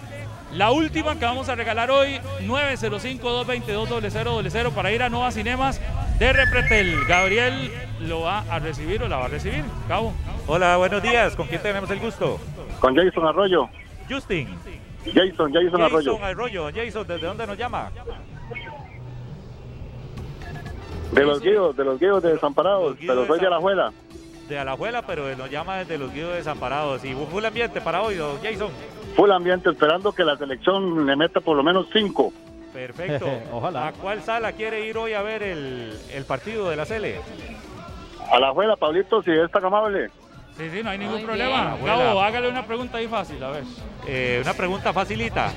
La 0.52 0.72
última 0.72 1.16
que 1.16 1.24
vamos 1.24 1.48
a 1.48 1.54
regalar 1.54 1.92
hoy, 1.92 2.18
905-222-0000 2.42 4.70
para 4.72 4.90
ir 4.90 5.00
a 5.02 5.08
Nova 5.08 5.30
Cinemas 5.30 5.80
de 6.18 6.32
Repretel. 6.32 7.04
Gabriel 7.06 7.70
lo 8.00 8.22
va 8.22 8.42
a 8.50 8.58
recibir 8.58 9.00
o 9.02 9.08
la 9.08 9.16
va 9.18 9.26
a 9.26 9.28
recibir. 9.28 9.62
Gabo. 9.88 10.12
Hola, 10.48 10.76
buenos 10.76 11.00
días. 11.02 11.36
¿Con 11.36 11.46
quién 11.46 11.62
tenemos 11.62 11.88
el 11.90 12.00
gusto? 12.00 12.40
Con 12.80 12.96
Jason 12.96 13.26
Arroyo. 13.26 13.68
Justin. 14.08 14.48
Jason, 15.04 15.52
Jason 15.52 15.80
Arroyo. 15.82 16.12
Jason 16.14 16.24
Arroyo. 16.24 16.70
Jason, 16.74 17.06
¿desde 17.06 17.26
dónde 17.26 17.46
nos 17.46 17.56
llama? 17.56 17.90
De 21.12 21.24
los 21.24 21.40
guíos, 21.40 21.76
de 21.76 21.84
los 21.84 21.98
guíos 21.98 22.22
de 22.22 22.32
Desamparados, 22.34 22.90
Los 22.90 22.98
Guíos 22.98 23.08
pero 23.10 23.20
de 23.22 23.26
soy 23.26 23.38
de 23.38 23.44
San- 23.44 23.52
Alajuela. 23.52 23.92
De 24.48 24.58
Alajuela, 24.58 25.02
pero 25.02 25.36
nos 25.36 25.50
llama 25.50 25.78
desde 25.78 25.98
los 25.98 26.12
guíos 26.12 26.34
desamparados. 26.34 27.04
¿Y 27.04 27.14
full 27.14 27.44
ambiente 27.44 27.80
para 27.80 28.02
hoy, 28.02 28.16
don 28.16 28.36
Jason? 28.42 28.68
Full 29.16 29.30
ambiente, 29.30 29.70
esperando 29.70 30.12
que 30.12 30.24
la 30.24 30.36
selección 30.36 31.06
le 31.06 31.16
meta 31.16 31.40
por 31.40 31.56
lo 31.56 31.62
menos 31.62 31.86
cinco. 31.92 32.32
Perfecto. 32.72 33.26
Ojalá. 33.52 33.88
¿A 33.88 33.92
cuál 33.92 34.22
sala 34.22 34.52
quiere 34.52 34.86
ir 34.86 34.96
hoy 34.96 35.12
a 35.14 35.22
ver 35.22 35.42
el, 35.42 35.96
el 36.12 36.24
partido 36.24 36.70
de 36.70 36.76
la 36.76 36.84
Cele? 36.84 37.20
Alajuela, 38.32 38.76
Pablito, 38.76 39.22
si 39.22 39.30
es 39.32 39.50
tan 39.50 39.64
amable. 39.64 40.10
Sí, 40.60 40.68
sí, 40.70 40.82
no 40.82 40.90
hay 40.90 40.98
ningún 40.98 41.16
Muy 41.16 41.24
problema. 41.24 41.74
bien. 41.76 41.86
Gabo, 41.86 42.20
hágale 42.20 42.48
una 42.50 42.66
pregunta 42.66 42.98
ahí 42.98 43.08
fácil, 43.08 43.42
a 43.42 43.48
ver. 43.50 43.64
Eh, 44.06 44.40
una 44.42 44.52
pregunta 44.52 44.92
facilita, 44.92 45.50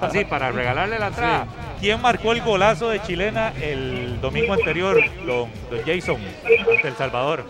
así 0.00 0.24
para 0.24 0.50
regalarle 0.50 0.98
la 0.98 1.06
entrada. 1.06 1.46
¿Quién 1.78 2.02
marcó 2.02 2.32
el 2.32 2.40
golazo 2.42 2.88
de 2.88 3.00
chilena 3.02 3.52
el 3.62 4.20
domingo 4.20 4.52
anterior, 4.52 4.96
don, 5.24 5.48
don 5.70 5.80
Jason, 5.86 6.18
del 6.82 6.96
Salvador? 6.96 7.44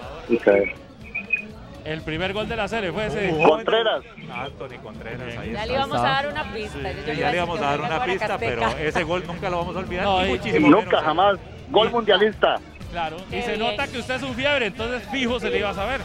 El 1.86 2.02
primer 2.02 2.34
gol 2.34 2.46
de 2.46 2.56
la 2.56 2.68
serie 2.68 2.92
fue 2.92 3.06
ese. 3.06 3.32
Uh, 3.32 3.48
Contreras. 3.48 4.02
Anthony 4.30 4.78
Contreras, 4.82 5.38
ahí 5.38 5.52
Ya 5.52 5.62
está. 5.62 5.66
le 5.66 5.72
íbamos 5.72 5.96
a 5.96 6.02
dar 6.02 6.28
una 6.28 6.52
pista. 6.52 6.92
Yo 6.92 7.00
Sí, 7.00 7.06
le 7.06 7.14
iba 7.14 7.14
ya 7.14 7.14
le 7.14 7.14
decir 7.24 7.34
íbamos 7.36 7.58
que 7.58 7.64
a 7.64 7.68
dar 7.70 7.80
una 7.80 8.04
pista, 8.04 8.38
pero 8.38 8.68
ese 8.78 9.02
gol 9.04 9.24
nunca 9.26 9.48
lo 9.48 9.56
vamos 9.58 9.74
a 9.74 9.78
olvidar. 9.78 10.04
No, 10.04 10.22
y 10.22 10.28
y- 10.28 10.32
muchísimo 10.32 10.68
Nunca, 10.68 10.84
menos. 10.90 11.02
jamás. 11.04 11.38
Gol 11.70 11.90
mundialista. 11.90 12.56
Claro, 12.90 13.16
y 13.28 13.40
se 13.42 13.54
bien. 13.54 13.60
nota 13.60 13.86
que 13.86 13.98
usted 13.98 14.16
es 14.16 14.22
un 14.22 14.34
fiebre, 14.34 14.66
entonces 14.66 15.02
fijo 15.10 15.38
se 15.38 15.48
le 15.48 15.58
iba 15.58 15.70
a 15.70 15.74
saber. 15.74 16.00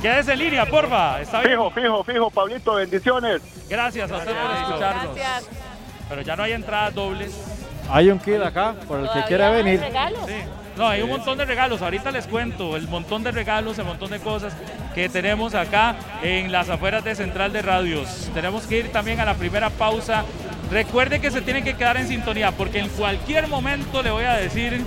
Quédese 0.00 0.32
en 0.32 0.38
línea, 0.38 0.64
porfa. 0.66 1.20
Está 1.20 1.40
bien. 1.40 1.52
Fijo, 1.52 1.70
fijo, 1.70 2.04
fijo, 2.04 2.30
Pablito, 2.30 2.74
bendiciones. 2.74 3.42
Gracias 3.68 4.10
a 4.10 4.16
usted 4.16 4.32
por 4.32 4.56
escucharnos. 4.56 5.16
Gracias. 5.16 5.48
Pero 6.08 6.22
ya 6.22 6.36
no 6.36 6.42
hay 6.42 6.52
entradas 6.52 6.94
dobles. 6.94 7.32
Hay 7.90 8.10
un 8.10 8.18
kit 8.18 8.40
acá, 8.40 8.74
por 8.86 9.00
el 9.00 9.10
que 9.10 9.22
quiera 9.24 9.50
venir. 9.50 9.80
regalos. 9.80 10.20
Sí. 10.26 10.34
No, 10.76 10.88
hay 10.88 11.02
un 11.02 11.10
montón 11.10 11.36
de 11.36 11.44
regalos. 11.44 11.82
Ahorita 11.82 12.10
les 12.10 12.26
cuento 12.26 12.76
el 12.76 12.88
montón 12.88 13.22
de 13.22 13.32
regalos, 13.32 13.78
el 13.78 13.84
montón 13.84 14.10
de 14.10 14.20
cosas 14.20 14.54
que 14.94 15.08
tenemos 15.08 15.54
acá 15.54 15.96
en 16.22 16.52
las 16.52 16.68
afueras 16.68 17.04
de 17.04 17.14
Central 17.14 17.52
de 17.52 17.62
Radios. 17.62 18.30
Tenemos 18.34 18.66
que 18.66 18.78
ir 18.78 18.92
también 18.92 19.20
a 19.20 19.24
la 19.24 19.34
primera 19.34 19.70
pausa 19.70 20.24
recuerde 20.70 21.20
que 21.20 21.30
se 21.30 21.42
tiene 21.42 21.62
que 21.62 21.74
quedar 21.74 21.96
en 21.96 22.08
sintonía 22.08 22.52
porque 22.52 22.78
en 22.78 22.88
cualquier 22.90 23.48
momento 23.48 24.02
le 24.02 24.10
voy 24.10 24.24
a 24.24 24.34
decir 24.34 24.84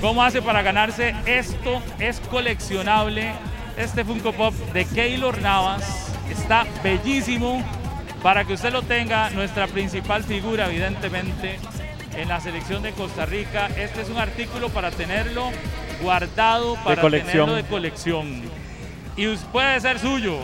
cómo 0.00 0.22
hace 0.22 0.42
para 0.42 0.62
ganarse 0.62 1.14
esto. 1.26 1.80
Es 1.98 2.20
coleccionable. 2.20 3.32
Este 3.76 4.04
Funko 4.04 4.32
Pop 4.32 4.52
de 4.74 4.84
Keylor 4.84 5.40
Navas 5.40 6.12
está 6.30 6.66
bellísimo 6.82 7.64
para 8.22 8.44
que 8.44 8.54
usted 8.54 8.72
lo 8.72 8.82
tenga. 8.82 9.30
Nuestra 9.30 9.66
principal 9.66 10.24
figura, 10.24 10.66
evidentemente, 10.66 11.58
en 12.16 12.28
la 12.28 12.40
selección 12.40 12.82
de 12.82 12.92
Costa 12.92 13.26
Rica. 13.26 13.68
Este 13.76 14.02
es 14.02 14.10
un 14.10 14.18
artículo 14.18 14.68
para 14.68 14.90
tenerlo 14.90 15.50
guardado, 16.02 16.76
para 16.84 17.00
colección. 17.00 17.32
tenerlo 17.32 17.54
de 17.54 17.64
colección. 17.64 18.42
Y 19.16 19.26
puede 19.52 19.80
ser 19.80 19.98
suyo. 19.98 20.38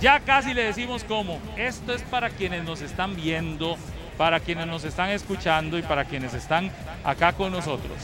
Ya 0.00 0.20
casi 0.20 0.54
le 0.54 0.64
decimos 0.64 1.04
cómo. 1.04 1.40
Esto 1.56 1.92
es 1.92 2.02
para 2.02 2.30
quienes 2.30 2.64
nos 2.64 2.80
están 2.80 3.16
viendo, 3.16 3.76
para 4.16 4.40
quienes 4.40 4.66
nos 4.66 4.84
están 4.84 5.10
escuchando 5.10 5.78
y 5.78 5.82
para 5.82 6.04
quienes 6.04 6.34
están 6.34 6.70
acá 7.04 7.32
con 7.32 7.52
nosotros. 7.52 7.96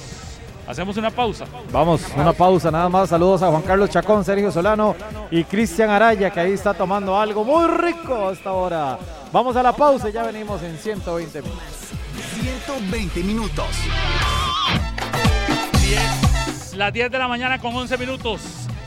Hacemos 0.66 0.96
una 0.96 1.10
pausa. 1.10 1.44
Vamos, 1.70 2.02
una 2.16 2.32
pausa 2.32 2.70
nada 2.70 2.88
más. 2.88 3.10
Saludos 3.10 3.42
a 3.42 3.48
Juan 3.48 3.62
Carlos 3.62 3.90
Chacón, 3.90 4.24
Sergio 4.24 4.50
Solano 4.50 4.96
y 5.30 5.44
Cristian 5.44 5.90
Araya, 5.90 6.30
que 6.30 6.40
ahí 6.40 6.52
está 6.52 6.72
tomando 6.72 7.18
algo 7.18 7.44
muy 7.44 7.68
rico 7.68 8.28
hasta 8.28 8.48
ahora. 8.48 8.98
Vamos 9.30 9.54
a 9.56 9.62
la 9.62 9.72
pausa 9.72 10.08
y 10.08 10.12
ya 10.12 10.22
venimos 10.22 10.62
en 10.62 10.78
120 10.78 11.42
minutos. 11.42 11.93
120 12.22 13.22
minutos. 13.22 13.66
Las 16.76 16.92
10 16.92 17.10
de 17.10 17.18
la 17.18 17.28
mañana 17.28 17.58
con 17.58 17.74
11 17.74 17.98
minutos. 17.98 18.40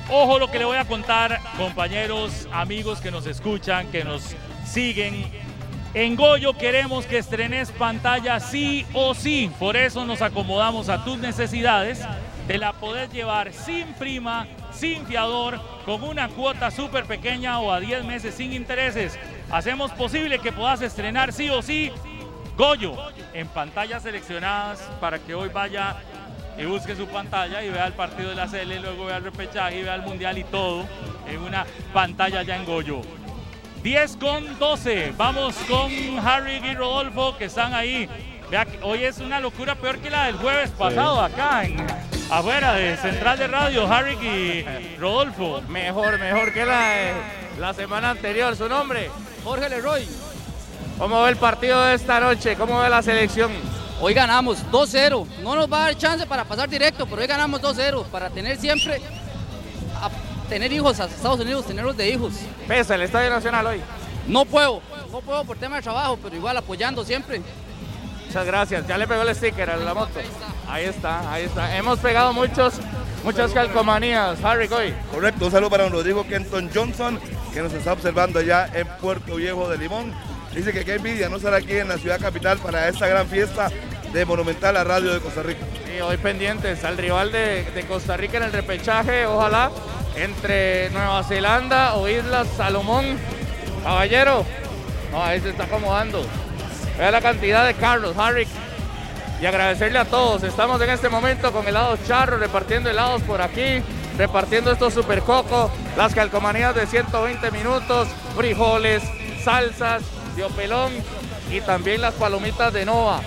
Ojo 0.10 0.40
lo 0.40 0.50
que 0.50 0.60
le 0.60 0.66
voy 0.66 0.78
a 0.78 0.86
contar, 0.86 1.42
compañeros, 1.58 2.48
amigos 2.52 3.02
que 3.02 3.12
nos 3.12 3.26
escuchan, 3.26 3.88
que 3.92 4.04
nos 4.04 4.36
siguen. 4.66 5.26
En 5.94 6.16
Goyo 6.16 6.58
queremos 6.58 7.06
que 7.06 7.18
estrenes 7.18 7.72
pantalla 7.72 8.40
sí 8.40 8.86
o 8.94 9.14
sí. 9.14 9.52
Por 9.60 9.76
eso 9.76 10.06
nos 10.06 10.22
acomodamos 10.22 10.90
a 10.90 11.04
tus 11.04 11.18
necesidades. 11.18 12.02
Te 12.48 12.58
la 12.58 12.74
podés 12.74 13.12
llevar 13.12 13.52
sin 13.52 13.94
prima, 13.96 14.48
sin 14.72 15.06
fiador, 15.06 15.60
con 15.86 16.04
una 16.04 16.30
cuota 16.30 16.72
súper 16.72 17.06
pequeña 17.06 17.60
o 17.60 17.72
a 17.72 17.80
10 17.80 18.06
meses 18.06 18.36
sin 18.36 18.54
intereses. 18.54 19.20
Hacemos 19.52 19.92
posible 19.92 20.40
que 20.40 20.52
puedas 20.52 20.82
estrenar 20.82 21.34
sí 21.34 21.50
o 21.50 21.62
sí 21.62 21.92
Goyo 22.58 22.96
en 23.34 23.48
pantallas 23.48 24.02
seleccionadas 24.02 24.80
para 25.00 25.20
que 25.20 25.36
hoy 25.36 25.50
vaya 25.50 25.96
y 26.58 26.66
busque 26.66 26.96
su 26.96 27.06
pantalla 27.06 27.64
y 27.64 27.70
vea 27.70 27.86
el 27.86 27.94
partido 27.94 28.30
de 28.30 28.36
la 28.36 28.48
CL, 28.48 28.82
luego 28.82 29.06
vea 29.06 29.18
el 29.18 29.26
repechaje 29.26 29.80
y 29.80 29.84
vea 29.84 29.94
el 29.94 30.02
mundial 30.02 30.40
y 30.40 30.44
todo 30.44 30.84
en 31.28 31.40
una 31.40 31.68
pantalla 31.94 32.42
ya 32.42 32.56
en 32.56 32.66
Goyo. 32.66 33.02
10 33.84 34.18
con 34.18 34.58
12. 34.58 35.14
Vamos 35.16 35.56
con 35.70 35.92
Harry 36.28 36.56
y 36.56 36.74
Rodolfo 36.74 37.38
que 37.38 37.46
están 37.46 37.76
ahí. 37.76 38.10
Vea 38.50 38.66
que 38.66 38.80
hoy 38.82 39.04
es 39.04 39.20
una 39.20 39.40
locura 39.40 39.76
peor 39.76 40.00
que 40.00 40.10
la 40.10 40.26
del 40.26 40.38
jueves 40.38 40.72
pasado 40.72 41.22
acá 41.22 41.64
en 41.64 41.86
afuera 42.32 42.74
de 42.74 42.98
Central 42.98 43.38
de 43.38 43.48
Radio, 43.48 43.86
Harry 43.86 44.16
y 44.16 44.98
Rodolfo. 44.98 45.62
Mejor, 45.68 46.18
mejor 46.20 46.52
que 46.52 46.66
la, 46.66 47.12
la 47.60 47.74
semana 47.76 48.10
anterior. 48.10 48.56
¿Su 48.56 48.68
nombre? 48.68 49.12
Jorge 49.44 49.70
Leroy. 49.70 50.08
¿Cómo 50.98 51.22
ve 51.22 51.30
el 51.30 51.38
partido 51.38 51.84
de 51.86 51.94
esta 51.94 52.20
noche? 52.20 52.56
¿Cómo 52.56 52.80
ve 52.80 52.90
la 52.90 53.04
selección? 53.04 53.52
Hoy 54.02 54.16
ganamos 54.16 54.66
2-0. 54.72 55.28
No 55.44 55.56
nos 55.56 55.72
va 55.72 55.78
a 55.78 55.86
dar 55.86 55.98
chance 55.98 56.26
para 56.26 56.44
pasar 56.44 56.68
directo, 56.68 57.06
pero 57.06 57.22
hoy 57.22 57.28
ganamos 57.28 57.62
2-0 57.62 58.06
para 58.06 58.32
tener 58.32 58.58
siempre, 58.58 59.00
a 60.02 60.10
tener 60.50 60.72
hijos 60.74 61.00
a 61.00 61.06
Estados 61.06 61.40
Unidos, 61.40 61.68
tenerlos 61.68 61.96
de 61.96 62.10
hijos. 62.10 62.34
Pesa 62.68 62.96
el 62.96 63.04
Estadio 63.04 63.30
Nacional 63.30 63.68
hoy. 63.68 63.82
No 64.28 64.46
puedo, 64.46 64.82
no 65.12 65.22
puedo 65.22 65.44
por 65.46 65.58
tema 65.58 65.76
de 65.76 65.84
trabajo, 65.84 66.18
pero 66.22 66.36
igual 66.36 66.58
apoyando 66.58 67.06
siempre. 67.06 67.44
Muchas 68.26 68.46
gracias. 68.46 68.88
Ya 68.88 68.98
le 68.98 69.08
pegó 69.08 69.22
el 69.22 69.36
sticker 69.36 69.70
a 69.70 69.78
la 69.78 69.94
moto. 69.94 70.20
Ahí 70.68 70.86
está, 70.86 71.32
ahí 71.32 71.44
está. 71.44 71.78
Hemos 71.78 72.00
pegado 72.00 72.34
muchos, 72.34 72.74
muchas 73.24 73.52
calcomanías. 73.52 74.44
Harry 74.44 74.68
hoy. 74.74 74.96
Correcto, 75.12 75.46
un 75.46 75.52
saludo 75.52 75.70
para 75.70 75.84
don 75.84 75.94
Rodrigo 75.94 76.28
Kenton 76.28 76.72
Johnson, 76.74 77.20
que 77.54 77.62
nos 77.62 77.72
está 77.72 77.94
observando 77.94 78.40
allá 78.40 78.68
en 78.74 78.88
Puerto 79.00 79.36
Viejo 79.36 79.70
de 79.70 79.78
Limón. 79.78 80.37
Dice 80.54 80.74
que 80.74 80.84
qué 80.84 80.96
envidia 80.96 81.30
no 81.30 81.38
estar 81.38 81.54
aquí 81.54 81.74
en 81.74 81.88
la 81.88 81.98
ciudad 81.98 82.20
capital 82.20 82.58
para 82.58 82.88
esta 82.88 83.08
gran 83.08 83.28
fiesta 83.28 83.70
de 84.12 84.26
Monumental 84.26 84.78
a 84.78 84.84
Radio 84.84 85.14
de 85.14 85.20
Costa 85.20 85.44
Rica. 85.44 85.66
Sí, 85.86 86.00
hoy 86.02 86.18
pendientes 86.18 86.84
al 86.84 86.98
rival 86.98 87.32
de, 87.32 87.86
Costa 87.88 88.18
Rica 88.18 88.38
en 88.38 88.44
el 88.44 88.52
repechaje, 88.52 89.26
ojalá, 89.26 89.70
entre 90.16 90.90
Nueva 90.92 91.24
Zelanda 91.24 91.96
o 91.96 92.08
Islas 92.08 92.48
Salomón. 92.56 93.18
Caballero, 93.84 94.46
no, 95.12 95.24
ahí 95.24 95.40
se 95.40 95.50
está 95.50 95.66
acomodando. 95.66 96.26
Vea 96.98 97.12
la 97.12 97.22
cantidad 97.22 97.66
de 97.66 97.74
Carlos, 97.76 98.16
Harry. 98.18 98.48
Y 99.40 99.46
agradecerle 99.46 100.00
a 100.00 100.06
todos. 100.06 100.42
Estamos 100.42 100.82
en 100.82 100.90
este 100.90 101.10
momento 101.10 101.52
con 101.52 101.68
helados 101.68 102.00
charro, 102.08 102.38
repartiendo 102.38 102.90
helados 102.90 103.22
por 103.22 103.42
aquí, 103.42 103.84
repartiendo 104.18 104.72
estos 104.72 104.96
super 104.96 105.22
coco, 105.22 105.72
las 105.96 106.16
calcomanías 106.16 106.74
de 106.74 106.88
120 106.88 107.52
minutos, 107.52 108.08
frijoles, 108.36 109.04
salsas, 109.44 110.02
diopelón 110.38 110.94
y 111.52 111.60
también 111.60 112.00
las 112.00 112.14
palomitas 112.14 112.72
de 112.72 112.86
Nova. 112.86 113.22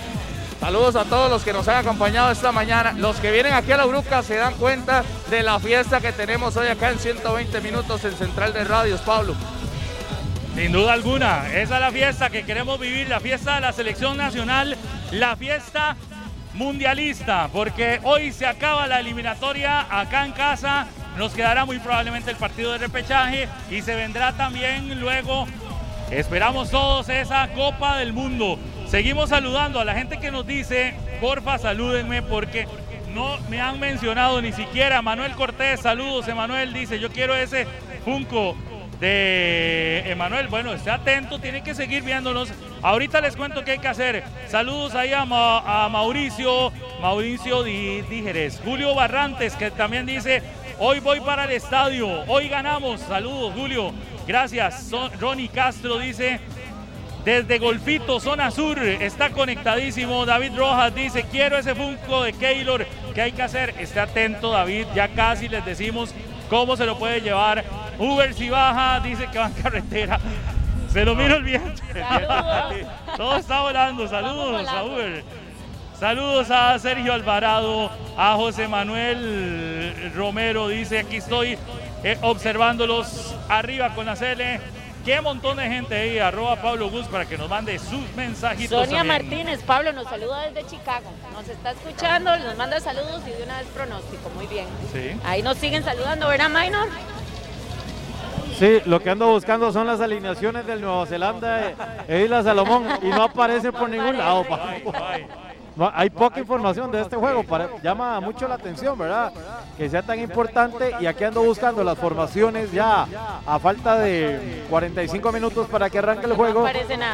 Saludos 0.59 0.95
a 0.95 1.05
todos 1.05 1.29
los 1.29 1.43
que 1.43 1.53
nos 1.53 1.67
han 1.67 1.77
acompañado 1.77 2.31
esta 2.31 2.51
mañana. 2.51 2.93
Los 2.93 3.17
que 3.17 3.31
vienen 3.31 3.53
aquí 3.53 3.71
a 3.71 3.77
la 3.77 3.85
Bruca 3.85 4.23
se 4.23 4.35
dan 4.35 4.53
cuenta 4.55 5.03
de 5.29 5.43
la 5.43 5.59
fiesta 5.59 6.01
que 6.01 6.11
tenemos 6.11 6.55
hoy 6.55 6.67
acá 6.67 6.89
en 6.89 6.99
120 6.99 7.61
minutos 7.61 8.03
en 8.05 8.13
Central 8.13 8.53
de 8.53 8.63
Radios, 8.63 9.01
Pablo. 9.01 9.35
Sin 10.55 10.71
duda 10.71 10.93
alguna, 10.93 11.47
esa 11.53 11.75
es 11.75 11.81
la 11.81 11.91
fiesta 11.91 12.29
que 12.29 12.43
queremos 12.43 12.79
vivir, 12.79 13.07
la 13.07 13.19
fiesta 13.19 13.55
de 13.55 13.61
la 13.61 13.73
selección 13.73 14.17
nacional, 14.17 14.77
la 15.11 15.35
fiesta 15.35 15.95
mundialista, 16.53 17.49
porque 17.51 17.99
hoy 18.03 18.31
se 18.31 18.45
acaba 18.45 18.85
la 18.85 18.99
eliminatoria 18.99 19.87
acá 19.89 20.25
en 20.25 20.33
casa, 20.33 20.87
nos 21.17 21.33
quedará 21.33 21.65
muy 21.65 21.79
probablemente 21.79 22.31
el 22.31 22.37
partido 22.37 22.73
de 22.73 22.79
repechaje 22.79 23.47
y 23.69 23.81
se 23.81 23.95
vendrá 23.95 24.33
también 24.33 24.99
luego, 24.99 25.47
esperamos 26.11 26.69
todos, 26.69 27.09
esa 27.09 27.47
Copa 27.53 27.97
del 27.97 28.13
Mundo. 28.13 28.59
Seguimos 28.87 29.29
saludando 29.29 29.79
a 29.79 29.85
la 29.85 29.93
gente 29.93 30.19
que 30.19 30.31
nos 30.31 30.45
dice, 30.45 30.93
porfa 31.21 31.57
salúdenme 31.57 32.21
porque 32.21 32.67
no 33.13 33.37
me 33.49 33.61
han 33.61 33.79
mencionado 33.79 34.41
ni 34.41 34.51
siquiera. 34.51 35.01
Manuel 35.01 35.33
Cortés, 35.33 35.79
saludos, 35.79 36.27
Emanuel 36.27 36.73
dice, 36.73 36.99
yo 36.99 37.09
quiero 37.09 37.35
ese 37.35 37.65
Funko 38.03 38.55
de 38.99 40.03
Emanuel. 40.11 40.47
Bueno, 40.47 40.73
esté 40.73 40.91
atento, 40.91 41.39
tiene 41.39 41.63
que 41.63 41.73
seguir 41.73 42.03
viéndonos. 42.03 42.49
Ahorita 42.81 43.19
les 43.19 43.35
cuento 43.35 43.63
qué 43.63 43.71
hay 43.71 43.79
que 43.79 43.87
hacer. 43.87 44.23
Saludos 44.47 44.95
ahí 44.95 45.11
a, 45.11 45.21
a 45.21 45.89
Mauricio, 45.89 46.71
Mauricio 47.01 47.63
Dígeres. 47.63 48.61
Julio 48.63 48.93
Barrantes, 48.93 49.55
que 49.55 49.71
también 49.71 50.05
dice, 50.05 50.43
hoy 50.79 50.99
voy 50.99 51.19
para 51.19 51.45
el 51.45 51.51
estadio, 51.51 52.07
hoy 52.27 52.47
ganamos. 52.47 53.01
Saludos, 53.01 53.53
Julio. 53.55 53.91
Gracias. 54.27 54.83
Son- 54.83 55.11
Ronnie 55.19 55.49
Castro 55.49 55.97
dice, 55.97 56.39
desde 57.25 57.59
Golfito, 57.59 58.19
zona 58.19 58.51
sur, 58.51 58.79
está 58.79 59.29
conectadísimo. 59.31 60.25
David 60.25 60.53
Rojas 60.55 60.93
dice, 60.95 61.23
quiero 61.31 61.57
ese 61.57 61.75
Funko 61.75 62.23
de 62.23 62.33
Keylor. 62.33 62.85
¿Qué 63.13 63.21
hay 63.21 63.31
que 63.31 63.43
hacer? 63.43 63.75
Esté 63.79 63.99
atento, 63.99 64.51
David. 64.51 64.85
Ya 64.95 65.07
casi 65.09 65.47
les 65.47 65.63
decimos 65.65 66.13
cómo 66.49 66.75
se 66.77 66.85
lo 66.85 66.97
puede 66.97 67.21
llevar. 67.21 67.63
Uber 67.99 68.33
si 68.33 68.49
baja, 68.49 68.99
dice 69.01 69.27
que 69.31 69.37
va 69.39 69.47
en 69.47 69.53
carretera. 69.53 70.19
Se 70.91 71.05
lo 71.05 71.15
miro 71.15 71.37
el 71.37 71.43
viento. 71.43 71.81
Todo 73.17 73.37
está 73.37 73.61
volando. 73.61 74.07
Saludos 74.07 74.67
a 74.67 74.83
Uber. 74.83 75.23
Saludos 75.99 76.49
a 76.49 76.79
Sergio 76.79 77.13
Alvarado, 77.13 77.91
a 78.17 78.33
José 78.33 78.67
Manuel 78.67 80.11
Romero. 80.15 80.67
Dice, 80.67 80.99
aquí 80.99 81.17
estoy 81.17 81.57
eh, 82.03 82.17
observándolos 82.21 83.35
arriba 83.49 83.93
con 83.95 84.05
la 84.05 84.15
CL. 84.15 84.41
Qué 85.05 85.19
montón 85.19 85.57
de 85.57 85.63
gente 85.67 85.95
ahí, 85.95 86.19
arroba 86.19 86.61
Pablo 86.61 86.89
Gus 86.91 87.07
para 87.07 87.25
que 87.25 87.35
nos 87.35 87.49
mande 87.49 87.79
sus 87.79 88.01
mensajitos. 88.15 88.85
Sonia 88.85 88.99
también. 88.99 89.07
Martínez, 89.07 89.63
Pablo 89.63 89.91
nos 89.93 90.07
saluda 90.07 90.41
desde 90.47 90.69
Chicago. 90.69 91.11
Nos 91.33 91.47
está 91.47 91.71
escuchando, 91.71 92.37
nos 92.37 92.55
manda 92.55 92.79
saludos 92.79 93.21
y 93.25 93.31
de 93.31 93.43
una 93.43 93.57
vez 93.57 93.67
pronóstico. 93.69 94.29
Muy 94.35 94.45
bien. 94.45 94.67
Sí. 94.93 95.19
Ahí 95.25 95.41
nos 95.41 95.57
siguen 95.57 95.83
saludando, 95.83 96.27
¿verdad, 96.27 96.49
Minor? 96.49 96.87
Sí, 98.59 98.79
lo 98.85 98.99
que 99.01 99.09
ando 99.09 99.25
buscando 99.31 99.71
son 99.71 99.87
las 99.87 100.01
alineaciones 100.01 100.67
del 100.67 100.81
Nueva 100.81 101.07
Zelanda 101.07 101.67
e- 101.69 101.75
e 102.07 102.23
Isla 102.25 102.43
Salomón 102.43 102.85
y 103.01 103.07
no 103.07 103.23
aparece 103.23 103.71
por 103.71 103.89
ningún 103.89 104.15
lado. 104.19 104.45
No, 105.75 105.89
hay 105.95 106.09
poca 106.09 106.39
información 106.39 106.91
de 106.91 107.01
este 107.01 107.15
juego, 107.15 107.43
para- 107.43 107.69
llama 107.81 108.19
mucho 108.19 108.45
la 108.47 108.55
atención, 108.55 108.97
¿verdad? 108.97 109.31
Que 109.77 109.89
sea 109.89 110.01
tan 110.01 110.19
importante 110.19 110.93
y 110.99 111.05
aquí 111.05 111.23
ando 111.23 111.41
buscando 111.43 111.81
las 111.83 111.97
formaciones 111.97 112.71
ya 112.73 113.07
a 113.45 113.57
falta 113.59 113.97
de 113.97 114.65
45 114.69 115.31
minutos 115.31 115.67
para 115.69 115.89
que 115.89 115.97
arranque 115.99 116.25
el 116.25 116.33
juego 116.33 116.67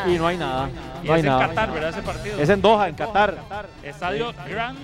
y 0.08 0.18
no 0.18 0.28
hay 0.28 0.38
nada. 0.38 0.70
Y 1.04 1.08
No 1.08 1.14
hay 1.14 1.20
es 1.22 1.26
en. 1.28 1.38
Qatar, 1.40 1.72
¿verdad? 1.72 1.90
Ese 1.92 2.02
partido. 2.02 2.40
Es 2.40 2.50
en 2.50 2.62
Doha, 2.62 2.88
en 2.90 2.96
Qatar. 2.96 3.36
Estadio 3.84 4.34
Grand 4.50 4.78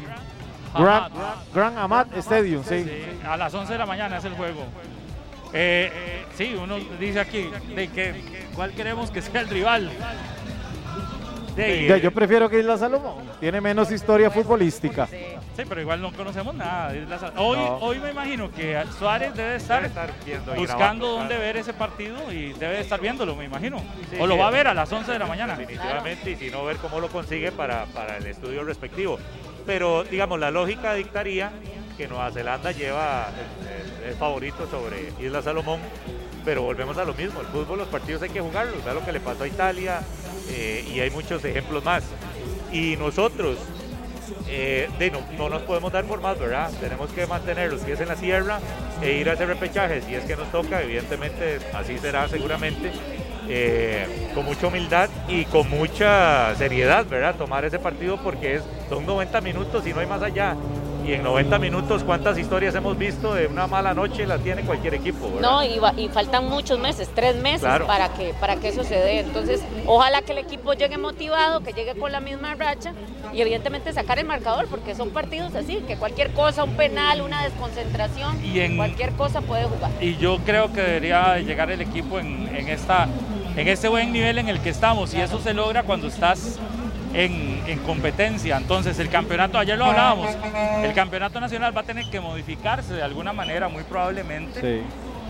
Grand. 0.77 1.13
Grand 1.53 1.77
Amat 1.77 2.15
Stadium, 2.17 2.63
sí. 2.63 2.83
Sí, 2.83 3.19
a 3.27 3.37
las 3.37 3.53
11 3.53 3.73
de 3.73 3.79
la 3.79 3.85
mañana 3.85 4.17
es 4.17 4.25
el 4.25 4.33
juego. 4.33 4.61
Eh, 5.55 5.91
eh, 5.93 6.25
sí, 6.35 6.55
uno 6.59 6.77
dice 6.99 7.19
aquí 7.19 7.49
de 7.75 7.87
que 7.89 8.49
cuál 8.55 8.71
queremos 8.71 9.11
que 9.11 9.21
sea 9.21 9.41
el 9.41 9.49
rival. 9.49 9.91
De- 11.55 11.87
Ya, 11.87 11.97
yo 11.97 12.11
prefiero 12.11 12.49
que 12.49 12.59
Isla 12.59 12.77
Salomón. 12.77 13.23
Tiene 13.39 13.61
menos 13.61 13.91
historia 13.91 14.31
futbolística. 14.31 15.05
Sí, 15.07 15.63
pero 15.69 15.81
igual 15.81 16.01
no 16.01 16.11
conocemos 16.13 16.55
nada. 16.55 16.91
de 16.91 17.01
Isla 17.03 17.19
Sal- 17.19 17.33
Hoy, 17.37 17.57
No. 17.57 17.75
hoy 17.77 17.99
me 17.99 18.09
imagino 18.11 18.51
que 18.51 18.81
Suárez 18.97 19.35
debe 19.35 19.55
estar, 19.57 19.81
viendo 20.25 20.53
buscando 20.55 20.75
grabando, 20.77 21.07
dónde 21.07 21.37
ver 21.37 21.57
ese 21.57 21.73
partido 21.73 22.31
y 22.31 22.53
debe 22.53 22.79
estar 22.79 22.99
viéndolo, 22.99 23.35
me 23.35 23.45
imagino. 23.45 23.77
Sí, 24.09 24.17
o 24.19 24.25
lo 24.25 24.33
sí. 24.33 24.39
va 24.39 24.47
a 24.47 24.51
ver 24.51 24.67
a 24.67 24.73
las 24.73 24.91
11 24.91 25.11
de 25.11 25.19
la 25.19 25.27
mañana. 25.27 25.55
Definitivamente, 25.55 26.31
y 26.31 26.35
si 26.37 26.49
no, 26.49 26.65
ver 26.65 26.77
cómo 26.77 26.99
lo 26.99 27.07
consigue 27.09 27.51
para, 27.51 27.85
para 27.87 28.17
el 28.17 28.25
estudio 28.25 28.63
respectivo. 28.63 29.19
Pero, 29.65 30.03
digamos, 30.03 30.39
la 30.39 30.49
lógica 30.51 30.93
dictaría 30.95 31.51
que 31.97 32.07
Nueva 32.07 32.31
Zelanda 32.31 32.71
lleva 32.71 33.27
el, 33.29 34.03
el- 34.03 34.09
el 34.09 34.15
favorito 34.15 34.67
sobre 34.69 35.13
Isla 35.19 35.41
Salomón, 35.43 35.79
pero 36.43 36.63
volvemos 36.63 36.97
a 36.97 37.05
lo 37.05 37.13
mismo, 37.13 37.41
el 37.41 37.47
fútbol, 37.47 37.79
los 37.79 37.87
partidos 37.87 38.21
hay 38.21 38.29
que 38.29 38.41
jugarlos, 38.41 38.83
vea 38.83 38.93
lo 38.93 39.05
que 39.05 39.11
le 39.11 39.19
pasó 39.19 39.43
a 39.43 39.47
Italia 39.47 40.01
eh, 40.49 40.85
y 40.93 40.99
hay 40.99 41.09
muchos 41.09 41.43
ejemplos 41.45 41.83
más. 41.83 42.03
Y 42.71 42.95
nosotros, 42.97 43.57
eh, 44.47 44.89
no 45.37 45.49
nos 45.49 45.61
podemos 45.63 45.91
dar 45.91 46.05
por 46.05 46.21
más, 46.21 46.39
¿verdad? 46.39 46.71
Tenemos 46.79 47.11
que 47.11 47.25
mantener 47.27 47.71
los 47.71 47.81
pies 47.81 47.99
en 47.99 48.07
la 48.07 48.15
sierra 48.15 48.59
e 49.01 49.13
ir 49.13 49.29
a 49.29 49.33
hacer 49.33 49.47
repechaje 49.47 50.01
si 50.01 50.15
es 50.15 50.23
que 50.25 50.35
nos 50.35 50.51
toca, 50.51 50.81
evidentemente 50.81 51.59
así 51.73 51.97
será 51.97 52.27
seguramente, 52.27 52.91
eh, 53.47 54.29
con 54.33 54.45
mucha 54.45 54.67
humildad 54.67 55.09
y 55.27 55.45
con 55.45 55.69
mucha 55.69 56.55
seriedad, 56.55 57.05
¿verdad? 57.05 57.35
Tomar 57.35 57.65
ese 57.65 57.79
partido 57.79 58.17
porque 58.17 58.55
es, 58.55 58.63
son 58.89 59.05
90 59.05 59.41
minutos 59.41 59.85
y 59.85 59.93
no 59.93 59.99
hay 59.99 60.07
más 60.07 60.21
allá. 60.21 60.55
Y 61.05 61.13
en 61.13 61.23
90 61.23 61.59
minutos, 61.59 62.03
¿cuántas 62.03 62.37
historias 62.37 62.73
hemos 62.75 62.97
visto 62.97 63.33
de 63.33 63.47
una 63.47 63.67
mala 63.67 63.93
noche 63.93 64.25
la 64.25 64.37
tiene 64.37 64.61
cualquier 64.61 64.93
equipo, 64.93 65.27
¿verdad? 65.33 65.41
No, 65.41 65.63
y, 65.63 65.77
va- 65.77 65.93
y 65.97 66.07
faltan 66.07 66.47
muchos 66.47 66.79
meses, 66.79 67.09
tres 67.13 67.35
meses 67.35 67.59
Claro. 67.61 67.87
para, 67.87 68.09
que, 68.13 68.33
para 68.39 68.55
que 68.55 68.69
eso 68.69 68.83
se 68.85 68.95
dé. 68.95 69.19
Entonces, 69.19 69.61
ojalá 69.85 70.21
que 70.21 70.31
el 70.31 70.37
equipo 70.37 70.73
llegue 70.73 70.97
motivado, 70.97 71.61
que 71.61 71.73
llegue 71.73 71.95
con 71.95 72.11
la 72.13 72.21
misma 72.21 72.55
racha 72.55 72.93
y 73.33 73.41
evidentemente 73.41 73.91
sacar 73.91 74.17
el 74.19 74.25
marcador, 74.25 74.67
porque 74.67 74.95
son 74.95 75.09
partidos 75.09 75.53
así, 75.55 75.83
que 75.87 75.97
cualquier 75.97 76.31
cosa, 76.31 76.63
un 76.63 76.75
penal, 76.77 77.19
una 77.21 77.43
desconcentración, 77.43 78.39
Y 78.45 78.61
en- 78.61 78.77
cualquier 78.77 79.11
cosa 79.11 79.41
puede 79.41 79.65
jugar. 79.65 79.91
Y 79.99 80.15
yo 80.17 80.37
creo 80.45 80.71
que 80.71 80.81
debería 80.81 81.37
llegar 81.39 81.69
el 81.69 81.81
equipo 81.81 82.17
en, 82.19 82.47
en 82.55 82.69
esta, 82.69 83.09
en 83.57 83.67
este 83.67 83.89
buen 83.89 84.13
nivel 84.13 84.37
en 84.37 84.47
el 84.47 84.61
que 84.61 84.69
estamos. 84.69 85.13
Y 85.13 85.19
eso 85.19 85.39
se 85.41 85.53
logra 85.53 85.83
cuando 85.83 86.07
estás 86.07 86.59
en, 87.13 87.61
en 87.67 87.79
competencia. 87.79 88.57
Entonces 88.57 88.97
el 88.99 89.09
campeonato, 89.09 89.57
ayer 89.57 89.77
lo 89.77 89.85
hablábamos, 89.85 90.29
el 90.83 90.93
campeonato 90.93 91.39
nacional 91.39 91.75
va 91.75 91.81
a 91.81 91.85
tener 91.85 92.05
que 92.09 92.19
modificarse 92.19 92.93
de 92.93 93.03
alguna 93.03 93.33
manera, 93.33 93.67
muy 93.69 93.83
probablemente. 93.83 94.61
Sí. 94.61 94.83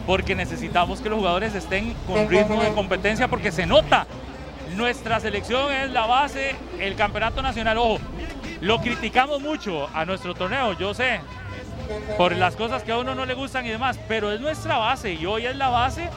porque 0.06 0.36
necesitamos 0.36 1.00
que 1.00 1.08
los 1.10 1.18
jugadores 1.20 1.56
estén 1.56 1.94
con 2.08 2.28
ritmo 2.30 2.62
de 2.62 2.74
competencia 2.74 3.30
porque 3.30 3.52
se 3.54 3.66
nota. 3.66 4.06
Nuestra 4.76 5.20
selección 5.22 5.72
es 5.72 5.92
la 5.92 6.06
base, 6.06 6.56
el 6.80 6.96
campeonato 6.96 7.42
nacional, 7.42 7.78
ojo, 7.78 8.00
lo 8.60 8.80
criticamos 8.82 9.40
mucho 9.42 9.88
a 9.94 10.04
nuestro 10.04 10.34
torneo, 10.34 10.74
yo 10.78 10.94
sé, 10.94 11.22
por 12.18 12.36
las 12.36 12.56
cosas 12.58 12.84
que 12.84 12.92
a 12.92 12.98
uno 12.98 13.14
no 13.16 13.26
le 13.26 13.34
gustan 13.34 13.66
y 13.66 13.70
demás, 13.70 13.98
pero 14.08 14.32
es 14.32 14.42
nuestra 14.42 14.78
base 14.78 15.14
y 15.14 15.26
hoy 15.26 15.46
es 15.46 15.56
la 15.56 15.70
base 15.70 16.10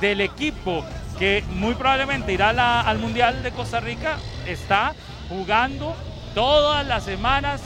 del 0.00 0.20
equipo 0.20 0.84
que 1.18 1.44
muy 1.50 1.74
probablemente 1.74 2.32
irá 2.32 2.52
la- 2.52 2.80
al 2.80 2.98
Mundial 2.98 3.42
de 3.42 3.50
Costa 3.52 3.78
Rica, 3.80 4.16
está 4.46 4.94
jugando 5.28 5.94
todas 6.34 6.86
las 6.86 7.04
semanas, 7.04 7.60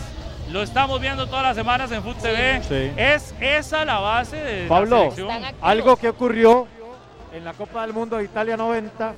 lo 0.51 0.63
estamos 0.63 1.01
viendo 1.01 1.27
todas 1.27 1.43
las 1.45 1.57
semanas 1.57 1.91
en 1.93 2.03
Foot 2.03 2.19
TV, 2.19 2.63
Sí. 2.63 2.93
es 2.97 3.35
esa 3.41 3.85
la 3.85 3.99
base 4.01 4.37
de 4.37 4.63
la 4.65 4.69
Pablo, 4.69 5.11
selección. 5.13 5.31
algo 5.61 5.97
que 5.97 6.09
ocurrió 6.09 6.67
en 7.33 7.45
la 7.45 7.53
Copa 7.53 7.83
del 7.83 7.93
Mundo 7.95 8.17
de 8.19 8.25
Italia 8.25 8.57
90, 8.57 9.15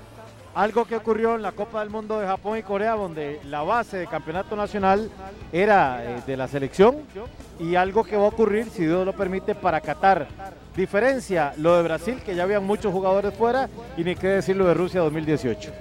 algo 0.55 0.85
que 0.85 0.95
ocurrió 0.97 1.35
en 1.35 1.43
la 1.43 1.51
Copa 1.53 1.81
del 1.81 1.91
Mundo 1.91 2.21
de 2.21 2.27
Japón 2.29 2.57
y 2.59 2.63
Corea, 2.63 2.93
donde 2.93 3.41
la 3.47 3.63
base 3.63 3.97
de 3.97 4.07
campeonato 4.07 4.55
nacional 4.55 5.11
era 5.53 5.99
eh, 6.05 6.23
de 6.25 6.37
la 6.37 6.47
selección, 6.47 6.99
y 7.59 7.75
algo 7.75 8.05
que 8.05 8.17
va 8.17 8.25
a 8.25 8.29
ocurrir, 8.29 8.69
si 8.71 8.85
Dios 8.87 9.05
lo 9.05 9.13
permite, 9.15 9.55
para 9.57 9.81
Qatar. 9.81 10.29
Diferencia 10.77 11.53
lo 11.57 11.77
de 11.77 11.83
Brasil, 11.83 12.21
que 12.25 12.35
ya 12.37 12.45
habían 12.45 12.65
muchos 12.65 12.93
jugadores 12.93 13.35
fuera, 13.35 13.69
y 13.97 14.05
ni 14.05 14.15
qué 14.15 14.29
decir 14.29 14.55
lo 14.57 14.67
de 14.67 14.75
Rusia 14.75 15.01
2018. 15.01 15.73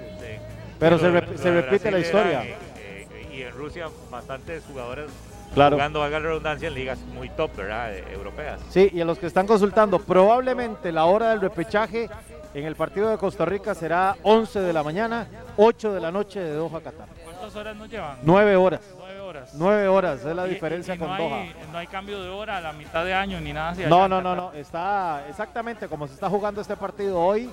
Pero 0.78 0.98
se, 0.98 1.10
rep- 1.10 1.36
se 1.36 1.50
repite 1.60 1.90
la 1.90 1.98
historia. 1.98 2.42
era, 2.44 2.44
eh, 2.76 3.06
eh, 3.10 3.28
y 3.32 3.42
en 3.42 3.52
Rusia 3.52 3.88
bastantes 4.10 4.64
jugadores 4.66 5.10
Claro. 5.54 5.76
jugando, 5.76 6.00
valga 6.00 6.18
la 6.18 6.26
redundancia, 6.28 6.68
en 6.68 6.74
ligas 6.74 6.98
muy 7.14 7.28
top, 7.30 7.54
¿verdad? 7.56 7.94
Eh, 7.94 8.04
europeas. 8.12 8.60
Sí, 8.70 8.90
y 8.92 9.00
a 9.00 9.04
los 9.04 9.18
que 9.18 9.26
están 9.26 9.46
consultando, 9.46 10.00
probablemente 10.00 10.90
la 10.90 11.04
hora 11.04 11.30
del 11.30 11.40
repechaje 11.40 12.10
en 12.54 12.64
el 12.64 12.74
partido 12.74 13.08
de 13.08 13.18
Costa 13.18 13.44
Rica 13.44 13.74
será 13.74 14.16
11 14.24 14.60
de 14.60 14.72
la 14.72 14.82
mañana, 14.82 15.26
8 15.56 15.92
de 15.92 16.00
la 16.00 16.10
noche 16.10 16.40
de 16.40 16.54
Doha, 16.54 16.80
Qatar. 16.80 17.06
¿Cuántas 17.24 17.54
horas 17.56 17.76
nos 17.76 17.88
llevan? 17.88 18.18
9 18.22 18.56
horas. 18.56 18.80
Nueve 18.98 19.20
horas. 19.20 19.50
9 19.54 19.88
horas, 19.88 20.24
es 20.24 20.36
la 20.36 20.46
Y- 20.46 20.50
diferencia 20.50 20.94
y 20.94 20.98
no 20.98 21.04
con 21.06 21.14
hay- 21.14 21.28
Doha. 21.28 21.44
No 21.72 21.78
hay 21.78 21.86
cambio 21.86 22.20
de 22.22 22.28
hora 22.30 22.56
a 22.56 22.60
la 22.60 22.72
mitad 22.72 23.04
de 23.04 23.14
año 23.14 23.40
ni 23.40 23.52
nada 23.52 23.70
así. 23.70 23.82
No, 23.88 24.08
no, 24.08 24.20
no, 24.20 24.34
no, 24.34 24.52
está 24.54 25.24
exactamente 25.28 25.86
como 25.88 26.06
se 26.08 26.14
está 26.14 26.28
jugando 26.28 26.60
este 26.60 26.76
partido 26.76 27.18
hoy 27.20 27.48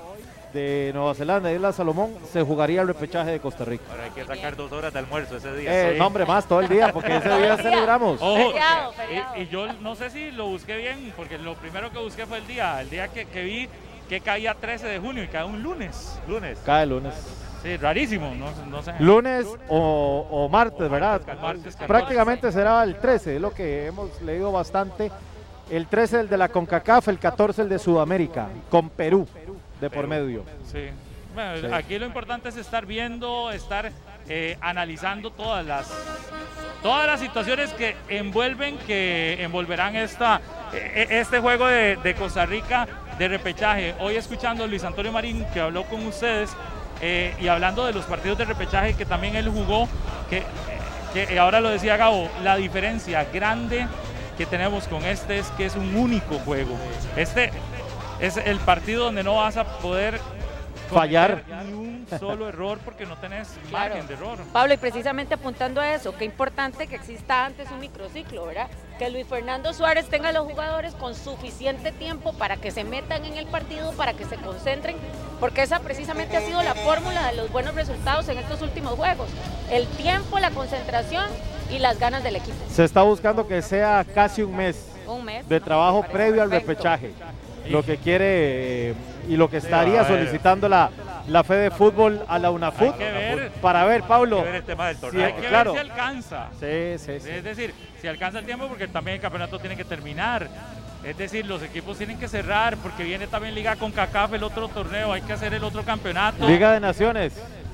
de 0.54 0.92
Nueva 0.94 1.14
Zelanda 1.14 1.52
y 1.52 1.56
Isla 1.56 1.72
Salomón, 1.72 2.14
se 2.32 2.42
jugaría 2.42 2.82
el 2.82 2.88
repechaje 2.88 3.32
de 3.32 3.40
Costa 3.40 3.64
Rica. 3.66 3.84
Ahora 3.92 4.04
hay 4.06 4.10
que 4.12 4.26
sacar 4.26 4.56
dos 4.56 4.72
horas 4.72 4.92
de 4.94 5.00
almuerzo 5.00 5.38
ese 5.38 5.54
día. 5.56 5.72
Eh, 5.90 5.94
Sí. 5.94 6.00
no, 6.00 6.08
hombre, 6.08 6.26
más 6.26 6.46
todo 6.46 6.60
el 6.62 6.68
día, 6.70 6.92
porque 6.92 7.16
ese 7.18 7.30
día 7.38 7.58
celebramos. 7.58 8.22
Ojo, 8.22 8.52
Feriado, 8.52 8.94
y, 9.38 9.42
y 9.42 9.48
yo 9.48 9.72
no 9.74 9.96
sé 9.96 10.10
si 10.10 10.32
lo 10.32 10.48
busqué 10.48 10.76
bien, 10.78 11.14
porque 11.16 11.38
lo 11.38 11.56
primero 11.56 11.92
que 11.92 12.00
busqué 12.00 12.26
fue 12.26 12.38
el 12.40 12.48
día, 12.48 12.82
el 12.82 12.90
día 12.90 13.08
que, 13.08 13.26
que 13.26 13.44
vi 13.44 13.70
que 14.10 14.20
caía 14.22 14.54
13 14.54 14.88
de 14.88 15.00
junio 15.00 15.24
y 15.24 15.28
cae 15.28 15.46
un 15.46 15.64
lunes. 15.64 16.20
Lunes. 16.28 16.60
Cae 16.66 16.86
lunes. 16.86 17.14
Sí, 17.64 17.78
rarísimo, 17.78 18.34
no, 18.36 18.48
no 18.70 18.82
sé. 18.82 18.92
Lunes 19.00 19.46
o, 19.70 20.28
o 20.32 20.50
martes, 20.50 20.90
¿verdad? 20.90 21.22
martes 21.42 21.76
14. 21.76 21.86
Prácticamente 21.88 22.52
será 22.52 22.84
el 22.84 22.98
13, 22.98 23.36
es 23.36 23.42
lo 23.42 23.52
que 23.52 23.86
hemos 23.86 24.22
leído 24.22 24.52
bastante. 24.52 25.12
El 25.70 25.88
13 25.88 26.22
el 26.22 26.28
de 26.30 26.38
la 26.38 26.50
CONCACAF, 26.50 27.08
el 27.08 27.20
14 27.20 27.62
el 27.62 27.70
de 27.70 27.80
Sudamérica, 27.80 28.50
con 28.70 28.90
Perú 28.90 29.26
de 29.82 29.90
por 29.90 30.08
medio. 30.08 30.46
Sí. 30.72 30.90
Bueno, 31.34 31.68
Sí. 31.68 31.74
aquí 31.74 31.98
lo 32.00 32.06
importante 32.06 32.50
es 32.50 32.58
estar 32.58 32.86
viendo, 32.86 33.52
estar 33.52 33.92
eh, 34.30 34.58
analizando 34.62 35.32
todas 35.32 35.66
las 35.66 35.92
todas 36.84 37.06
las 37.06 37.20
situaciones 37.20 37.72
que 37.74 37.96
envuelven, 38.10 38.78
que 38.88 39.38
envolverán 39.44 39.96
esta, 39.96 40.42
eh, 40.74 41.08
este 41.12 41.40
juego 41.40 41.68
de, 41.68 41.96
de 41.98 42.16
Costa 42.16 42.46
Rica 42.46 42.88
de 43.20 43.28
repechaje. 43.28 43.94
Hoy 44.00 44.16
escuchando 44.16 44.64
a 44.64 44.68
Luis 44.68 44.84
Antonio 44.84 45.12
Marín 45.12 45.46
que 45.54 45.60
habló 45.62 45.84
con 45.86 46.06
ustedes 46.08 46.52
eh, 47.02 47.36
y 47.40 47.48
hablando 47.48 47.86
de 47.86 47.94
los 47.94 48.06
partidos 48.06 48.38
de 48.40 48.46
repechaje 48.46 48.96
que 48.96 49.06
también 49.06 49.36
él 49.36 49.48
jugó, 49.50 49.88
que, 50.30 50.44
que 51.14 51.38
ahora 51.38 51.62
lo 51.62 51.70
decía 51.70 51.98
Gabo, 51.98 52.30
la 52.44 52.56
diferencia 52.56 53.26
grande 53.32 53.86
que 54.38 54.46
tenemos 54.48 54.88
con 54.88 55.04
este 55.06 55.38
es 55.40 55.48
que 55.52 55.66
es 55.66 55.76
un 55.76 55.96
único 55.96 56.40
juego. 56.40 56.76
Este 57.16 57.52
es 58.22 58.38
el 58.38 58.60
partido 58.60 59.06
donde 59.06 59.24
no 59.24 59.36
vas 59.36 59.58
a 59.58 59.66
poder 59.80 60.20
Fallar. 60.90 61.44
ni 61.66 61.74
un 61.74 62.06
solo 62.20 62.50
error 62.50 62.78
porque 62.84 63.06
no 63.06 63.16
tenés 63.18 63.48
Claro. 63.70 63.90
margen 63.96 64.08
de 64.08 64.14
error. 64.16 64.38
Pablo, 64.52 64.74
y 64.74 64.78
precisamente 64.78 65.34
apuntando 65.36 65.80
a 65.80 65.94
eso, 65.94 66.14
qué 66.18 66.26
importante 66.26 66.88
que 66.88 66.96
exista 66.98 67.46
antes 67.46 67.72
un 67.72 67.80
microciclo, 67.80 68.46
¿verdad? 68.46 68.68
Que 69.00 69.10
Luis 69.10 69.26
Fernando 69.26 69.74
Suárez 69.74 70.08
tenga 70.10 70.30
a 70.30 70.32
los 70.34 70.46
jugadores 70.46 70.94
con 70.96 71.16
suficiente 71.16 71.94
tiempo 71.94 72.34
para 72.34 72.58
que 72.58 72.72
se 72.72 72.84
metan 72.84 73.24
en 73.24 73.38
el 73.38 73.48
partido, 73.48 73.94
para 73.94 74.14
que 74.14 74.26
se 74.26 74.36
concentren, 74.36 74.98
porque 75.40 75.62
esa 75.64 75.80
precisamente 75.80 76.36
ha 76.36 76.42
sido 76.42 76.62
la 76.62 76.76
fórmula 76.76 77.26
de 77.32 77.38
los 77.38 77.50
buenos 77.52 77.74
resultados 77.74 78.28
en 78.28 78.38
estos 78.40 78.62
últimos 78.62 78.96
juegos. 78.96 79.30
El 79.72 79.88
tiempo, 79.88 80.40
la 80.40 80.52
concentración 80.52 81.26
y 81.72 81.80
las 81.80 81.98
ganas 82.00 82.22
del 82.22 82.36
equipo. 82.36 82.58
Se 82.70 82.84
está 82.84 83.02
buscando 83.04 83.48
que 83.48 83.62
sea 83.62 84.06
casi 84.14 84.42
un 84.44 84.58
mes 84.58 84.90
Un 85.08 85.24
mes. 85.24 85.48
de 85.48 85.62
trabajo 85.62 86.04
previo 86.04 86.42
al 86.44 86.52
repechaje. 86.52 87.14
Lo 87.70 87.84
que 87.84 87.98
quiere 87.98 88.94
y 89.30 89.36
lo 89.38 89.50
que 89.50 89.58
estaría 89.58 90.04
solicitando 90.06 90.68
la, 90.68 90.90
la 91.28 91.44
fe 91.44 91.54
de 91.56 91.72
fútbol 91.72 92.22
a 92.28 92.40
la 92.40 92.50
UNAFUT 92.52 92.94
Hay 92.94 92.98
que 92.98 93.12
ver. 93.12 93.52
para 93.62 93.86
ver, 93.86 94.04
Pablo. 94.04 94.38
Hay 94.38 94.44
que 94.44 94.50
ver 94.50 94.56
el 94.62 94.64
tema 94.66 94.88
del 94.88 94.96
si- 94.96 95.02
torneo. 95.02 95.26
Hay 95.26 95.34
que 95.34 95.48
claro. 95.48 95.74
ver 95.74 95.84
si 95.86 95.90
alcanza. 95.92 96.48
Sí, 96.60 96.94
sí, 96.98 97.20
sí. 97.20 97.30
Es 97.30 97.44
decir, 97.44 97.74
si 98.02 98.08
alcanza 98.08 98.40
el 98.40 98.46
tiempo 98.46 98.68
porque 98.68 98.88
también 98.88 99.16
el 99.16 99.22
campeonato 99.22 99.60
tiene 99.60 99.78
que 99.78 99.86
terminar. 99.86 100.48
Es 101.04 101.18
decir, 101.18 101.46
los 101.46 101.64
equipos 101.64 101.98
tienen 101.98 102.20
que 102.20 102.28
cerrar 102.28 102.78
porque 102.78 103.04
viene 103.04 103.26
también 103.28 103.56
Liga 103.56 103.76
con 103.76 103.92
CACAF 103.92 104.34
el 104.34 104.44
otro 104.44 104.68
torneo, 104.68 105.14
hay 105.14 105.22
que 105.22 105.34
hacer 105.34 105.54
el 105.54 105.64
otro 105.64 105.84
campeonato. 105.84 106.48
Liga 106.48 106.72
de 106.74 106.80
Naciones. 106.80 107.34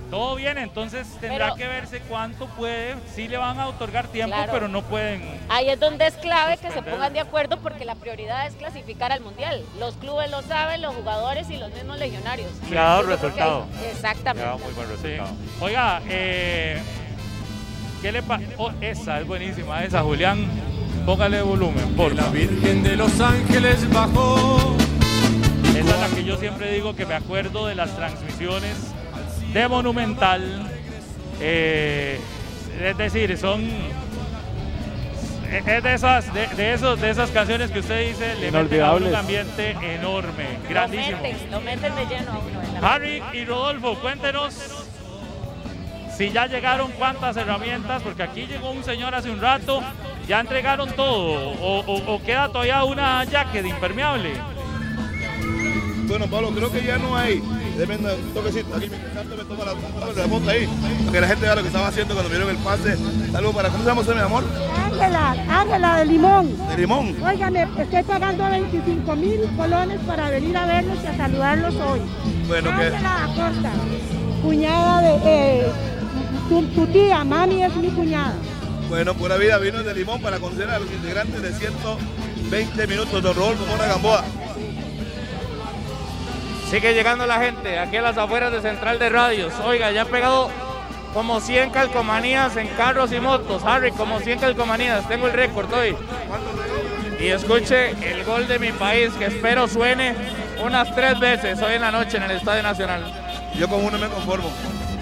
Todo 0.09 0.35
viene, 0.35 0.61
entonces 0.63 1.05
tendrá 1.19 1.47
Pero- 1.47 1.55
que 1.55 1.67
verse 1.67 1.99
cuánto 2.07 2.45
puede. 2.47 2.95
Sí 3.13 3.27
le 3.27 3.35
van 3.37 3.59
a 3.59 3.67
otorgar 3.67 4.07
tiempo, 4.07 4.35
Claro. 4.35 4.51
pero 4.53 4.67
no 4.69 4.81
pueden. 4.81 5.21
Ahí 5.49 5.69
es 5.69 5.79
donde 5.79 6.07
es 6.07 6.13
clave 6.15 6.57
que 6.57 6.71
se 6.71 6.81
pongan 6.81 7.11
de 7.11 7.19
acuerdo 7.19 7.57
porque 7.59 7.83
la 7.83 7.95
prioridad 7.95 8.47
es 8.47 8.55
clasificar 8.55 9.11
al 9.11 9.19
mundial. 9.19 9.63
Los 9.79 9.95
clubes 9.97 10.31
lo 10.31 10.41
saben, 10.43 10.81
los 10.81 10.95
jugadores 10.95 11.49
y 11.49 11.57
los 11.57 11.73
mismos 11.73 11.99
legionarios. 11.99 12.49
Y 12.71 12.75
ha 12.77 12.83
dado 12.83 13.03
resultado. 13.03 13.65
Exactamente. 13.91 14.49
muy 14.63 14.73
buen 14.73 14.87
Sí. 15.01 15.33
Oiga, 15.59 16.01
eh, 16.07 16.81
¿qué 18.01 18.11
le 18.13 18.23
pasa? 18.23 18.43
esa 18.79 19.19
es 19.19 19.27
buenísima, 19.27 19.83
esa, 19.83 20.01
Julián. 20.03 20.45
Póngale 21.05 21.41
volumen, 21.41 21.95
por 21.95 22.13
La 22.15 22.27
Virgen 22.29 22.83
de 22.83 22.95
los 22.97 23.19
Ángeles 23.19 23.89
bajó. 23.93 24.75
Esa 25.69 25.79
es 25.79 25.99
la 26.11 26.15
que 26.15 26.23
yo 26.23 26.37
siempre 26.37 26.71
digo 26.73 26.95
que 26.95 27.05
me 27.05 27.13
acuerdo 27.13 27.67
de 27.67 27.75
las 27.75 27.95
transmisiones 27.95 28.93
de 29.53 29.67
Monumental 29.67 30.71
Eh, 31.39 32.19
es 32.81 32.97
decir, 32.97 33.37
son 33.37 33.61
es 35.51 35.83
de 35.83 35.93
esas 35.93 36.33
de, 36.33 36.47
de 36.47 36.73
esos 36.73 36.99
de 36.99 37.09
esas 37.11 37.29
canciones 37.31 37.71
que 37.71 37.79
usted 37.79 38.07
dice 38.09 38.35
le 38.35 38.51
meten 38.51 38.81
a 38.81 38.93
un 38.93 39.15
ambiente 39.15 39.71
enorme, 39.95 40.45
Lo 40.63 40.69
grandísimo. 40.69 41.21
meten, 41.21 41.51
lo 41.51 41.61
meten 41.61 41.95
de 41.95 42.05
lleno 42.05 42.31
a 42.33 42.37
uno. 42.39 42.61
en 42.63 42.81
la 42.81 42.93
Harry 42.95 43.23
y 43.33 43.45
Rodolfo, 43.45 43.95
cuéntenos 44.01 44.55
si 46.17 46.31
ya 46.31 46.47
llegaron 46.47 46.91
cuántas 46.93 47.37
herramientas, 47.37 48.01
porque 48.01 48.23
aquí 48.23 48.47
llegó 48.47 48.71
un 48.71 48.83
señor 48.83 49.13
hace 49.13 49.29
un 49.29 49.39
rato, 49.39 49.81
ya 50.27 50.39
entregaron 50.39 50.89
todo, 50.93 51.51
o, 51.61 51.79
o- 51.85 52.15
o 52.15 52.23
queda 52.23 52.47
todavía 52.49 52.83
una 52.83 53.23
jacket 53.25 53.63
impermeable. 53.67 54.31
Bueno, 56.07 56.25
Pablo, 56.27 56.51
creo 56.51 56.71
que 56.71 56.83
ya 56.83 56.97
no 56.97 57.15
hay. 57.17 57.41
Deben 57.77 58.01
de- 58.03 58.13
un 58.15 58.33
toquecito. 58.33 58.73
Aquí 58.75 58.87
me 58.89 59.43
toma 59.43 59.65
la, 59.65 59.73
la 59.73 60.27
foto 60.27 60.49
ahí. 60.49 60.67
Para 61.01 61.11
que 61.11 61.21
la 61.21 61.27
gente 61.27 61.41
vea 61.45 61.55
lo 61.55 61.61
que 61.61 61.67
estaba 61.67 61.87
haciendo 61.87 62.13
cuando 62.13 62.29
vieron 62.29 62.49
el 62.49 62.57
pase. 62.57 62.97
Saludos 63.31 63.55
para. 63.55 63.69
¿Cómo 63.69 63.83
se 63.83 63.89
llama 63.89 64.01
usted, 64.01 64.15
mi 64.15 64.21
amor? 64.21 64.43
Ángela, 64.85 65.35
Ángela 65.49 65.97
de 65.97 66.05
Limón. 66.05 66.67
De 66.69 66.77
Limón. 66.77 67.15
Óigame, 67.23 67.67
estoy 67.77 68.03
pagando 68.03 68.49
25 68.49 69.15
mil 69.15 69.41
colones 69.57 69.99
para 70.07 70.29
venir 70.29 70.55
a 70.57 70.65
verlos 70.65 70.97
y 71.03 71.07
a 71.07 71.17
saludarlos 71.17 71.75
hoy. 71.75 71.99
Bueno, 72.47 72.69
que. 72.77 72.85
Ángela 72.85 73.23
Acosta, 73.25 73.71
cuñada 74.41 75.01
de... 75.01 75.19
eh, 75.25 75.67
tu, 76.49 76.63
tu 76.67 76.87
tía, 76.87 77.23
mami 77.25 77.63
es 77.63 77.75
mi 77.75 77.89
cuñada. 77.89 78.33
Bueno, 78.89 79.13
pura 79.13 79.35
vida 79.35 79.57
vino 79.57 79.83
de 79.83 79.93
Limón 79.93 80.21
para 80.21 80.39
conocer 80.39 80.69
a 80.69 80.79
los 80.79 80.89
integrantes 80.89 81.41
de 81.41 81.51
120 81.53 82.87
minutos 82.87 83.21
de 83.21 83.33
Rodolfo 83.33 83.65
Mora 83.65 83.85
Gamboa. 83.87 84.23
Sigue 86.69 86.93
llegando 86.93 87.25
la 87.25 87.39
gente 87.39 87.79
aquí 87.79 87.95
a 87.95 88.01
las 88.01 88.17
afueras 88.17 88.51
de 88.51 88.61
Central 88.61 88.99
de 88.99 89.07
Radios. 89.07 89.53
Oiga, 89.63 89.89
ya 89.91 90.01
han 90.01 90.07
pegado 90.07 90.49
como 91.13 91.39
100 91.39 91.69
calcomanías 91.69 92.57
en 92.57 92.67
carros 92.67 93.13
y 93.13 93.21
motos. 93.21 93.63
Harry, 93.65 93.91
como 93.91 94.19
100 94.19 94.39
calcomanías. 94.39 95.07
Tengo 95.07 95.27
el 95.27 95.33
récord 95.33 95.73
hoy. 95.73 95.95
Y 97.21 97.27
escuche 97.27 97.91
el 97.91 98.25
gol 98.25 98.49
de 98.49 98.59
mi 98.59 98.73
país, 98.73 99.13
que 99.13 99.27
espero 99.27 99.67
suene 99.69 100.13
unas 100.61 100.93
tres 100.93 101.17
veces 101.21 101.61
hoy 101.61 101.75
en 101.75 101.81
la 101.81 101.91
noche 101.91 102.17
en 102.17 102.23
el 102.23 102.31
Estadio 102.31 102.63
Nacional. 102.63 103.13
Yo 103.55 103.69
con 103.69 103.85
uno 103.85 103.97
me 103.97 104.09
conformo. 104.09 104.51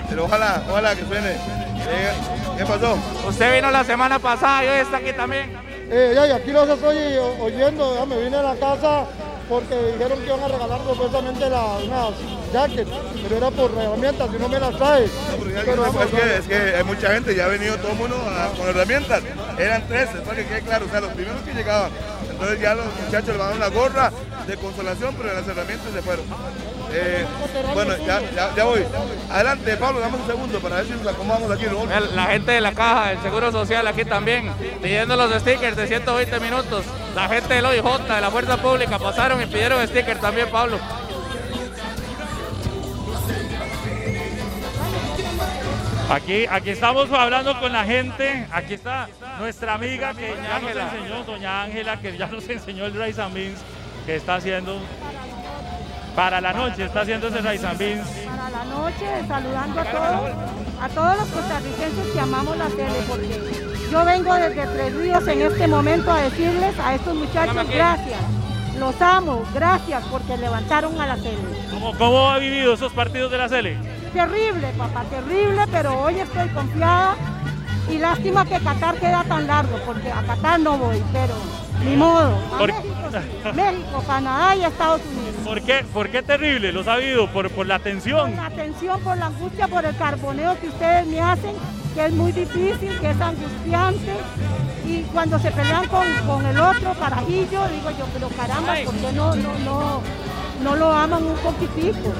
Pero 0.08 0.26
ojalá, 0.26 0.62
ojalá 0.70 0.96
que 0.96 1.04
suene. 1.06 1.32
Eh, 1.32 2.12
¿Qué 2.60 2.66
pasó? 2.66 2.96
Usted 3.28 3.56
vino 3.56 3.72
la 3.72 3.84
semana 3.84 4.20
pasada 4.20 4.64
y 4.64 4.68
hoy 4.68 4.80
está 4.82 4.98
aquí 4.98 5.14
también. 5.14 5.52
Eh, 5.90 6.14
ya, 6.14 6.28
y 6.28 6.32
aquí 6.32 6.52
los 6.52 6.70
estoy 6.70 6.98
oyendo, 7.40 7.96
ya 7.96 8.06
me 8.06 8.24
vine 8.24 8.38
a 8.38 8.44
la 8.44 8.56
casa 8.56 9.06
porque 9.50 9.76
dijeron 9.94 10.20
que 10.20 10.26
iban 10.26 10.44
a 10.44 10.48
regalar 10.48 10.80
supuestamente 10.90 11.50
la, 11.50 11.66
unas 11.86 12.10
jackets, 12.54 12.90
pero 13.24 13.38
era 13.38 13.52
por 13.52 13.72
herramientas, 13.72 14.30
si 14.32 14.38
no 14.40 14.50
me 14.50 14.60
las 14.60 14.76
trae. 14.78 15.08
Pero 15.66 15.86
es, 15.86 16.12
que, 16.12 16.36
es 16.38 16.48
que 16.48 16.76
hay 16.78 16.84
mucha 16.84 17.14
gente, 17.14 17.36
ya 17.36 17.46
ha 17.46 17.50
venido 17.50 17.78
todo 17.78 17.92
el 17.92 17.98
mundo 17.98 18.16
a- 18.16 18.50
con 18.58 18.68
herramientas. 18.68 19.22
Eran 19.58 19.88
tres, 19.88 20.10
para 20.26 20.38
que 20.38 20.46
quede 20.46 20.62
claro, 20.62 20.86
o 20.86 20.90
sea, 20.90 21.02
los 21.02 21.12
primeros 21.14 21.42
que 21.44 21.54
llegaban. 21.54 21.92
Entonces 22.30 22.60
ya 22.60 22.76
los 22.76 22.86
muchachos 23.06 23.28
le 23.30 23.38
van 23.38 23.54
a 23.54 23.56
una 23.56 23.68
gorra 23.70 24.12
de 24.48 24.58
consolación, 24.58 25.16
pero 25.18 25.34
las 25.34 25.48
herramientas 25.48 25.88
se 25.94 26.02
fueron. 26.02 26.26
Eh, 26.92 27.26
bueno, 27.74 27.98
ya, 27.98 28.22
ya, 28.32 28.56
ya 28.56 28.64
voy. 28.64 28.84
Adelante, 29.30 29.78
Pablo, 29.78 30.00
damos 30.00 30.22
un 30.22 30.28
segundo 30.28 30.60
para 30.60 30.78
ver 30.78 30.86
si 30.86 30.92
nos 30.94 31.08
acomodamos 31.08 31.52
aquí. 31.52 31.66
¿no? 31.66 31.86
La 31.86 32.26
gente 32.28 32.52
de 32.52 32.62
la 32.62 32.74
caja 32.74 33.10
del 33.10 33.22
Seguro 33.22 33.52
Social 33.52 33.88
aquí 33.88 34.06
también, 34.06 34.52
pidiendo 34.82 35.16
los 35.16 35.34
stickers 35.42 35.76
de 35.76 35.88
120 35.88 36.40
minutos. 36.40 36.86
La 37.16 37.28
gente 37.28 37.54
del 37.54 37.66
OIJ, 37.66 37.84
de 38.08 38.22
la 38.22 38.32
Fuerza 38.32 38.58
Pública, 38.58 39.00
pasaron 39.00 39.42
y 39.42 39.46
pidieron 39.46 39.86
stickers 39.88 40.22
también, 40.22 40.50
Pablo. 40.50 40.80
Aquí, 46.10 46.46
aquí 46.48 46.70
estamos 46.70 47.12
hablando 47.12 47.60
con 47.60 47.74
la 47.74 47.84
gente. 47.84 48.46
Aquí 48.52 48.76
está 48.76 49.10
nuestra 49.40 49.74
amiga 49.74 50.14
que 50.14 50.36
ya 50.36 50.60
nos 50.60 50.72
enseñó, 50.72 51.24
doña 51.24 51.64
Ángela, 51.64 52.00
que 52.00 52.16
ya 52.16 52.28
nos 52.28 52.48
enseñó 52.50 52.86
el 52.86 52.94
rice 52.94 53.22
and 53.22 53.34
beans 53.34 53.60
que 54.06 54.16
está 54.16 54.36
haciendo 54.36 54.80
para 56.16 56.42
la 56.42 56.54
noche. 56.54 56.86
Está 56.86 57.02
haciendo 57.02 57.28
ese 57.28 57.42
rice 57.42 57.68
and 57.68 57.78
beans. 57.78 58.08
Para 58.26 58.50
la 58.50 58.66
noche, 58.66 59.06
saludando 59.28 59.82
a 59.82 59.86
todos, 59.86 60.32
a 60.82 60.90
todos 60.90 61.18
los 61.18 61.28
costarricenses 61.28 62.08
que 62.14 62.20
amamos 62.20 62.58
la 62.58 62.68
tele, 62.68 63.04
porque 63.08 63.66
yo 63.92 64.06
vengo 64.06 64.34
desde 64.34 64.68
Tres 64.68 64.96
Ríos 64.96 65.28
en 65.28 65.42
este 65.42 65.68
momento 65.68 66.12
a 66.12 66.22
decirles 66.22 66.80
a 66.80 66.96
estos 66.96 67.16
muchachos 67.16 67.70
gracias. 67.70 68.20
Los 68.80 69.02
amo, 69.02 69.44
gracias 69.54 70.04
porque 70.12 70.36
levantaron 70.38 71.00
a 71.00 71.08
la 71.08 71.16
tele. 71.16 71.38
¿Cómo, 71.72 71.98
cómo 71.98 72.30
ha 72.30 72.40
vivido 72.40 72.74
esos 72.74 72.92
partidos 72.92 73.32
de 73.32 73.38
la 73.38 73.48
Sele? 73.48 73.78
Terrible, 74.12 74.68
papá, 74.78 75.04
terrible, 75.10 75.66
pero 75.72 75.98
hoy 75.98 76.20
estoy 76.20 76.50
confiada 76.50 77.16
y 77.90 77.98
lástima 77.98 78.46
que 78.46 78.60
Qatar 78.60 78.96
queda 78.96 79.24
tan 79.24 79.48
largo, 79.48 79.78
porque 79.86 80.12
a 80.12 80.24
Qatar 80.24 80.60
no 80.60 80.78
voy, 80.78 81.02
pero 81.14 81.34
ni 81.84 81.96
modo. 81.96 82.38
A 82.54 82.58
Por- 82.58 82.68
México, 82.74 82.96
sí. 83.12 83.50
México, 83.56 84.04
Canadá 84.08 84.56
y 84.56 84.64
Estados 84.64 85.02
Unidos. 85.02 85.36
¿Por 85.46 85.62
qué, 85.62 85.86
¿Por 85.94 86.10
qué 86.10 86.24
terrible? 86.24 86.72
¿Los 86.72 86.88
ha 86.88 86.96
vivido? 86.98 87.28
¿Por, 87.32 87.50
por 87.52 87.68
la 87.68 87.80
tensión? 87.80 88.36
La 88.36 88.48
atención 88.48 89.00
por 89.02 89.18
la 89.18 89.28
angustia, 89.28 89.68
por 89.68 89.86
el 89.86 89.96
carboneo 89.96 90.60
que 90.60 90.68
ustedes 90.70 91.06
me 91.08 91.22
hacen, 91.22 91.56
que 91.94 92.06
es 92.06 92.12
muy 92.14 92.32
difícil, 92.32 92.98
que 93.00 93.10
es 93.12 93.22
angustiante. 93.22 94.14
Y 94.88 95.02
cuando 95.14 95.38
se 95.40 95.52
pelean 95.52 95.88
con, 95.88 96.06
con 96.28 96.46
el 96.46 96.60
otro 96.60 96.94
carajillo, 97.00 97.68
digo 97.70 97.90
yo, 97.98 98.06
pero 98.14 98.30
caramba, 98.30 98.74
¿por 98.86 98.94
qué 98.96 99.12
no, 99.14 99.36
no, 99.36 99.54
no, 99.64 100.02
no 100.64 100.76
lo 100.76 100.92
aman 100.92 101.24
un 101.24 101.36
poquitico? 101.38 102.14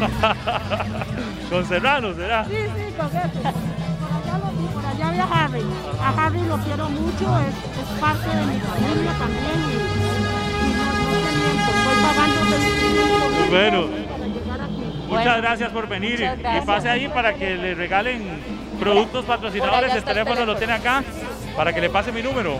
Con 1.50 1.66
Serrano, 1.66 2.14
¿será? 2.14 2.44
Sí, 2.46 2.52
sí, 2.56 2.94
con 2.96 3.06
eso. 3.08 3.58
Lo 4.38 4.50
vi, 4.52 4.66
por 4.74 4.84
allá 4.86 5.10
vi 5.12 5.18
a 5.18 5.24
Harry. 5.44 5.62
A 6.02 6.26
Harry 6.26 6.40
lo 6.46 6.56
quiero 6.58 6.88
mucho, 6.88 7.38
es, 7.40 7.54
es 7.54 8.00
parte 8.00 8.28
de 8.28 8.46
mi 8.46 8.60
familia 8.60 9.12
también. 9.18 9.60
Y, 9.70 9.74
y 10.66 10.74
no, 10.74 10.84
no 10.84 11.10
te 11.10 11.32
miento, 11.36 11.70
estoy 11.70 11.96
pagando 12.02 12.40
25 12.50 13.28
mil 13.30 13.50
Bueno. 13.50 14.10
Muchas 15.10 15.24
Bueno, 15.24 15.42
gracias 15.42 15.70
por 15.72 15.88
venir 15.88 16.20
muchas 16.20 16.38
y 16.38 16.42
gracias. 16.42 16.64
pase 16.66 16.88
ahí 16.88 17.08
para 17.08 17.34
que 17.34 17.56
le 17.56 17.74
regalen 17.74 18.40
productos 18.78 19.24
patrocinadores. 19.24 19.90
El 19.90 19.98
está 19.98 20.10
el 20.12 20.16
teléfono 20.18 20.46
lo 20.46 20.56
tiene 20.56 20.72
acá 20.74 21.02
para 21.56 21.72
que 21.72 21.80
le 21.80 21.90
pase 21.90 22.12
mi 22.12 22.22
número. 22.22 22.58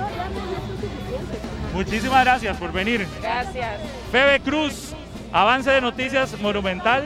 Muchísimas 1.73 2.25
gracias 2.25 2.57
por 2.57 2.73
venir. 2.73 3.07
Gracias. 3.23 3.71
Febe 4.11 4.41
Cruz, 4.41 4.95
avance 5.33 5.71
de 5.71 5.81
noticias 5.81 6.37
monumental. 6.41 7.05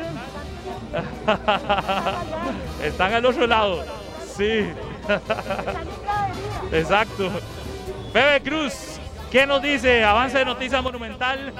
Están 2.82 3.12
al 3.12 3.26
otro 3.26 3.46
lado. 3.46 3.84
Sí. 4.36 4.66
Exacto. 6.72 7.30
Febe 8.12 8.40
Cruz, 8.42 8.98
¿qué 9.30 9.46
nos 9.46 9.62
dice? 9.62 10.04
Avance 10.04 10.38
de 10.38 10.44
noticias 10.44 10.82
monumental. 10.82 11.52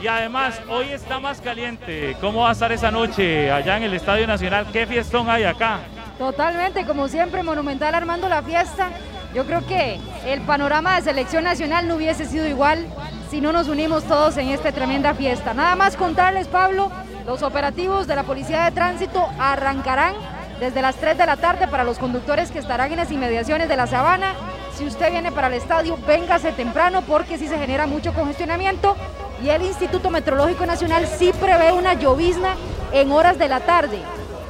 Y 0.00 0.06
además, 0.06 0.60
hoy 0.68 0.88
está 0.90 1.20
más 1.20 1.40
caliente. 1.40 2.16
¿Cómo 2.20 2.40
va 2.40 2.50
a 2.50 2.52
estar 2.52 2.72
esa 2.72 2.90
noche 2.90 3.50
allá 3.50 3.76
en 3.76 3.84
el 3.84 3.94
Estadio 3.94 4.26
Nacional? 4.26 4.66
¿Qué 4.72 4.86
fiestón 4.86 5.30
hay 5.30 5.44
acá? 5.44 5.80
Totalmente, 6.18 6.84
como 6.84 7.08
siempre, 7.08 7.42
Monumental 7.42 7.94
armando 7.94 8.28
la 8.28 8.42
fiesta. 8.42 8.90
Yo 9.34 9.46
creo 9.46 9.66
que 9.66 9.98
el 10.26 10.40
panorama 10.42 10.96
de 10.96 11.02
selección 11.02 11.44
nacional 11.44 11.88
no 11.88 11.96
hubiese 11.96 12.26
sido 12.26 12.46
igual 12.46 12.86
si 13.30 13.40
no 13.40 13.50
nos 13.52 13.68
unimos 13.68 14.04
todos 14.04 14.36
en 14.36 14.48
esta 14.48 14.72
tremenda 14.72 15.14
fiesta. 15.14 15.54
Nada 15.54 15.74
más 15.74 15.96
contarles, 15.96 16.48
Pablo, 16.48 16.90
los 17.26 17.42
operativos 17.42 18.06
de 18.06 18.16
la 18.16 18.24
Policía 18.24 18.64
de 18.64 18.72
Tránsito 18.72 19.26
arrancarán 19.38 20.14
desde 20.60 20.82
las 20.82 20.96
3 20.96 21.18
de 21.18 21.26
la 21.26 21.36
tarde 21.36 21.68
para 21.68 21.84
los 21.84 21.98
conductores 21.98 22.50
que 22.50 22.58
estarán 22.58 22.90
en 22.90 22.98
las 22.98 23.10
inmediaciones 23.10 23.68
de 23.68 23.76
la 23.76 23.86
Sabana. 23.86 24.34
Si 24.76 24.86
usted 24.86 25.10
viene 25.10 25.32
para 25.32 25.48
el 25.48 25.54
estadio, 25.54 25.98
véngase 26.06 26.52
temprano 26.52 27.02
porque 27.02 27.38
sí 27.38 27.48
se 27.48 27.58
genera 27.58 27.86
mucho 27.86 28.14
congestionamiento 28.14 28.96
y 29.42 29.48
el 29.48 29.62
Instituto 29.62 30.10
Meteorológico 30.10 30.66
Nacional 30.66 31.06
sí 31.06 31.32
prevé 31.40 31.72
una 31.72 31.94
llovizna 31.94 32.54
en 32.92 33.10
horas 33.12 33.38
de 33.38 33.48
la 33.48 33.60
tarde 33.60 34.00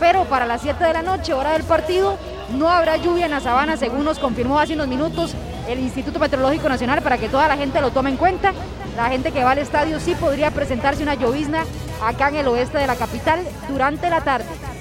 pero 0.03 0.25
para 0.25 0.47
las 0.47 0.63
7 0.63 0.83
de 0.83 0.95
la 0.95 1.03
noche, 1.03 1.33
hora 1.33 1.53
del 1.53 1.63
partido, 1.63 2.19
no 2.59 2.69
habrá 2.69 2.97
lluvia 2.97 3.27
en 3.27 3.31
la 3.31 3.39
sabana, 3.39 3.77
según 3.77 4.05
nos 4.05 4.19
confirmó 4.19 4.59
hace 4.59 4.75
unos 4.75 4.89
minutos 4.89 5.33
el 5.69 5.79
Instituto 5.79 6.19
Meteorológico 6.19 6.69
Nacional, 6.69 7.03
para 7.03 7.19
que 7.19 7.29
toda 7.29 7.47
la 7.47 7.57
gente 7.57 7.81
lo 7.81 7.93
tome 7.93 8.11
en 8.11 8.17
cuenta. 8.17 8.53
La 8.97 9.11
gente 9.11 9.31
que 9.31 9.45
va 9.45 9.53
al 9.53 9.59
estadio 9.59 10.01
sí 10.01 10.17
podría 10.17 10.51
presentarse 10.51 11.05
una 11.05 11.15
llovizna 11.15 11.63
acá 12.05 12.31
en 12.31 12.35
el 12.35 12.49
oeste 12.49 12.79
de 12.79 12.89
la 12.89 12.97
capital 12.97 13.43
durante 13.69 14.11
la 14.11 14.23
tarde. 14.23 14.72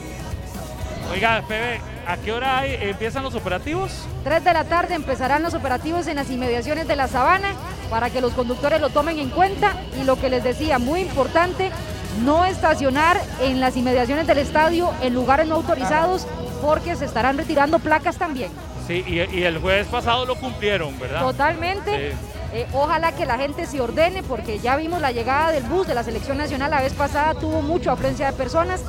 Oiga, 1.11 1.41
Febe, 1.47 1.81
¿a 2.07 2.17
qué 2.17 2.31
hora 2.31 2.59
hay- 2.59 2.77
empiezan 2.81 3.23
los 3.23 3.35
operativos? 3.35 3.91
3 4.23 4.43
de 4.43 4.53
la 4.53 4.63
tarde 4.63 4.95
empezarán 4.95 5.43
los 5.43 5.53
operativos 5.53 6.07
en 6.07 6.15
las 6.15 6.29
inmediaciones 6.29 6.87
de 6.87 6.95
la 6.95 7.07
sabana 7.07 7.49
para 7.89 8.09
que 8.09 8.21
los 8.21 8.33
conductores 8.33 8.79
lo 8.79 8.89
tomen 8.89 9.19
en 9.19 9.29
cuenta 9.29 9.73
y 9.99 10.03
lo 10.05 10.19
que 10.19 10.29
les 10.29 10.43
decía, 10.43 10.79
muy 10.79 11.01
importante, 11.01 11.71
no 12.23 12.45
estacionar 12.45 13.17
en 13.41 13.59
las 13.59 13.75
inmediaciones 13.75 14.25
del 14.27 14.37
estadio 14.37 14.91
en 15.01 15.13
lugares 15.13 15.47
no 15.47 15.55
autorizados 15.55 16.27
porque 16.61 16.95
se 16.95 17.05
estarán 17.05 17.37
retirando 17.37 17.79
placas 17.79 18.17
también. 18.17 18.51
Sí, 18.87 19.03
y, 19.07 19.19
y 19.37 19.43
el 19.43 19.57
jueves 19.59 19.87
pasado 19.87 20.25
lo 20.25 20.35
cumplieron, 20.35 20.97
¿verdad? 20.99 21.21
Totalmente. 21.21 22.11
Sí. 22.11 22.17
Eh, 22.53 22.67
ojalá 22.73 23.13
que 23.13 23.25
la 23.25 23.37
gente 23.37 23.65
se 23.65 23.79
ordene 23.79 24.23
porque 24.23 24.59
ya 24.59 24.75
vimos 24.75 24.99
la 24.99 25.11
llegada 25.11 25.51
del 25.51 25.63
bus 25.63 25.87
de 25.87 25.93
la 25.95 26.03
selección 26.03 26.37
nacional 26.37 26.71
la 26.71 26.81
vez 26.81 26.93
pasada, 26.93 27.33
tuvo 27.33 27.61
mucha 27.61 27.93
afluencia 27.93 28.27
de 28.27 28.33
personas. 28.33 28.81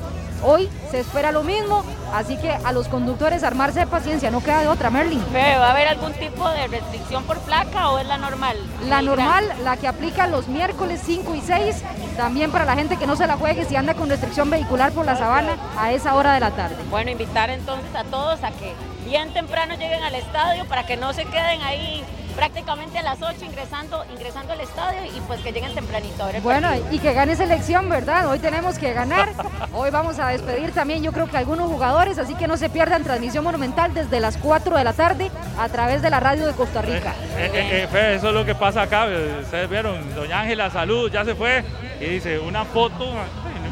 Hoy 0.44 0.68
se 0.90 1.00
espera 1.00 1.30
lo 1.30 1.44
mismo, 1.44 1.84
así 2.12 2.36
que 2.36 2.50
a 2.50 2.72
los 2.72 2.88
conductores 2.88 3.44
armarse 3.44 3.80
de 3.80 3.86
paciencia, 3.86 4.30
no 4.30 4.42
queda 4.42 4.60
de 4.60 4.68
otra, 4.68 4.90
Merlin. 4.90 5.24
¿Va 5.32 5.66
a 5.66 5.70
haber 5.70 5.86
algún 5.86 6.12
tipo 6.14 6.48
de 6.50 6.66
restricción 6.66 7.22
por 7.24 7.38
placa 7.40 7.90
o 7.90 7.98
es 7.98 8.06
la 8.06 8.18
normal? 8.18 8.56
La 8.88 9.02
normal, 9.02 9.44
la 9.62 9.76
que 9.76 9.86
aplica 9.86 10.26
los 10.26 10.48
miércoles 10.48 11.00
5 11.04 11.34
y 11.36 11.40
6, 11.40 11.84
también 12.16 12.50
para 12.50 12.64
la 12.64 12.74
gente 12.74 12.96
que 12.96 13.06
no 13.06 13.14
se 13.14 13.26
la 13.28 13.36
juegue 13.36 13.64
si 13.64 13.76
anda 13.76 13.94
con 13.94 14.08
restricción 14.08 14.50
vehicular 14.50 14.90
por 14.92 15.06
la 15.06 15.16
sabana 15.16 15.56
a 15.78 15.92
esa 15.92 16.14
hora 16.16 16.34
de 16.34 16.40
la 16.40 16.50
tarde. 16.50 16.76
Bueno, 16.90 17.10
invitar 17.12 17.48
entonces 17.50 17.94
a 17.94 18.02
todos 18.04 18.42
a 18.42 18.50
que 18.50 18.74
bien 19.04 19.32
temprano 19.32 19.74
lleguen 19.74 20.02
al 20.02 20.16
estadio 20.16 20.64
para 20.66 20.86
que 20.86 20.96
no 20.96 21.12
se 21.12 21.24
queden 21.24 21.62
ahí 21.62 22.04
prácticamente 22.32 22.98
a 22.98 23.02
las 23.02 23.20
8 23.22 23.44
ingresando, 23.44 24.04
ingresando 24.12 24.52
al 24.52 24.60
estadio 24.60 25.00
y 25.04 25.20
pues 25.20 25.40
que 25.40 25.52
lleguen 25.52 25.74
tempranito. 25.74 26.22
a 26.22 26.26
ver 26.26 26.36
el 26.36 26.42
Bueno, 26.42 26.68
partido. 26.68 26.92
y 26.92 26.98
que 26.98 27.12
gane 27.12 27.36
selección, 27.36 27.88
¿verdad? 27.88 28.28
Hoy 28.28 28.38
tenemos 28.38 28.78
que 28.78 28.92
ganar. 28.92 29.30
Hoy 29.74 29.90
vamos 29.90 30.18
a 30.18 30.28
despedir 30.28 30.72
también, 30.72 31.02
yo 31.02 31.12
creo 31.12 31.26
que 31.28 31.36
algunos 31.36 31.68
jugadores, 31.70 32.18
así 32.18 32.34
que 32.34 32.46
no 32.48 32.56
se 32.56 32.68
pierdan 32.70 33.02
transmisión 33.04 33.44
monumental 33.44 33.92
desde 33.94 34.20
las 34.20 34.36
4 34.38 34.76
de 34.76 34.84
la 34.84 34.92
tarde 34.92 35.30
a 35.58 35.68
través 35.68 36.02
de 36.02 36.10
la 36.10 36.20
radio 36.20 36.46
de 36.46 36.52
Costa 36.54 36.82
Rica. 36.82 37.14
Eh, 37.36 37.50
eh, 37.52 37.82
eh, 37.84 37.88
Fe, 37.90 38.14
eso 38.16 38.28
es 38.28 38.34
lo 38.34 38.44
que 38.44 38.54
pasa 38.54 38.82
acá. 38.82 39.06
Ustedes 39.40 39.68
vieron, 39.68 40.14
doña 40.14 40.40
Ángela, 40.40 40.70
salud, 40.70 41.10
ya 41.10 41.24
se 41.24 41.34
fue. 41.34 41.64
Y 42.00 42.04
dice, 42.06 42.38
una 42.38 42.64
foto, 42.64 43.06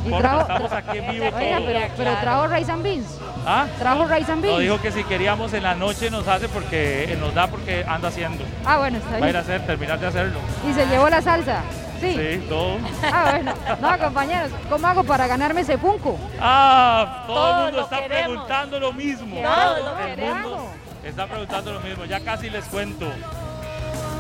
importa, 0.07 0.29
trajo- 0.29 0.41
estamos 0.43 0.73
aquí 0.73 0.99
en 0.99 1.11
vivo. 1.11 1.25
Oiga, 1.37 1.59
pero, 1.65 1.81
pero 1.97 2.17
trajo 2.21 2.47
Rice 2.49 2.73
and 2.73 2.83
Beans. 2.83 3.07
¿Ah? 3.47 3.67
Trajo 3.79 4.05
Rice 4.07 4.33
and 4.33 4.43
No, 4.45 4.49
Beans. 4.49 4.61
dijo 4.61 4.81
que 4.81 4.93
si 4.93 5.05
queríamos 5.05 5.53
en 5.55 5.63
la 5.63 5.75
noche 5.75 6.11
nos 6.11 6.27
hace 6.29 6.49
porque 6.49 7.05
eh, 7.13 7.17
nos 7.17 7.35
da 7.35 7.47
porque 7.47 7.85
anda 7.89 8.09
haciendo. 8.09 8.45
Ah, 8.65 8.79
bueno, 8.79 8.99
está 8.99 9.11
Va 9.11 9.17
a 9.17 9.19
ir 9.19 9.25
a 9.25 9.27
bien. 9.27 9.37
hacer, 9.37 9.67
terminar 9.67 9.99
de 9.99 10.07
hacerlo. 10.07 10.39
Y 10.69 10.73
se 10.73 10.87
llevó 10.87 11.09
la 11.09 11.23
salsa. 11.23 11.61
Sí. 12.01 12.15
Sí, 12.17 12.47
todo. 12.49 12.79
Ah, 13.13 13.33
bueno. 13.33 13.53
No, 13.81 13.99
compañeros, 13.99 14.51
¿cómo 14.71 14.87
hago 14.87 15.05
para 15.05 15.27
ganarme 15.27 15.61
ese 15.61 15.77
Funko? 15.77 16.19
Ah, 16.41 17.25
todo 17.27 17.59
el 17.59 17.65
mundo 17.67 17.81
está 17.83 17.97
queremos. 18.01 18.27
preguntando 18.29 18.81
lo 18.81 18.93
mismo. 18.95 19.37
Todos 19.43 19.79
lo 19.85 19.99
el 20.09 20.17
mundo 20.17 20.67
está 21.05 21.27
preguntando 21.27 21.73
lo 21.75 21.81
mismo. 21.81 22.05
Ya 22.07 22.21
casi 22.21 22.49
les 22.49 22.65
cuento. 22.67 23.07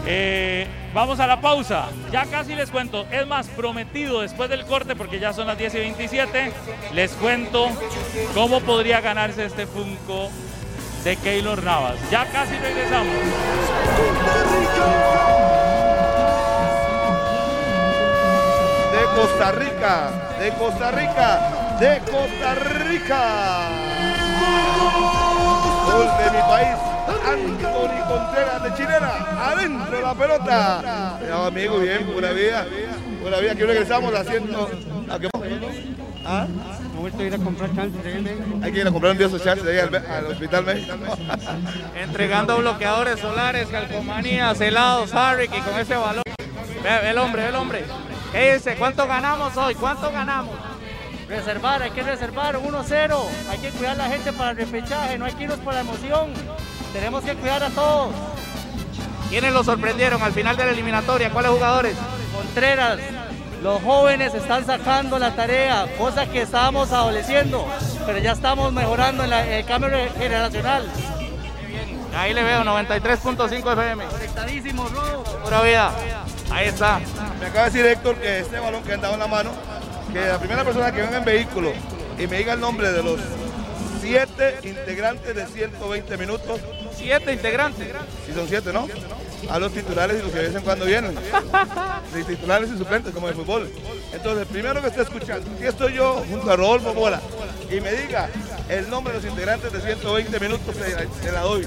Eh, 0.06 0.66
vamos 0.94 1.20
a 1.20 1.27
la 1.27 1.40
pausa. 1.40 1.89
Ya 2.10 2.24
casi 2.27 2.55
les 2.55 2.70
cuento. 2.70 3.06
Es 3.10 3.27
más, 3.27 3.48
prometido 3.48 4.20
después 4.20 4.51
del 4.51 4.64
corte, 4.64 4.97
porque 4.97 5.18
ya 5.18 5.32
son 5.32 5.47
las 5.47 5.59
10 5.59 5.74
y 5.74 5.78
27, 5.78 6.52
les 6.93 7.12
cuento 7.12 7.68
cómo 8.35 8.60
podría 8.60 9.01
ganarse 9.01 9.44
este 9.44 9.66
Funko 9.66 10.31
de 11.05 11.16
Keylor 11.16 11.62
Navas. 11.62 11.97
Ya 12.10 12.27
casi 12.27 12.56
regresamos. 12.56 13.14
de 18.90 19.06
Costa 19.16 19.52
Rica, 19.52 20.10
de 20.39 20.51
Costa 20.52 20.90
Rica, 20.90 21.77
de 21.78 21.98
Costa 22.10 22.55
Rica. 22.55 23.68
Gol 25.86 26.09
de 26.18 26.31
mi 26.31 26.43
país, 26.43 26.77
Anthony 27.24 28.09
Contreras 28.09 28.62
de 28.62 28.74
Chilena, 28.74 29.12
adentro 29.38 30.01
la 30.01 30.14
pelota. 30.14 31.18
Ya, 31.26 31.47
amigo, 31.47 31.78
bien, 31.78 32.06
pura 32.06 32.32
vida, 32.32 32.66
pura 33.22 33.40
vida. 33.40 33.52
Aquí 33.52 33.62
regresamos 33.62 34.14
haciendo. 34.14 34.70
¿a 35.10 35.18
qué? 35.18 35.28
¿Ah? 36.24 36.47
No 36.94 37.01
vuelto 37.01 37.22
a 37.22 37.24
ir 37.24 37.34
a 37.34 37.38
comprar 37.38 37.74
chances 37.74 38.02
de. 38.02 38.36
Hay 38.62 38.72
que 38.72 38.80
ir 38.80 38.86
a 38.86 38.90
comprar 38.90 39.12
un 39.12 39.18
día 39.18 39.26
esos 39.26 39.42
chances 39.42 39.66
ahí 39.66 39.78
al, 39.78 39.94
al 39.94 40.26
hospital 40.26 40.64
médico. 40.64 40.94
Entregando 41.97 42.59
bloqueadores 42.59 43.20
solares, 43.20 43.68
calcomanías, 43.68 44.60
helados, 44.60 45.14
Harrick 45.14 45.56
y 45.56 45.60
con 45.60 45.78
ese 45.78 45.97
balón. 45.97 46.22
Ve, 46.82 46.98
ve 47.02 47.10
el 47.10 47.18
hombre, 47.18 47.42
ve 47.42 47.48
el 47.48 47.56
hombre. 47.56 47.84
¿Qué 48.32 48.55
dice? 48.55 48.76
¿Cuánto 48.76 49.06
ganamos 49.06 49.56
hoy? 49.56 49.74
¿Cuánto 49.74 50.10
ganamos? 50.12 50.55
Reservar, 51.28 51.82
hay 51.82 51.90
que 51.90 52.02
reservar 52.02 52.56
1-0. 52.56 53.16
Hay 53.51 53.59
que 53.59 53.70
cuidar 53.70 53.92
a 53.92 53.94
la 53.97 54.09
gente 54.09 54.32
para 54.32 54.51
el 54.51 54.56
repechaje, 54.56 55.18
no 55.18 55.24
hay 55.24 55.32
que 55.34 55.44
irnos 55.44 55.59
por 55.60 55.74
la 55.74 55.80
emoción. 55.80 56.32
Tenemos 56.92 57.22
que 57.24 57.34
cuidar 57.36 57.62
a 57.62 57.70
todos. 57.70 58.10
¿Quiénes 59.28 59.52
lo 59.52 59.62
sorprendieron 59.62 60.22
al 60.22 60.32
final 60.32 60.56
de 60.56 60.64
la 60.64 60.70
eliminatoria? 60.72 61.30
¿Cuáles 61.30 61.52
jugadores? 61.52 61.96
Contreras, 62.34 62.98
los 63.62 63.80
jóvenes 63.82 64.34
están 64.34 64.66
sacando 64.66 65.18
la 65.18 65.34
tarea, 65.36 65.86
cosa 65.98 66.26
que 66.26 66.42
estábamos 66.42 66.90
adoleciendo, 66.92 67.64
pero 68.06 68.18
ya 68.18 68.32
estamos 68.32 68.72
mejorando 68.72 69.22
en 69.24 69.30
la- 69.30 69.46
en 69.46 69.52
el 69.52 69.64
cambio 69.64 69.90
generacional. 70.18 70.84
Ahí 72.16 72.34
le 72.34 72.42
veo, 72.42 72.64
93.5 72.64 73.70
FM. 73.72 74.04
Conectadísimo, 74.06 74.84
bro. 74.88 75.22
Pura 75.44 75.62
vida. 75.62 75.92
Ahí 76.50 76.66
está. 76.66 76.98
Me 77.38 77.46
acaba 77.46 77.66
de 77.66 77.70
decir 77.70 77.86
Héctor 77.86 78.16
que 78.16 78.40
este 78.40 78.58
balón 78.58 78.82
que 78.82 78.94
han 78.94 79.00
dado 79.00 79.14
en 79.14 79.20
la 79.20 79.28
mano, 79.28 79.50
que 80.12 80.20
la 80.26 80.38
primera 80.38 80.64
persona 80.64 80.90
que 80.90 81.02
venga 81.02 81.18
en 81.18 81.24
vehículo 81.24 81.72
y 82.18 82.26
me 82.26 82.38
diga 82.38 82.54
el 82.54 82.60
nombre 82.60 82.90
de 82.90 83.02
los 83.04 83.20
siete 84.00 84.58
integrantes 84.64 85.36
de 85.36 85.46
120 85.46 86.16
minutos. 86.16 86.60
¿Siete 87.01 87.32
integrantes? 87.32 87.89
Sí, 88.27 88.32
son 88.35 88.47
siete, 88.47 88.72
¿no? 88.72 88.86
A 89.48 89.59
los 89.59 89.72
titulares 89.72 90.18
y 90.20 90.22
los 90.22 90.31
que 90.31 90.39
de 90.39 90.47
vez 90.48 90.56
en 90.56 90.62
cuando 90.62 90.85
vienen. 90.85 91.14
De 92.14 92.24
titulares 92.24 92.68
y 92.74 92.77
suplentes, 92.77 93.14
como 93.14 93.28
de 93.28 93.35
fútbol. 93.35 93.70
Entonces, 94.12 94.47
primero 94.48 94.82
que 94.82 94.89
esté 94.89 95.02
escuchando, 95.02 95.48
aquí 95.55 95.64
estoy 95.64 95.94
yo 95.94 96.24
junto 96.28 96.51
a 96.51 96.56
Rodolfo 96.56 96.93
Mora 96.93 97.20
y 97.70 97.81
me 97.81 97.93
diga 97.93 98.28
el 98.68 98.90
nombre 98.90 99.14
de 99.14 99.20
los 99.20 99.31
integrantes 99.31 99.72
de 99.72 99.81
120 99.81 100.40
minutos, 100.40 100.74
se, 100.74 101.24
se 101.24 101.32
la 101.32 101.40
doy. 101.40 101.66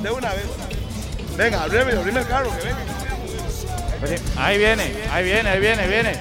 De 0.00 0.10
una 0.10 0.30
vez. 0.30 0.46
Venga, 1.36 1.62
abrime, 1.64 1.92
abrime 1.92 2.20
el 2.20 2.26
carro, 2.26 2.50
que 2.56 2.64
venga. 2.68 4.20
Ahí 4.36 4.58
viene, 4.58 4.92
ahí 5.10 5.24
viene, 5.24 5.48
ahí 5.50 5.60
viene, 5.60 5.86
viene. 5.88 6.12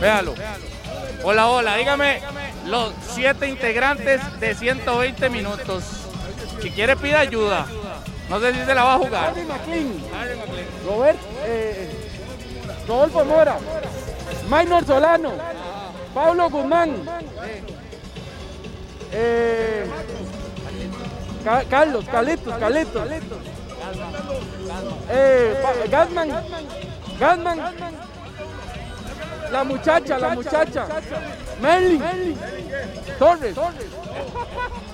Véalo. 0.00 0.34
Hola, 1.22 1.48
hola, 1.48 1.76
dígame 1.76 2.20
los 2.66 2.92
siete 3.14 3.48
integrantes 3.48 4.20
de 4.40 4.54
120 4.54 5.30
minutos. 5.30 6.03
Si 6.64 6.70
quiere 6.70 6.96
pida 6.96 7.20
ayuda. 7.20 7.66
No 8.30 8.40
sé 8.40 8.54
si 8.54 8.64
se 8.64 8.74
la 8.74 8.84
va 8.84 8.94
a 8.94 8.98
jugar. 8.98 9.24
Harry 9.28 9.44
McLean, 9.44 10.00
Robert, 10.86 11.18
eh, 11.44 11.90
Rodolfo 12.88 13.22
Mora, 13.26 13.58
Maynor 14.48 14.86
Solano, 14.86 15.32
Pablo 16.14 16.48
Guzmán, 16.48 17.02
eh, 19.12 19.84
Ca- 21.44 21.64
Carlos, 21.68 22.06
Carlitos, 22.10 22.54
Carlitos, 22.56 23.08
eh, 25.10 25.60
Pa- 25.62 25.86
Gasman, 25.90 26.30
Gasman, 27.20 27.60
la 29.52 29.64
muchacha, 29.64 30.18
la 30.18 30.30
muchacha, 30.30 30.86
Merlin, 31.60 32.02
Torres, 33.18 33.54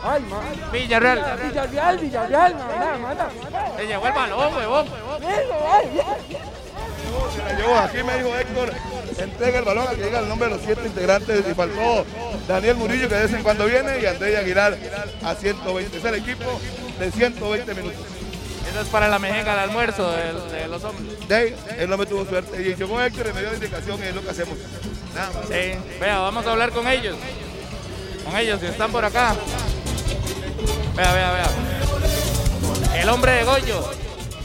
ay, 0.05 0.23
ma- 0.29 0.71
Villarreal. 0.73 1.39
Villarreal, 1.49 1.99
Villarreal, 1.99 2.55
manda, 2.55 2.99
manda. 2.99 3.31
Se 3.77 3.87
llevó 3.87 4.07
el 4.07 4.13
balón, 4.13 4.55
huevón. 4.57 4.87
Se 7.35 7.43
la 7.43 7.53
llevó, 7.59 7.77
aquí 7.79 8.03
me 8.03 8.15
dijo 8.17 8.37
Héctor, 8.37 8.73
entrega 9.19 9.59
el 9.59 9.65
balón 9.65 9.87
a 9.89 9.91
que 9.91 10.03
diga 10.05 10.19
el 10.21 10.29
nombre 10.29 10.49
de 10.49 10.55
los 10.57 10.65
siete 10.65 10.83
integrantes 10.87 11.45
y 11.49 11.55
faltó 11.55 12.05
Daniel 12.49 12.77
Murillo 12.77 13.09
que 13.09 13.15
de 13.15 13.23
vez 13.23 13.33
en 13.33 13.43
cuando 13.43 13.67
viene 13.67 14.01
y 14.01 14.07
Andrés 14.07 14.39
Aguilar 14.39 14.77
a 15.25 15.35
120. 15.35 15.99
Es 15.99 16.05
el 16.05 16.15
equipo 16.15 16.45
de 16.99 17.11
120 17.11 17.75
minutos. 17.75 18.01
Eso 18.71 18.81
es 18.83 18.89
para 18.89 19.09
la 19.09 19.19
mejenga 19.19 19.51
del 19.53 19.71
almuerzo 19.71 20.11
de, 20.13 20.33
de 20.59 20.69
los 20.69 20.83
hombres. 20.85 21.29
De 21.29 21.35
ahí, 21.35 21.57
él 21.79 21.91
no 21.91 21.97
me 21.97 22.07
tuvo 22.07 22.25
suerte 22.25 22.61
y 22.63 22.75
llegó 22.75 23.01
Héctor 23.03 23.27
y 23.29 23.33
me 23.33 23.41
dio 23.41 23.49
la 23.51 23.57
indicación 23.57 23.99
y 24.03 24.07
es 24.07 24.15
lo 24.15 24.23
que 24.23 24.31
hacemos. 24.31 24.57
Nada 25.15 25.31
más. 25.33 25.47
Sí, 25.49 25.73
vea, 26.01 26.19
vamos 26.21 26.47
a 26.47 26.53
hablar 26.53 26.71
con 26.71 26.87
ellos. 26.87 27.17
Con 28.25 28.37
ellos, 28.37 28.61
si 28.61 28.67
están 28.67 28.93
por 28.93 29.05
acá. 29.05 29.35
Vea, 30.97 31.13
vea, 31.13 31.33
vea. 31.33 33.01
El 33.01 33.09
hombre 33.09 33.33
de 33.33 33.45
Goyo. 33.45 33.91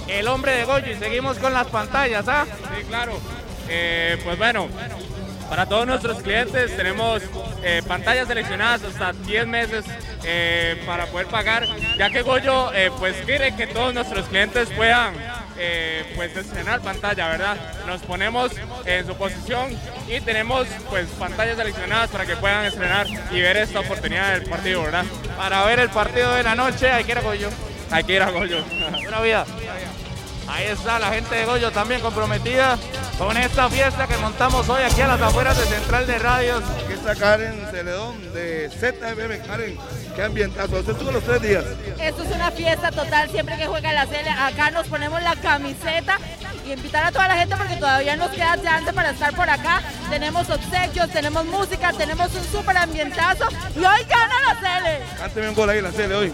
El 0.08 0.28
hombre 0.28 0.54
de 0.54 0.66
Goyo. 0.66 0.92
Y 0.92 0.96
seguimos 0.96 1.38
con 1.38 1.54
las 1.54 1.68
pantallas, 1.68 2.28
¿ah? 2.28 2.46
Sí, 2.46 2.84
claro. 2.86 3.20
Eh, 3.68 4.18
pues 4.24 4.38
bueno, 4.38 4.68
para 5.50 5.66
todos 5.66 5.88
nuestros 5.88 6.22
clientes 6.22 6.76
tenemos 6.76 7.24
eh, 7.64 7.82
pantallas 7.88 8.28
seleccionadas 8.28 8.84
hasta 8.84 9.14
10 9.14 9.48
meses 9.48 9.86
eh, 10.24 10.82
para 10.86 11.08
poder 11.08 11.28
pagar, 11.28 11.68
ya 11.98 12.10
que 12.10 12.22
Goyo 12.22 12.72
pues 13.00 13.16
quiere 13.26 13.56
que 13.56 13.68
todos 13.68 13.94
nuestros 13.94 14.28
clientes 14.28 14.70
puedan 14.70 15.16
eh, 15.58 16.12
pues 16.16 16.36
estrenar 16.36 16.82
pantalla, 16.82 17.28
¿verdad? 17.30 17.58
Nos 17.88 18.02
ponemos 18.02 18.52
en 18.86 19.06
su 19.06 19.16
posición 19.16 19.72
y 20.08 20.20
tenemos 20.22 20.68
pues 20.90 21.08
pantallas 21.20 21.58
seleccionadas 21.58 22.10
para 22.10 22.26
que 22.26 22.36
puedan 22.36 22.66
estrenar 22.66 23.08
y 23.32 23.42
ver 23.42 23.58
esta 23.58 23.80
oportunidad 23.80 24.34
del 24.34 24.50
partido, 24.50 24.84
¿verdad? 24.84 25.06
Para 25.38 25.64
ver 25.66 25.80
el 25.80 25.90
partido 25.90 26.34
de 26.34 26.44
la 26.44 26.56
noche 26.56 26.92
hay 26.92 27.04
que 27.04 27.12
ir 27.12 27.18
a 27.18 27.22
Goyo. 27.22 27.50
Hay 27.92 28.04
que 28.04 28.14
ir 28.14 28.22
a 28.22 28.32
Goyo. 28.32 28.64
Pura 29.06 29.22
vida. 29.22 29.46
Ahí 30.48 30.68
está 30.68 31.00
la 31.00 31.12
gente 31.12 31.36
de 31.36 31.46
Goyo 31.46 31.72
también 31.72 32.02
comprometida 32.02 32.78
con 33.18 33.36
esta 33.36 33.70
fiesta 33.70 34.08
que 34.08 34.18
montamos 34.18 34.68
hoy 34.70 34.84
aquí 34.84 35.02
a 35.02 35.08
las 35.08 35.22
afueras 35.22 35.58
de 35.58 35.66
Central 35.66 36.06
de 36.06 36.20
Radios. 36.20 36.64
Aquí 36.84 36.94
está 36.94 37.16
Karen 37.16 37.66
Celedón 37.72 38.34
de 38.34 38.70
ZFM. 38.70 39.40
Karen, 39.40 39.78
qué 40.16 40.24
ambientazo. 40.24 40.78
Usted 40.78 40.94
estuvo 40.94 41.12
los 41.12 41.24
tres 41.24 41.42
días. 41.42 41.66
Esto 42.00 42.24
es 42.24 42.32
una 42.36 42.52
fiesta 42.52 42.92
total, 42.92 43.30
siempre 43.30 43.58
que 43.58 43.66
juega 43.66 43.92
la 43.94 44.06
Cele, 44.06 44.30
acá 44.30 44.70
nos 44.72 44.88
ponemos 44.88 45.22
la 45.24 45.36
camiseta 45.36 46.20
y 46.66 46.74
invitar 46.74 47.06
a 47.06 47.12
toda 47.12 47.28
la 47.28 47.36
gente 47.36 47.56
porque 47.56 47.76
todavía 47.78 48.16
nos 48.16 48.30
queda 48.32 48.62
chance 48.62 48.94
para 48.94 49.12
estar 49.12 49.34
por 49.36 49.50
acá. 49.50 49.82
Tenemos 50.10 50.50
obsequios, 50.50 51.10
tenemos 51.10 51.46
música, 51.46 51.92
tenemos 51.94 52.34
un 52.36 52.44
súper 52.52 52.78
ambientazo 52.78 53.46
y 53.76 53.80
hoy 53.80 54.04
gana 54.08 54.36
la 54.48 54.56
Cele. 54.56 55.06
Cánteme 55.18 55.50
un 55.50 55.56
gol 55.56 55.70
ahí 55.70 55.82
la 55.82 55.92
Cele 55.92 56.16
hoy. 56.16 56.34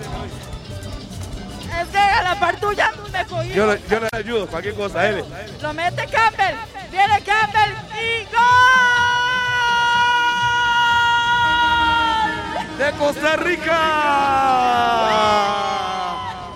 Es 1.80 1.88
que 1.90 1.98
a 1.98 2.22
la 2.24 2.36
par 2.40 2.56
tuya 2.60 2.92
me 3.12 3.26
cogí. 3.26 3.50
Yo, 3.54 3.66
le- 3.68 3.82
yo 3.90 4.00
le 4.00 4.08
ayudo, 4.14 4.48
cualquier 4.48 4.76
cosa, 4.76 5.08
él. 5.08 5.24
Lo 5.62 5.74
mete 5.74 6.06
Campbell, 6.08 6.56
viene 6.92 7.22
Campbell 7.24 7.74
y 7.98 8.24
gol. 8.26 8.38
De 12.78 12.92
Costa 12.94 13.36
Rica. 13.38 13.80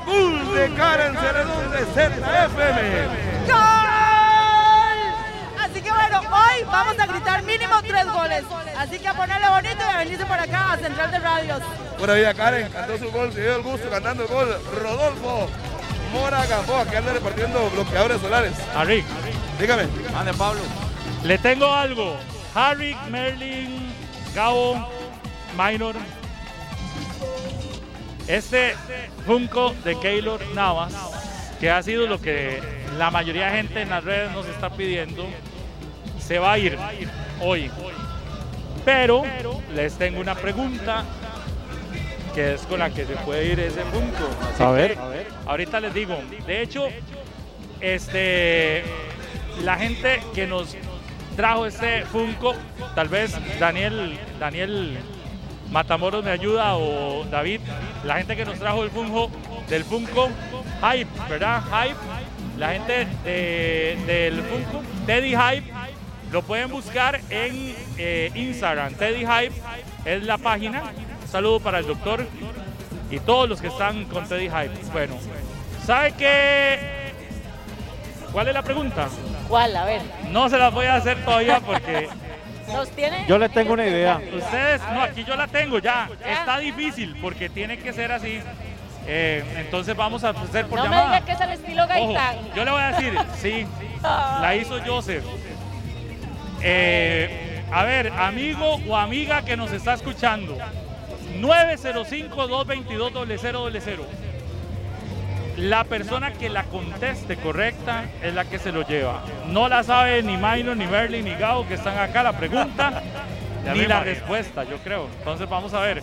Gol 0.05 0.53
de 0.55 0.73
Karen 0.75 1.17
Celedón 1.17 1.71
de 1.71 1.85
ZFM. 1.93 3.07
¡Gol! 3.47 4.99
Así 5.63 5.81
que 5.81 5.91
bueno, 5.91 6.19
hoy 6.31 6.53
vamos 6.67 6.99
a 6.99 7.05
gritar 7.05 7.43
mínimo 7.43 7.81
tres 7.81 8.05
goles. 8.11 8.43
Así 8.77 8.99
que 8.99 9.07
a 9.07 9.13
ponerle 9.13 9.47
bonito 9.49 9.79
y 9.79 9.93
a 9.93 9.97
venirse 9.97 10.25
por 10.25 10.39
acá 10.39 10.73
a 10.73 10.77
Central 10.77 11.11
de 11.11 11.19
Radios. 11.19 11.61
Buena 11.97 12.13
vida, 12.13 12.33
Karen. 12.33 12.69
Cantó 12.69 12.97
su 12.97 13.11
gol, 13.11 13.31
se 13.33 13.41
dio 13.41 13.55
el 13.55 13.61
gusto 13.61 13.89
cantando 13.89 14.23
el 14.23 14.29
gol. 14.29 14.57
Rodolfo 14.81 15.49
Mora 16.13 16.45
Gamboa, 16.45 16.85
que 16.85 16.97
anda 16.97 17.13
repartiendo 17.13 17.69
bloqueadores 17.71 18.21
solares. 18.21 18.53
Harry. 18.75 19.03
Dígame. 19.59 19.83
Ande, 20.15 20.33
Pablo. 20.33 20.61
Le 21.23 21.37
tengo 21.37 21.71
algo. 21.73 22.17
Harry, 22.53 22.95
Merlin, 23.09 23.93
Gabo, 24.33 24.87
Minor. 25.57 25.95
Este 28.27 28.75
Funko 29.25 29.75
de 29.83 29.99
Keylor 29.99 30.41
Navas, 30.53 30.93
que 31.59 31.69
ha 31.69 31.83
sido 31.83 32.07
lo 32.07 32.19
que 32.19 32.61
la 32.97 33.11
mayoría 33.11 33.47
de 33.47 33.57
gente 33.57 33.81
en 33.81 33.89
las 33.89 34.03
redes 34.03 34.31
nos 34.31 34.45
está 34.47 34.69
pidiendo, 34.71 35.27
se 36.26 36.39
va 36.39 36.53
a 36.53 36.57
ir 36.60 36.77
hoy. 37.41 37.69
Pero 38.84 39.23
les 39.73 39.93
tengo 39.97 40.19
una 40.19 40.35
pregunta 40.35 41.03
que 42.34 42.53
es 42.56 42.61
con 42.64 42.80
la 42.80 42.89
que 42.89 43.06
se 43.06 43.15
puede 43.18 43.45
ir 43.45 43.60
ese 43.60 43.81
Funko. 43.85 44.30
Así 44.53 44.64
A 44.64 44.72
ver, 44.72 44.97
a 44.99 45.07
ver. 45.07 45.27
Ahorita 45.45 45.80
les 45.80 45.93
digo, 45.93 46.18
de 46.45 46.61
hecho, 46.61 46.88
este, 47.80 48.84
la 49.64 49.77
gente 49.77 50.22
que 50.34 50.45
nos 50.47 50.76
trajo 51.35 51.65
este 51.65 52.03
Funko, 52.06 52.53
tal 52.93 53.07
vez 53.10 53.35
Daniel, 53.60 54.18
Daniel 54.39 54.97
Matamoros 55.72 56.23
me 56.23 56.31
ayuda 56.31 56.76
o 56.77 57.26
David, 57.26 57.61
la 58.06 58.18
gente 58.18 58.35
que 58.35 58.45
nos 58.45 58.60
trajo 58.60 58.84
el 58.84 58.91
Funko 58.91 59.30
del 59.69 59.84
Funko 59.84 60.30
Hype, 60.81 61.10
¿verdad? 61.30 61.61
Hype, 61.64 61.95
la 62.57 62.69
gente 62.73 63.07
de- 63.23 63.97
del 64.06 64.41
Funko, 64.43 64.84
Teddy 65.06 65.35
Hype, 65.35 65.72
lo 66.35 66.41
pueden 66.41 66.69
buscar 66.69 67.21
en 67.29 67.73
eh, 67.97 68.29
Instagram, 68.35 68.93
Teddy 68.95 69.25
Hype 69.25 69.53
es 70.03 70.21
la 70.23 70.37
página. 70.37 70.83
Un 71.21 71.27
saludo 71.29 71.61
para 71.61 71.79
el 71.79 71.87
doctor 71.87 72.27
y 73.09 73.19
todos 73.19 73.47
los 73.47 73.61
que 73.61 73.67
están 73.67 74.03
con 74.03 74.27
Teddy 74.27 74.49
Hype. 74.49 74.91
Bueno, 74.91 75.15
¿sabe 75.85 76.11
qué? 76.11 77.13
¿Cuál 78.33 78.49
es 78.49 78.53
la 78.53 78.63
pregunta? 78.63 79.07
¿Cuál? 79.47 79.77
A 79.77 79.85
ver. 79.85 80.01
No 80.29 80.49
se 80.49 80.57
las 80.57 80.73
voy 80.73 80.87
a 80.87 80.95
hacer 80.95 81.23
todavía 81.23 81.61
porque 81.61 82.09
¿Nos 82.67 82.89
tiene? 82.89 83.23
Yo 83.29 83.37
le 83.37 83.47
tengo 83.47 83.71
una 83.71 83.87
idea. 83.87 84.19
ustedes, 84.35 84.81
no, 84.91 85.03
aquí 85.03 85.23
yo 85.23 85.37
la 85.37 85.47
tengo 85.47 85.79
ya. 85.79 86.09
Está 86.27 86.57
difícil 86.57 87.15
porque 87.21 87.47
tiene 87.47 87.77
que 87.77 87.93
ser 87.93 88.11
así. 88.11 88.41
Eh, 89.07 89.41
entonces 89.57 89.95
vamos 89.95 90.25
a 90.25 90.31
hacer 90.31 90.65
por 90.65 90.79
No 90.79 90.83
me 90.83 90.89
llamada. 90.89 91.13
diga 91.21 91.25
que 91.25 91.31
es 91.31 91.39
el 91.39 91.51
estilo 91.51 91.83
Ojo, 91.83 91.93
Gaitán. 91.93 92.35
yo 92.53 92.65
le 92.65 92.71
voy 92.71 92.81
a 92.81 92.87
decir, 92.87 93.17
sí, 93.37 93.67
la 94.01 94.53
hizo 94.57 94.77
Joseph. 94.85 95.23
Eh, 96.67 97.61
a 97.71 97.83
ver, 97.83 98.11
amigo 98.17 98.79
o 98.87 98.97
amiga 98.97 99.43
que 99.43 99.55
nos 99.55 99.71
está 99.71 99.93
escuchando, 99.93 100.57
905-222-0000. 101.39 103.99
La 105.57 105.83
persona 105.83 106.33
que 106.33 106.49
la 106.49 106.63
conteste 106.63 107.37
correcta 107.37 108.05
es 108.23 108.33
la 108.33 108.45
que 108.45 108.57
se 108.57 108.71
lo 108.71 108.81
lleva. 108.81 109.21
No 109.47 109.69
la 109.69 109.83
sabe 109.83 110.23
ni 110.23 110.37
Minor, 110.37 110.75
ni 110.75 110.87
Merlin, 110.87 111.23
ni 111.23 111.35
Gao 111.35 111.67
que 111.67 111.75
están 111.75 111.99
acá 111.99 112.23
la 112.23 112.35
pregunta, 112.35 113.03
ni 113.61 113.65
la 113.65 113.75
imagino. 113.75 114.03
respuesta, 114.03 114.63
yo 114.63 114.79
creo. 114.79 115.07
Entonces 115.19 115.47
vamos 115.47 115.71
a 115.75 115.81
ver. 115.81 116.01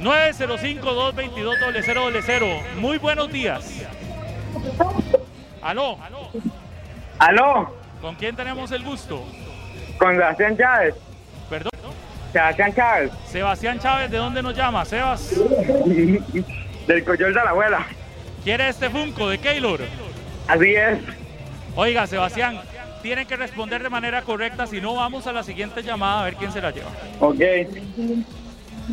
905-222-0000. 0.00 2.74
Muy 2.76 2.98
buenos 2.98 3.32
días. 3.32 3.80
Aló. 5.62 5.96
Aló, 7.18 7.74
¿Con 8.02 8.14
quién 8.16 8.36
tenemos 8.36 8.72
el 8.72 8.84
gusto? 8.84 9.24
Con 9.98 10.14
Sebastián 10.14 10.56
Chávez. 10.56 10.94
Perdón. 11.48 11.70
Sebastián 12.32 12.74
Chávez. 12.74 13.10
Sebastián 13.26 13.78
Chávez, 13.78 14.10
¿de 14.10 14.18
dónde 14.18 14.42
nos 14.42 14.54
llama? 14.56 14.84
Sebas. 14.84 15.30
Del 16.86 17.04
Coyol 17.04 17.34
de 17.34 17.44
la 17.44 17.50
Abuela. 17.50 17.86
¿Quiere 18.44 18.68
este 18.68 18.88
Funko 18.88 19.28
de 19.28 19.38
Keylor? 19.38 19.80
Así 20.46 20.74
es. 20.74 20.98
Oiga, 21.74 22.06
Sebastián, 22.06 22.60
tiene 23.02 23.26
que 23.26 23.36
responder 23.36 23.82
de 23.82 23.90
manera 23.90 24.22
correcta, 24.22 24.66
si 24.66 24.80
no 24.80 24.94
vamos 24.94 25.26
a 25.26 25.32
la 25.32 25.42
siguiente 25.42 25.82
llamada 25.82 26.20
a 26.20 26.24
ver 26.24 26.36
quién 26.36 26.52
se 26.52 26.60
la 26.60 26.70
lleva. 26.70 26.90
Ok. 27.20 27.40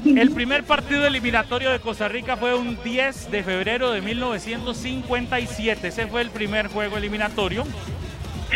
El 0.06 0.32
primer 0.32 0.64
partido 0.64 1.06
eliminatorio 1.06 1.70
de 1.72 1.80
Costa 1.80 2.08
Rica 2.08 2.36
fue 2.36 2.56
un 2.56 2.82
10 2.84 3.30
de 3.30 3.44
febrero 3.44 3.92
de 3.92 4.02
1957. 4.02 5.88
Ese 5.88 6.08
fue 6.08 6.22
el 6.22 6.32
primer 6.32 6.68
juego 6.68 6.98
eliminatorio. 6.98 7.64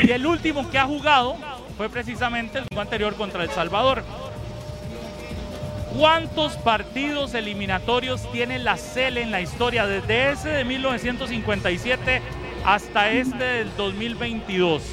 Y 0.02 0.11
el 0.11 0.26
último 0.26 0.69
que 0.69 0.80
ha 0.80 0.86
jugado 0.86 1.38
fue 1.78 1.90
precisamente 1.90 2.58
el 2.58 2.66
juego 2.66 2.82
anterior 2.82 3.16
contra 3.16 3.44
El 3.44 3.52
Salvador. 3.52 4.04
¿Cuántos 5.98 6.58
partidos 6.58 7.34
eliminatorios 7.34 8.30
tiene 8.32 8.60
la 8.60 8.76
CELE 8.78 9.22
en 9.22 9.32
la 9.32 9.40
historia 9.41 9.88
desde 9.88 10.32
ese 10.32 10.49
de 10.49 10.66
1957 10.66 12.22
hasta 12.66 13.12
este 13.12 13.44
del 13.44 13.74
2022? 13.78 14.84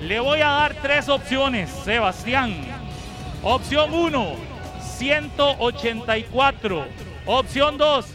Le 0.00 0.20
voy 0.20 0.42
a 0.42 0.48
dar 0.48 0.74
tres 0.80 1.08
opciones, 1.08 1.70
Sebastián. 1.70 2.54
Opción 3.42 3.92
1, 3.92 4.36
184. 4.80 6.86
Opción 7.26 7.76
2, 7.78 8.06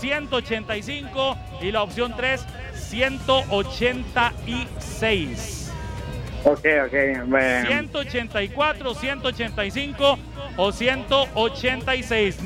185. 0.00 1.38
Y 1.62 1.72
la 1.72 1.82
opción 1.82 2.14
3, 2.16 2.44
186. 2.74 5.65
Ok, 6.46 6.64
ok. 6.86 7.26
Bueno. 7.26 7.66
184, 7.66 8.94
185 8.94 10.18
o 10.56 10.72
186. 10.72 12.38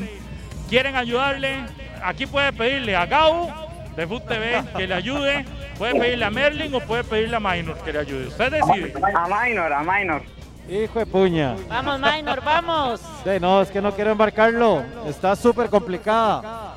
¿Quieren 0.70 0.96
ayudarle? 0.96 1.66
Aquí 2.02 2.24
puede 2.24 2.50
pedirle 2.54 2.96
a 2.96 3.04
Gau 3.04 3.50
de 3.94 4.06
Food 4.06 4.22
TV 4.22 4.64
que 4.74 4.86
le 4.86 4.94
ayude. 4.94 5.44
Puede 5.76 6.00
pedirle 6.00 6.24
a 6.24 6.30
Merlin 6.30 6.74
o 6.74 6.80
puede 6.80 7.04
pedirle 7.04 7.36
a 7.36 7.40
Minor 7.40 7.76
que 7.84 7.92
le 7.92 7.98
ayude. 7.98 8.28
Usted 8.28 8.52
decide. 8.52 8.94
A 9.14 9.28
Minor, 9.28 9.70
a 9.70 9.82
Minor. 9.82 10.22
Hijo 10.66 10.98
de 10.98 11.04
puña. 11.04 11.56
Vamos, 11.68 12.00
Minor, 12.00 12.42
vamos. 12.42 13.00
Sí, 13.22 13.30
no, 13.38 13.60
es 13.60 13.70
que 13.70 13.82
no 13.82 13.92
quiero 13.92 14.12
embarcarlo. 14.12 14.82
Está 15.06 15.36
súper 15.36 15.68
complicada. 15.68 16.74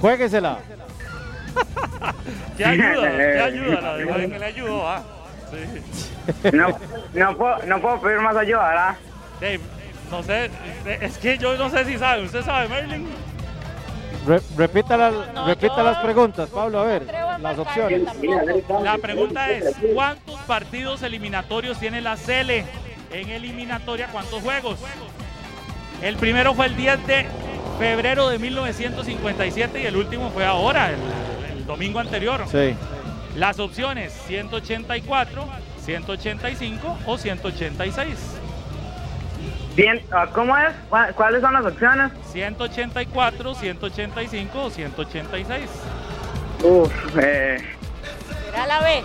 Juéguesela. 0.00 0.58
¿Qué 2.56 2.64
ayuda? 2.64 3.10
¿Qué 3.16 3.40
ayuda? 3.40 3.80
La 3.80 3.96
de 3.96 4.28
que 4.30 4.38
le 4.38 4.44
ayudó, 4.44 4.88
ah. 4.88 5.02
Sí. 5.54 6.50
No, 6.52 6.68
no, 7.14 7.36
puedo, 7.36 7.58
no 7.66 7.80
puedo 7.80 8.00
pedir 8.00 8.18
más 8.20 8.36
ayuda, 8.36 8.68
¿verdad? 8.68 8.96
Dave, 9.40 9.60
no 10.10 10.22
sé, 10.22 10.50
es 11.00 11.18
que 11.18 11.38
yo 11.38 11.56
no 11.56 11.68
sé 11.70 11.84
si 11.84 11.98
sabe. 11.98 12.22
¿Usted 12.24 12.42
sabe, 12.42 12.68
Merlin? 12.68 13.06
Re- 14.26 14.40
repita, 14.56 14.96
la- 14.96 15.44
repita 15.46 15.82
las 15.82 15.98
preguntas, 15.98 16.48
Pablo, 16.48 16.80
a 16.80 16.84
ver, 16.86 17.02
las 17.40 17.58
opciones. 17.58 18.02
La 18.82 18.96
pregunta 18.98 19.50
es, 19.50 19.76
¿cuántos 19.92 20.40
partidos 20.42 21.02
eliminatorios 21.02 21.78
tiene 21.78 22.00
la 22.00 22.16
Cele? 22.16 22.64
En 23.12 23.28
eliminatoria, 23.28 24.08
¿cuántos 24.10 24.42
juegos? 24.42 24.78
El 26.02 26.16
primero 26.16 26.54
fue 26.54 26.66
el 26.66 26.76
10 26.76 27.06
de 27.06 27.26
febrero 27.78 28.28
de 28.28 28.38
1957 28.38 29.80
y 29.82 29.86
el 29.86 29.96
último 29.96 30.30
fue 30.30 30.44
ahora, 30.44 30.90
el, 30.90 30.96
el 31.58 31.66
domingo 31.66 31.98
anterior. 32.00 32.44
Sí. 32.50 32.74
Las 33.36 33.58
opciones 33.58 34.12
184, 34.26 35.46
185 35.84 36.98
o 37.06 37.18
186. 37.18 38.08
Bien, 39.74 40.00
ah, 40.12 40.28
¿Cómo 40.32 40.56
es? 40.56 40.72
¿Cuá- 40.88 41.12
¿Cuáles 41.14 41.40
son 41.42 41.52
las 41.52 41.66
opciones? 41.66 42.12
184, 42.32 43.54
185 43.56 44.62
o 44.62 44.70
186. 44.70 45.68
Uf, 46.62 46.92
eh, 47.20 47.56
Será 48.46 48.66
la 48.68 48.80
B. 48.80 49.02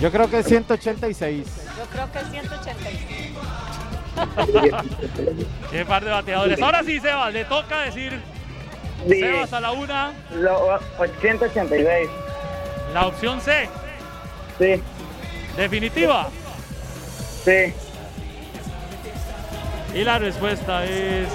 Yo 0.00 0.10
creo 0.10 0.30
que 0.30 0.38
es 0.38 0.46
186. 0.46 1.66
Yo 1.78 1.84
creo 1.92 2.10
que 2.10 2.18
es 2.20 2.30
185. 2.30 3.40
Qué 5.70 5.84
par 5.84 6.04
de 6.04 6.10
bateadores. 6.10 6.62
Ahora 6.62 6.82
sí, 6.82 6.98
Sebas, 7.00 7.32
le 7.32 7.44
toca 7.44 7.80
decir 7.82 8.18
Sí. 9.08 9.20
Sebas 9.20 9.52
a 9.52 9.60
la 9.60 9.72
una. 9.72 10.12
lo- 10.34 10.78
186. 11.20 12.08
La 12.94 13.06
opción 13.08 13.40
C. 13.40 13.68
Sí. 14.58 14.80
¿Definitiva? 15.56 16.28
Sí. 17.44 17.74
Y 19.94 20.04
la 20.04 20.18
respuesta 20.18 20.84
es... 20.84 21.28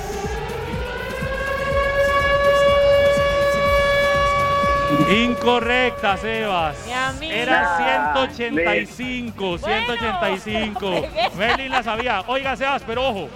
Incorrecta, 5.10 6.18
Sebas. 6.18 6.76
Era 7.22 8.14
Ah, 8.14 8.27
185, 8.27 9.57
185. 9.57 10.80
Bueno. 10.80 11.07
Merlin 11.38 11.72
la 11.72 11.84
sabía. 11.84 12.23
Oiga, 12.27 12.56
Sebas, 12.56 12.84
pero 12.86 13.07
ojo, 13.07 13.30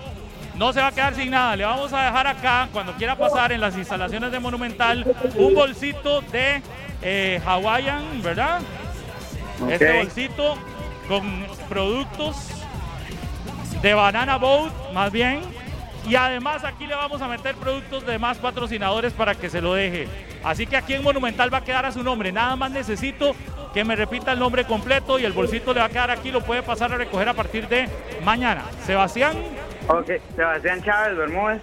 no 0.55 0.73
se 0.73 0.81
va 0.81 0.87
a 0.87 0.91
quedar 0.91 1.13
sin 1.15 1.31
nada. 1.31 1.55
Le 1.55 1.65
vamos 1.65 1.91
a 1.93 2.05
dejar 2.05 2.27
acá, 2.27 2.67
cuando 2.71 2.93
quiera 2.93 3.15
pasar 3.15 3.51
en 3.51 3.61
las 3.61 3.75
instalaciones 3.77 4.31
de 4.31 4.39
Monumental, 4.39 5.05
un 5.35 5.53
bolsito 5.53 6.21
de 6.21 6.61
eh, 7.03 7.41
Hawaiian, 7.45 8.21
¿verdad? 8.21 8.61
Este 9.69 9.97
bolsito 9.97 10.55
con 11.07 11.45
productos 11.69 12.49
de 13.81 13.93
Banana 13.93 14.37
Boat, 14.37 14.71
más 14.93 15.11
bien. 15.11 15.41
Y 16.07 16.15
además 16.15 16.65
aquí 16.65 16.85
le 16.85 16.95
vamos 16.95 17.21
a 17.21 17.27
meter 17.27 17.55
productos 17.55 18.05
de 18.05 18.19
más 18.19 18.37
patrocinadores 18.37 19.13
para 19.13 19.35
que 19.35 19.49
se 19.49 19.61
lo 19.61 19.73
deje. 19.73 20.07
Así 20.43 20.67
que 20.67 20.75
aquí 20.75 20.93
en 20.93 21.03
Monumental 21.03 21.53
va 21.53 21.59
a 21.59 21.63
quedar 21.63 21.85
a 21.85 21.91
su 21.93 22.03
nombre. 22.03 22.31
Nada 22.31 22.57
más 22.57 22.71
necesito 22.71 23.33
que 23.73 23.85
me 23.85 23.95
repita 23.95 24.33
el 24.33 24.39
nombre 24.39 24.65
completo 24.65 25.17
y 25.17 25.23
el 25.23 25.31
bolsito 25.31 25.73
le 25.73 25.79
va 25.79 25.85
a 25.85 25.89
quedar 25.89 26.11
aquí. 26.11 26.29
Lo 26.31 26.41
puede 26.41 26.61
pasar 26.61 26.91
a 26.91 26.97
recoger 26.97 27.29
a 27.29 27.33
partir 27.33 27.69
de 27.69 27.87
mañana. 28.23 28.63
Sebastián 28.85 29.37
Ok, 29.87 30.11
Sebastián 30.35 30.81
Chávez 30.81 31.17
Bermúdez. 31.17 31.61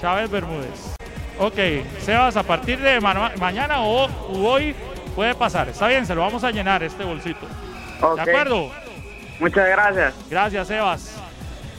Chávez 0.00 0.30
Bermúdez. 0.30 0.95
Ok, 1.38 1.58
Sebas, 2.00 2.34
a 2.36 2.42
partir 2.42 2.80
de 2.80 2.98
ma- 3.00 3.30
mañana 3.38 3.80
o 3.82 4.08
u 4.30 4.46
hoy 4.46 4.74
puede 5.14 5.34
pasar. 5.34 5.68
Está 5.68 5.86
bien, 5.88 6.06
se 6.06 6.14
lo 6.14 6.22
vamos 6.22 6.42
a 6.44 6.50
llenar 6.50 6.82
este 6.82 7.04
bolsito. 7.04 7.46
Ok. 8.00 8.16
¿De 8.16 8.22
acuerdo? 8.22 8.70
Muchas 9.38 9.68
gracias. 9.68 10.14
Gracias, 10.30 10.66
Sebas. 10.68 11.16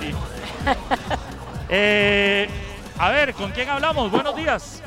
Sí. 0.00 0.14
Eh, 1.70 2.48
a 2.98 3.10
ver, 3.10 3.34
¿con 3.34 3.50
quién 3.50 3.68
hablamos? 3.68 4.10
Buenos 4.10 4.34
días. 4.34 4.82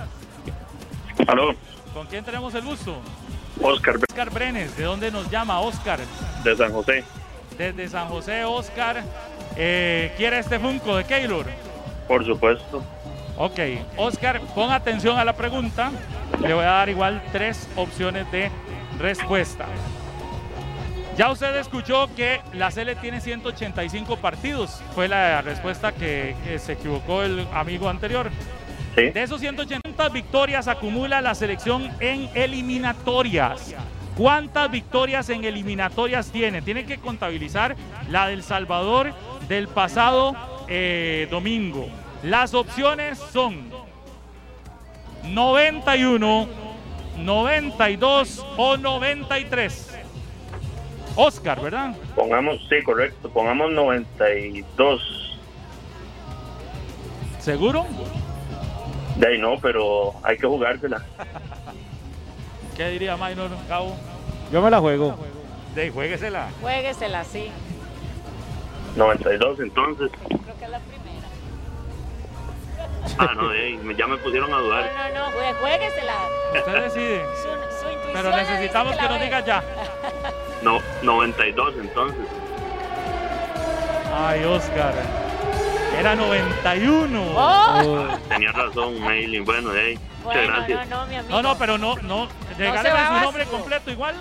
Aló, 1.27 1.53
¿Con 1.93 2.07
quién 2.07 2.23
tenemos 2.23 2.53
el 2.55 2.63
gusto? 2.63 2.95
Oscar 3.61 3.95
Oscar 3.97 4.29
Brenes. 4.31 4.75
¿De 4.77 4.83
dónde 4.83 5.11
nos 5.11 5.29
llama 5.29 5.59
Oscar? 5.59 5.99
de 6.43 6.55
San 6.55 6.71
José. 6.71 7.03
Desde 7.57 7.87
San 7.89 8.07
José, 8.07 8.43
Oscar. 8.45 9.03
Eh, 9.55 10.13
¿Quiere 10.17 10.39
este 10.39 10.57
Funko 10.57 10.95
de 10.97 11.03
Keylor? 11.03 11.45
Por 12.07 12.25
supuesto. 12.25 12.83
Ok, 13.37 13.59
Oscar, 13.97 14.39
pon 14.55 14.71
atención 14.71 15.17
a 15.17 15.25
la 15.25 15.33
pregunta. 15.33 15.91
Le 16.41 16.53
voy 16.53 16.63
a 16.63 16.67
dar 16.71 16.89
igual 16.89 17.21
tres 17.31 17.67
opciones 17.75 18.29
de 18.31 18.49
respuesta. 18.99 19.65
Ya 21.17 21.29
usted 21.29 21.55
escuchó 21.57 22.09
que 22.15 22.41
la 22.53 22.71
Cele 22.71 22.95
tiene 22.95 23.19
185 23.19 24.17
partidos. 24.17 24.81
Fue 24.95 25.07
la 25.07 25.41
respuesta 25.41 25.91
que, 25.91 26.35
que 26.45 26.57
se 26.57 26.73
equivocó 26.73 27.21
el 27.21 27.47
amigo 27.53 27.89
anterior. 27.89 28.31
De 28.95 29.23
esos 29.23 29.39
180 29.39 30.09
victorias 30.09 30.67
acumula 30.67 31.21
la 31.21 31.33
selección 31.33 31.89
en 31.99 32.29
eliminatorias. 32.33 33.73
¿Cuántas 34.17 34.69
victorias 34.69 35.29
en 35.29 35.45
eliminatorias 35.45 36.29
tiene? 36.31 36.61
Tiene 36.61 36.85
que 36.85 36.97
contabilizar 36.97 37.75
la 38.09 38.27
del 38.27 38.43
Salvador 38.43 39.13
del 39.47 39.67
pasado 39.69 40.35
eh, 40.67 41.27
domingo. 41.31 41.87
Las 42.21 42.53
opciones 42.53 43.17
son 43.17 43.69
91, 45.23 46.47
92 47.17 48.45
o 48.57 48.77
93. 48.77 49.97
Oscar, 51.15 51.61
¿verdad? 51.61 51.95
Pongamos, 52.15 52.57
sí, 52.69 52.83
correcto. 52.83 53.29
Pongamos 53.29 53.71
92. 53.71 55.39
¿Seguro? 57.39 57.85
De 59.17 59.27
ahí 59.27 59.37
no, 59.37 59.57
pero 59.61 60.13
hay 60.23 60.37
que 60.37 60.47
jugársela. 60.47 61.01
¿Qué 62.77 62.87
diría 62.89 63.15
Minor 63.17 63.49
Cabo? 63.67 63.95
Yo 64.51 64.61
me 64.61 64.69
la 64.71 64.79
juego. 64.79 65.15
De 65.75 65.83
ahí, 65.83 65.89
juéguesela. 65.89 66.49
Juéguesela 66.61 67.19
así. 67.21 67.51
92 68.95 69.59
entonces. 69.59 70.11
Creo 70.27 70.57
que 70.57 70.65
es 70.65 70.69
la 70.71 70.79
primera. 70.79 71.27
Ah, 73.17 73.33
no, 73.35 73.49
de 73.49 73.59
ahí, 73.59 73.79
ya 73.97 74.07
me 74.07 74.17
pusieron 74.17 74.51
a 74.53 74.57
No, 74.57 74.61
dudar. 74.63 74.91
no, 75.13 75.19
no, 75.19 75.25
jue- 75.31 75.55
juéguesela. 75.61 76.13
Usted 76.57 76.83
decide. 76.83 77.21
Su, 77.35 77.43
su 77.85 77.91
intuición 77.91 78.13
Pero 78.13 78.35
necesitamos 78.35 78.95
que 78.95 79.01
la 79.01 79.09
nos 79.09 79.21
diga 79.21 79.39
ya. 79.45 79.63
No, 80.61 80.79
92 81.03 81.73
entonces. 81.81 82.25
Ay, 84.13 84.43
Oscar. 84.43 84.93
Era 85.97 86.15
91. 86.15 87.21
Oh. 87.35 88.07
Tenía 88.29 88.51
razón, 88.51 88.99
Maylin. 89.01 89.43
Bueno, 89.45 89.71
ahí. 89.71 89.95
Muchas 89.95 90.23
Bueno, 90.23 90.53
gracias. 90.55 90.89
no, 90.89 90.97
no, 91.01 91.07
mi 91.07 91.15
amigo. 91.15 91.35
No, 91.35 91.41
no, 91.41 91.57
pero 91.57 91.77
no, 91.77 91.95
no. 91.97 92.27
Regáleme 92.57 92.89
se 92.89 92.93
va 92.95 93.17
su 93.19 93.25
nombre 93.25 93.45
completo 93.45 93.91
igual. 93.91 94.15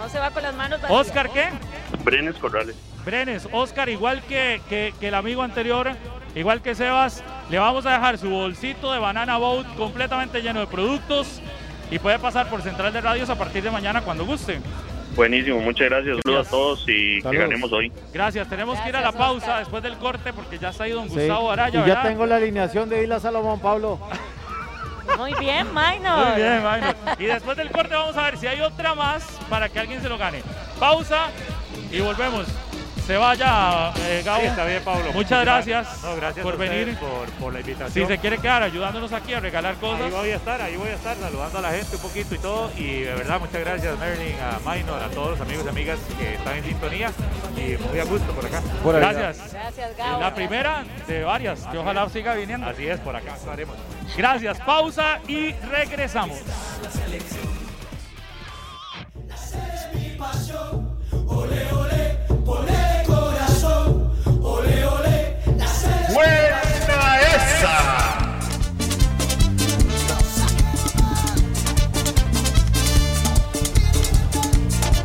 No 0.00 0.08
se 0.08 0.18
va 0.18 0.30
con 0.30 0.42
las 0.42 0.54
manos 0.54 0.80
vacías. 0.80 1.00
Oscar, 1.00 1.30
¿qué? 1.30 1.48
Brenes 2.04 2.36
Corrales. 2.36 2.76
Brenes, 3.04 3.48
Oscar, 3.52 3.88
igual 3.88 4.22
que, 4.22 4.60
que- 4.68 4.94
que 5.00 5.08
el 5.08 5.14
amigo 5.14 5.42
anterior, 5.42 5.90
igual 6.34 6.62
que 6.62 6.74
Sebas, 6.74 7.24
le 7.50 7.58
vamos 7.58 7.84
a 7.86 7.92
dejar 7.92 8.18
su 8.18 8.28
bolsito 8.30 8.92
de 8.92 8.98
Banana 8.98 9.38
Boat 9.38 9.66
completamente 9.76 10.40
lleno 10.42 10.60
de 10.60 10.66
productos 10.66 11.40
y 11.90 11.98
puede 11.98 12.18
pasar 12.18 12.48
por 12.48 12.62
Central 12.62 12.92
de 12.92 13.00
Radios 13.00 13.30
a 13.30 13.36
partir 13.36 13.62
de 13.62 13.70
mañana 13.70 14.02
cuando 14.02 14.24
guste. 14.24 14.60
Buenísimo, 15.18 15.58
muchas 15.58 15.88
gracias. 15.90 16.18
Saludos 16.24 16.46
a 16.46 16.50
todos 16.50 16.84
y 16.86 17.20
que 17.20 17.36
ganemos 17.36 17.72
hoy. 17.72 17.90
Gracias, 18.14 18.48
tenemos 18.48 18.78
que 18.78 18.88
ir 18.88 18.94
a 18.94 19.00
la 19.00 19.10
pausa 19.10 19.58
después 19.58 19.82
del 19.82 19.96
corte 19.96 20.32
porque 20.32 20.58
ya 20.58 20.68
está 20.68 20.84
ahí 20.84 20.92
don 20.92 21.08
Sí. 21.08 21.16
Gustavo 21.16 21.50
Araya, 21.50 21.70
y 21.80 21.82
ya 21.82 21.86
¿verdad? 21.86 22.02
tengo 22.08 22.24
la 22.24 22.36
alineación 22.36 22.88
de 22.88 23.02
Isla 23.02 23.18
Salomón, 23.18 23.58
Pablo. 23.58 23.98
Muy 25.16 25.34
bien, 25.40 25.66
Minor. 25.74 26.24
Muy 26.28 26.36
bien, 26.36 26.58
Minor. 26.58 26.94
Y 27.18 27.24
después 27.24 27.56
del 27.56 27.68
corte 27.72 27.96
vamos 27.96 28.16
a 28.16 28.22
ver 28.22 28.36
si 28.38 28.46
hay 28.46 28.60
otra 28.60 28.94
más 28.94 29.24
para 29.50 29.68
que 29.68 29.80
alguien 29.80 30.00
se 30.00 30.08
lo 30.08 30.18
gane. 30.18 30.40
Pausa 30.78 31.30
y 31.90 31.98
volvemos. 32.00 32.46
Se 33.08 33.16
vaya, 33.16 33.90
eh, 34.00 34.22
Gabo. 34.22 34.42
Sí, 34.42 34.46
está 34.48 34.66
bien, 34.66 34.84
Pablo. 34.84 35.10
Muchas 35.14 35.40
gracias, 35.42 36.02
No, 36.04 36.14
gracias 36.14 36.44
por 36.44 36.58
venir. 36.58 36.94
Por, 36.98 37.26
por 37.40 37.54
la 37.54 37.62
Si 37.62 37.70
invitación. 37.70 38.06
se 38.06 38.18
quiere 38.18 38.36
quedar 38.36 38.62
ayudándonos 38.62 39.14
aquí 39.14 39.32
a 39.32 39.40
regalar 39.40 39.76
cosas. 39.76 40.02
Ahí 40.02 40.10
voy 40.10 40.28
a 40.28 40.36
estar, 40.36 40.60
ahí 40.60 40.76
voy 40.76 40.90
a 40.90 40.94
estar 40.94 41.16
saludando 41.16 41.56
a 41.56 41.62
la 41.62 41.70
gente 41.70 41.96
un 41.96 42.02
poquito 42.02 42.34
y 42.34 42.38
todo. 42.38 42.70
Y 42.76 43.00
de 43.00 43.14
verdad, 43.14 43.40
muchas 43.40 43.60
gracias, 43.60 43.98
Merlin, 43.98 44.34
a 44.42 44.58
Minor, 44.58 45.02
a 45.02 45.08
todos 45.08 45.30
los 45.30 45.40
amigos 45.40 45.64
y 45.64 45.68
amigas 45.70 45.98
que 46.18 46.34
están 46.34 46.58
en 46.58 46.64
sintonía. 46.64 47.10
Y 47.56 47.78
muy 47.82 47.98
a 47.98 48.04
gusto 48.04 48.30
por 48.32 48.44
acá. 48.44 48.60
Por. 48.82 48.96
Gracias. 48.96 49.54
Gracias, 49.54 49.96
Gabo. 49.96 50.20
la 50.20 50.34
primera 50.34 50.84
de 51.06 51.24
varias, 51.24 51.60
que 51.60 51.78
ojalá 51.78 52.06
siga 52.10 52.34
viniendo. 52.34 52.66
Así 52.68 52.86
es, 52.86 53.00
por 53.00 53.16
acá 53.16 53.36
estaremos. 53.36 53.76
Gracias, 54.18 54.58
pausa 54.60 55.20
y 55.26 55.52
regresamos. 55.52 56.36
¡Buena 66.18 66.62
esa! 67.20 68.18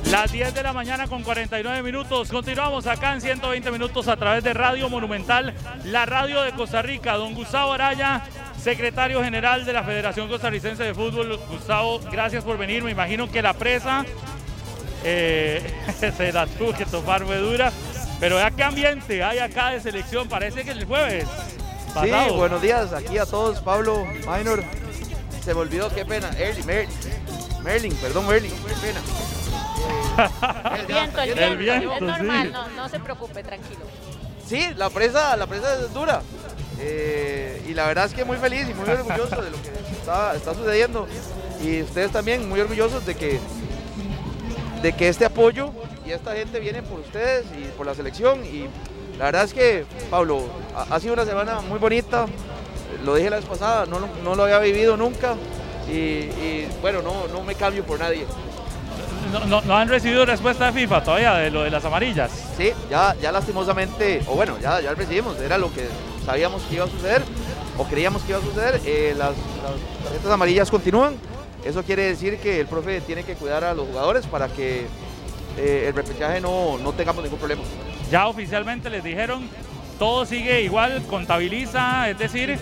Las 0.09 0.31
10 0.31 0.55
de 0.55 0.63
la 0.63 0.73
mañana 0.73 1.07
con 1.07 1.21
49 1.21 1.83
minutos. 1.83 2.29
Continuamos 2.29 2.87
acá 2.87 3.13
en 3.13 3.21
120 3.21 3.69
minutos 3.69 4.07
a 4.07 4.17
través 4.17 4.43
de 4.43 4.55
Radio 4.55 4.89
Monumental, 4.89 5.53
la 5.83 6.07
radio 6.07 6.41
de 6.41 6.51
Costa 6.53 6.81
Rica. 6.81 7.13
Don 7.13 7.35
Gustavo 7.35 7.73
Araya, 7.73 8.23
secretario 8.59 9.23
general 9.23 9.65
de 9.65 9.73
la 9.73 9.83
Federación 9.83 10.27
Costarricense 10.27 10.83
de 10.83 10.95
Fútbol. 10.95 11.39
Gustavo, 11.47 11.99
gracias 12.11 12.43
por 12.43 12.57
venir. 12.57 12.83
Me 12.83 12.89
imagino 12.89 13.29
que 13.29 13.43
la 13.43 13.53
presa 13.53 14.03
eh, 15.03 15.61
se 16.17 16.33
la 16.33 16.47
tuvo 16.47 16.73
que 16.73 16.87
tomar 16.87 17.23
muy 17.23 17.35
dura. 17.35 17.71
Pero 18.19 18.39
ya 18.39 18.51
qué 18.51 18.63
ambiente 18.63 19.23
hay 19.23 19.39
acá 19.39 19.69
de 19.71 19.81
selección. 19.81 20.27
Parece 20.29 20.63
que 20.63 20.71
el 20.71 20.85
jueves 20.85 21.25
pasado. 21.93 22.29
Sí, 22.29 22.35
buenos 22.35 22.61
días 22.61 22.93
aquí 22.93 23.17
a 23.17 23.25
todos, 23.25 23.59
Pablo, 23.59 24.05
Minor. 24.27 24.63
Se 25.43 25.53
me 25.53 25.59
olvidó, 25.61 25.89
qué 25.93 26.05
pena. 26.05 26.29
Erling, 26.37 26.65
Mer- 26.65 26.87
Merlin, 27.63 27.95
perdón, 27.95 28.27
Merlin, 28.27 28.51
qué 28.67 28.73
pena. 28.75 29.01
El 30.79 30.85
viento, 30.85 31.21
el 31.21 31.29
El 31.37 31.57
viento. 31.57 31.79
viento, 31.89 31.95
es 31.95 32.01
normal, 32.01 32.47
sí. 32.47 32.53
no, 32.53 32.67
no 32.69 32.89
se 32.89 32.99
preocupe, 32.99 33.43
tranquilo. 33.43 33.81
Sí, 34.47 34.67
la 34.75 34.89
presa, 34.89 35.35
la 35.35 35.47
presa 35.47 35.73
es 35.79 35.91
dura. 35.93 36.21
Eh, 36.79 37.61
y 37.67 37.73
la 37.73 37.87
verdad 37.87 38.05
es 38.05 38.13
que 38.13 38.23
muy 38.23 38.37
feliz 38.37 38.67
y 38.69 38.73
muy 38.73 38.87
orgulloso 38.89 39.41
de 39.41 39.49
lo 39.51 39.61
que 39.61 39.69
está, 39.99 40.35
está 40.35 40.53
sucediendo. 40.53 41.07
Y 41.61 41.81
ustedes 41.81 42.11
también 42.11 42.47
muy 42.47 42.59
orgullosos 42.59 43.05
de 43.05 43.15
que, 43.15 43.39
de 44.81 44.93
que 44.93 45.07
este 45.09 45.25
apoyo 45.25 45.73
y 46.05 46.11
esta 46.11 46.33
gente 46.35 46.59
viene 46.59 46.81
por 46.83 46.99
ustedes 46.99 47.45
y 47.57 47.65
por 47.77 47.85
la 47.85 47.93
selección 47.95 48.43
y 48.45 48.67
la 49.17 49.25
verdad 49.25 49.43
es 49.43 49.53
que, 49.53 49.85
Pablo, 50.09 50.43
ha, 50.75 50.95
ha 50.95 50.99
sido 50.99 51.13
una 51.13 51.25
semana 51.25 51.61
muy 51.61 51.79
bonita, 51.79 52.25
lo 53.03 53.15
dije 53.15 53.29
la 53.29 53.37
vez 53.37 53.45
pasada, 53.45 53.85
no, 53.85 53.99
lo- 53.99 54.07
no 54.23 54.35
lo 54.35 54.43
había 54.43 54.59
vivido 54.59 54.97
nunca 54.97 55.35
y, 55.87 55.93
y, 55.93 56.67
bueno, 56.81 57.01
no, 57.01 57.27
no 57.27 57.43
me 57.43 57.55
cambio 57.55 57.83
por 57.83 57.99
nadie. 57.99 58.25
No, 59.31 59.39
no- 59.45 59.61
no 59.61 59.77
han 59.77 59.87
recibido 59.89 60.25
respuesta 60.25 60.65
de 60.71 60.73
FIFA 60.81 61.03
todavía 61.03 61.33
de 61.35 61.49
lo 61.51 61.63
de 61.63 61.69
las 61.71 61.83
amarillas. 61.85 62.31
Sí, 62.57 62.71
ya, 62.89 63.15
ya 63.21 63.31
lastimosamente, 63.31 64.21
o 64.27 64.35
bueno, 64.35 64.57
ya, 64.61 64.79
ya 64.81 64.93
recibimos, 64.93 65.39
era 65.39 65.57
lo 65.57 65.73
que 65.73 65.87
sabíamos 66.25 66.61
que 66.63 66.75
iba 66.75 66.85
a 66.85 66.89
suceder, 66.89 67.21
o 67.77 67.83
creíamos 67.85 68.21
que 68.23 68.29
iba 68.31 68.39
a 68.39 68.43
suceder. 68.43 68.81
eh, 68.85 69.13
las, 69.17 69.29
las 69.29 70.03
tarjetas 70.03 70.31
amarillas 70.31 70.69
continúan. 70.69 71.15
Eso 71.65 71.81
quiere 71.83 72.03
decir 72.03 72.39
que 72.39 72.59
el 72.59 72.67
profe 72.67 72.99
tiene 73.01 73.23
que 73.23 73.35
cuidar 73.35 73.63
a 73.63 73.73
los 73.73 73.87
jugadores 73.87 74.25
para 74.27 74.49
que 74.49 74.85
eh, 75.57 75.85
el 75.87 75.93
repechaje 75.93 76.39
no, 76.41 76.77
no 76.77 76.91
tengamos 76.93 77.23
ningún 77.23 77.39
problema. 77.39 77.61
Ya 78.11 78.27
oficialmente 78.27 78.89
les 78.89 79.03
dijeron, 79.03 79.47
todo 79.99 80.25
sigue 80.25 80.61
igual, 80.61 81.03
contabiliza, 81.09 82.09
es 82.09 82.17
decir, 82.17 82.57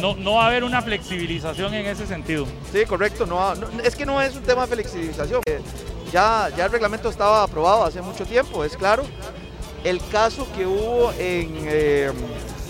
no, 0.00 0.14
no 0.16 0.34
va 0.34 0.44
a 0.44 0.46
haber 0.48 0.64
una 0.64 0.82
flexibilización 0.82 1.74
en 1.74 1.86
ese 1.86 2.06
sentido. 2.06 2.46
Sí, 2.72 2.84
correcto. 2.86 3.26
No, 3.26 3.54
no- 3.54 3.68
es 3.82 3.94
que 3.96 4.04
no 4.06 4.20
es 4.20 4.34
un 4.36 4.42
tema 4.42 4.66
de 4.66 4.74
flexibilización. 4.74 5.40
eh, 5.46 5.60
Ya, 6.12 6.48
ya 6.56 6.66
el 6.66 6.72
reglamento 6.72 7.08
estaba 7.10 7.42
aprobado 7.42 7.84
hace 7.84 8.00
mucho 8.00 8.24
tiempo, 8.24 8.64
es 8.64 8.76
claro. 8.76 9.04
El 9.84 10.00
caso 10.08 10.46
que 10.56 10.64
hubo 10.66 11.12
en 11.18 11.54
eh, 11.66 12.10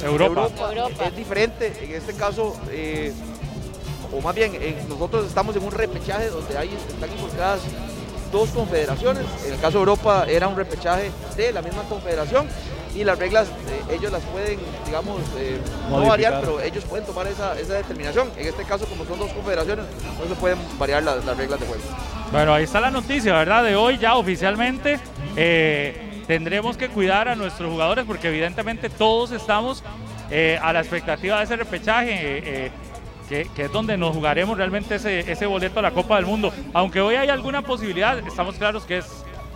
Europa. 0.03 0.49
es 1.07 1.17
diferente. 1.17 1.73
En 1.83 1.95
este 1.95 2.15
caso, 2.15 2.57
eh, 2.71 3.13
o 4.17 4.21
más 4.21 4.35
bien, 4.35 4.53
eh, 4.55 4.77
nosotros 4.89 5.27
estamos 5.27 5.55
en 5.57 5.63
un 5.65 5.71
repechaje 5.73 6.29
donde 6.29 6.57
hay, 6.57 6.71
están 6.89 7.11
involucradas 7.11 7.61
dos 8.31 8.51
confederaciones. 8.51 9.25
En 9.47 9.55
el 9.55 9.61
caso 9.61 9.79
de 9.79 9.79
Europa 9.81 10.27
era 10.29 10.49
un 10.49 10.57
repechaje 10.57 11.11
de 11.37 11.53
la 11.53 11.63
misma 11.63 11.83
confederación 11.85 12.49
y 12.95 13.05
las 13.05 13.19
reglas 13.19 13.49
eh, 13.49 13.95
ellos 13.95 14.11
las 14.11 14.23
pueden, 14.25 14.59
digamos, 14.87 15.21
eh, 15.39 15.59
no 15.91 16.07
variar, 16.07 16.41
pero 16.41 16.61
ellos 16.61 16.85
pueden 16.85 17.05
tomar 17.05 17.27
esa, 17.27 17.59
esa 17.59 17.75
determinación. 17.75 18.31
En 18.37 18.47
este 18.47 18.65
caso, 18.65 18.87
como 18.87 19.05
son 19.05 19.19
dos 19.19 19.31
confederaciones, 19.33 19.85
no 20.19 20.29
se 20.29 20.35
pueden 20.41 20.59
variar 20.79 21.03
las, 21.03 21.25
las 21.25 21.37
reglas 21.37 21.61
de 21.61 21.67
juego. 21.67 21.83
Bueno, 22.33 22.55
ahí 22.55 22.65
está 22.65 22.81
la 22.81 22.91
noticia, 22.91 23.35
¿verdad? 23.35 23.63
De 23.65 23.77
hoy 23.77 23.99
ya 23.99 24.17
oficialmente 24.17 24.99
eh, 25.37 26.23
tendremos 26.27 26.77
que 26.77 26.89
cuidar 26.89 27.29
a 27.29 27.37
nuestros 27.37 27.71
jugadores 27.71 28.05
porque 28.07 28.29
evidentemente 28.29 28.89
todos 28.89 29.31
estamos 29.31 29.85
a 30.61 30.73
la 30.73 30.81
expectativa 30.81 31.39
de 31.39 31.45
ese 31.45 31.57
repechaje. 31.57 32.73
Que, 33.29 33.49
que 33.55 33.65
es 33.65 33.73
donde 33.73 33.97
nos 33.97 34.15
jugaremos 34.15 34.57
realmente 34.57 34.97
ese, 34.97 35.21
ese 35.21 35.47
boleto 35.47 35.79
a 35.81 35.83
la 35.83 35.91
Copa 35.91 36.17
del 36.17 36.27
Mundo. 36.27 36.53
Aunque 36.73 37.01
hoy 37.01 37.17
hay 37.17 37.29
alguna 37.29 37.63
posibilidad, 37.63 38.19
estamos 38.19 38.57
claros 38.57 38.85
que 38.85 38.99
es 38.99 39.07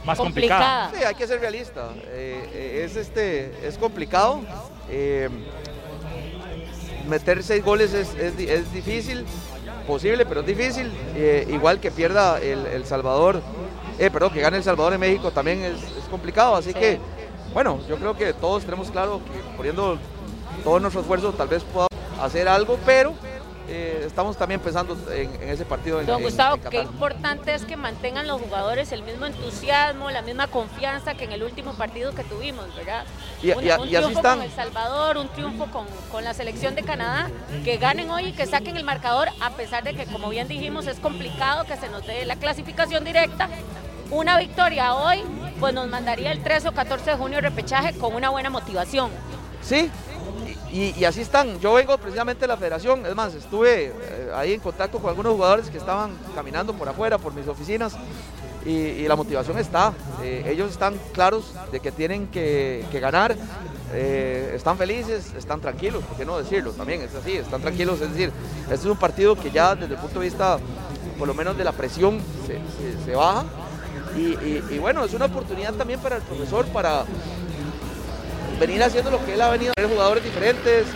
más 0.05 0.19
complicada. 0.19 0.91
Sí, 0.95 1.05
hay 1.05 1.15
que 1.15 1.27
ser 1.27 1.41
realista. 1.41 1.91
Eh, 2.07 2.83
es, 2.85 2.97
este, 2.97 3.53
es 3.67 3.79
complicado. 3.79 4.41
Eh, 4.89 5.29
meter 7.09 7.43
seis 7.43 7.65
goles 7.65 7.93
es, 7.93 8.15
es 8.15 8.39
es 8.39 8.73
difícil, 8.73 9.25
posible, 9.87 10.25
pero 10.27 10.41
es 10.41 10.47
difícil. 10.47 10.91
Eh, 11.15 11.47
igual 11.51 11.81
que 11.81 11.91
pierda 11.91 12.41
el, 12.41 12.67
El 12.67 12.85
Salvador, 12.87 13.43
eh, 13.99 14.11
perdón, 14.11 14.33
que 14.33 14.41
gane 14.41 14.57
El 14.57 14.65
Salvador 14.65 14.95
en 14.95 15.01
México 15.01 15.31
también 15.31 15.63
es, 15.63 15.75
es 15.75 16.05
complicado. 16.11 16.57
Así 16.57 16.73
que, 16.73 16.99
bueno, 17.53 17.81
yo 17.89 17.97
creo 17.97 18.17
que 18.17 18.33
todos 18.33 18.65
tenemos 18.65 18.91
claro 18.91 19.21
que 19.25 19.57
poniendo 19.57 19.99
todo 20.65 20.81
nuestro 20.81 21.03
esfuerzo 21.03 21.33
tal 21.33 21.49
vez 21.49 21.63
podamos 21.65 21.91
hacer 22.21 22.49
algo, 22.49 22.79
pero 22.85 23.15
eh, 23.69 24.05
estamos 24.07 24.37
también 24.37 24.61
pensando 24.61 24.97
en, 25.13 25.33
en 25.43 25.49
ese 25.49 25.65
partido. 25.65 26.01
En, 26.01 26.07
Don 26.07 26.19
en- 26.19 26.25
Gustavo, 26.25 26.59
qué 26.71 26.81
importante 26.83 27.55
es 27.55 27.65
que 27.65 27.77
mantengan 27.77 28.27
los 28.27 28.41
jugadores 28.41 28.91
el 28.93 29.03
mismo 29.03 29.27
entusiasmo, 29.27 30.11
la 30.11 30.23
misma 30.23 30.47
confianza 30.49 31.15
que 31.15 31.25
en 31.25 31.33
el 31.33 31.43
último 31.43 31.75
partido 31.75 32.13
que 32.15 32.25
tuvimos, 32.25 32.67
¿verdad? 32.75 33.05
Y- 33.43 33.53
un, 33.53 33.65
y 33.65 33.67
un 33.67 33.67
y 33.67 33.71
así 33.71 33.89
triunfo 33.89 34.09
están. 34.19 34.39
con 34.39 34.47
El 34.47 34.53
Salvador, 34.53 35.17
un 35.19 35.29
triunfo 35.29 35.67
con, 35.67 35.87
con 36.11 36.25
la 36.25 36.35
selección 36.35 36.75
de 36.75 36.83
Canadá, 36.83 37.31
que 37.65 37.77
ganen 37.77 38.11
hoy 38.11 38.27
y 38.27 38.33
que 38.33 38.47
saquen 38.47 38.77
el 38.77 38.85
marcador, 38.85 39.29
a 39.41 39.51
pesar 39.51 39.85
de 39.85 39.95
que, 39.95 40.07
como 40.07 40.29
bien 40.31 40.49
dijimos, 40.49 40.87
es 40.87 40.99
complicado 40.99 41.65
que 41.65 41.77
se 41.77 41.89
nos 41.89 42.07
dé 42.07 42.25
la 42.27 42.37
clasificación 42.37 43.05
directa. 43.05 43.49
Una 44.11 44.39
victoria 44.39 44.95
hoy, 44.95 45.23
pues 45.61 45.73
nos 45.73 45.87
mandaría 45.87 46.33
el 46.33 46.43
13 46.43 46.69
o 46.69 46.73
14 46.73 47.11
de 47.13 47.17
junio 47.17 47.41
repechaje 47.41 47.97
con 47.97 48.15
una 48.15 48.29
buena 48.31 48.51
motivación. 48.51 49.11
Sí, 49.63 49.89
y, 50.73 51.05
así 51.05 51.21
están. 51.21 51.59
Yo 51.61 51.75
vengo 51.75 51.99
precisamente 51.99 52.43
de 52.43 52.47
la 52.47 52.57
federación, 52.57 53.05
es 53.05 53.15
más, 53.15 53.35
estuve 53.35 53.87
eh, 53.87 54.31
ahí 54.35 54.53
en 54.53 54.61
contacto 54.61 54.99
con 54.99 55.11
algunos 55.11 55.33
jugadores 55.33 55.69
que 55.69 55.79
estaban 55.79 56.13
caminando 56.35 56.73
por 56.75 56.89
afuera, 56.89 57.19
por 57.19 57.35
mis 57.35 57.49
oficinas, 57.49 57.97
y, 58.65 59.09
la 59.09 59.17
motivación 59.17 59.59
está. 59.59 59.93
Eh, 60.23 60.45
ellos 60.47 60.71
están 60.71 60.95
claros 61.13 61.53
de 61.73 61.81
que 61.81 61.91
tienen 61.91 62.29
que, 62.29 62.87
ganar, 62.93 63.35
eh, 63.93 64.53
están 64.55 64.77
felices, 64.77 65.33
están 65.37 65.61
tranquilos, 65.61 66.05
¿por 66.05 66.17
qué 66.17 66.25
no 66.25 66.39
decirlo? 66.39 66.71
También 66.73 67.03
es 67.03 67.15
así, 67.15 67.33
están 67.33 67.61
tranquilos, 67.61 68.01
es 68.01 68.11
decir, 68.11 68.31
este 68.65 68.75
es 68.75 68.85
un 68.85 68.99
partido 68.99 69.35
que 69.35 69.51
ya 69.51 69.75
desde 69.75 69.95
el 69.95 70.01
punto 70.01 70.21
de 70.21 70.27
vista, 70.27 70.59
por 71.19 71.27
lo 71.27 71.35
menos 71.35 71.57
de 71.57 71.65
la 71.65 71.73
presión, 71.73 72.21
se, 73.05 73.15
baja. 73.15 73.45
Y- 74.17 74.63
y 74.75 74.79
bueno, 74.81 75.05
es 75.05 75.15
una 75.15 75.27
oportunidad 75.27 75.73
también 75.75 76.01
para 76.01 76.17
el 76.17 76.23
profesor 76.23 76.67
para 76.67 77.05
venir 78.61 78.83
haciendo 78.83 79.11
lo 79.11 79.25
que 79.25 79.35
él 79.35 79.41
ha 79.41 79.49
venido, 79.49 79.73
tener 79.75 79.91
jugadores 79.91 80.23
diferentes, 80.23 80.87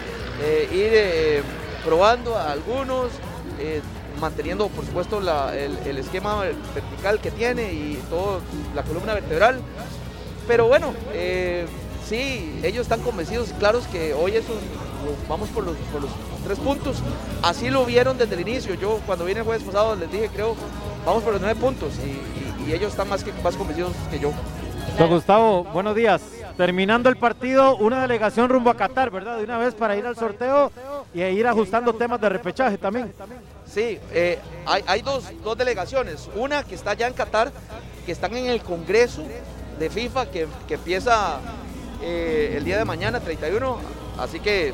eh, 0.42 0.68
ir 0.70 0.90
eh, 0.92 1.42
probando 1.82 2.36
a 2.36 2.52
algunos, 2.52 3.10
eh, 3.58 3.80
manteniendo 4.20 4.68
por 4.68 4.84
supuesto 4.84 5.18
el, 5.18 5.98
esquema 5.98 6.42
vertical 6.42 7.20
que 7.20 7.30
tiene 7.30 7.72
y 7.72 8.00
toda 8.10 8.40
la 8.74 8.82
columna 8.82 9.14
vertebral. 9.14 9.60
Pero 10.46 10.68
bueno, 10.68 10.92
sí, 12.06 12.60
ellos 12.62 12.82
están 12.82 13.00
convencidos, 13.00 13.48
claros 13.58 13.86
que 13.86 14.12
hoy 14.12 14.36
es 14.36 14.44
vamos 15.28 15.48
por 15.48 15.64
los, 15.64 15.74
tres 16.44 16.58
puntos. 16.58 16.98
Así 17.42 17.70
lo 17.70 17.86
vieron 17.86 18.18
desde 18.18 18.34
el 18.34 18.42
inicio. 18.42 18.74
Yo 18.74 19.00
cuando 19.06 19.24
vine 19.24 19.40
el 19.40 19.46
jueves 19.46 19.62
pasado 19.62 19.96
les 19.96 20.12
dije, 20.12 20.28
creo, 20.28 20.54
vamos 21.06 21.22
por 21.22 21.32
los 21.32 21.40
nueve 21.40 21.58
puntos 21.58 21.94
y, 22.04 22.10
y- 22.10 22.70
y 22.70 22.74
ellos 22.74 22.90
están 22.92 23.08
más, 23.08 23.24
más 23.42 23.56
convencidos 23.56 23.92
que 24.10 24.18
yo. 24.18 24.32
Don 24.98 25.08
Gustavo, 25.08 25.64
buenos 25.64 25.94
días. 25.94 26.22
Terminando 26.56 27.08
el 27.08 27.16
partido, 27.16 27.76
una 27.78 28.00
delegación 28.02 28.48
rumbo 28.48 28.70
a 28.70 28.76
Qatar, 28.76 29.10
¿verdad? 29.10 29.38
De 29.38 29.44
una 29.44 29.58
vez 29.58 29.74
para 29.74 29.96
ir 29.96 30.06
al 30.06 30.14
sorteo 30.14 30.70
y 31.12 31.20
ir 31.22 31.46
ajustando 31.48 31.92
temas 31.94 32.20
de 32.20 32.28
repechaje 32.28 32.78
también. 32.78 33.12
Sí, 33.66 33.98
eh, 34.12 34.38
hay, 34.86 35.02
dos, 35.02 35.24
dos 35.42 35.58
delegaciones. 35.58 36.28
Una 36.36 36.62
que 36.62 36.76
está 36.76 36.94
ya 36.94 37.08
en 37.08 37.12
Qatar, 37.14 37.50
que 38.06 38.12
están 38.12 38.36
en 38.36 38.46
el 38.46 38.62
Congreso 38.62 39.24
de 39.80 39.90
FIFA, 39.90 40.26
que, 40.30 40.46
que 40.68 40.74
empieza 40.74 41.40
eh, 42.00 42.54
el 42.56 42.64
día 42.64 42.78
de 42.78 42.84
mañana, 42.84 43.18
31. 43.18 43.78
Así 44.20 44.38
que, 44.38 44.72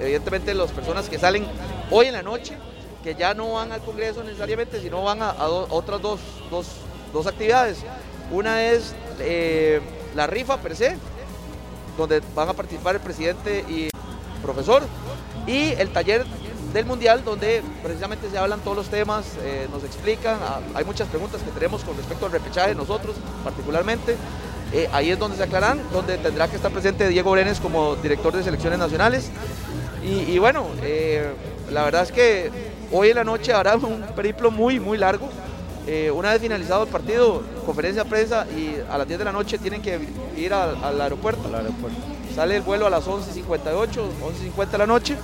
evidentemente, 0.00 0.52
las 0.52 0.72
personas 0.72 1.08
que 1.08 1.16
salen 1.20 1.46
hoy 1.92 2.06
en 2.06 2.14
la 2.14 2.22
noche, 2.24 2.56
que 3.04 3.14
ya 3.14 3.34
no 3.34 3.52
van 3.52 3.70
al 3.70 3.82
Congreso 3.82 4.24
necesariamente, 4.24 4.80
sino 4.80 5.04
van 5.04 5.22
a, 5.22 5.32
otras 5.46 6.02
dos, 6.02 6.18
dos- 6.50 6.74
dos 7.12 7.28
actividades. 7.28 7.78
Una 8.32 8.64
es 8.64 8.96
eh, 9.20 9.80
la 10.14 10.26
rifa 10.26 10.58
per 10.58 10.76
se, 10.76 10.96
donde 11.96 12.22
van 12.34 12.48
a 12.48 12.52
participar 12.52 12.94
el 12.94 13.00
presidente 13.00 13.64
y 13.68 13.88
profesor, 14.42 14.82
y 15.46 15.72
el 15.78 15.90
taller 15.90 16.24
del 16.72 16.86
Mundial, 16.86 17.22
donde 17.24 17.62
precisamente 17.82 18.28
se 18.30 18.36
hablan 18.36 18.60
todos 18.60 18.76
los 18.76 18.88
temas, 18.88 19.24
eh, 19.42 19.68
nos 19.72 19.84
explican, 19.84 20.38
ah, 20.42 20.60
hay 20.74 20.84
muchas 20.84 21.08
preguntas 21.08 21.40
que 21.42 21.50
tenemos 21.50 21.84
con 21.84 21.96
respecto 21.96 22.26
al 22.26 22.32
repechaje, 22.32 22.74
nosotros 22.74 23.16
particularmente, 23.42 24.16
Eh, 24.72 24.88
ahí 24.92 25.10
es 25.10 25.18
donde 25.18 25.36
se 25.36 25.44
aclaran, 25.44 25.78
donde 25.92 26.18
tendrá 26.18 26.48
que 26.48 26.56
estar 26.56 26.72
presente 26.72 27.06
Diego 27.06 27.30
Brenes 27.30 27.60
como 27.60 27.94
director 27.96 28.32
de 28.34 28.42
selecciones 28.42 28.78
nacionales, 28.78 29.30
y, 30.02 30.32
y 30.32 30.38
bueno, 30.40 30.66
eh, 30.82 31.32
la 31.70 31.84
verdad 31.84 32.02
es 32.02 32.10
que 32.10 32.50
hoy 32.90 33.10
en 33.10 33.16
la 33.16 33.24
noche 33.24 33.52
habrá 33.52 33.76
un 33.76 34.02
periplo 34.16 34.50
muy, 34.50 34.80
muy 34.80 34.98
largo, 34.98 35.28
eh, 35.86 36.10
una 36.10 36.32
vez 36.32 36.40
finalizado 36.40 36.84
el 36.84 36.88
partido, 36.88 37.42
conferencia 37.66 38.04
de 38.04 38.10
prensa 38.10 38.46
y 38.56 38.76
a 38.90 38.96
las 38.98 39.06
10 39.06 39.18
de 39.18 39.24
la 39.24 39.32
noche 39.32 39.58
tienen 39.58 39.82
que 39.82 39.98
ir 40.36 40.52
al, 40.54 40.76
al 40.82 41.00
aeropuerto. 41.00 41.42
Sale 42.34 42.56
el 42.56 42.62
vuelo 42.62 42.86
a 42.86 42.90
las 42.90 43.06
11.58, 43.06 43.86
11.50 44.56 44.70
de 44.70 44.78
la 44.78 44.86
noche. 44.86 45.16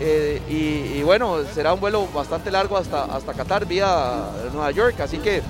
eh, 0.00 0.40
y, 0.48 0.98
y 0.98 1.02
bueno, 1.02 1.38
será 1.54 1.72
un 1.72 1.80
vuelo 1.80 2.06
bastante 2.14 2.50
largo 2.50 2.76
hasta, 2.76 3.04
hasta 3.04 3.34
Qatar 3.34 3.66
vía 3.66 4.30
Nueva 4.52 4.70
York. 4.70 5.00
Así 5.00 5.18
que 5.18 5.42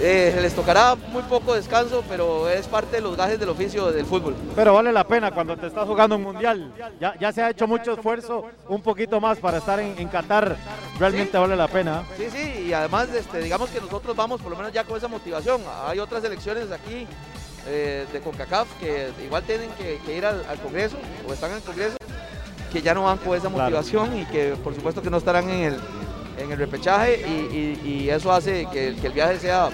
eh, 0.00 0.38
les 0.42 0.54
tocará 0.54 0.94
muy 0.94 1.22
poco 1.22 1.54
descanso, 1.54 2.04
pero 2.08 2.48
es 2.48 2.66
parte 2.66 2.96
de 2.96 3.02
los 3.02 3.16
gajes 3.16 3.38
del 3.40 3.48
oficio 3.48 3.90
del 3.92 4.04
fútbol. 4.04 4.34
Pero 4.54 4.74
vale 4.74 4.92
la 4.92 5.04
pena 5.04 5.30
cuando 5.30 5.56
te 5.56 5.66
estás 5.68 5.86
jugando 5.86 6.16
un 6.16 6.22
mundial. 6.22 6.72
Ya, 7.00 7.14
ya 7.18 7.32
se 7.32 7.42
ha 7.42 7.50
hecho 7.50 7.66
mucho 7.66 7.94
esfuerzo, 7.94 8.44
un 8.68 8.82
poquito 8.82 9.20
más 9.20 9.38
para 9.38 9.58
estar 9.58 9.80
en, 9.80 9.94
en 9.98 10.08
Qatar. 10.08 10.56
Realmente 10.98 11.36
vale 11.38 11.56
la 11.56 11.68
pena. 11.68 12.02
Sí, 12.16 12.26
sí, 12.30 12.66
y 12.68 12.72
además 12.72 13.08
este, 13.14 13.38
digamos 13.40 13.70
que 13.70 13.80
nosotros 13.80 14.14
vamos 14.16 14.40
por 14.40 14.50
lo 14.50 14.56
menos 14.56 14.72
ya 14.72 14.84
con 14.84 14.96
esa 14.98 15.08
motivación. 15.08 15.62
Hay 15.86 15.98
otras 15.98 16.22
elecciones 16.24 16.70
aquí 16.72 17.06
eh, 17.66 18.06
de 18.12 18.20
CONCACAF 18.20 18.68
que 18.78 19.10
igual 19.24 19.42
tienen 19.44 19.70
que, 19.78 19.98
que 20.04 20.16
ir 20.16 20.24
al, 20.26 20.44
al 20.48 20.58
Congreso 20.58 20.96
o 21.28 21.32
están 21.32 21.50
en 21.50 21.56
el 21.56 21.62
Congreso, 21.62 21.96
que 22.72 22.82
ya 22.82 22.94
no 22.94 23.04
van 23.04 23.18
con 23.18 23.36
esa 23.36 23.48
Claro. 23.48 23.64
motivación 23.64 24.18
y 24.18 24.24
que 24.26 24.54
por 24.62 24.74
supuesto 24.74 25.00
que 25.02 25.10
no 25.10 25.16
estarán 25.16 25.48
en 25.50 25.64
el, 25.72 25.80
en 26.38 26.52
el 26.52 26.58
repechaje 26.58 27.20
y, 27.26 28.08
eso 28.08 28.32
hace 28.32 28.66
que, 28.72 28.88
el 28.88 29.12
viaje 29.12 29.38
sea 29.38 29.68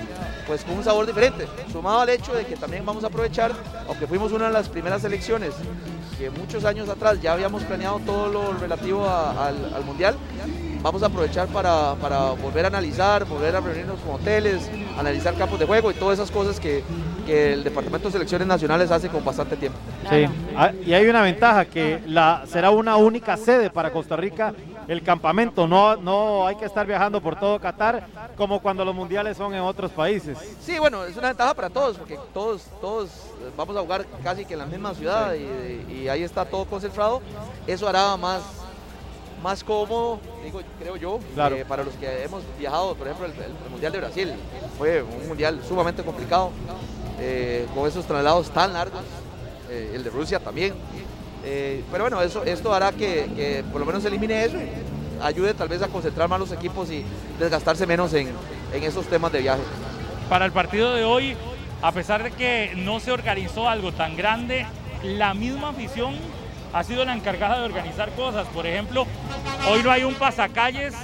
pues 0.47 0.65
con 0.65 0.77
un 0.77 0.85
sabor 0.85 1.07
diferente, 1.07 1.47
sumado 1.71 2.01
al 2.01 2.09
hecho 2.09 2.35
de 2.35 2.45
que 2.45 2.57
también 2.57 2.85
vamos 2.85 3.05
a 3.05 3.07
aprovechar, 3.07 3.53
aunque 3.87 4.07
fuimos 4.07 4.33
una 4.33 4.47
de 4.47 4.53
las 4.53 4.69
primeras 4.69 5.05
elecciones 5.05 5.55
que 6.19 6.31
muchos 6.31 6.65
años 6.65 6.89
atrás 6.89 7.21
ya 7.21 7.33
habíamos 7.33 7.63
planeado 7.63 8.01
todo 8.01 8.29
lo 8.29 8.53
relativo 8.55 9.09
al, 9.09 9.73
al 9.75 9.85
Mundial, 9.85 10.17
vamos 10.83 11.03
a 11.03 11.07
aprovechar 11.07 11.49
para, 11.49 11.95
para 11.95 12.33
volver 12.33 12.65
a 12.65 12.69
analizar, 12.69 13.25
volver 13.25 13.55
a 13.55 13.61
reunirnos 13.61 14.01
con 14.01 14.17
hoteles, 14.17 14.69
analizar 14.99 15.35
campos 15.35 15.59
de 15.59 15.67
juego 15.67 15.91
y 15.91 15.95
todas 15.95 16.19
esas 16.19 16.31
cosas 16.31 16.59
que, 16.59 16.83
que 17.25 17.53
el 17.53 17.65
Departamento 17.65 18.09
de 18.09 18.13
Selecciones 18.13 18.49
Nacionales 18.49 18.91
hace 18.91 19.09
con 19.09 19.25
bastante 19.25 19.57
tiempo. 19.57 19.79
Sí, 20.11 20.27
ah, 20.57 20.73
y 20.85 20.93
hay 20.93 21.07
una 21.07 21.23
ventaja 21.23 21.65
que 21.65 22.01
será 22.47 22.71
una 22.71 22.97
única 22.97 23.37
sede 23.37 23.71
para 23.71 23.93
Costa 23.93 24.17
Rica 24.17 24.53
el 24.89 25.03
campamento, 25.03 25.67
no, 25.67 25.97
no 25.97 26.47
hay 26.47 26.57
que 26.57 26.65
estar 26.65 26.87
viajando 26.87 27.21
por 27.21 27.39
todo 27.39 27.59
Qatar 27.61 28.07
como 28.37 28.61
cuando 28.61 28.85
los 28.85 28.95
mundiales 28.95 29.37
son 29.37 29.55
en 29.55 29.61
otros 29.61 29.91
países. 29.93 30.37
Sí, 30.61 30.79
bueno, 30.79 31.05
es 31.05 31.17
una 31.17 31.29
ventaja 31.29 31.55
para 31.55 31.71
todos, 31.71 31.97
porque 31.97 32.19
todos, 32.35 32.63
todos 32.81 33.09
eh, 33.09 33.51
vamos 33.57 33.77
a 33.77 33.81
jugar 33.81 34.07
casi 34.23 34.45
que 34.45 34.55
en 34.55 34.59
la 34.61 34.67
misma 34.67 34.95
ciudad 34.95 35.35
y, 35.35 35.93
y 35.93 36.09
ahí 36.09 36.23
está 36.23 36.45
todo 36.45 36.65
concentrado. 36.65 37.21
Eso 37.67 37.89
hará 37.89 38.17
más, 38.17 38.43
más 39.43 39.63
cómodo, 39.65 40.19
digo, 40.45 40.61
creo 40.79 40.97
yo, 40.97 41.19
Claro. 41.35 41.57
eh, 41.57 41.65
para 41.65 41.85
los 41.85 41.95
que 41.95 42.25
hemos 42.25 42.43
viajado, 42.59 42.95
por 42.95 43.07
ejemplo, 43.07 43.27
el, 43.27 43.33
el- 43.33 43.57
el 43.65 43.71
Mundial 43.71 43.93
de 43.93 43.99
Brasil. 43.99 44.33
Fue 44.79 45.03
un 45.03 45.29
mundial 45.29 45.61
sumamente 45.67 46.03
complicado, 46.03 46.51
eh, 47.21 47.67
con 47.75 47.87
esos 47.89 48.05
traslados 48.07 48.51
tan 48.51 48.73
largos, 48.73 49.03
eh, 49.71 49.93
el 49.95 50.03
de 50.03 50.11
Rusia 50.11 50.39
también. 50.41 50.75
Eh, 51.45 51.83
pero 51.91 52.05
bueno, 52.05 52.23
eso, 52.23 52.45
esto 52.45 52.73
hará 52.73 52.93
que, 52.93 53.65
por 53.73 53.81
lo 53.81 53.87
menos 53.87 54.05
elimine 54.05 54.45
eso, 54.45 54.57
y 54.59 55.23
ayude 55.23 55.55
tal 55.55 55.69
vez 55.69 55.83
a 55.83 55.89
concentrar 55.89 56.29
más 56.29 56.39
los 56.39 56.53
equipos 56.53 56.91
y 56.91 57.05
desgastarse 57.39 57.87
menos 57.87 58.15
en, 58.15 58.29
en 58.73 58.83
esos 58.83 59.07
temas 59.07 59.33
de 59.33 59.41
viaje. 59.41 59.63
Para 60.29 60.45
el 60.45 60.53
partido 60.53 60.95
de 60.95 61.05
hoy, 61.05 61.37
a 61.83 61.93
pesar 61.93 62.23
de 62.23 62.31
que 62.31 62.73
no 62.77 63.01
se 63.01 63.11
organizó 63.11 63.69
algo 63.69 63.93
tan 63.93 64.17
grande, 64.17 64.67
la 65.03 65.35
misma 65.35 65.71
afición 65.71 66.15
ha 66.73 66.85
sido 66.85 67.05
la 67.05 67.15
encargada 67.15 67.59
de 67.59 67.65
organizar 67.65 68.11
cosas. 68.13 68.47
Por 68.49 68.67
ejemplo, 68.67 69.07
hoy 69.69 69.83
no 69.83 69.91
hay 69.91 70.05
un 70.05 70.15
pasacalles 70.15 70.95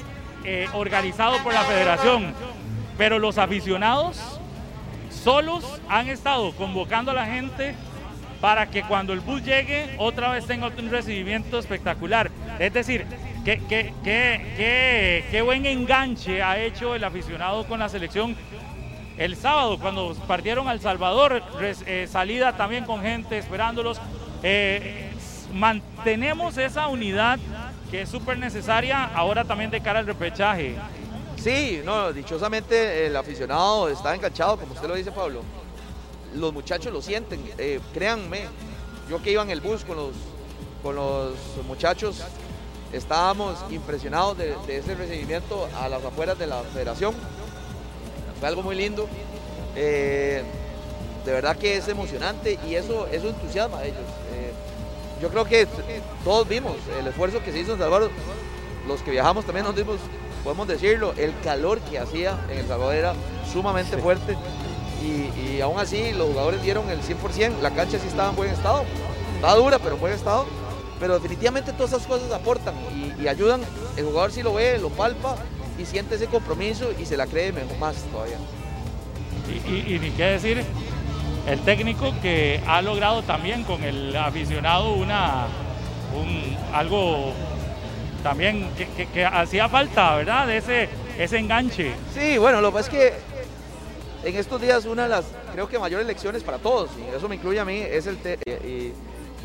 eh, 0.44 0.66
organizado 0.72 1.36
por 1.42 1.52
la 1.52 1.62
federación, 1.62 2.32
pero 2.96 3.18
los 3.18 3.38
aficionados 3.38 4.18
solos 5.10 5.64
han 5.88 6.08
estado 6.08 6.52
convocando 6.52 7.10
a 7.10 7.14
la 7.14 7.26
gente 7.26 7.74
para 8.40 8.70
que 8.70 8.82
cuando 8.84 9.12
el 9.12 9.20
bus 9.20 9.42
llegue 9.42 9.94
otra 9.98 10.30
vez 10.30 10.46
tenga 10.46 10.68
un 10.68 10.90
recibimiento 10.90 11.58
espectacular. 11.58 12.30
Es 12.58 12.72
decir, 12.72 13.04
qué, 13.44 13.60
qué- 13.68 13.92
qué- 14.04 15.24
qué- 15.30 15.42
buen 15.42 15.66
enganche 15.66 16.42
ha 16.42 16.58
hecho 16.58 16.94
el 16.94 17.02
aficionado 17.04 17.66
con 17.66 17.78
la 17.80 17.88
selección 17.88 18.36
el 19.16 19.34
sábado 19.34 19.78
cuando 19.80 20.14
partieron 20.28 20.68
al 20.68 20.80
Salvador, 20.80 21.42
res- 21.58 21.82
eh, 21.86 22.06
salida 22.08 22.56
también 22.56 22.84
con 22.84 23.02
gente 23.02 23.38
esperándolos. 23.38 24.00
Eh, 24.44 25.10
mantenemos 25.52 26.56
esa 26.58 26.86
unidad 26.88 27.38
que 27.90 28.02
es 28.02 28.08
súper 28.08 28.38
necesaria 28.38 29.04
ahora 29.14 29.44
también 29.44 29.70
de 29.70 29.80
cara 29.80 29.98
al 29.98 30.06
repechaje. 30.06 30.76
Sí, 31.36 31.80
no, 31.84 32.12
dichosamente 32.12 33.06
el 33.06 33.16
aficionado 33.16 33.88
está 33.88 34.14
enganchado, 34.14 34.56
como 34.58 34.74
usted 34.74 34.86
lo 34.88 34.94
dice, 34.94 35.10
Pablo. 35.10 35.42
Los 36.34 36.52
muchachos 36.52 36.92
lo 36.92 37.02
sienten, 37.02 37.42
eh, 37.58 37.80
créanme. 37.92 38.42
Yo 39.08 39.22
que 39.22 39.32
iba 39.32 39.42
en 39.42 39.50
el 39.50 39.60
bus 39.60 39.84
con 39.84 39.96
los, 39.96 40.12
con 40.82 40.94
los 40.96 41.34
muchachos, 41.66 42.22
estábamos 42.92 43.58
impresionados 43.70 44.36
de, 44.36 44.54
de 44.66 44.78
ese 44.78 44.94
recibimiento 44.94 45.68
a 45.80 45.88
las 45.88 46.04
afueras 46.04 46.38
de 46.38 46.46
la 46.46 46.62
federación. 46.62 47.14
Fue 48.38 48.48
algo 48.48 48.62
muy 48.62 48.76
lindo. 48.76 49.08
Eh, 49.74 50.42
de 51.24 51.32
verdad 51.32 51.56
que 51.56 51.76
es 51.76 51.88
emocionante 51.88 52.58
y 52.66 52.74
eso, 52.74 53.06
eso 53.08 53.28
entusiasma 53.28 53.78
a 53.78 53.84
ellos. 53.84 53.98
Eh, 54.32 54.52
yo 55.20 55.28
creo 55.30 55.44
que 55.44 55.66
todos 56.24 56.48
vimos 56.48 56.76
el 56.98 57.06
esfuerzo 57.06 57.42
que 57.42 57.52
se 57.52 57.60
hizo 57.60 57.72
en 57.72 57.78
Salvador. 57.78 58.10
Los 58.86 59.02
que 59.02 59.10
viajamos 59.10 59.44
también 59.44 59.66
nos 59.66 59.76
dimos, 59.76 59.96
podemos 60.44 60.68
decirlo, 60.68 61.12
el 61.16 61.38
calor 61.40 61.80
que 61.80 61.98
hacía 61.98 62.38
en 62.50 62.58
El 62.58 62.66
Salvador 62.66 62.94
era 62.94 63.14
sumamente 63.52 63.98
fuerte 63.98 64.36
y, 65.02 65.56
y 65.56 65.60
aún 65.60 65.78
así 65.78 66.12
los 66.12 66.28
jugadores 66.28 66.62
dieron 66.62 66.88
el 66.90 67.00
100%. 67.00 67.60
La 67.60 67.70
cancha 67.70 67.98
sí 67.98 68.08
estaba 68.08 68.30
en 68.30 68.36
buen 68.36 68.50
estado, 68.50 68.84
estaba 69.36 69.54
dura, 69.56 69.78
pero 69.78 69.94
en 69.94 70.00
buen 70.00 70.12
estado. 70.12 70.46
Pero 71.00 71.14
definitivamente 71.14 71.72
todas 71.72 71.92
esas 71.92 72.06
cosas 72.06 72.32
aportan 72.32 72.74
y, 72.94 73.22
y 73.22 73.28
ayudan. 73.28 73.60
El 73.96 74.04
jugador 74.06 74.32
sí 74.32 74.42
lo 74.42 74.54
ve, 74.54 74.78
lo 74.78 74.88
palpa 74.90 75.36
y 75.78 75.84
siente 75.86 76.16
ese 76.16 76.26
compromiso 76.26 76.90
y 77.00 77.04
se 77.06 77.16
la 77.16 77.26
cree 77.26 77.52
mejor 77.52 77.78
más 77.78 77.96
todavía. 78.12 78.36
Y, 79.66 79.98
ni 79.98 80.10
qué 80.10 80.24
decir, 80.24 80.62
el 81.46 81.60
técnico 81.60 82.12
que 82.20 82.60
ha 82.66 82.82
logrado 82.82 83.22
también 83.22 83.62
con 83.64 83.82
el 83.84 84.14
aficionado 84.16 84.92
una, 84.94 85.46
un, 86.14 86.56
algo 86.74 87.32
también 88.22 88.68
que, 88.76 88.86
que- 88.88 89.06
que 89.06 89.24
hacía 89.24 89.68
falta, 89.68 90.16
¿verdad? 90.16 90.46
De 90.48 90.56
ese, 90.58 90.88
ese 91.16 91.38
enganche. 91.38 91.92
Sí, 92.12 92.36
bueno, 92.38 92.60
lo 92.60 92.70
que 92.70 92.74
pasa 92.78 92.90
es 92.90 92.96
que 92.96 93.12
en 94.24 94.36
estos 94.36 94.60
días 94.60 94.84
una 94.84 95.04
de 95.04 95.08
las, 95.10 95.24
creo 95.52 95.68
que 95.68 95.78
mayores 95.78 96.06
lecciones 96.06 96.42
para 96.42 96.58
todos, 96.58 96.90
y 96.98 97.14
eso 97.16 97.28
me 97.28 97.36
incluye 97.36 97.60
a 97.60 97.64
mí, 97.64 97.78
es 97.78 98.06
el, 98.06 98.18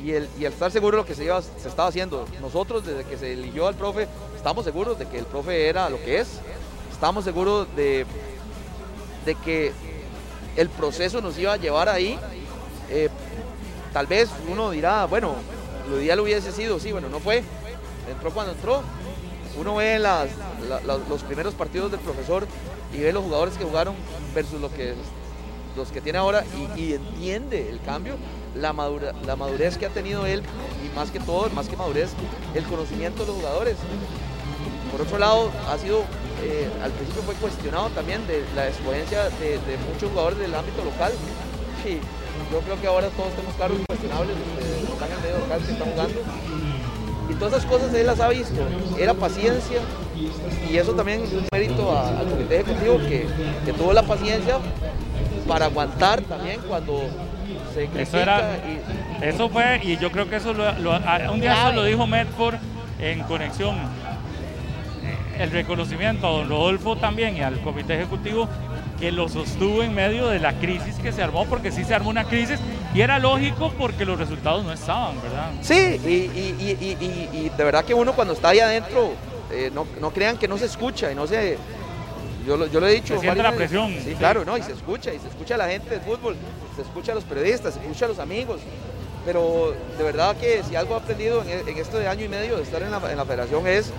y, 0.03 0.11
el, 0.11 0.27
y 0.39 0.45
estar 0.45 0.71
seguro 0.71 0.97
de 0.97 1.03
lo 1.03 1.07
que 1.07 1.15
se, 1.15 1.23
estaba 1.65 1.89
haciendo. 1.89 2.25
Nosotros, 2.41 2.85
desde 2.85 3.03
que 3.05 3.17
se 3.17 3.33
eligió 3.33 3.67
al 3.67 3.75
profe, 3.75 4.07
estamos 4.35 4.65
seguros 4.65 4.97
de 4.99 5.07
que 5.07 5.19
el 5.19 5.25
profe 5.25 5.67
era 5.69 5.89
lo 5.89 5.97
que 5.97 6.19
es, 6.19 6.39
estamos 6.91 7.23
seguros 7.23 7.67
de, 7.75 8.05
de 9.25 9.35
que 9.35 9.71
el 10.57 10.69
proceso 10.69 11.21
nos 11.21 11.37
iba 11.37 11.53
a 11.53 11.57
llevar 11.57 11.89
ahí. 11.89 12.19
Eh, 12.89 13.09
tal 13.93 14.07
vez 14.07 14.29
uno 14.51 14.71
dirá, 14.71 15.05
bueno, 15.05 15.35
lo 15.89 16.01
ideal 16.01 16.19
hubiese 16.19 16.51
sido, 16.51 16.79
sí, 16.79 16.91
bueno, 16.91 17.09
no 17.09 17.19
fue, 17.19 17.43
entró 18.11 18.31
cuando 18.31 18.53
entró, 18.53 18.81
uno 19.57 19.75
ve 19.75 19.99
las, 19.99 20.29
la- 20.67 20.81
la- 20.81 20.97
los 21.07 21.23
primeros 21.23 21.53
partidos 21.53 21.91
del 21.91 21.99
profesor 21.99 22.47
y 22.93 22.99
ve 22.99 23.11
los 23.13 23.23
jugadores 23.23 23.55
que 23.57 23.63
jugaron 23.63 23.95
versus 24.35 24.61
lo 24.61 24.71
que, 24.71 24.93
los 25.75 25.89
que 25.89 26.01
tiene 26.01 26.19
ahora 26.19 26.43
y, 26.77 26.81
y 26.81 26.93
entiende 26.93 27.69
el 27.69 27.81
cambio, 27.81 28.15
la, 28.55 28.73
madura- 28.73 29.13
la 29.25 29.35
madurez 29.35 29.77
que 29.77 29.85
ha 29.85 29.89
tenido 29.89 30.25
él 30.25 30.43
y 30.85 30.95
más 30.95 31.09
que 31.11 31.19
todo, 31.19 31.49
más 31.49 31.67
que 31.67 31.75
madurez, 31.75 32.11
el 32.53 32.63
conocimiento 32.65 33.21
de 33.23 33.27
los 33.27 33.37
jugadores. 33.37 33.77
Por 34.91 35.01
otro 35.01 35.17
lado, 35.17 35.49
ha 35.71 35.77
sido, 35.79 36.01
eh, 36.43 36.69
al 36.83 36.91
principio 36.91 37.23
fue 37.23 37.33
cuestionado 37.35 37.89
también 37.89 38.25
de 38.27 38.43
la 38.55 38.67
exponencia 38.67 39.23
de, 39.39 39.57
muchos 39.91 40.11
jugadores 40.11 40.37
del 40.37 40.53
ámbito 40.53 40.83
local. 40.85 41.11
Y 41.83 41.95
yo 42.53 42.59
creo 42.59 42.79
que 42.79 42.85
ahora 42.87 43.07
todos 43.09 43.31
tenemos 43.33 43.55
cargos 43.55 43.79
cuestionables, 43.87 44.35
los 44.37 44.87
que 44.87 44.93
están 44.93 45.11
en 45.11 45.21
medio 45.23 45.39
local, 45.39 45.61
que 45.65 45.71
están 45.71 45.91
jugando. 45.91 46.19
Y 47.27 47.33
todas 47.35 47.53
esas 47.53 47.65
cosas 47.65 47.93
él 47.95 48.05
las 48.05 48.19
ha 48.19 48.29
visto. 48.29 48.61
Era 48.99 49.15
paciencia 49.15 49.81
y 50.71 50.77
eso 50.77 50.93
también 50.93 51.21
es 51.23 51.31
un 51.33 51.45
mérito 51.51 51.91
a- 51.95 52.19
al 52.19 52.27
comité 52.27 52.59
ejecutivo 52.61 52.97
que, 52.99 53.27
que 53.65 53.73
tuvo 53.73 53.93
la 53.93 54.03
paciencia 54.03 54.57
para 55.47 55.65
aguantar 55.65 56.21
también 56.21 56.59
cuando 56.67 57.01
se 57.73 57.89
Eso 58.01 58.19
era, 58.19 58.57
y, 59.21 59.25
eso 59.25 59.49
fue, 59.49 59.79
y 59.83 59.97
yo 59.97 60.11
creo 60.11 60.29
que 60.29 60.37
eso 60.37 60.53
lo, 60.53 60.71
lo- 60.79 60.93
a- 60.93 61.29
un 61.31 61.41
día 61.41 61.53
eso 61.67 61.73
lo 61.73 61.83
dijo 61.83 62.05
Medford 62.07 62.55
en 62.99 63.19
conexión. 63.23 63.75
Eh, 63.75 65.43
El 65.43 65.51
reconocimiento 65.51 66.27
a 66.27 66.31
don 66.31 66.49
Rodolfo 66.49 66.95
también 66.95 67.35
y 67.35 67.41
al 67.41 67.59
comité 67.61 67.95
ejecutivo 67.95 68.47
que 68.99 69.11
lo 69.11 69.27
sostuvo 69.27 69.83
en 69.83 69.93
medio 69.93 70.27
de 70.27 70.39
la 70.39 70.53
crisis 70.53 70.95
que 71.01 71.11
se 71.11 71.21
armó, 71.21 71.45
porque 71.45 71.71
sí 71.71 71.83
se 71.83 71.93
armó 71.93 72.09
una 72.09 72.23
crisis 72.25 72.59
y 72.93 73.01
era 73.01 73.19
lógico 73.19 73.73
porque 73.77 74.05
los 74.05 74.17
resultados 74.19 74.63
no 74.63 74.71
estaban, 74.71 75.15
¿verdad? 75.21 75.49
Sí, 75.61 75.99
y- 76.05 76.09
y- 76.39 76.77
y- 76.79 77.37
y 77.37 77.49
de 77.57 77.63
verdad 77.63 77.83
que 77.83 77.93
uno 77.95 78.13
cuando 78.13 78.33
está 78.33 78.49
ahí 78.49 78.59
adentro, 78.59 79.11
eh, 79.53 79.71
no, 79.73 79.85
no 80.01 80.11
crean 80.11 80.37
que 80.37 80.47
no 80.47 80.57
se 80.57 80.65
escucha 80.65 81.11
y 81.11 81.15
no 81.15 81.27
se... 81.27 81.57
Yo, 82.45 82.57
lo- 82.57 82.67
yo 82.67 82.79
lo 82.81 82.87
he 82.87 82.91
dicho. 82.93 83.13
Se 83.15 83.21
siente 83.21 83.41
la 83.41 83.53
presión, 83.53 83.89
Sí, 83.93 84.01
sí. 84.09 84.15
claro, 84.15 84.43
¿no? 84.43 84.57
Y 84.57 84.63
se 84.63 84.73
escucha, 84.73 85.13
y 85.13 85.19
se 85.19 85.29
escucha 85.29 85.55
a 85.55 85.57
la 85.59 85.69
gente 85.69 85.89
del 85.89 86.01
fútbol, 86.01 86.35
se 86.75 86.81
escucha 86.81 87.13
a 87.13 87.15
los 87.15 87.23
periodistas, 87.23 87.73
se 87.75 87.79
escucha 87.79 88.05
a 88.05 88.09
los 88.09 88.19
amigos. 88.19 88.59
Pero 89.25 89.73
de 89.97 90.03
verdad 90.03 90.35
que 90.35 90.61
si 90.67 90.75
algo 90.75 90.95
he 90.95 90.97
aprendido 90.97 91.41
en, 91.43 91.49
e- 91.49 91.71
en 91.71 91.77
este 91.77 92.05
año 92.07 92.25
y 92.25 92.27
medio 92.27 92.57
de 92.57 92.63
estar 92.63 92.81
en 92.81 92.91
la, 92.91 92.97
en 93.09 93.15
la 93.17 93.23
federación 93.23 93.65
es 93.67 93.91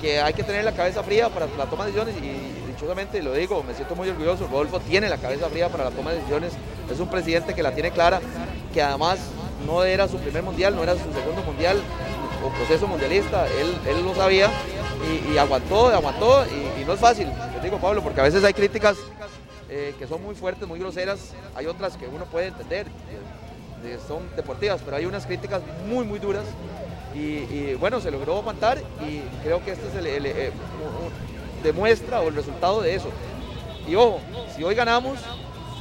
que 0.00 0.18
hay 0.18 0.32
que 0.32 0.42
tener 0.42 0.64
la 0.64 0.72
cabeza 0.72 1.02
fría 1.02 1.28
para 1.28 1.46
la 1.58 1.66
toma 1.66 1.84
de 1.84 1.92
decisiones 1.92 2.16
y 2.24 2.68
dichosamente 2.72 3.22
lo 3.22 3.34
digo, 3.34 3.62
me 3.62 3.74
siento 3.74 3.94
muy 3.94 4.08
orgulloso, 4.08 4.46
Rodolfo 4.50 4.80
tiene 4.80 5.10
la 5.10 5.18
cabeza 5.18 5.50
fría 5.50 5.68
para 5.68 5.84
la 5.84 5.90
toma 5.90 6.12
de 6.12 6.16
decisiones, 6.16 6.52
es 6.90 6.98
un 6.98 7.08
presidente 7.10 7.52
que 7.54 7.62
la 7.62 7.72
tiene 7.74 7.90
clara, 7.90 8.18
que 8.72 8.80
además 8.80 9.18
no 9.66 9.84
era 9.84 10.08
su 10.08 10.16
primer 10.16 10.42
mundial, 10.42 10.74
no 10.74 10.82
era 10.82 10.94
su 10.94 11.00
segundo 11.12 11.42
mundial 11.44 11.76
o 12.44 12.48
proceso 12.50 12.86
mundialista, 12.86 13.46
él, 13.46 13.76
él 13.86 14.04
lo 14.04 14.14
sabía 14.14 14.50
y, 15.32 15.36
aguantó, 15.38 15.88
aguantó 15.88 16.44
y, 16.46 16.84
no 16.84 16.92
es 16.94 17.00
fácil, 17.00 17.28
les 17.54 17.62
digo 17.62 17.78
Pablo, 17.78 18.02
porque 18.02 18.20
a 18.20 18.24
veces 18.24 18.42
hay 18.44 18.52
críticas 18.54 18.96
eh, 19.68 19.94
que 19.98 20.06
son 20.06 20.22
muy 20.22 20.34
fuertes, 20.34 20.66
muy 20.66 20.78
groseras, 20.78 21.32
hay 21.54 21.66
otras 21.66 21.96
que 21.96 22.06
uno 22.06 22.24
puede 22.24 22.48
entender, 22.48 22.86
son 24.06 24.28
deportivas, 24.36 24.80
pero 24.84 24.96
hay 24.96 25.06
unas 25.06 25.24
críticas 25.26 25.62
muy, 25.88 26.04
muy 26.04 26.18
duras 26.18 26.44
y, 27.14 27.74
bueno, 27.74 28.00
se 28.00 28.10
logró 28.10 28.36
aguantar 28.38 28.78
y 29.08 29.20
creo 29.42 29.64
que 29.64 29.72
este 29.72 29.88
es 29.88 29.94
el, 29.96 30.06
el- 30.06 30.26
eh, 30.26 30.52
demuestra 31.62 32.20
o 32.20 32.28
el 32.28 32.34
resultado 32.34 32.80
de 32.82 32.94
eso. 32.94 33.08
Y 33.88 33.94
ojo, 33.94 34.20
si 34.56 34.62
hoy 34.62 34.74
ganamos, 34.74 35.18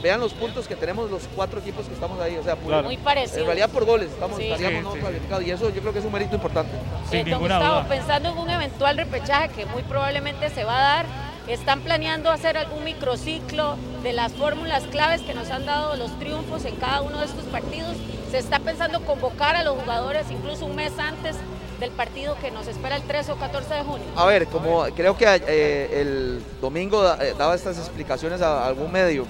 vean 0.01 0.19
los 0.19 0.34
puntos 0.34 0.67
que 0.67 0.76
tenemos 0.76 1.09
los 1.11 1.23
cuatro 1.35 1.59
equipos 1.59 1.85
que 1.88 1.93
estamos 1.93 2.19
ahí. 2.21 2.38
O 2.38 2.43
sea, 2.43 2.55
por- 2.55 2.84
Muy 2.84 2.97
parecidos. 2.97 3.39
En 3.39 3.45
realidad 3.45 3.69
por 3.69 3.85
goles 3.85 4.09
estamos, 4.11 4.38
Sí. 4.38 4.43
estaríamos 4.45 4.80
Sí, 4.80 4.84
no 4.88 4.93
sí. 4.93 4.99
clasificados. 4.99 5.43
Y 5.45 5.51
eso 5.51 5.69
yo 5.69 5.81
creo 5.81 5.93
que 5.93 5.99
es 5.99 6.05
un 6.05 6.13
mérito 6.13 6.35
importante. 6.35 6.71
Eh, 7.11 7.23
don 7.30 7.39
Gustavo, 7.39 7.88
pensando 7.88 8.30
en 8.30 8.38
un 8.38 8.49
eventual 8.49 8.97
repechaje 8.97 9.49
que 9.49 9.65
muy 9.65 9.84
probablemente 9.84 10.49
se 10.49 10.63
va 10.63 10.77
a 10.77 10.81
dar, 10.81 11.05
¿están 11.47 11.81
planeando 11.81 12.30
hacer 12.30 12.57
algún 12.57 12.84
microciclo 12.84 13.76
de 14.03 14.13
las 14.13 14.31
fórmulas 14.34 14.84
claves 14.84 15.21
que 15.21 15.34
nos 15.34 15.49
han 15.49 15.65
dado 15.65 15.95
los 15.95 16.17
triunfos 16.19 16.65
en 16.65 16.76
cada 16.76 17.01
uno 17.01 17.19
de 17.19 17.26
estos 17.26 17.45
partidos? 17.45 17.95
¿Se 18.31 18.38
está 18.38 18.59
pensando 18.59 19.01
convocar 19.01 19.55
a 19.55 19.63
los 19.63 19.76
jugadores 19.77 20.27
incluso 20.30 20.65
un 20.65 20.76
mes 20.76 20.93
antes 20.99 21.35
del 21.80 21.89
partido 21.91 22.35
que 22.41 22.51
nos 22.51 22.67
espera 22.67 22.97
el 22.97 23.01
13 23.03 23.31
o 23.31 23.35
14 23.38 23.73
de 23.73 23.81
junio? 23.84 24.05
A 24.15 24.26
ver, 24.26 24.45
como 24.47 24.84
creo 24.95 25.17
que 25.17 25.26
eh, 25.47 26.01
el 26.01 26.43
domingo 26.61 27.03
eh, 27.21 27.34
daba 27.38 27.55
estas 27.55 27.77
explicaciones 27.80 28.41
a 28.41 28.67
algún 28.67 28.91
medio, 28.91 29.26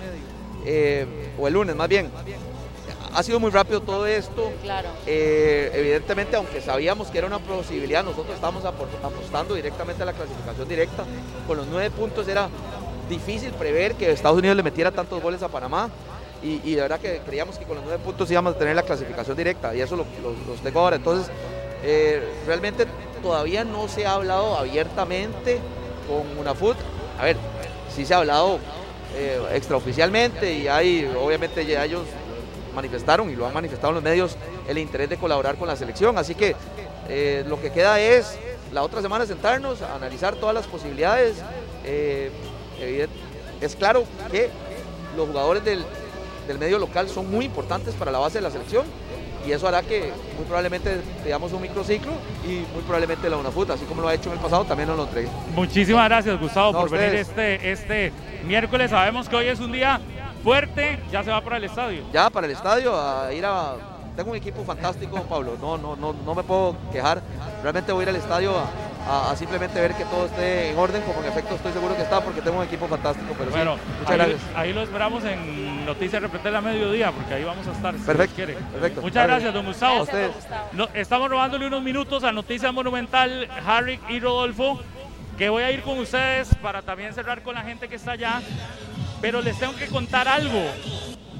eh, 0.72 1.06
o 1.40 1.48
el 1.48 1.54
lunes 1.56 1.76
más 1.76 1.90
bien, 1.90 2.12
ha 3.12 3.24
sido 3.24 3.40
muy 3.40 3.50
rápido 3.50 3.82
todo 3.82 4.06
esto. 4.06 4.52
Claro. 4.62 4.90
Eh, 5.08 5.72
evidentemente, 5.74 6.36
aunque 6.36 6.62
sabíamos 6.62 7.08
que 7.08 7.18
era 7.18 7.26
una 7.26 7.40
posibilidad, 7.40 8.04
nosotros 8.04 8.36
estábamos 8.36 8.64
apostando 8.66 9.56
directamente 9.56 10.04
a 10.04 10.06
la 10.06 10.14
clasificación 10.14 10.68
directa. 10.70 11.06
Con 11.48 11.58
los 11.58 11.66
nueve 11.66 11.90
puntos 11.90 12.28
era 12.28 12.48
difícil 13.10 13.52
prever 13.54 13.96
que 13.96 14.12
Estados 14.12 14.38
Unidos 14.38 14.56
le 14.56 14.62
metiera 14.62 14.92
tantos 14.92 15.22
goles 15.24 15.42
a 15.42 15.48
Panamá. 15.48 15.90
Y, 16.44 16.62
y 16.64 16.76
de 16.76 16.82
verdad 16.82 17.00
que 17.00 17.20
creíamos 17.26 17.58
que 17.58 17.66
con 17.66 17.76
los 17.78 17.84
nueve 17.84 18.02
puntos 18.04 18.30
íbamos 18.30 18.54
a 18.56 18.58
tener 18.60 18.76
la 18.76 18.84
clasificación 18.84 19.36
directa. 19.36 19.76
Y 19.76 19.82
eso 19.82 19.96
lo, 19.96 20.06
lo- 20.22 20.36
los 20.48 20.60
tengo 20.62 20.80
ahora. 20.80 20.98
Entonces, 20.98 21.32
eh, 21.84 22.22
realmente 22.46 22.86
todavía 23.24 23.64
no 23.64 23.88
se 23.88 24.06
ha 24.06 24.14
hablado 24.14 24.56
abiertamente 24.56 25.60
con 26.08 26.38
UNAFUT. 26.38 26.78
A 27.20 27.24
ver, 27.26 27.38
sí 27.94 28.06
se 28.06 28.14
ha 28.14 28.18
hablado 28.18 28.60
eh, 29.16 29.42
extraoficialmente 29.54 30.54
y 30.54 30.68
hay, 30.68 31.12
obviamente 31.20 31.66
ya 31.66 31.84
ellos 31.84 32.04
manifestaron 32.76 33.30
y 33.30 33.36
lo 33.36 33.48
han 33.48 33.54
manifestado 33.54 33.90
en 33.90 33.96
los 33.96 34.04
medios 34.04 34.38
el 34.68 34.78
interés 34.78 35.10
de 35.10 35.18
colaborar 35.18 35.58
con 35.58 35.68
la 35.68 35.76
selección. 35.76 36.18
Así 36.18 36.36
que 36.36 36.56
eh, 37.08 37.44
lo 37.48 37.60
que 37.60 37.72
queda 37.72 38.00
es 38.00 38.38
la 38.72 38.84
otra 38.84 39.02
semana 39.02 39.26
sentarnos, 39.26 39.82
a 39.82 39.96
analizar 39.96 40.36
todas 40.36 40.54
las 40.54 40.68
posibilidades. 40.68 41.38
Eh, 41.86 42.30
es 43.62 43.76
claro 43.76 44.06
que 44.32 44.50
los 45.18 45.28
jugadores 45.28 45.66
del, 45.66 45.84
del 46.48 46.60
medio 46.60 46.78
local 46.78 47.10
son 47.10 47.30
muy 47.30 47.46
importantes 47.46 47.96
para 47.96 48.12
la 48.12 48.20
base 48.20 48.38
de 48.38 48.42
la 48.44 48.52
selección 48.52 48.86
y 49.48 49.52
eso 49.52 49.68
hará 49.68 49.82
que 49.82 50.12
muy 50.36 50.46
probablemente 50.46 51.02
veamos 51.24 51.52
un 51.54 51.62
microciclo 51.62 52.12
y 52.46 52.66
muy 52.74 52.84
probablemente 52.84 53.30
la 53.30 53.38
UNAFUT, 53.38 53.70
así 53.72 53.86
como 53.86 54.02
lo 54.02 54.08
ha 54.08 54.14
hecho 54.14 54.30
en 54.30 54.38
el 54.38 54.42
pasado, 54.42 54.66
también 54.66 54.88
nos 54.90 54.98
lo 54.98 55.04
entregue. 55.06 55.30
Muchísimas 55.56 56.08
gracias, 56.10 56.40
Gustavo, 56.40 56.74
No, 56.74 56.80
por 56.82 56.90
venir 56.90 57.22
ustedes. 57.22 57.30
este, 57.30 57.72
este 57.72 58.14
miércoles. 58.46 58.90
Sabemos 58.92 59.28
que 59.30 59.36
hoy 59.36 59.48
es 59.48 59.60
un 59.60 59.72
día 59.72 60.00
fuerte, 60.44 61.00
ya 61.12 61.24
se 61.24 61.32
va 61.32 61.42
para 61.42 61.58
el 61.58 61.64
estadio. 61.66 62.04
ya 62.14 62.30
para 62.30 62.48
el 62.48 62.54
estadio 62.54 62.96
a 63.00 63.32
ir 63.34 63.46
a 63.46 63.76
tengo 64.16 64.32
un 64.32 64.38
equipo 64.38 64.64
fantástico 64.66 65.22
Pablo 65.30 65.56
no 65.62 65.78
no 65.78 65.96
no 65.96 66.12
no 66.14 66.36
me 66.36 66.44
puedo 66.44 66.76
quejar 66.92 67.22
realmente 67.62 67.94
voy 67.94 68.02
a 68.02 68.04
ir 68.04 68.10
al 68.10 68.16
estadio 68.18 68.52
a, 68.58 68.66
a- 69.08 69.32
a 69.32 69.36
simplemente 69.36 69.80
ver 69.80 69.94
que 69.96 70.06
todo 70.06 70.26
esté 70.26 70.70
en 70.72 70.78
orden 70.78 71.02
como 71.04 71.20
en 71.22 71.28
efecto 71.28 71.56
estoy 71.56 71.72
seguro 71.74 71.96
que 71.96 72.02
está 72.04 72.22
porque 72.22 72.42
tengo 72.42 72.58
un 72.60 72.64
equipo 72.66 72.88
fantástico 72.88 73.34
pero 73.38 73.50
sí, 73.52 73.56
Bueno, 73.58 73.78
muchas 74.00 74.10
ahí, 74.12 74.18
gracias 74.18 74.42
ahí 74.56 74.74
lo 74.74 74.82
esperamos 74.84 75.24
en 75.24 75.86
Noticias 75.86 76.22
Repretel 76.22 76.56
a 76.56 76.62
mediodía, 76.62 77.12
porque 77.12 77.34
ahí 77.34 77.44
vamos 77.44 77.68
a 77.68 77.72
estar. 77.72 77.96
si 77.96 78.02
Perfecto. 78.02 79.02
Muchas 79.02 79.26
gracias, 79.28 79.52
don 79.54 79.66
Gustavo. 79.66 79.98
A 80.00 80.02
ustedes. 80.04 80.32
No, 80.74 80.88
estamos 80.94 81.30
robándole 81.30 81.66
unos 81.66 81.82
minutos 81.82 82.24
a 82.24 82.32
Noticias 82.32 82.72
Monumental, 82.72 83.50
Harry 83.66 84.00
y 84.08 84.20
Rodolfo, 84.20 84.80
que 85.36 85.50
voy 85.50 85.64
a 85.64 85.72
ir 85.72 85.82
con 85.82 85.98
ustedes 85.98 86.54
para 86.62 86.84
también 86.84 87.12
cerrar 87.16 87.42
con 87.42 87.56
la 87.56 87.62
gente 87.62 87.88
que 87.88 87.96
está 87.96 88.12
allá. 88.12 88.40
Pero 89.20 89.42
les 89.42 89.58
tengo 89.58 89.76
que 89.78 89.88
contar 89.88 90.28
algo. 90.28 90.64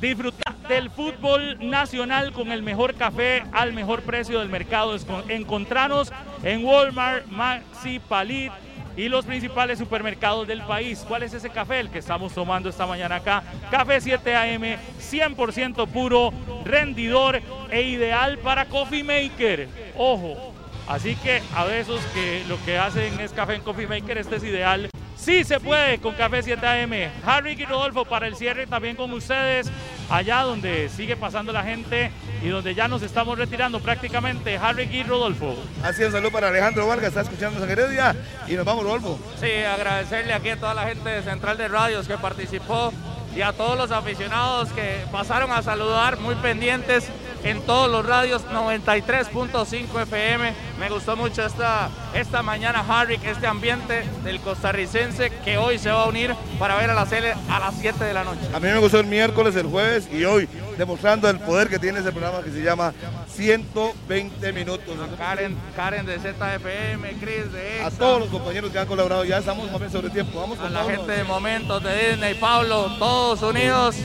Disfrutar 0.02 0.56
del 0.70 0.90
fútbol 0.92 1.58
nacional 1.60 2.32
con 2.32 2.52
el 2.52 2.62
mejor 2.62 2.94
café 2.94 3.44
al 3.52 3.74
mejor 3.74 4.04
precio 4.04 4.40
del 4.40 4.50
mercado. 4.50 4.96
Encontrarnos 5.28 6.14
en 6.44 6.64
Walmart, 6.64 7.26
Maxi, 7.26 8.00
Palit 8.00 8.52
y 8.96 9.10
los 9.10 9.26
principales 9.26 9.80
supermercados 9.80 10.48
del 10.48 10.62
país. 10.62 11.04
¿Cuál 11.08 11.24
es 11.24 11.34
ese 11.34 11.50
café? 11.50 11.80
El 11.80 11.90
que 11.90 12.00
estamos 12.00 12.34
tomando 12.34 12.70
esta 12.70 12.86
mañana 12.86 13.16
acá. 13.16 13.44
Café 13.72 14.00
7 14.00 14.36
AM, 14.36 14.78
100% 15.00 15.88
puro, 15.88 16.32
rendidor 16.64 17.42
e 17.72 17.82
ideal 17.82 18.38
para 18.38 18.66
coffee 18.66 19.04
maker. 19.04 19.68
Ojo, 19.98 20.54
así 20.88 21.16
que 21.16 21.42
a 21.56 21.66
esos 21.76 22.00
que 22.14 22.44
lo 22.48 22.64
que 22.64 22.78
hacen 22.78 23.20
es 23.20 23.34
café 23.34 23.56
en 23.56 23.62
coffee 23.62 23.88
maker, 23.88 24.20
este 24.20 24.36
es 24.36 24.44
ideal. 24.44 24.90
Sí 25.30 25.44
se 25.44 25.60
puede 25.60 26.00
con 26.00 26.16
Café 26.16 26.42
7 26.42 26.66
AM. 26.66 26.92
Harry 27.24 27.52
y 27.52 27.64
Rodolfo 27.64 28.04
para 28.04 28.26
el 28.26 28.36
cierre 28.36 28.66
también 28.66 28.96
con 28.96 29.14
ustedes, 29.14 29.70
allá 30.10 30.42
donde 30.42 30.90
sigue 30.90 31.16
pasando 31.16 31.54
la 31.54 31.62
gente 31.62 32.10
y 32.42 32.48
donde 32.48 32.74
ya 32.74 32.88
nos 32.88 33.04
estamos 33.04 33.38
retirando 33.38 33.80
prácticamente. 33.80 34.58
Harry 34.58 34.90
y 34.92 35.04
Rodolfo. 35.04 35.56
Así 35.84 36.04
un 36.04 36.12
saludo 36.12 36.32
para 36.32 36.48
Alejandro 36.48 36.88
Vargas, 36.88 37.10
está 37.10 37.22
escuchando 37.22 37.60
San 37.60 37.70
Heredia 37.70 38.16
y 38.48 38.54
nos 38.54 38.66
vamos, 38.66 38.84
Rodolfo. 38.84 39.20
Sí, 39.40 39.52
agradecerle 39.52 40.34
aquí 40.34 40.50
a 40.50 40.60
toda 40.60 40.74
la 40.74 40.88
gente 40.88 41.08
de 41.08 41.22
Central 41.22 41.58
de 41.58 41.68
Radios 41.68 42.08
que 42.08 42.18
participó 42.18 42.92
y 43.36 43.44
a 43.44 43.54
todos 43.54 43.78
los 43.78 43.92
aficionados 43.92 44.70
que 44.70 45.06
pasaron 45.12 45.52
a 45.52 45.62
saludar, 45.62 46.18
muy 46.18 46.34
pendientes 46.36 47.08
en 47.44 47.62
todos 47.62 47.90
los 47.90 48.06
radios 48.06 48.46
93.5 48.48 50.02
FM. 50.02 50.54
Me 50.80 50.90
gustó 50.90 51.16
mucho 51.16 51.46
esta, 51.46 51.90
esta 52.14 52.42
mañana, 52.44 52.84
Harry, 52.88 53.20
este 53.24 53.48
ambiente 53.48 54.04
del 54.24 54.40
costarricense 54.42 55.30
que 55.44 55.58
hoy 55.58 55.78
se 55.78 55.92
va 55.92 56.04
a 56.04 56.08
unir 56.08 56.36
para 56.58 56.76
ver 56.78 56.90
a 56.90 56.94
la 56.94 57.06
Cele 57.06 57.34
a 57.50 57.60
las 57.60 57.76
7 57.76 58.04
de 58.04 58.14
la 58.14 58.24
noche. 58.24 58.42
A 58.54 58.60
mí 58.60 58.68
me 58.68 58.78
gustó 58.80 59.00
el 59.00 59.06
miércoles, 59.08 59.56
el 59.56 59.68
jueves 59.68 60.10
y 60.12 60.26
hoy, 60.26 60.48
demostrando 60.78 61.30
el 61.30 61.40
poder 61.40 61.70
que 61.70 61.80
tiene 61.80 62.00
ese 62.00 62.12
programa 62.12 62.42
que 62.44 62.52
se 62.52 62.62
llama 62.64 62.94
120 63.28 64.54
minutos. 64.54 64.96
Karen, 65.18 65.56
Karen 65.76 66.06
de 66.06 66.18
ZFM, 66.20 67.10
Chris 67.20 67.52
de 67.54 67.82
A 67.84 67.88
EXA. 67.88 67.98
todos 67.98 68.20
los 68.22 68.30
compañeros 68.30 68.72
que 68.72 68.80
han 68.80 68.88
colaborado, 68.88 69.24
ya 69.26 69.38
estamos 69.38 69.70
más 69.72 69.80
bien 69.80 69.92
sobre 69.92 70.10
tiempo. 70.10 70.40
Vamos 70.40 70.58
a 70.60 70.64
con 70.64 70.74
la 70.74 70.80
Pablo. 70.82 70.96
gente 70.98 71.12
de 71.12 71.24
Momentos, 71.24 71.84
de 71.84 72.10
Disney, 72.10 72.34
Pablo, 72.36 72.96
todos 72.98 73.42
unidos. 73.42 73.96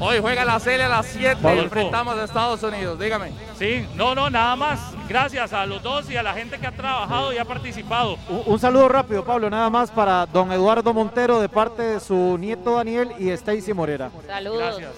Hoy 0.00 0.18
juega 0.20 0.44
la 0.44 0.58
serie 0.58 0.84
a 0.84 0.88
las 0.88 1.06
7 1.06 1.38
y 1.54 1.58
enfrentamos 1.60 2.16
a 2.18 2.24
Estados 2.24 2.60
Unidos. 2.64 2.98
Dígame. 2.98 3.30
Sí, 3.56 3.86
no, 3.94 4.16
no, 4.16 4.30
nada 4.30 4.56
más. 4.56 4.80
Gracias 5.08 5.52
a 5.52 5.64
los 5.66 5.80
dos 5.82 6.10
y 6.10 6.16
a 6.16 6.22
la 6.24 6.32
gente 6.34 6.58
que 6.58 6.66
ha 6.66 6.72
trabajado 6.72 7.32
y 7.32 7.38
ha 7.38 7.44
participado. 7.52 8.18
Un, 8.28 8.42
un 8.46 8.58
saludo 8.58 8.88
rápido, 8.88 9.24
Pablo, 9.24 9.50
nada 9.50 9.68
más 9.68 9.90
para 9.90 10.26
don 10.26 10.50
Eduardo 10.52 10.94
Montero 10.94 11.40
de 11.40 11.48
parte 11.48 11.82
de 11.82 12.00
su 12.00 12.38
nieto 12.38 12.76
Daniel 12.76 13.12
y 13.18 13.30
Stacy 13.30 13.74
Morera. 13.74 14.10
Saludos. 14.26 14.58
Gracias. 14.78 14.92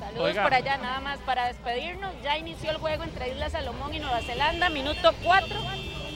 Saludos 0.00 0.26
Oiga. 0.26 0.42
por 0.44 0.54
allá, 0.54 0.78
nada 0.78 1.00
más 1.00 1.18
para 1.20 1.48
despedirnos. 1.48 2.10
Ya 2.24 2.38
inició 2.38 2.70
el 2.70 2.78
juego 2.78 3.02
entre 3.04 3.28
Isla 3.30 3.50
Salomón 3.50 3.92
y 3.92 3.98
Nueva 3.98 4.20
Zelanda, 4.22 4.70
minuto 4.70 5.12
4. 5.22 5.58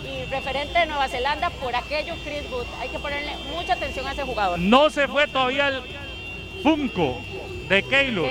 Y 0.04 0.24
referente 0.30 0.78
de 0.78 0.86
Nueva 0.86 1.08
Zelanda, 1.08 1.50
por 1.62 1.76
aquello, 1.76 2.14
Chris 2.24 2.50
Wood. 2.50 2.66
Hay 2.80 2.88
que 2.88 2.98
ponerle 2.98 3.36
mucha 3.54 3.74
atención 3.74 4.06
a 4.06 4.12
ese 4.12 4.22
jugador. 4.24 4.58
No 4.58 4.88
se 4.90 5.06
fue 5.08 5.28
todavía 5.28 5.68
el 5.68 5.82
Funko 6.62 7.18
de 7.68 7.82
Keylor. 7.82 8.28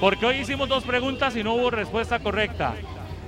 Porque 0.00 0.26
hoy 0.26 0.36
hicimos 0.38 0.68
dos 0.68 0.84
preguntas 0.84 1.36
y 1.36 1.44
no 1.44 1.54
hubo 1.54 1.70
respuesta 1.70 2.18
correcta. 2.18 2.74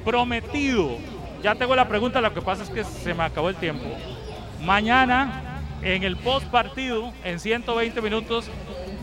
Prometido. 0.04 0.96
Ya 1.42 1.54
tengo 1.54 1.76
la 1.76 1.88
pregunta, 1.88 2.20
lo 2.20 2.34
que 2.34 2.42
pasa 2.42 2.64
es 2.64 2.70
que 2.70 2.84
se 2.84 3.14
me 3.14 3.22
acabó 3.22 3.48
el 3.48 3.56
tiempo. 3.56 3.84
Mañana, 4.60 5.60
en 5.82 6.02
el 6.02 6.16
post 6.16 6.46
partido, 6.48 7.12
en 7.24 7.38
120 7.38 8.00
minutos, 8.02 8.50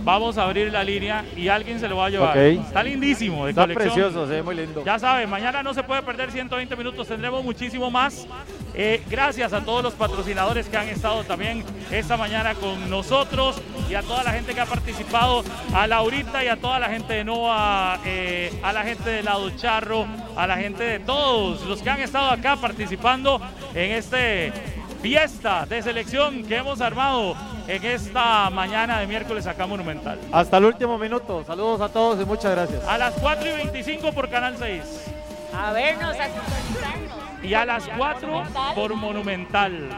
vamos 0.06 0.38
a 0.38 0.44
abrir 0.44 0.72
la 0.72 0.84
línea 0.84 1.26
y 1.36 1.50
alguien 1.50 1.80
se 1.80 1.90
lo 1.90 1.98
va 1.98 2.06
a 2.06 2.10
llevar. 2.10 2.38
Está 2.38 2.84
lindísimo. 2.84 3.46
De 3.46 3.50
Está 3.50 3.64
colección. 3.64 3.94
precioso, 3.94 4.28
se 4.28 4.34
ve 4.34 4.44
muy 4.44 4.56
lindo. 4.56 4.84
Ya 4.86 5.00
saben, 5.00 5.30
mañana 5.30 5.64
no 5.64 5.74
se 5.74 5.84
puede 5.84 6.02
perder 6.04 6.32
120 6.32 6.76
minutos, 6.76 7.08
tendremos 7.08 7.44
muchísimo 7.44 7.92
más. 7.92 8.28
Eh, 8.78 9.02
gracias 9.10 9.54
a 9.54 9.62
todos 9.62 9.82
los 9.82 9.94
patrocinadores 9.94 10.68
que 10.68 10.78
han 10.78 10.90
estado 10.90 11.24
también 11.24 11.64
esta 11.92 12.18
mañana 12.18 12.54
con 12.56 12.90
nosotros 12.90 13.62
y 13.90 13.96
a 13.96 14.02
toda 14.02 14.22
la 14.24 14.32
gente 14.32 14.54
que 14.54 14.60
ha 14.62 14.66
participado, 14.66 15.44
a 15.74 15.88
Laurita 15.88 16.44
y 16.44 16.48
a 16.50 16.58
toda 16.58 16.80
la 16.80 16.90
gente 16.90 17.14
de 17.14 17.24
Nova, 17.24 18.00
eh, 18.06 18.52
a 18.62 18.74
la 18.74 18.84
gente 18.84 19.10
de 19.10 19.24
Lado 19.24 19.50
Charro, 19.52 20.06
a 20.36 20.46
la 20.46 20.58
gente 20.58 20.84
de 20.84 21.00
todos 21.00 21.62
los 21.66 21.82
que 21.82 21.90
han 21.90 22.02
estado 22.02 22.30
acá 22.30 22.58
participando 22.58 23.40
en 23.74 23.92
este 23.92 24.52
fiesta 25.06 25.68
de 25.68 25.84
selección 25.84 26.44
que 26.46 26.56
hemos 26.56 26.82
armado 26.82 27.36
en 27.68 27.86
esta 27.86 28.50
mañana 28.50 29.00
de 29.00 29.06
miércoles 29.06 29.46
acá 29.46 29.66
en 29.66 29.70
Monumental. 29.70 30.18
Hasta 30.32 30.58
el 30.58 30.66
último 30.66 30.98
minuto. 30.98 31.44
Saludos 31.46 31.80
a 31.82 31.90
todos 31.90 32.20
y 32.20 32.26
muchas 32.26 32.50
gracias. 32.50 32.84
A 32.88 32.98
las 32.98 33.14
4 33.14 33.48
y 33.48 33.52
25 33.52 34.12
por 34.14 34.28
Canal 34.30 34.56
6. 34.58 34.82
A 35.56 35.74
vernos, 35.74 36.10
a 36.10 36.26
sintonizarnos. 36.26 37.44
y 37.44 37.54
a 37.54 37.66
las 37.66 37.88
4 37.88 38.44
por 38.74 38.96
Monumental. 38.96 39.90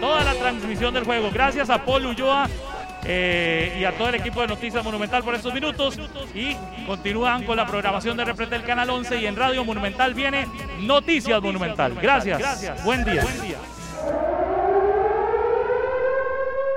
Toda 0.00 0.24
la 0.24 0.34
transmisión 0.34 0.92
del 0.92 1.04
juego. 1.04 1.30
Gracias 1.32 1.70
a 1.70 1.84
Paul 1.84 2.06
Ulloa 2.06 2.48
eh, 3.04 3.78
y 3.78 3.84
a 3.84 3.96
todo 3.96 4.08
el 4.08 4.16
equipo 4.16 4.40
de 4.40 4.48
Noticias 4.48 4.82
Monumental 4.82 5.22
por 5.22 5.36
estos 5.36 5.54
minutos. 5.54 5.96
Y 6.34 6.56
continúan 6.88 7.44
con 7.44 7.56
la 7.56 7.68
programación 7.68 8.16
de 8.16 8.24
Reprete 8.24 8.56
el 8.56 8.64
Canal 8.64 8.90
11 8.90 9.20
y 9.20 9.26
en 9.26 9.36
Radio 9.36 9.64
Monumental 9.64 10.12
viene 10.12 10.48
Noticias 10.80 11.40
Monumental. 11.40 11.94
Gracias. 11.94 12.82
Buen 12.82 13.04
día. 13.04 13.22